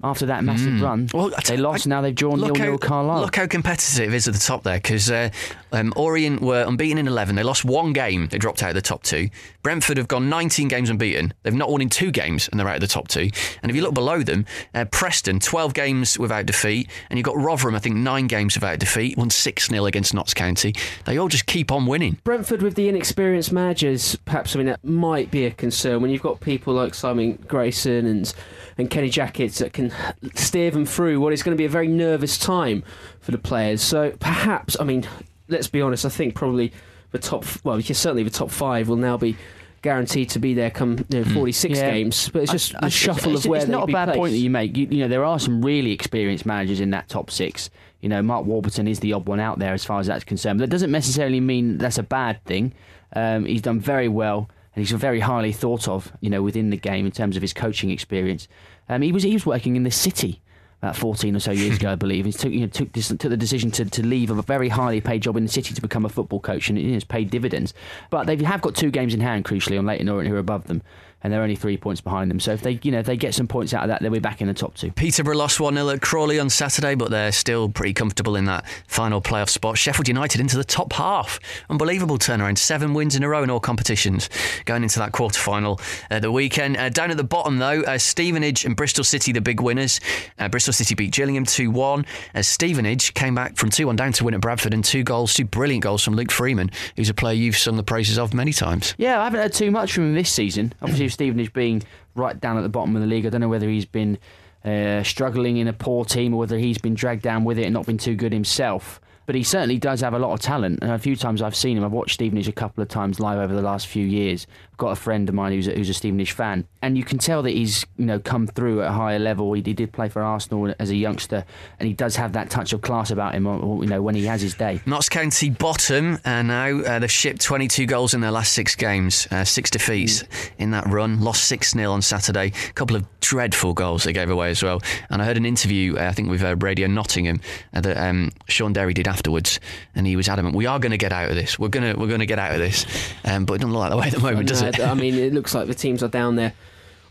after 0.04 0.26
that 0.28 0.44
massive 0.44 0.82
run, 0.82 1.08
Mm. 1.08 1.14
Well, 1.14 1.32
I 1.38 1.42
they 1.42 1.58
lost. 1.58 1.86
I- 1.88 1.90
now 1.90 2.02
they've 2.02 2.16
drawn 2.16 2.40
nil 2.40 2.48
Look 2.50 2.58
nil 2.60 2.72
how, 2.72 2.78
Carlisle. 2.78 3.22
look 3.22 3.36
how 3.36 3.48
competitive 3.48 4.14
it 4.14 4.16
is 4.16 4.28
at 4.28 4.34
the 4.34 4.40
top 4.40 4.64
there 4.64 4.78
because 4.78 5.12
uh, 5.12 5.30
um, 5.72 5.92
Orient 5.96 6.42
were 6.42 6.64
unbeaten 6.64 6.98
in 6.98 7.08
11. 7.08 7.36
They 7.36 7.44
lost 7.44 7.66
one 7.66 7.94
game. 7.94 8.28
They 8.28 8.38
dropped 8.38 8.64
out 8.64 8.70
of 8.70 8.76
the 8.76 8.82
top 8.82 9.04
two. 9.04 9.30
Brentford 9.62 9.98
have 9.98 10.08
gone 10.08 10.30
19 10.30 10.68
games 10.70 10.90
unbeaten. 10.90 11.34
They've 11.44 11.54
not 11.54 11.70
won 11.70 11.82
in 11.82 11.90
two 11.90 12.12
games 12.12 12.48
and 12.48 12.60
they're 12.60 12.68
out 12.68 12.76
of 12.76 12.82
the 12.82 12.88
top 12.88 13.08
two. 13.10 13.30
And 13.62 13.70
if 13.70 13.76
you 13.76 13.82
look 13.82 13.94
below 13.94 14.24
them, 14.24 14.46
uh, 14.74 14.86
Preston, 14.86 15.40
12 15.40 15.74
games 15.74 16.18
without 16.18 16.46
defeat. 16.46 16.90
And 17.10 17.20
you've 17.20 17.26
got 17.26 17.36
Rotherham, 17.38 17.76
I 17.76 17.80
think, 17.80 17.96
nine 17.98 18.28
games 18.28 18.56
without 18.56 18.80
defeat. 18.80 19.18
Won 19.18 19.30
6 19.30 19.68
0 19.70 19.86
against 19.86 20.14
Notts 20.14 20.34
County. 20.34 20.74
They 21.06 21.18
all 21.18 21.28
just 21.28 21.46
keep 21.46 21.72
on 21.72 21.86
winning. 21.86 22.18
Brentford 22.24 22.62
with 22.62 22.76
the 22.76 22.88
inexperienced 22.88 23.52
managers, 23.52 24.16
perhaps 24.26 24.52
something 24.52 24.68
that 24.68 24.84
might 24.84 25.30
be 25.30 25.46
a 25.46 25.52
concern 25.52 26.02
when 26.02 26.10
you've 26.12 26.22
got 26.22 26.40
people 26.40 26.74
like 26.74 26.94
Simon 26.94 27.34
Grayson 27.48 28.06
and 28.06 28.34
and 28.78 28.90
Kenny 28.90 29.10
Jackett 29.10 29.58
that 29.58 29.74
can 29.74 29.89
steer 30.36 30.72
them 30.72 30.86
through 30.86 31.20
what 31.20 31.34
is 31.34 31.44
going 31.44 31.56
to 31.56 31.58
be 31.60 31.66
a 31.66 31.70
very 31.70 31.88
nervous 31.88 32.38
time 32.38 32.84
for 33.20 33.32
the 33.32 33.38
players. 33.38 33.82
So 33.82 34.12
perhaps, 34.20 34.78
I 34.80 34.84
mean, 34.84 35.08
let's 35.48 35.68
be 35.68 35.82
honest. 35.82 36.06
I 36.06 36.10
think 36.10 36.36
probably 36.36 36.72
the 37.12 37.20
top, 37.20 37.46
well, 37.64 37.82
certainly 37.82 38.24
the 38.24 38.30
top 38.30 38.52
five 38.52 38.88
will 38.90 38.96
now 38.96 39.18
be 39.18 39.36
guaranteed 39.82 40.30
to 40.30 40.40
be 40.40 40.54
there 40.54 40.70
come 40.70 41.06
you 41.10 41.20
know, 41.20 41.24
46 41.34 41.78
Yeah. 41.80 41.92
games. 41.92 42.30
But 42.30 42.44
it's 42.44 42.52
just 42.52 42.76
I- 42.76 42.80
the 42.82 42.90
shuffle 42.90 43.34
it's, 43.36 43.46
of 43.46 43.50
where 43.50 43.62
it's 43.62 43.70
not 43.70 43.90
a 43.90 43.92
bad 43.92 44.14
point 44.14 44.34
that 44.34 44.38
you 44.40 44.50
make. 44.50 44.76
You, 44.76 44.88
you 44.90 44.98
know, 45.00 45.08
there 45.08 45.24
are 45.24 45.40
some 45.40 45.62
really 45.64 45.92
experienced 45.92 46.46
managers 46.46 46.80
in 46.80 46.90
that 46.92 47.08
top 47.10 47.32
six. 47.32 47.70
You 48.02 48.10
know, 48.10 48.22
Mark 48.22 48.46
Warburton 48.46 48.88
is 48.88 49.00
the 49.00 49.14
odd 49.14 49.28
one 49.28 49.40
out 49.40 49.60
there 49.60 49.74
as 49.74 49.84
far 49.86 50.00
as 50.00 50.08
that's 50.08 50.24
concerned. 50.24 50.60
But 50.60 50.66
that 50.70 50.72
doesn't 50.72 50.92
necessarily 50.92 51.40
mean 51.40 51.78
that's 51.78 51.98
a 51.98 52.04
bad 52.04 52.44
thing. 52.46 52.74
Um, 53.16 53.46
he's 53.46 53.62
done 53.62 53.80
very 53.80 54.08
well. 54.08 54.50
and 54.76 54.88
he's 54.88 54.92
very 54.96 55.20
highly 55.20 55.52
thought 55.52 55.88
of, 55.88 56.12
you 56.22 56.30
know, 56.30 56.44
within 56.44 56.70
the 56.70 56.78
game 56.78 57.06
in 57.06 57.12
terms 57.12 57.36
of 57.36 57.42
his 57.42 57.54
coaching 57.54 57.90
experience. 57.90 58.48
Um, 58.90 59.02
he 59.02 59.12
was 59.12 59.24
he 59.24 59.34
was 59.34 59.46
working 59.46 59.76
in 59.76 59.84
the 59.84 59.92
city 59.92 60.42
about 60.82 60.96
14 60.96 61.36
or 61.36 61.40
so 61.40 61.52
years 61.52 61.76
ago, 61.76 61.92
I 61.92 61.96
believe. 61.96 62.26
He 62.26 62.32
took, 62.32 62.54
you 62.54 62.62
know, 62.62 62.68
took, 62.68 62.94
this, 62.94 63.10
took 63.10 63.20
the 63.20 63.36
decision 63.36 63.70
to, 63.72 63.86
to 63.86 64.06
leave 64.06 64.32
a 64.32 64.42
very 64.42 64.70
highly 64.70 65.02
paid 65.02 65.22
job 65.22 65.36
in 65.36 65.44
the 65.44 65.52
city 65.52 65.74
to 65.74 65.82
become 65.82 66.06
a 66.06 66.10
football 66.10 66.40
coach, 66.40 66.70
and 66.70 66.78
it 66.78 66.94
has 66.94 67.04
paid 67.04 67.30
dividends. 67.30 67.74
But 68.10 68.28
they 68.28 68.38
have 68.38 68.62
got 68.62 68.76
two 68.76 68.90
games 68.90 69.14
in 69.14 69.20
hand, 69.20 69.44
crucially, 69.44 69.78
on 69.78 69.86
Leyton 69.86 70.08
Orient, 70.08 70.30
who 70.30 70.36
are 70.36 70.40
above 70.40 70.68
them 70.68 70.82
and 71.22 71.34
they're 71.34 71.42
only 71.42 71.56
three 71.56 71.78
points 71.78 72.02
behind 72.02 72.32
them. 72.32 72.40
So 72.40 72.54
if 72.54 72.62
they, 72.62 72.80
you 72.82 72.92
know, 72.92 73.00
if 73.00 73.06
they 73.06 73.18
get 73.18 73.34
some 73.34 73.48
points 73.48 73.74
out 73.74 73.84
of 73.84 73.90
that, 73.90 74.02
they'll 74.02 74.12
be 74.12 74.20
back 74.20 74.42
in 74.42 74.48
the 74.48 74.54
top 74.54 74.76
two. 74.76 74.92
Peterborough 74.92 75.36
lost 75.36 75.60
1 75.60 75.74
0 75.74 75.90
at 75.90 76.02
Crawley 76.02 76.40
on 76.40 76.50
Saturday, 76.50 76.96
but 76.96 77.12
they're 77.12 77.32
still 77.32 77.70
pretty 77.70 77.94
comfortable 77.94 78.36
in 78.36 78.46
that 78.46 78.66
final 78.88 79.22
playoff 79.22 79.50
spot. 79.50 79.78
Sheffield 79.78 80.08
United 80.08 80.40
into 80.40 80.58
the 80.58 80.64
top 80.64 80.94
half. 80.94 81.40
Unbelievable 81.70 82.18
turnaround. 82.18 82.58
Seven 82.58 82.94
wins 82.94 83.16
in 83.16 83.24
a 83.24 83.30
row 83.30 83.44
in 83.44 83.50
all 83.50 83.60
competitions 83.60 84.30
going 84.66 84.84
into 84.84 85.00
that 85.00 85.12
quarter 85.12 85.40
final 85.40 85.80
uh, 86.10 86.20
the 86.20 86.32
weekend. 86.32 86.78
Uh, 86.78 86.90
down 86.90 87.12
at 87.12 87.18
the 87.18 87.24
bottom, 87.24 87.58
though, 87.58 87.82
uh, 87.82 87.98
Stevenage 87.98 88.66
and 88.66 88.76
Bristol 88.76 89.04
City, 89.04 89.32
the 89.32 89.42
big 89.42 89.62
winners. 89.62 90.00
Uh, 90.38 90.48
Bristol 90.48 90.74
City 90.74 90.96
beat 90.96 91.12
Gillingham 91.12 91.46
2 91.46 91.70
1. 91.72 92.06
As 92.34 92.48
Stevenage 92.48 93.14
came 93.14 93.36
back 93.36 93.58
from 93.58 93.70
2 93.70 93.88
1 93.88 93.96
down 93.96 94.14
to 94.14 94.24
win 94.24 94.34
at 94.34 94.42
Bradford, 94.42 94.74
and 94.74 94.86
two 94.86 95.04
goals, 95.04 95.34
two 95.34 95.46
brilliant 95.46 95.84
goals 95.84 96.04
from 96.04 96.16
Luke 96.16 96.32
Freeman, 96.32 96.72
who's 96.96 97.10
a 97.10 97.14
player 97.14 97.34
you've 97.34 97.58
sung 97.58 97.76
the 97.76 97.84
praises 97.84 98.18
of 98.18 98.34
many 98.34 98.54
times. 98.54 98.96
Yeah, 98.98 99.20
I 99.20 99.26
haven't 99.26 99.42
heard 99.42 99.54
too 99.54 99.72
much 99.72 99.94
from 99.94 100.06
him 100.06 100.14
this 100.16 100.32
season. 100.32 100.74
Obviously, 100.82 101.09
Stevenage 101.10 101.54
being 101.54 101.84
right 102.16 102.40
down 102.40 102.58
at 102.58 102.62
the 102.62 102.70
bottom 102.70 102.96
of 102.96 103.02
the 103.02 103.08
league. 103.08 103.26
I 103.26 103.30
don't 103.30 103.42
know 103.42 103.50
whether 103.50 103.70
he's 103.70 103.86
been 103.86 104.18
uh, 104.64 105.04
struggling 105.04 105.58
in 105.58 105.68
a 105.68 105.74
poor 105.74 106.06
team 106.06 106.34
or 106.34 106.38
whether 106.38 106.58
he's 106.58 106.78
been 106.78 106.94
dragged 106.94 107.22
down 107.22 107.44
with 107.44 107.58
it 107.58 107.66
and 107.66 107.74
not 107.74 107.86
been 107.86 107.98
too 107.98 108.16
good 108.16 108.34
himself. 108.34 109.00
But 109.26 109.36
he 109.36 109.44
certainly 109.44 109.78
does 109.78 110.02
have 110.02 110.14
a 110.14 110.20
lot 110.20 110.34
of 110.34 110.40
talent. 110.40 110.80
And 110.82 110.92
a 110.92 110.98
few 110.98 111.16
times 111.16 111.42
I've 111.42 111.56
seen 111.56 111.78
him. 111.78 111.86
I've 111.86 111.92
watched 111.92 112.16
Stevenage 112.16 112.48
a 112.48 112.52
couple 112.52 112.82
of 112.82 112.88
times 112.88 113.20
live 113.20 113.38
over 113.38 113.54
the 113.54 113.62
last 113.62 113.88
few 113.88 114.06
years. 114.06 114.48
Got 114.80 114.92
a 114.92 114.96
friend 114.96 115.30
of 115.30 115.36
mine 115.36 115.52
who's 115.52 115.68
a, 115.68 115.74
who's 115.74 115.90
a 115.90 115.94
Stevenage 115.94 116.32
fan, 116.32 116.66
and 116.82 116.98
you 116.98 117.04
can 117.04 117.20
tell 117.20 117.44
that 117.44 117.52
he's 117.52 117.86
you 117.98 118.06
know 118.06 118.20
come 118.20 118.48
through 118.48 118.82
at 118.82 118.88
a 118.88 118.92
higher 118.92 119.20
level. 119.20 119.54
He, 119.54 119.62
he 119.62 119.74
did 119.74 119.92
play 119.94 120.10
for 120.10 120.24
Arsenal 120.24 120.74
as 120.80 120.90
a 120.90 120.96
youngster, 120.96 121.46
and 121.80 121.88
he 121.88 121.94
does 121.94 122.16
have 122.16 122.34
that 122.34 122.50
touch 122.50 122.74
of 122.74 122.82
class 122.82 123.12
about 123.12 123.36
him. 123.36 123.46
You 123.46 123.86
know 123.86 124.02
when 124.02 124.16
he 124.16 124.26
has 124.26 124.42
his 124.42 124.56
day. 124.56 124.82
Notts 124.88 125.10
County 125.10 125.50
bottom 125.50 126.18
uh, 126.26 126.42
now. 126.42 126.80
Uh, 126.80 127.00
they've 127.00 127.12
shipped 127.12 127.42
22 127.42 127.86
goals 127.86 128.14
in 128.14 128.22
their 128.22 128.32
last 128.32 128.54
six 128.54 128.74
games, 128.76 129.28
uh, 129.32 129.44
six 129.44 129.70
defeats 129.70 130.24
mm. 130.24 130.52
in 130.58 130.72
that 130.72 130.88
run. 130.88 131.20
Lost 131.22 131.46
6 131.46 131.72
0 131.72 131.92
on 131.92 132.02
Saturday. 132.02 132.54
A 132.70 132.74
couple 132.74 132.96
of 132.96 133.06
dreadful 133.20 133.74
goals 133.74 134.06
they 134.06 134.14
gave 134.14 134.30
away 134.30 134.50
as 134.50 134.64
well. 134.64 134.82
And 135.10 135.22
I 135.22 135.26
heard 135.26 135.38
an 135.38 135.46
interview, 135.46 135.98
uh, 135.98 136.08
I 136.08 136.14
think 136.14 136.30
with 136.30 136.44
uh, 136.44 136.56
Radio 136.58 136.88
Nottingham, 136.88 137.42
uh, 137.74 137.82
that 137.82 137.98
um, 137.98 138.32
Shaun 138.48 138.74
Derry 138.74 138.94
did 138.94 139.08
afterwards, 139.08 139.60
and 139.96 140.08
he 140.08 140.16
was 140.16 140.30
adamant, 140.30 140.56
"We 140.56 140.66
are 140.66 140.80
going 140.80 140.92
to 140.92 140.98
get 140.98 141.12
out 141.12 141.30
of 141.30 141.36
this. 141.36 141.60
We're 141.60 141.70
going 141.70 141.94
to 141.94 142.00
we're 142.00 142.08
going 142.08 142.22
to 142.22 142.26
get 142.26 142.40
out 142.40 142.54
of 142.54 142.60
this." 142.60 142.86
Um, 143.26 143.46
but 143.46 143.56
it 143.56 143.58
doesn't 143.60 143.74
look 143.74 143.82
like 143.82 143.92
the 143.92 143.98
way 143.98 144.08
at 144.08 144.14
the 144.14 144.20
moment, 144.20 144.48
does 144.48 144.62
it? 144.62 144.69
I 144.78 144.94
mean, 144.94 145.16
it 145.16 145.34
looks 145.34 145.56
like 145.56 145.68
the 145.68 145.74
teams 145.74 146.04
are 146.04 146.10
down 146.10 146.36
there 146.36 146.54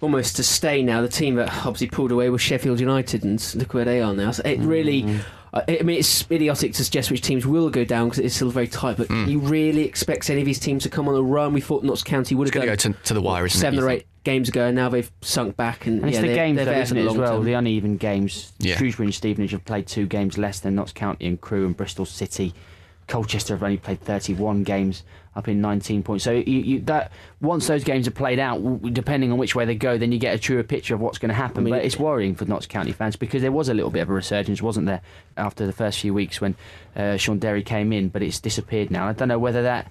almost 0.00 0.36
to 0.36 0.44
stay 0.44 0.82
now. 0.82 1.02
The 1.02 1.08
team 1.08 1.36
that 1.36 1.48
obviously 1.66 1.88
pulled 1.88 2.12
away 2.12 2.30
was 2.30 2.40
Sheffield 2.40 2.80
United, 2.80 3.24
and 3.24 3.54
look 3.54 3.74
where 3.74 3.84
they 3.84 4.00
are 4.00 4.14
now. 4.14 4.30
So 4.32 4.42
it 4.44 4.60
really. 4.60 5.02
Mm-hmm. 5.02 5.20
I 5.50 5.82
mean, 5.82 5.98
it's 5.98 6.30
idiotic 6.30 6.74
to 6.74 6.84
suggest 6.84 7.10
which 7.10 7.22
teams 7.22 7.46
will 7.46 7.70
go 7.70 7.82
down 7.82 8.08
because 8.08 8.18
it's 8.18 8.34
still 8.34 8.50
very 8.50 8.68
tight. 8.68 8.98
But 8.98 9.08
mm. 9.08 9.26
he 9.26 9.36
really 9.36 9.82
expect 9.82 10.28
any 10.28 10.40
of 10.40 10.46
these 10.46 10.60
teams 10.60 10.82
to 10.82 10.90
come 10.90 11.08
on 11.08 11.14
a 11.14 11.22
run. 11.22 11.54
We 11.54 11.62
thought 11.62 11.82
Notts 11.82 12.02
County 12.02 12.34
would 12.34 12.46
have 12.46 12.52
going 12.52 12.66
to 12.66 12.70
go 12.70 12.76
to, 12.76 13.02
to 13.04 13.14
the 13.14 13.22
wire, 13.22 13.46
isn't 13.46 13.58
seven 13.58 13.78
it, 13.78 13.82
or 13.82 13.88
eight 13.88 14.06
games 14.24 14.50
ago, 14.50 14.66
and 14.66 14.76
now 14.76 14.90
they've 14.90 15.10
sunk 15.22 15.56
back. 15.56 15.86
And, 15.86 16.02
and 16.02 16.12
yeah, 16.12 16.18
it's 16.18 16.28
the 16.28 16.34
games, 16.34 16.58
though, 16.58 16.70
isn't 16.70 16.96
it, 16.96 17.06
as 17.06 17.16
well? 17.16 17.36
Term. 17.36 17.44
The 17.44 17.54
uneven 17.54 17.96
games. 17.96 18.52
Yeah. 18.58 18.76
Shrewsbury 18.76 19.06
and 19.06 19.14
Stevenage 19.14 19.52
have 19.52 19.64
played 19.64 19.86
two 19.86 20.06
games 20.06 20.36
less 20.36 20.60
than 20.60 20.74
Notts 20.74 20.92
County 20.92 21.26
and 21.26 21.40
Crewe 21.40 21.64
and 21.64 21.74
Bristol 21.74 22.04
City. 22.04 22.52
Colchester 23.06 23.54
have 23.54 23.62
only 23.62 23.78
played 23.78 24.00
31 24.00 24.64
games, 24.64 25.02
up 25.38 25.48
in 25.48 25.60
19 25.60 26.02
points. 26.02 26.24
So 26.24 26.32
you, 26.32 26.42
you, 26.42 26.80
that 26.80 27.12
once 27.40 27.66
those 27.66 27.84
games 27.84 28.06
are 28.06 28.12
played 28.12 28.38
out, 28.38 28.82
depending 28.92 29.32
on 29.32 29.38
which 29.38 29.54
way 29.54 29.64
they 29.64 29.74
go, 29.74 29.96
then 29.96 30.12
you 30.12 30.18
get 30.18 30.34
a 30.34 30.38
truer 30.38 30.62
picture 30.62 30.94
of 30.94 31.00
what's 31.00 31.18
going 31.18 31.30
to 31.30 31.34
happen. 31.34 31.62
I 31.62 31.64
mean, 31.64 31.74
but 31.74 31.84
it's 31.84 31.98
worrying 31.98 32.34
for 32.34 32.44
Notts 32.44 32.66
County 32.66 32.92
fans 32.92 33.16
because 33.16 33.40
there 33.42 33.52
was 33.52 33.68
a 33.68 33.74
little 33.74 33.90
bit 33.90 34.00
of 34.00 34.10
a 34.10 34.12
resurgence, 34.12 34.60
wasn't 34.60 34.86
there, 34.86 35.00
after 35.36 35.64
the 35.64 35.72
first 35.72 36.00
few 36.00 36.12
weeks 36.12 36.40
when 36.40 36.56
uh, 36.96 37.16
Shaun 37.16 37.38
Derry 37.38 37.62
came 37.62 37.92
in, 37.92 38.08
but 38.08 38.22
it's 38.22 38.40
disappeared 38.40 38.90
now. 38.90 39.08
I 39.08 39.12
don't 39.12 39.28
know 39.28 39.38
whether 39.38 39.62
that 39.62 39.90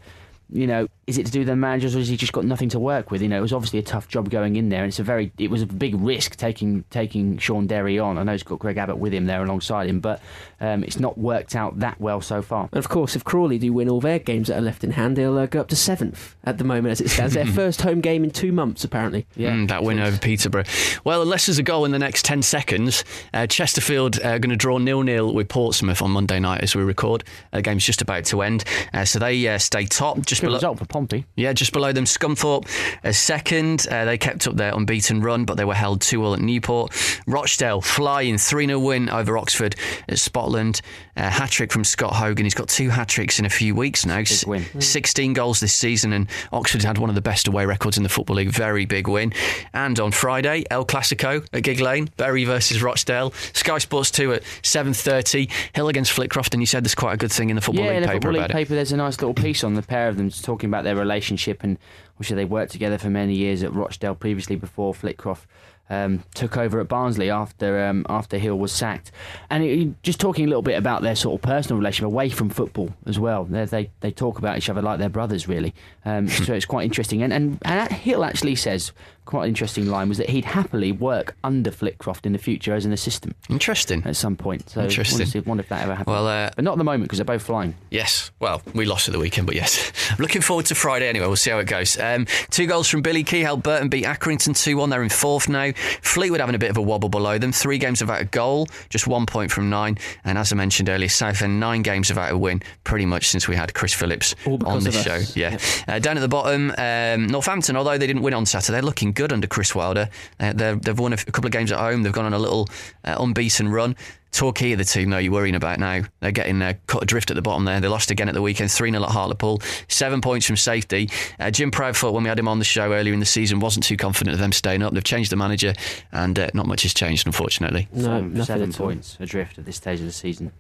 you 0.52 0.68
know, 0.68 0.88
is 1.08 1.18
it 1.18 1.26
to 1.26 1.32
do 1.32 1.40
with 1.40 1.48
the 1.48 1.56
managers 1.56 1.96
or 1.96 2.00
has 2.00 2.10
he 2.10 2.18
just 2.18 2.34
got 2.34 2.44
nothing 2.44 2.68
to 2.68 2.80
work 2.80 3.12
with? 3.12 3.22
You 3.22 3.30
know, 3.30 3.38
it 3.38 3.42
was 3.42 3.54
obviously 3.54 3.80
a 3.80 3.84
tough 3.84 4.10
job 4.10 4.30
going 4.30 4.58
in 4.58 4.68
there, 4.68 4.84
and 4.84 4.90
it's 4.90 5.00
a 5.00 5.04
very, 5.04 5.32
it 5.38 5.50
was 5.50 5.62
a 5.62 5.66
big 5.66 5.96
risk 5.96 6.36
taking 6.36 6.84
taking 6.90 7.38
Shaun 7.38 7.66
Derry 7.66 7.98
on. 7.98 8.18
I 8.18 8.24
know 8.24 8.34
he's 8.34 8.44
got 8.44 8.60
Greg 8.60 8.78
Abbott 8.78 8.98
with 8.98 9.14
him 9.14 9.26
there 9.26 9.42
alongside 9.42 9.88
him, 9.90 10.02
but 10.02 10.22
um, 10.60 10.84
it's 10.84 11.00
not 11.00 11.18
worked 11.18 11.56
out 11.56 11.80
that 11.80 12.02
well 12.02 12.20
so 12.20 12.42
far. 12.42 12.68
And 12.74 12.78
of 12.78 12.90
course, 12.90 13.16
if 13.16 13.24
Crawley 13.24 13.58
do 13.58 13.72
win 13.72 13.90
all 13.90 14.02
their 14.02 14.20
games 14.20 14.50
that 14.50 14.58
are 14.58 14.62
left 14.62 14.84
in 14.84 14.92
hand, 14.92 15.16
they'll 15.16 15.38
uh, 15.38 15.46
go 15.46 15.62
up 15.62 15.70
to 15.70 15.78
seventh 15.78 16.36
at 16.44 16.58
the 16.58 16.66
moment 16.66 16.92
as 16.92 17.00
it 17.00 17.08
stands. 17.08 17.34
their 17.36 17.46
first 17.62 17.82
home 17.82 18.02
game 18.02 18.26
in 18.26 18.30
two 18.32 18.52
months, 18.52 18.84
apparently. 18.84 19.26
Yeah, 19.38 19.54
mm, 19.54 19.70
that 19.70 19.84
win 19.84 20.00
over 20.00 20.18
Peterborough. 20.18 20.66
Well, 21.06 21.22
unless 21.22 21.46
there's 21.46 21.58
a 21.60 21.64
goal 21.64 21.86
in 21.86 21.92
the 21.92 22.00
next 22.00 22.26
ten 22.26 22.42
seconds, 22.42 23.06
uh, 23.34 23.48
Chesterfield 23.48 24.20
are 24.20 24.40
going 24.40 24.50
to 24.50 24.58
draw 24.58 24.78
nil 24.78 25.04
nil 25.04 25.34
with 25.34 25.48
Portsmouth 25.48 26.02
on 26.02 26.12
Monday 26.12 26.42
night 26.42 26.64
as 26.64 26.76
we 26.76 26.84
record. 26.84 27.24
The 27.54 27.62
game's 27.62 27.86
just 27.86 28.02
about 28.02 28.26
to 28.26 28.42
end, 28.42 28.66
uh, 28.94 29.06
so 29.06 29.20
they 29.20 29.48
uh, 29.48 29.58
stay 29.58 29.86
top. 29.86 30.18
Just 30.26 30.42
Good 30.42 30.48
below. 30.48 30.60
Pompey. 30.98 31.26
Yeah, 31.36 31.54
just 31.54 31.74
below 31.74 31.92
them, 31.92 32.06
Scunthorpe 32.06 32.68
a 33.04 33.14
second. 33.14 33.88
Uh, 33.92 34.06
they 34.06 34.18
kept 34.18 34.48
up 34.48 34.56
their 34.56 34.74
unbeaten 34.74 35.22
run, 35.22 35.46
but 35.46 35.56
they 35.56 35.64
were 35.64 35.76
held 35.76 36.02
2 36.02 36.22
0 36.22 36.34
at 36.34 36.40
Newport. 36.40 36.92
Rochdale 37.28 37.82
flying 37.82 38.40
3 38.40 38.66
0 38.66 38.80
win 38.80 39.10
over 39.10 39.38
Oxford 39.38 39.76
at 40.08 40.18
Spotland. 40.18 40.82
Uh, 41.16 41.30
hat 41.30 41.52
trick 41.52 41.72
from 41.72 41.84
Scott 41.84 42.14
Hogan. 42.14 42.46
He's 42.46 42.54
got 42.54 42.68
two 42.68 42.90
hat 42.90 43.10
tricks 43.10 43.38
in 43.38 43.46
a 43.46 43.50
few 43.50 43.76
weeks 43.76 44.06
now. 44.06 44.18
Big 44.18 44.48
win. 44.48 44.82
16 44.82 45.34
goals 45.34 45.60
this 45.60 45.74
season, 45.74 46.14
and 46.14 46.28
Oxford 46.52 46.84
had 46.84 46.98
one 46.98 47.10
of 47.10 47.16
the 47.16 47.22
best 47.22 47.48
away 47.48 47.66
records 47.66 47.98
in 47.98 48.04
the 48.04 48.10
Football 48.10 48.38
League. 48.38 48.50
Very 48.50 48.86
big 48.86 49.08
win. 49.08 49.34
And 49.74 50.00
on 50.00 50.12
Friday, 50.12 50.64
El 50.72 50.86
Clasico 50.86 51.48
at 51.54 51.64
Gigg 51.64 51.80
Lane, 51.80 52.10
Bury 52.18 52.44
versus 52.44 52.82
Rochdale. 52.82 53.32
Sky 53.54 53.78
Sports 53.78 54.10
2 54.12 54.34
at 54.34 54.44
7.30. 54.64 55.52
Hill 55.74 55.90
against 55.90 56.12
Flitcroft, 56.12 56.54
and 56.54 56.62
you 56.62 56.68
said 56.68 56.84
there's 56.84 56.96
quite 56.96 57.14
a 57.14 57.18
good 57.18 57.32
thing 57.32 57.50
in 57.52 57.56
the 57.56 57.62
Football 57.62 57.86
yeah, 57.86 57.92
League 57.92 58.02
the 58.02 58.08
paper 58.08 58.16
Football 58.16 58.32
League 58.34 58.42
about 58.42 58.52
paper, 58.52 58.76
there's 58.76 58.92
a 58.92 58.98
nice 58.98 59.22
little 59.22 59.34
piece 59.34 59.64
on 59.64 59.76
the 59.76 59.84
pair 59.84 60.10
of 60.10 60.18
them 60.18 60.30
talking 60.30 60.70
about 60.70 60.84
their 60.88 60.96
relationship 60.96 61.64
and 61.64 61.78
obviously 62.16 62.36
they 62.36 62.46
worked 62.46 62.72
together 62.72 62.98
for 62.98 63.10
many 63.10 63.36
years 63.36 63.64
at 63.64 63.74
Rochdale 63.74 64.16
previously 64.16 64.56
before 64.56 64.94
Flitcroft 64.94 65.46
um, 65.90 66.24
took 66.34 66.58
over 66.58 66.80
at 66.80 66.88
Barnsley 66.88 67.30
after 67.30 67.86
um, 67.86 68.06
after 68.10 68.38
Hill 68.38 68.58
was 68.58 68.72
sacked, 68.72 69.12
and 69.50 69.64
it, 69.64 70.04
just 70.04 70.20
talking 70.20 70.46
a 70.46 70.48
little 70.48 70.62
bit 70.62 70.78
about 70.78 71.02
their 71.02 71.16
sort 71.16 71.40
of 71.40 71.42
personal 71.42 71.78
relationship 71.78 72.08
away 72.08 72.30
from 72.30 72.50
football 72.50 72.94
as 73.06 73.18
well. 73.20 73.46
They 73.46 73.66
they, 73.66 73.90
they 74.02 74.12
talk 74.12 74.38
about 74.38 74.58
each 74.58 74.70
other 74.70 74.82
like 74.82 75.00
they're 75.00 75.10
brothers, 75.10 75.48
really. 75.48 75.74
Um, 76.04 76.28
so 76.28 76.54
it's 76.54 76.66
quite 76.66 76.86
interesting. 76.86 77.24
And, 77.24 77.32
and 77.32 77.60
and 77.64 77.92
Hill 77.92 78.24
actually 78.24 78.56
says 78.56 78.92
quite 79.28 79.44
an 79.44 79.50
interesting 79.50 79.86
line 79.86 80.10
was 80.10 80.18
that 80.18 80.30
he'd 80.30 80.46
happily 80.46 80.92
work 80.92 81.36
under 81.44 81.70
Flitcroft 81.70 82.26
in 82.26 82.32
the 82.32 82.40
future 82.40 82.74
as 82.74 82.86
an 82.86 82.94
assistant. 82.94 83.36
Interesting. 83.50 84.02
At 84.06 84.16
some 84.16 84.36
point. 84.36 84.70
So 84.70 84.82
Interesting. 84.82 85.44
Wonder 85.46 85.62
if 85.62 85.70
that 85.70 85.84
ever 85.84 85.94
happened. 85.94 86.14
Well, 86.14 86.28
uh, 86.28 86.50
but 86.56 86.64
not 86.64 86.72
at 86.72 86.78
the 86.78 86.84
moment 86.84 87.04
because 87.04 87.20
they're 87.20 87.26
both 87.26 87.44
flying. 87.44 87.76
Yes. 87.92 88.32
Well, 88.40 88.62
we 88.74 88.86
lost 88.86 89.08
at 89.08 89.12
the 89.12 89.20
weekend, 89.20 89.46
but 89.46 89.56
yes. 89.56 89.92
I'm 90.12 90.18
looking 90.18 90.42
forward 90.42 90.66
to 90.68 90.76
Friday 90.76 91.08
anyway. 91.08 91.28
We'll 91.28 91.36
see 91.36 91.52
how 91.52 91.60
it 91.60 91.68
goes. 91.68 92.00
Um, 92.00 92.26
two 92.50 92.66
goals 92.66 92.88
from 92.88 93.02
Billy 93.02 93.24
Keyhell. 93.24 93.62
Burton 93.62 93.90
beat 93.90 94.06
Accrington 94.06 94.58
2 94.58 94.78
1. 94.78 94.90
They're 94.90 95.04
in 95.04 95.10
fourth 95.10 95.50
now. 95.50 95.72
Fleetwood 96.02 96.40
having 96.40 96.56
a 96.56 96.60
bit 96.60 96.70
of 96.70 96.78
a 96.78 96.82
wobble 96.82 97.10
below 97.10 97.38
them. 97.38 97.52
Three 97.52 97.78
games 97.78 98.02
without 98.02 98.22
a 98.22 98.26
goal, 98.26 98.68
just 98.90 99.08
one 99.08 99.26
point 99.26 99.52
from 99.52 99.70
nine. 99.70 99.98
And 100.24 100.38
as 100.38 100.52
I 100.54 100.56
mentioned 100.56 100.88
earlier, 100.90 101.10
Southend, 101.10 101.60
nine 101.60 101.82
games 101.82 102.10
without 102.10 102.32
a 102.32 102.38
win, 102.38 102.62
pretty 102.86 103.06
much 103.06 103.28
since 103.28 103.48
we 103.48 103.56
had 103.56 103.74
Chris 103.74 103.94
Phillips 103.94 104.36
on 104.46 104.84
this 104.84 105.04
show. 105.04 105.20
Yeah. 105.36 105.52
Yep. 105.52 105.62
Uh, 105.88 106.00
down 106.00 106.18
at 106.18 106.22
the 106.22 106.28
bottom, 106.28 106.74
um, 106.78 107.28
Northampton, 107.28 107.76
although 107.76 107.98
they 107.98 108.08
didn't 108.08 108.22
win 108.22 108.34
on 108.34 108.46
Saturday, 108.46 108.74
they're 108.74 108.82
looking 108.82 109.12
good 109.18 109.34
under 109.34 109.48
Chris 109.48 109.74
Wilder. 109.74 110.10
Uh, 110.40 110.54
they've 110.54 111.00
won 111.00 111.12
a, 111.12 111.18
couple 111.18 111.48
of 111.48 111.52
games 111.52 111.72
at 111.72 111.80
home. 111.80 112.04
They've 112.04 112.14
gone 112.14 112.26
on 112.26 112.34
a 112.34 112.40
little 112.40 112.70
uh, 113.04 113.18
unbeaten 113.20 113.68
run. 113.68 113.96
Torquay 114.32 114.74
are 114.74 114.76
the 114.76 114.86
team, 114.86 115.10
though, 115.10 115.18
you're 115.18 115.34
worrying 115.34 115.56
about 115.56 115.80
now. 115.80 116.04
They're 116.20 116.32
getting 116.32 116.62
uh, 116.62 116.74
cut 116.86 117.02
adrift 117.02 117.32
at 117.32 117.36
the 117.36 117.42
bottom 117.42 117.66
there. 117.66 117.80
They 117.80 117.88
lost 117.88 118.12
again 118.12 118.30
at 118.30 118.36
the 118.36 118.42
weekend, 118.42 118.72
3 118.72 118.92
0 118.92 119.04
at 119.04 119.10
Hartlepool, 119.10 119.62
seven 119.88 120.22
points 120.22 120.46
from 120.46 120.56
safety. 120.56 121.10
Uh, 121.40 121.50
Jim 121.50 121.72
Proudfoot, 121.72 122.14
when 122.14 122.24
we 122.24 122.30
had 122.30 122.38
him 122.38 122.48
on 122.48 122.60
the 122.60 122.66
show 122.66 122.94
earlier 122.94 123.14
in 123.14 123.20
the 123.20 123.26
season, 123.26 123.60
wasn't 123.60 123.86
too 123.86 123.98
confident 123.98 124.36
of 124.36 124.40
them 124.40 124.52
staying 124.52 124.84
up. 124.84 124.94
They've 124.94 125.04
changed 125.04 125.32
the 125.32 125.38
manager, 125.38 125.74
and 126.12 126.38
uh, 126.38 126.50
not 126.54 126.68
much 126.68 126.84
has 126.84 126.94
changed, 126.94 127.26
unfortunately. 127.26 127.88
No, 127.92 128.04
seven, 128.04 128.46
seven 128.46 128.74
points 128.74 129.18
adrift 129.20 129.58
at 129.58 129.66
this 129.66 129.78
stage 129.78 130.00
of 130.00 130.06
the 130.06 130.12
season. 130.12 130.52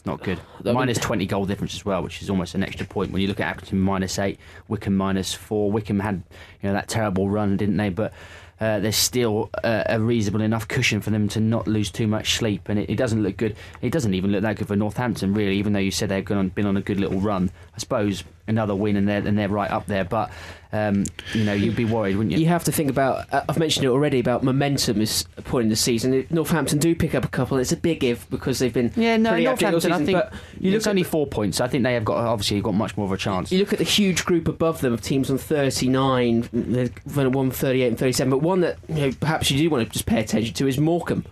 It's 0.00 0.06
not 0.06 0.22
good. 0.22 0.40
Minus 0.64 0.96
20 0.96 1.26
goal 1.26 1.44
difference 1.44 1.74
as 1.74 1.84
well, 1.84 2.02
which 2.02 2.22
is 2.22 2.30
almost 2.30 2.54
an 2.54 2.62
extra 2.62 2.86
point. 2.86 3.12
When 3.12 3.20
you 3.20 3.28
look 3.28 3.38
at 3.38 3.58
Accrington 3.58 3.74
minus 3.74 4.18
eight, 4.18 4.38
Wycombe 4.66 4.96
minus 4.96 5.34
four. 5.34 5.70
Wycombe 5.70 6.00
had 6.00 6.22
you 6.62 6.68
know 6.68 6.72
that 6.72 6.88
terrible 6.88 7.28
run, 7.28 7.58
didn't 7.58 7.76
they? 7.76 7.90
But 7.90 8.14
uh, 8.60 8.80
there's 8.80 8.96
still 8.96 9.50
uh, 9.62 9.84
a 9.86 10.00
reasonable 10.00 10.40
enough 10.40 10.66
cushion 10.68 11.02
for 11.02 11.10
them 11.10 11.28
to 11.28 11.40
not 11.40 11.68
lose 11.68 11.90
too 11.90 12.06
much 12.06 12.36
sleep, 12.36 12.70
and 12.70 12.78
it, 12.78 12.88
it, 12.88 12.96
doesn't 12.96 13.22
look 13.22 13.36
good. 13.36 13.56
It 13.82 13.92
doesn't 13.92 14.14
even 14.14 14.32
look 14.32 14.40
that 14.40 14.56
good 14.56 14.68
for 14.68 14.76
Northampton, 14.76 15.34
really. 15.34 15.56
Even 15.56 15.74
though 15.74 15.80
you 15.80 15.90
said 15.90 16.08
they've 16.08 16.24
gone 16.24 16.38
on, 16.38 16.48
been 16.48 16.66
on 16.66 16.78
a 16.78 16.82
good 16.82 16.98
little 16.98 17.20
run, 17.20 17.50
I 17.74 17.78
suppose 17.78 18.24
another 18.46 18.74
win 18.74 18.96
and 18.96 19.06
they're 19.06 19.26
and 19.26 19.38
they're 19.38 19.50
right 19.50 19.70
up 19.70 19.84
there. 19.84 20.04
But 20.04 20.30
um, 20.72 21.04
you 21.34 21.44
know, 21.44 21.52
you'd 21.52 21.74
be 21.74 21.84
worried, 21.84 22.16
wouldn't 22.16 22.32
you? 22.32 22.38
You 22.38 22.46
have 22.46 22.64
to 22.64 22.72
think 22.72 22.90
about. 22.90 23.32
Uh, 23.32 23.42
I've 23.48 23.58
mentioned 23.58 23.84
it 23.84 23.88
already 23.88 24.20
about 24.20 24.44
momentum 24.44 25.00
is 25.00 25.24
a 25.36 25.42
point 25.42 25.64
in 25.64 25.68
the 25.68 25.76
season. 25.76 26.14
If 26.14 26.30
Northampton 26.30 26.78
do 26.78 26.94
pick 26.94 27.14
up 27.14 27.24
a 27.24 27.28
couple. 27.28 27.58
It's 27.58 27.72
a 27.72 27.76
big 27.76 28.04
if 28.04 28.28
because 28.30 28.60
they've 28.60 28.72
been 28.72 28.92
Yeah, 28.94 29.16
no, 29.16 29.30
pretty 29.30 29.46
active 29.48 29.66
all 29.66 29.72
Northampton. 29.72 30.02
I 30.02 30.04
think 30.04 30.18
but 30.18 30.32
you 30.60 30.74
it's 30.74 30.84
look 30.84 30.90
at 30.90 30.90
only 30.90 31.02
four 31.02 31.26
points. 31.26 31.60
I 31.60 31.66
think 31.66 31.82
they 31.82 31.94
have 31.94 32.04
got 32.04 32.18
obviously 32.18 32.60
got 32.60 32.74
much 32.74 32.96
more 32.96 33.06
of 33.06 33.12
a 33.12 33.16
chance. 33.16 33.50
You 33.50 33.58
look 33.58 33.72
at 33.72 33.78
the 33.78 33.84
huge 33.84 34.24
group 34.24 34.46
above 34.46 34.80
them 34.80 34.92
of 34.92 35.00
teams 35.00 35.30
on 35.30 35.38
39, 35.38 36.48
they've 36.52 36.92
won 37.06 37.50
38 37.50 37.88
and 37.88 37.98
37, 37.98 38.30
but 38.30 38.38
one 38.38 38.60
that 38.60 38.78
you 38.88 38.94
know, 38.94 39.12
perhaps 39.18 39.50
you 39.50 39.58
do 39.58 39.70
want 39.70 39.86
to 39.86 39.92
just 39.92 40.06
pay 40.06 40.20
attention 40.20 40.54
to 40.54 40.68
is 40.68 40.78
Morecambe 40.78 41.24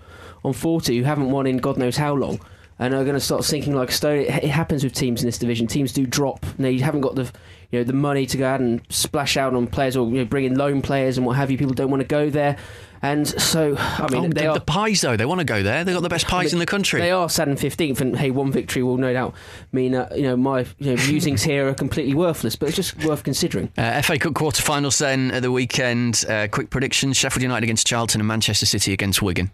on 0.45 0.53
40, 0.53 0.99
who 0.99 1.05
haven't 1.05 1.31
won 1.31 1.47
in 1.47 1.59
God 1.59 1.77
knows 1.77 1.97
how 1.97 2.15
long. 2.15 2.41
And 2.81 2.95
are 2.95 3.03
going 3.03 3.15
to 3.15 3.21
start 3.21 3.43
sinking 3.43 3.75
like 3.75 3.89
a 3.89 3.93
stone. 3.93 4.21
It, 4.21 4.45
it 4.45 4.51
happens 4.51 4.85
with 4.85 4.93
teams 4.93 5.21
in 5.21 5.27
this 5.27 5.39
division. 5.39 5.67
Teams 5.67 5.93
do 5.93 6.07
drop. 6.07 6.47
Know, 6.59 6.69
you 6.69 6.83
haven't 6.85 7.01
got 7.01 7.17
the, 7.17 7.25
you 7.73 7.81
know, 7.81 7.85
the 7.85 7.93
money 7.93 8.25
to 8.27 8.37
go 8.37 8.47
out 8.47 8.61
and 8.61 8.81
splash 8.89 9.37
out 9.37 9.53
on 9.55 9.67
players 9.67 9.97
or 9.97 10.07
you 10.09 10.19
know, 10.19 10.25
bring 10.25 10.45
in 10.45 10.57
loan 10.57 10.81
players 10.81 11.17
and 11.19 11.27
what 11.27 11.37
have 11.37 11.51
you. 11.51 11.59
People 11.59 11.75
don't 11.75 11.91
want 11.91 12.03
to 12.03 12.07
go 12.07 12.31
there, 12.31 12.57
and 13.03 13.27
so 13.27 13.77
I 13.77 14.09
mean, 14.11 14.27
Oh, 14.27 14.29
they 14.29 14.43
the, 14.43 14.47
are 14.47 14.55
the 14.55 14.61
pies 14.61 15.01
though, 15.01 15.17
they 15.17 15.27
want 15.27 15.41
to 15.41 15.45
go 15.45 15.63
there. 15.63 15.83
They've 15.83 15.95
got 15.95 16.03
the 16.03 16.09
best 16.09 16.27
pies 16.29 16.53
in 16.53 16.61
the 16.61 16.67
country. 16.67 17.01
they 17.01 17.11
are 17.11 17.29
sad 17.29 17.49
and 17.49 17.59
fifteenth, 17.59 18.01
and 18.01 18.17
hey, 18.17 18.31
one 18.31 18.53
victory 18.53 18.85
will 18.85 18.97
no 18.97 19.13
doubt 19.13 19.35
mean 19.73 19.97
uh, 19.97 20.09
you 20.15 20.23
know 20.23 20.37
my 20.37 20.61
you 20.79 20.95
know, 20.95 21.07
musings 21.09 21.43
here 21.43 21.69
are 21.69 21.75
completely 21.75 22.15
worthless, 22.15 22.55
but 22.55 22.69
it's 22.69 22.77
just 22.77 23.05
worth 23.05 23.25
considering. 23.25 23.73
Uh, 23.79 24.03
FA 24.03 24.19
Cup 24.19 24.35
quarter-finals 24.35 24.99
then 24.99 25.31
at 25.33 25.43
the 25.43 25.51
weekend. 25.51 26.25
Uh, 26.29 26.47
quick 26.49 26.71
predictions: 26.71 27.17
Sheffield 27.17 27.43
United 27.43 27.65
against 27.65 27.87
Charlton 27.87 28.21
and 28.21 28.29
Manchester 28.29 28.67
City 28.67 28.93
against 28.93 29.21
Wigan. 29.21 29.51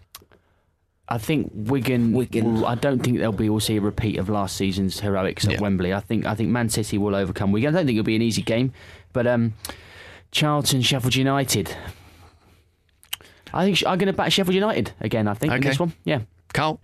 I 1.07 1.17
think 1.19 1.51
Wigan. 1.53 2.13
Wigan. 2.13 2.53
Will, 2.55 2.65
I 2.65 2.75
don't 2.75 2.99
think 2.99 3.17
there'll 3.17 3.31
be. 3.31 3.49
We'll 3.49 3.59
see 3.59 3.77
a 3.77 3.81
repeat 3.81 4.17
of 4.17 4.27
last 4.29 4.55
season's 4.57 4.99
heroics 5.01 5.45
at 5.45 5.53
Yeah. 5.53 5.61
Wembley. 5.61 5.93
I 5.93 5.99
think. 5.99 6.25
I 6.25 6.33
think 6.35 6.49
Man 6.49 6.69
City 6.69 6.97
will 6.97 7.15
overcome 7.15 7.51
Wigan. 7.51 7.75
I 7.75 7.79
don't 7.79 7.85
think 7.85 7.97
it'll 7.97 8.05
be 8.05 8.15
an 8.15 8.21
easy 8.23 8.41
game, 8.41 8.73
but 9.13 9.27
um, 9.27 9.53
Charlton, 10.31 10.81
Sheffield 10.81 11.15
United. 11.15 11.75
I 13.53 13.65
think 13.65 13.83
I'm 13.87 13.97
going 13.97 14.07
to 14.07 14.13
back 14.13 14.31
Sheffield 14.31 14.55
United 14.55 14.91
again. 14.99 15.27
I 15.27 15.33
think 15.35 15.53
in 15.53 15.61
this 15.61 15.79
one. 15.79 15.93
Yeah, 16.03 16.21
Carl, 16.53 16.79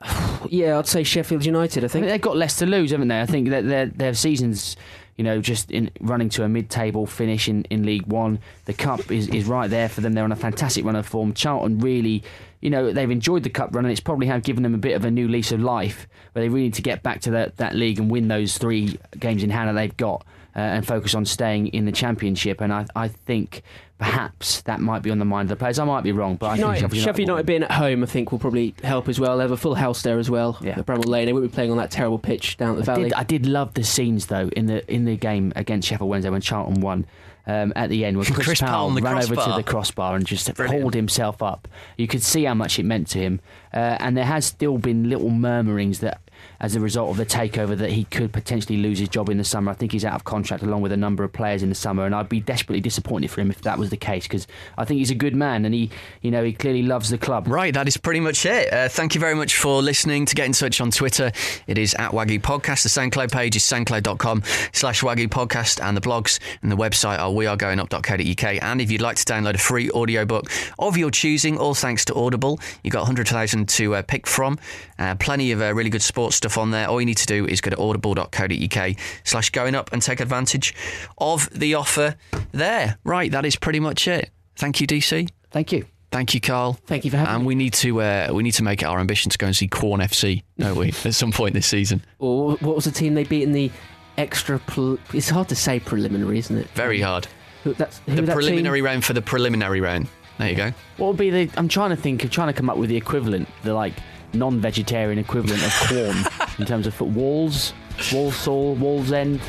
Yeah, 0.48 0.78
I'd 0.78 0.86
say 0.86 1.02
Sheffield 1.02 1.44
United. 1.44 1.82
I 1.82 1.86
I 1.86 1.88
think 1.88 2.04
think 2.04 2.12
they've 2.12 2.20
got 2.20 2.36
less 2.36 2.56
to 2.58 2.66
lose, 2.66 2.92
haven't 2.92 3.08
they? 3.08 3.20
I 3.20 3.26
think 3.26 3.48
that 3.50 3.66
their 3.66 3.86
their 3.86 4.14
seasons, 4.14 4.76
you 5.18 5.24
know, 5.24 5.40
just 5.40 5.70
in 5.70 5.90
running 6.00 6.28
to 6.30 6.44
a 6.44 6.48
mid-table 6.48 7.04
finish 7.04 7.48
in, 7.48 7.64
in 7.64 7.84
League 7.84 8.06
One. 8.06 8.38
The 8.66 8.72
cup 8.72 9.10
is, 9.10 9.28
is 9.28 9.46
right 9.46 9.68
there 9.68 9.88
for 9.88 10.00
them. 10.00 10.14
They're 10.14 10.24
on 10.24 10.32
a 10.32 10.36
fantastic 10.36 10.84
run 10.84 10.94
of 10.94 11.06
form. 11.06 11.34
Charlton 11.34 11.80
really, 11.80 12.22
you 12.60 12.70
know, 12.70 12.92
they've 12.92 13.10
enjoyed 13.10 13.42
the 13.42 13.50
cup 13.50 13.74
run, 13.74 13.84
and 13.84 13.90
it's 13.90 14.00
probably 14.00 14.28
have 14.28 14.44
given 14.44 14.62
them 14.62 14.74
a 14.74 14.78
bit 14.78 14.94
of 14.94 15.04
a 15.04 15.10
new 15.10 15.26
lease 15.26 15.50
of 15.50 15.60
life. 15.60 16.06
But 16.32 16.40
they 16.40 16.48
really 16.48 16.66
need 16.66 16.74
to 16.74 16.82
get 16.82 17.02
back 17.02 17.20
to 17.22 17.32
that 17.32 17.56
that 17.56 17.74
league 17.74 17.98
and 17.98 18.08
win 18.08 18.28
those 18.28 18.56
three 18.56 18.98
games 19.18 19.42
in 19.42 19.50
hand 19.50 19.68
that 19.68 19.72
they've 19.72 19.96
got. 19.96 20.24
Uh, 20.58 20.62
and 20.62 20.84
focus 20.84 21.14
on 21.14 21.24
staying 21.24 21.68
in 21.68 21.84
the 21.84 21.92
championship, 21.92 22.60
and 22.60 22.72
I, 22.72 22.84
I 22.96 23.06
think 23.06 23.62
perhaps 23.98 24.62
that 24.62 24.80
might 24.80 25.02
be 25.02 25.10
on 25.10 25.20
the 25.20 25.24
mind 25.24 25.46
of 25.46 25.50
the 25.50 25.56
players. 25.62 25.78
I 25.78 25.84
might 25.84 26.02
be 26.02 26.10
wrong, 26.10 26.34
but 26.34 26.46
I 26.46 26.50
think 26.56 26.60
United, 26.60 26.80
Sheffield 26.80 26.92
United, 26.94 27.04
Sheffield 27.04 27.28
United 27.28 27.46
being 27.46 27.62
at 27.62 27.70
home, 27.72 28.02
I 28.02 28.06
think, 28.06 28.32
will 28.32 28.40
probably 28.40 28.74
help 28.82 29.08
as 29.08 29.20
well. 29.20 29.36
They 29.36 29.44
have 29.44 29.52
a 29.52 29.56
full 29.56 29.76
house 29.76 30.02
there 30.02 30.18
as 30.18 30.28
well 30.28 30.58
Yeah. 30.60 30.78
at 30.80 30.86
Bramall 30.86 31.06
Lane. 31.06 31.26
They 31.26 31.32
won't 31.32 31.44
be 31.44 31.54
playing 31.54 31.70
on 31.70 31.76
that 31.76 31.90
terrible 31.92 32.18
pitch 32.18 32.56
down 32.56 32.70
at 32.78 32.84
the 32.84 32.90
I 32.90 32.94
valley. 32.94 33.08
did, 33.10 33.12
I 33.14 33.22
did 33.22 33.46
love 33.46 33.74
the 33.74 33.84
scenes 33.84 34.26
though 34.26 34.48
in 34.48 34.66
the 34.66 34.92
in 34.92 35.04
the 35.04 35.16
game 35.16 35.52
against 35.54 35.86
Sheffield 35.88 36.10
Wednesday 36.10 36.30
when 36.30 36.40
Charlton 36.40 36.80
won. 36.80 37.06
Um, 37.46 37.72
at 37.76 37.88
the 37.88 38.04
end, 38.04 38.16
when 38.18 38.26
Chris, 38.32 38.46
Chris 38.46 38.60
Powell 38.60 38.70
Powell 38.72 38.86
on 38.88 38.94
the 38.94 39.00
ran 39.00 39.22
over 39.22 39.34
to 39.36 39.52
the 39.56 39.62
crossbar 39.62 40.16
and 40.16 40.26
just 40.26 40.52
Brilliant. 40.54 40.82
hauled 40.82 40.94
himself 40.94 41.42
up, 41.42 41.66
you 41.96 42.06
could 42.06 42.22
see 42.22 42.44
how 42.44 42.52
much 42.54 42.78
it 42.78 42.84
meant 42.84 43.06
to 43.08 43.18
him. 43.18 43.40
Uh, 43.72 43.96
and 44.00 44.16
there 44.18 44.26
has 44.26 44.44
still 44.44 44.76
been 44.76 45.08
little 45.08 45.30
murmurings 45.30 46.00
that, 46.00 46.20
as 46.60 46.74
a 46.74 46.80
result 46.80 47.10
of 47.10 47.16
the 47.16 47.26
takeover, 47.26 47.76
that 47.76 47.90
he 47.90 48.04
could 48.04 48.32
potentially 48.32 48.78
lose 48.78 48.98
his 48.98 49.08
job 49.08 49.28
in 49.28 49.38
the 49.38 49.44
summer. 49.44 49.70
I 49.70 49.74
think 49.74 49.92
he's 49.92 50.04
out 50.04 50.14
of 50.14 50.24
contract 50.24 50.62
along 50.62 50.82
with 50.82 50.92
a 50.92 50.96
number 50.96 51.24
of 51.24 51.32
players 51.32 51.62
in 51.62 51.68
the 51.68 51.74
summer, 51.74 52.04
and 52.04 52.14
I'd 52.14 52.28
be 52.28 52.40
desperately 52.40 52.80
disappointed 52.80 53.30
for 53.30 53.40
him 53.40 53.50
if 53.50 53.62
that 53.62 53.78
was 53.78 53.90
the 53.90 53.96
case 53.96 54.24
because 54.24 54.46
I 54.76 54.84
think 54.84 54.98
he's 54.98 55.10
a 55.10 55.14
good 55.14 55.36
man 55.36 55.64
and 55.64 55.74
he, 55.74 55.90
you 56.22 56.30
know, 56.30 56.42
he 56.42 56.52
clearly 56.52 56.82
loves 56.82 57.10
the 57.10 57.18
club. 57.18 57.46
Right, 57.48 57.72
that 57.74 57.86
is 57.86 57.96
pretty 57.96 58.20
much 58.20 58.44
it. 58.44 58.72
Uh, 58.72 58.88
thank 58.88 59.14
you 59.14 59.20
very 59.20 59.34
much 59.34 59.56
for 59.56 59.82
listening. 59.82 60.26
To 60.26 60.34
get 60.34 60.46
in 60.46 60.52
touch 60.52 60.80
on 60.80 60.90
Twitter, 60.90 61.30
it 61.66 61.78
is 61.78 61.94
at 61.94 62.10
Wagyu 62.10 62.40
Podcast. 62.40 62.82
The 62.82 62.88
SoundCloud 62.88 63.30
page 63.30 63.54
is 63.54 63.62
soundcloud.com 63.62 64.42
slash 64.72 65.02
Wagyu 65.02 65.28
Podcast, 65.28 65.82
and 65.82 65.96
the 65.96 66.00
blogs 66.00 66.40
and 66.62 66.72
the 66.72 66.76
website 66.76 67.18
are 67.18 67.30
wearegoingup.co.uk. 67.30 68.62
And 68.62 68.80
if 68.80 68.90
you'd 68.90 69.00
like 69.00 69.16
to 69.16 69.24
download 69.24 69.54
a 69.54 69.58
free 69.58 69.90
audiobook 69.90 70.50
of 70.78 70.96
your 70.96 71.10
choosing, 71.10 71.56
all 71.58 71.74
thanks 71.74 72.04
to 72.06 72.14
Audible, 72.14 72.58
you've 72.82 72.92
got 72.92 73.00
100,000 73.00 73.68
to 73.68 73.94
uh, 73.94 74.02
pick 74.02 74.26
from. 74.26 74.58
Uh, 74.98 75.14
plenty 75.14 75.52
of 75.52 75.62
uh, 75.62 75.72
really 75.72 75.90
good 75.90 76.02
sports 76.02 76.36
stuff 76.36 76.47
on 76.56 76.70
there. 76.70 76.88
All 76.88 77.00
you 77.00 77.06
need 77.06 77.18
to 77.18 77.26
do 77.26 77.44
is 77.46 77.60
go 77.60 77.70
to 77.70 77.76
audible.co.uk 77.78 78.96
slash 79.24 79.50
going 79.50 79.74
up 79.74 79.92
and 79.92 80.00
take 80.00 80.20
advantage 80.20 80.74
of 81.18 81.50
the 81.50 81.74
offer 81.74 82.14
there. 82.52 82.98
Right, 83.04 83.30
that 83.32 83.44
is 83.44 83.56
pretty 83.56 83.80
much 83.80 84.08
it. 84.08 84.30
Thank 84.56 84.80
you, 84.80 84.86
DC. 84.86 85.28
Thank 85.50 85.72
you. 85.72 85.84
Thank 86.10 86.32
you, 86.32 86.40
Carl. 86.40 86.78
Thank 86.86 87.04
you 87.04 87.10
for 87.10 87.18
having 87.18 87.34
And 87.34 87.38
me. 87.40 87.42
And 87.42 87.46
we 87.48 87.54
need 87.54 87.74
to 87.74 88.00
uh, 88.00 88.28
we 88.32 88.42
need 88.42 88.52
to 88.52 88.62
make 88.62 88.80
it 88.80 88.86
our 88.86 88.98
ambition 88.98 89.30
to 89.30 89.36
go 89.36 89.46
and 89.46 89.54
see 89.54 89.68
Quorn 89.68 90.00
FC, 90.00 90.42
don't 90.58 90.76
we? 90.78 90.88
At 91.04 91.14
some 91.14 91.32
point 91.32 91.52
this 91.54 91.66
season. 91.66 92.02
Or 92.18 92.52
what 92.56 92.74
was 92.74 92.84
the 92.86 92.90
team 92.90 93.14
they 93.14 93.24
beat 93.24 93.42
in 93.42 93.52
the 93.52 93.70
extra? 94.16 94.58
Pre- 94.60 94.98
it's 95.12 95.28
hard 95.28 95.48
to 95.50 95.54
say 95.54 95.78
preliminary, 95.80 96.38
isn't 96.38 96.56
it? 96.56 96.66
Very 96.70 97.00
hard. 97.00 97.26
Who, 97.64 97.74
that's, 97.74 97.98
who 98.06 98.14
The 98.16 98.22
that 98.22 98.32
preliminary 98.34 98.78
Team? 98.78 98.84
round 98.86 99.04
for 99.04 99.12
the 99.12 99.20
preliminary 99.22 99.80
round. 99.80 100.08
There 100.38 100.48
you 100.48 100.56
go. 100.56 100.72
What 100.96 101.08
would 101.08 101.16
be 101.16 101.30
the? 101.30 101.50
I'm 101.58 101.68
trying 101.68 101.90
to 101.90 101.96
think. 101.96 102.22
I'm 102.22 102.30
trying 102.30 102.46
to 102.48 102.52
come 102.54 102.70
up 102.70 102.76
with 102.78 102.88
the 102.88 102.96
equivalent, 102.96 103.48
the 103.62 103.74
like 103.74 103.92
non-vegetarian 104.34 105.18
equivalent 105.18 105.62
of 105.64 105.72
Quorn 105.88 106.16
in 106.58 106.66
terms 106.66 106.86
of 106.86 106.94
foot. 106.94 107.08
Walls, 107.08 107.72
Walsall, 108.12 108.74
Walls 108.74 109.12
End. 109.12 109.40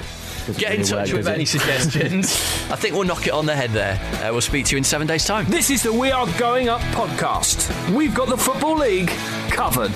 Doesn't 0.48 0.60
Get 0.60 0.72
in 0.72 0.80
really 0.80 0.90
touch 0.90 1.10
work, 1.10 1.18
with 1.18 1.28
any 1.28 1.46
suggestions. 1.46 2.32
I 2.72 2.76
think 2.76 2.96
we'll 2.96 3.04
knock 3.04 3.28
it 3.28 3.34
on 3.34 3.46
the 3.46 3.56
head 3.56 3.70
there. 3.72 4.00
Uh, 4.24 4.32
we'll 4.32 4.42
speak 4.42 4.66
to 4.68 4.72
you 4.72 4.78
in 4.78 4.84
seven 4.84 5.06
days' 5.06 5.26
time. 5.26 5.46
This 5.46 5.70
is 5.70 5.84
the 5.84 5.94
We 5.94 6.12
Are 6.12 6.28
Going 6.40 6.70
Up 6.70 6.82
podcast. 6.94 7.70
We've 7.94 8.16
got 8.16 8.30
the 8.30 8.38
Football 8.38 8.78
League 8.78 9.10
covered. 9.52 9.96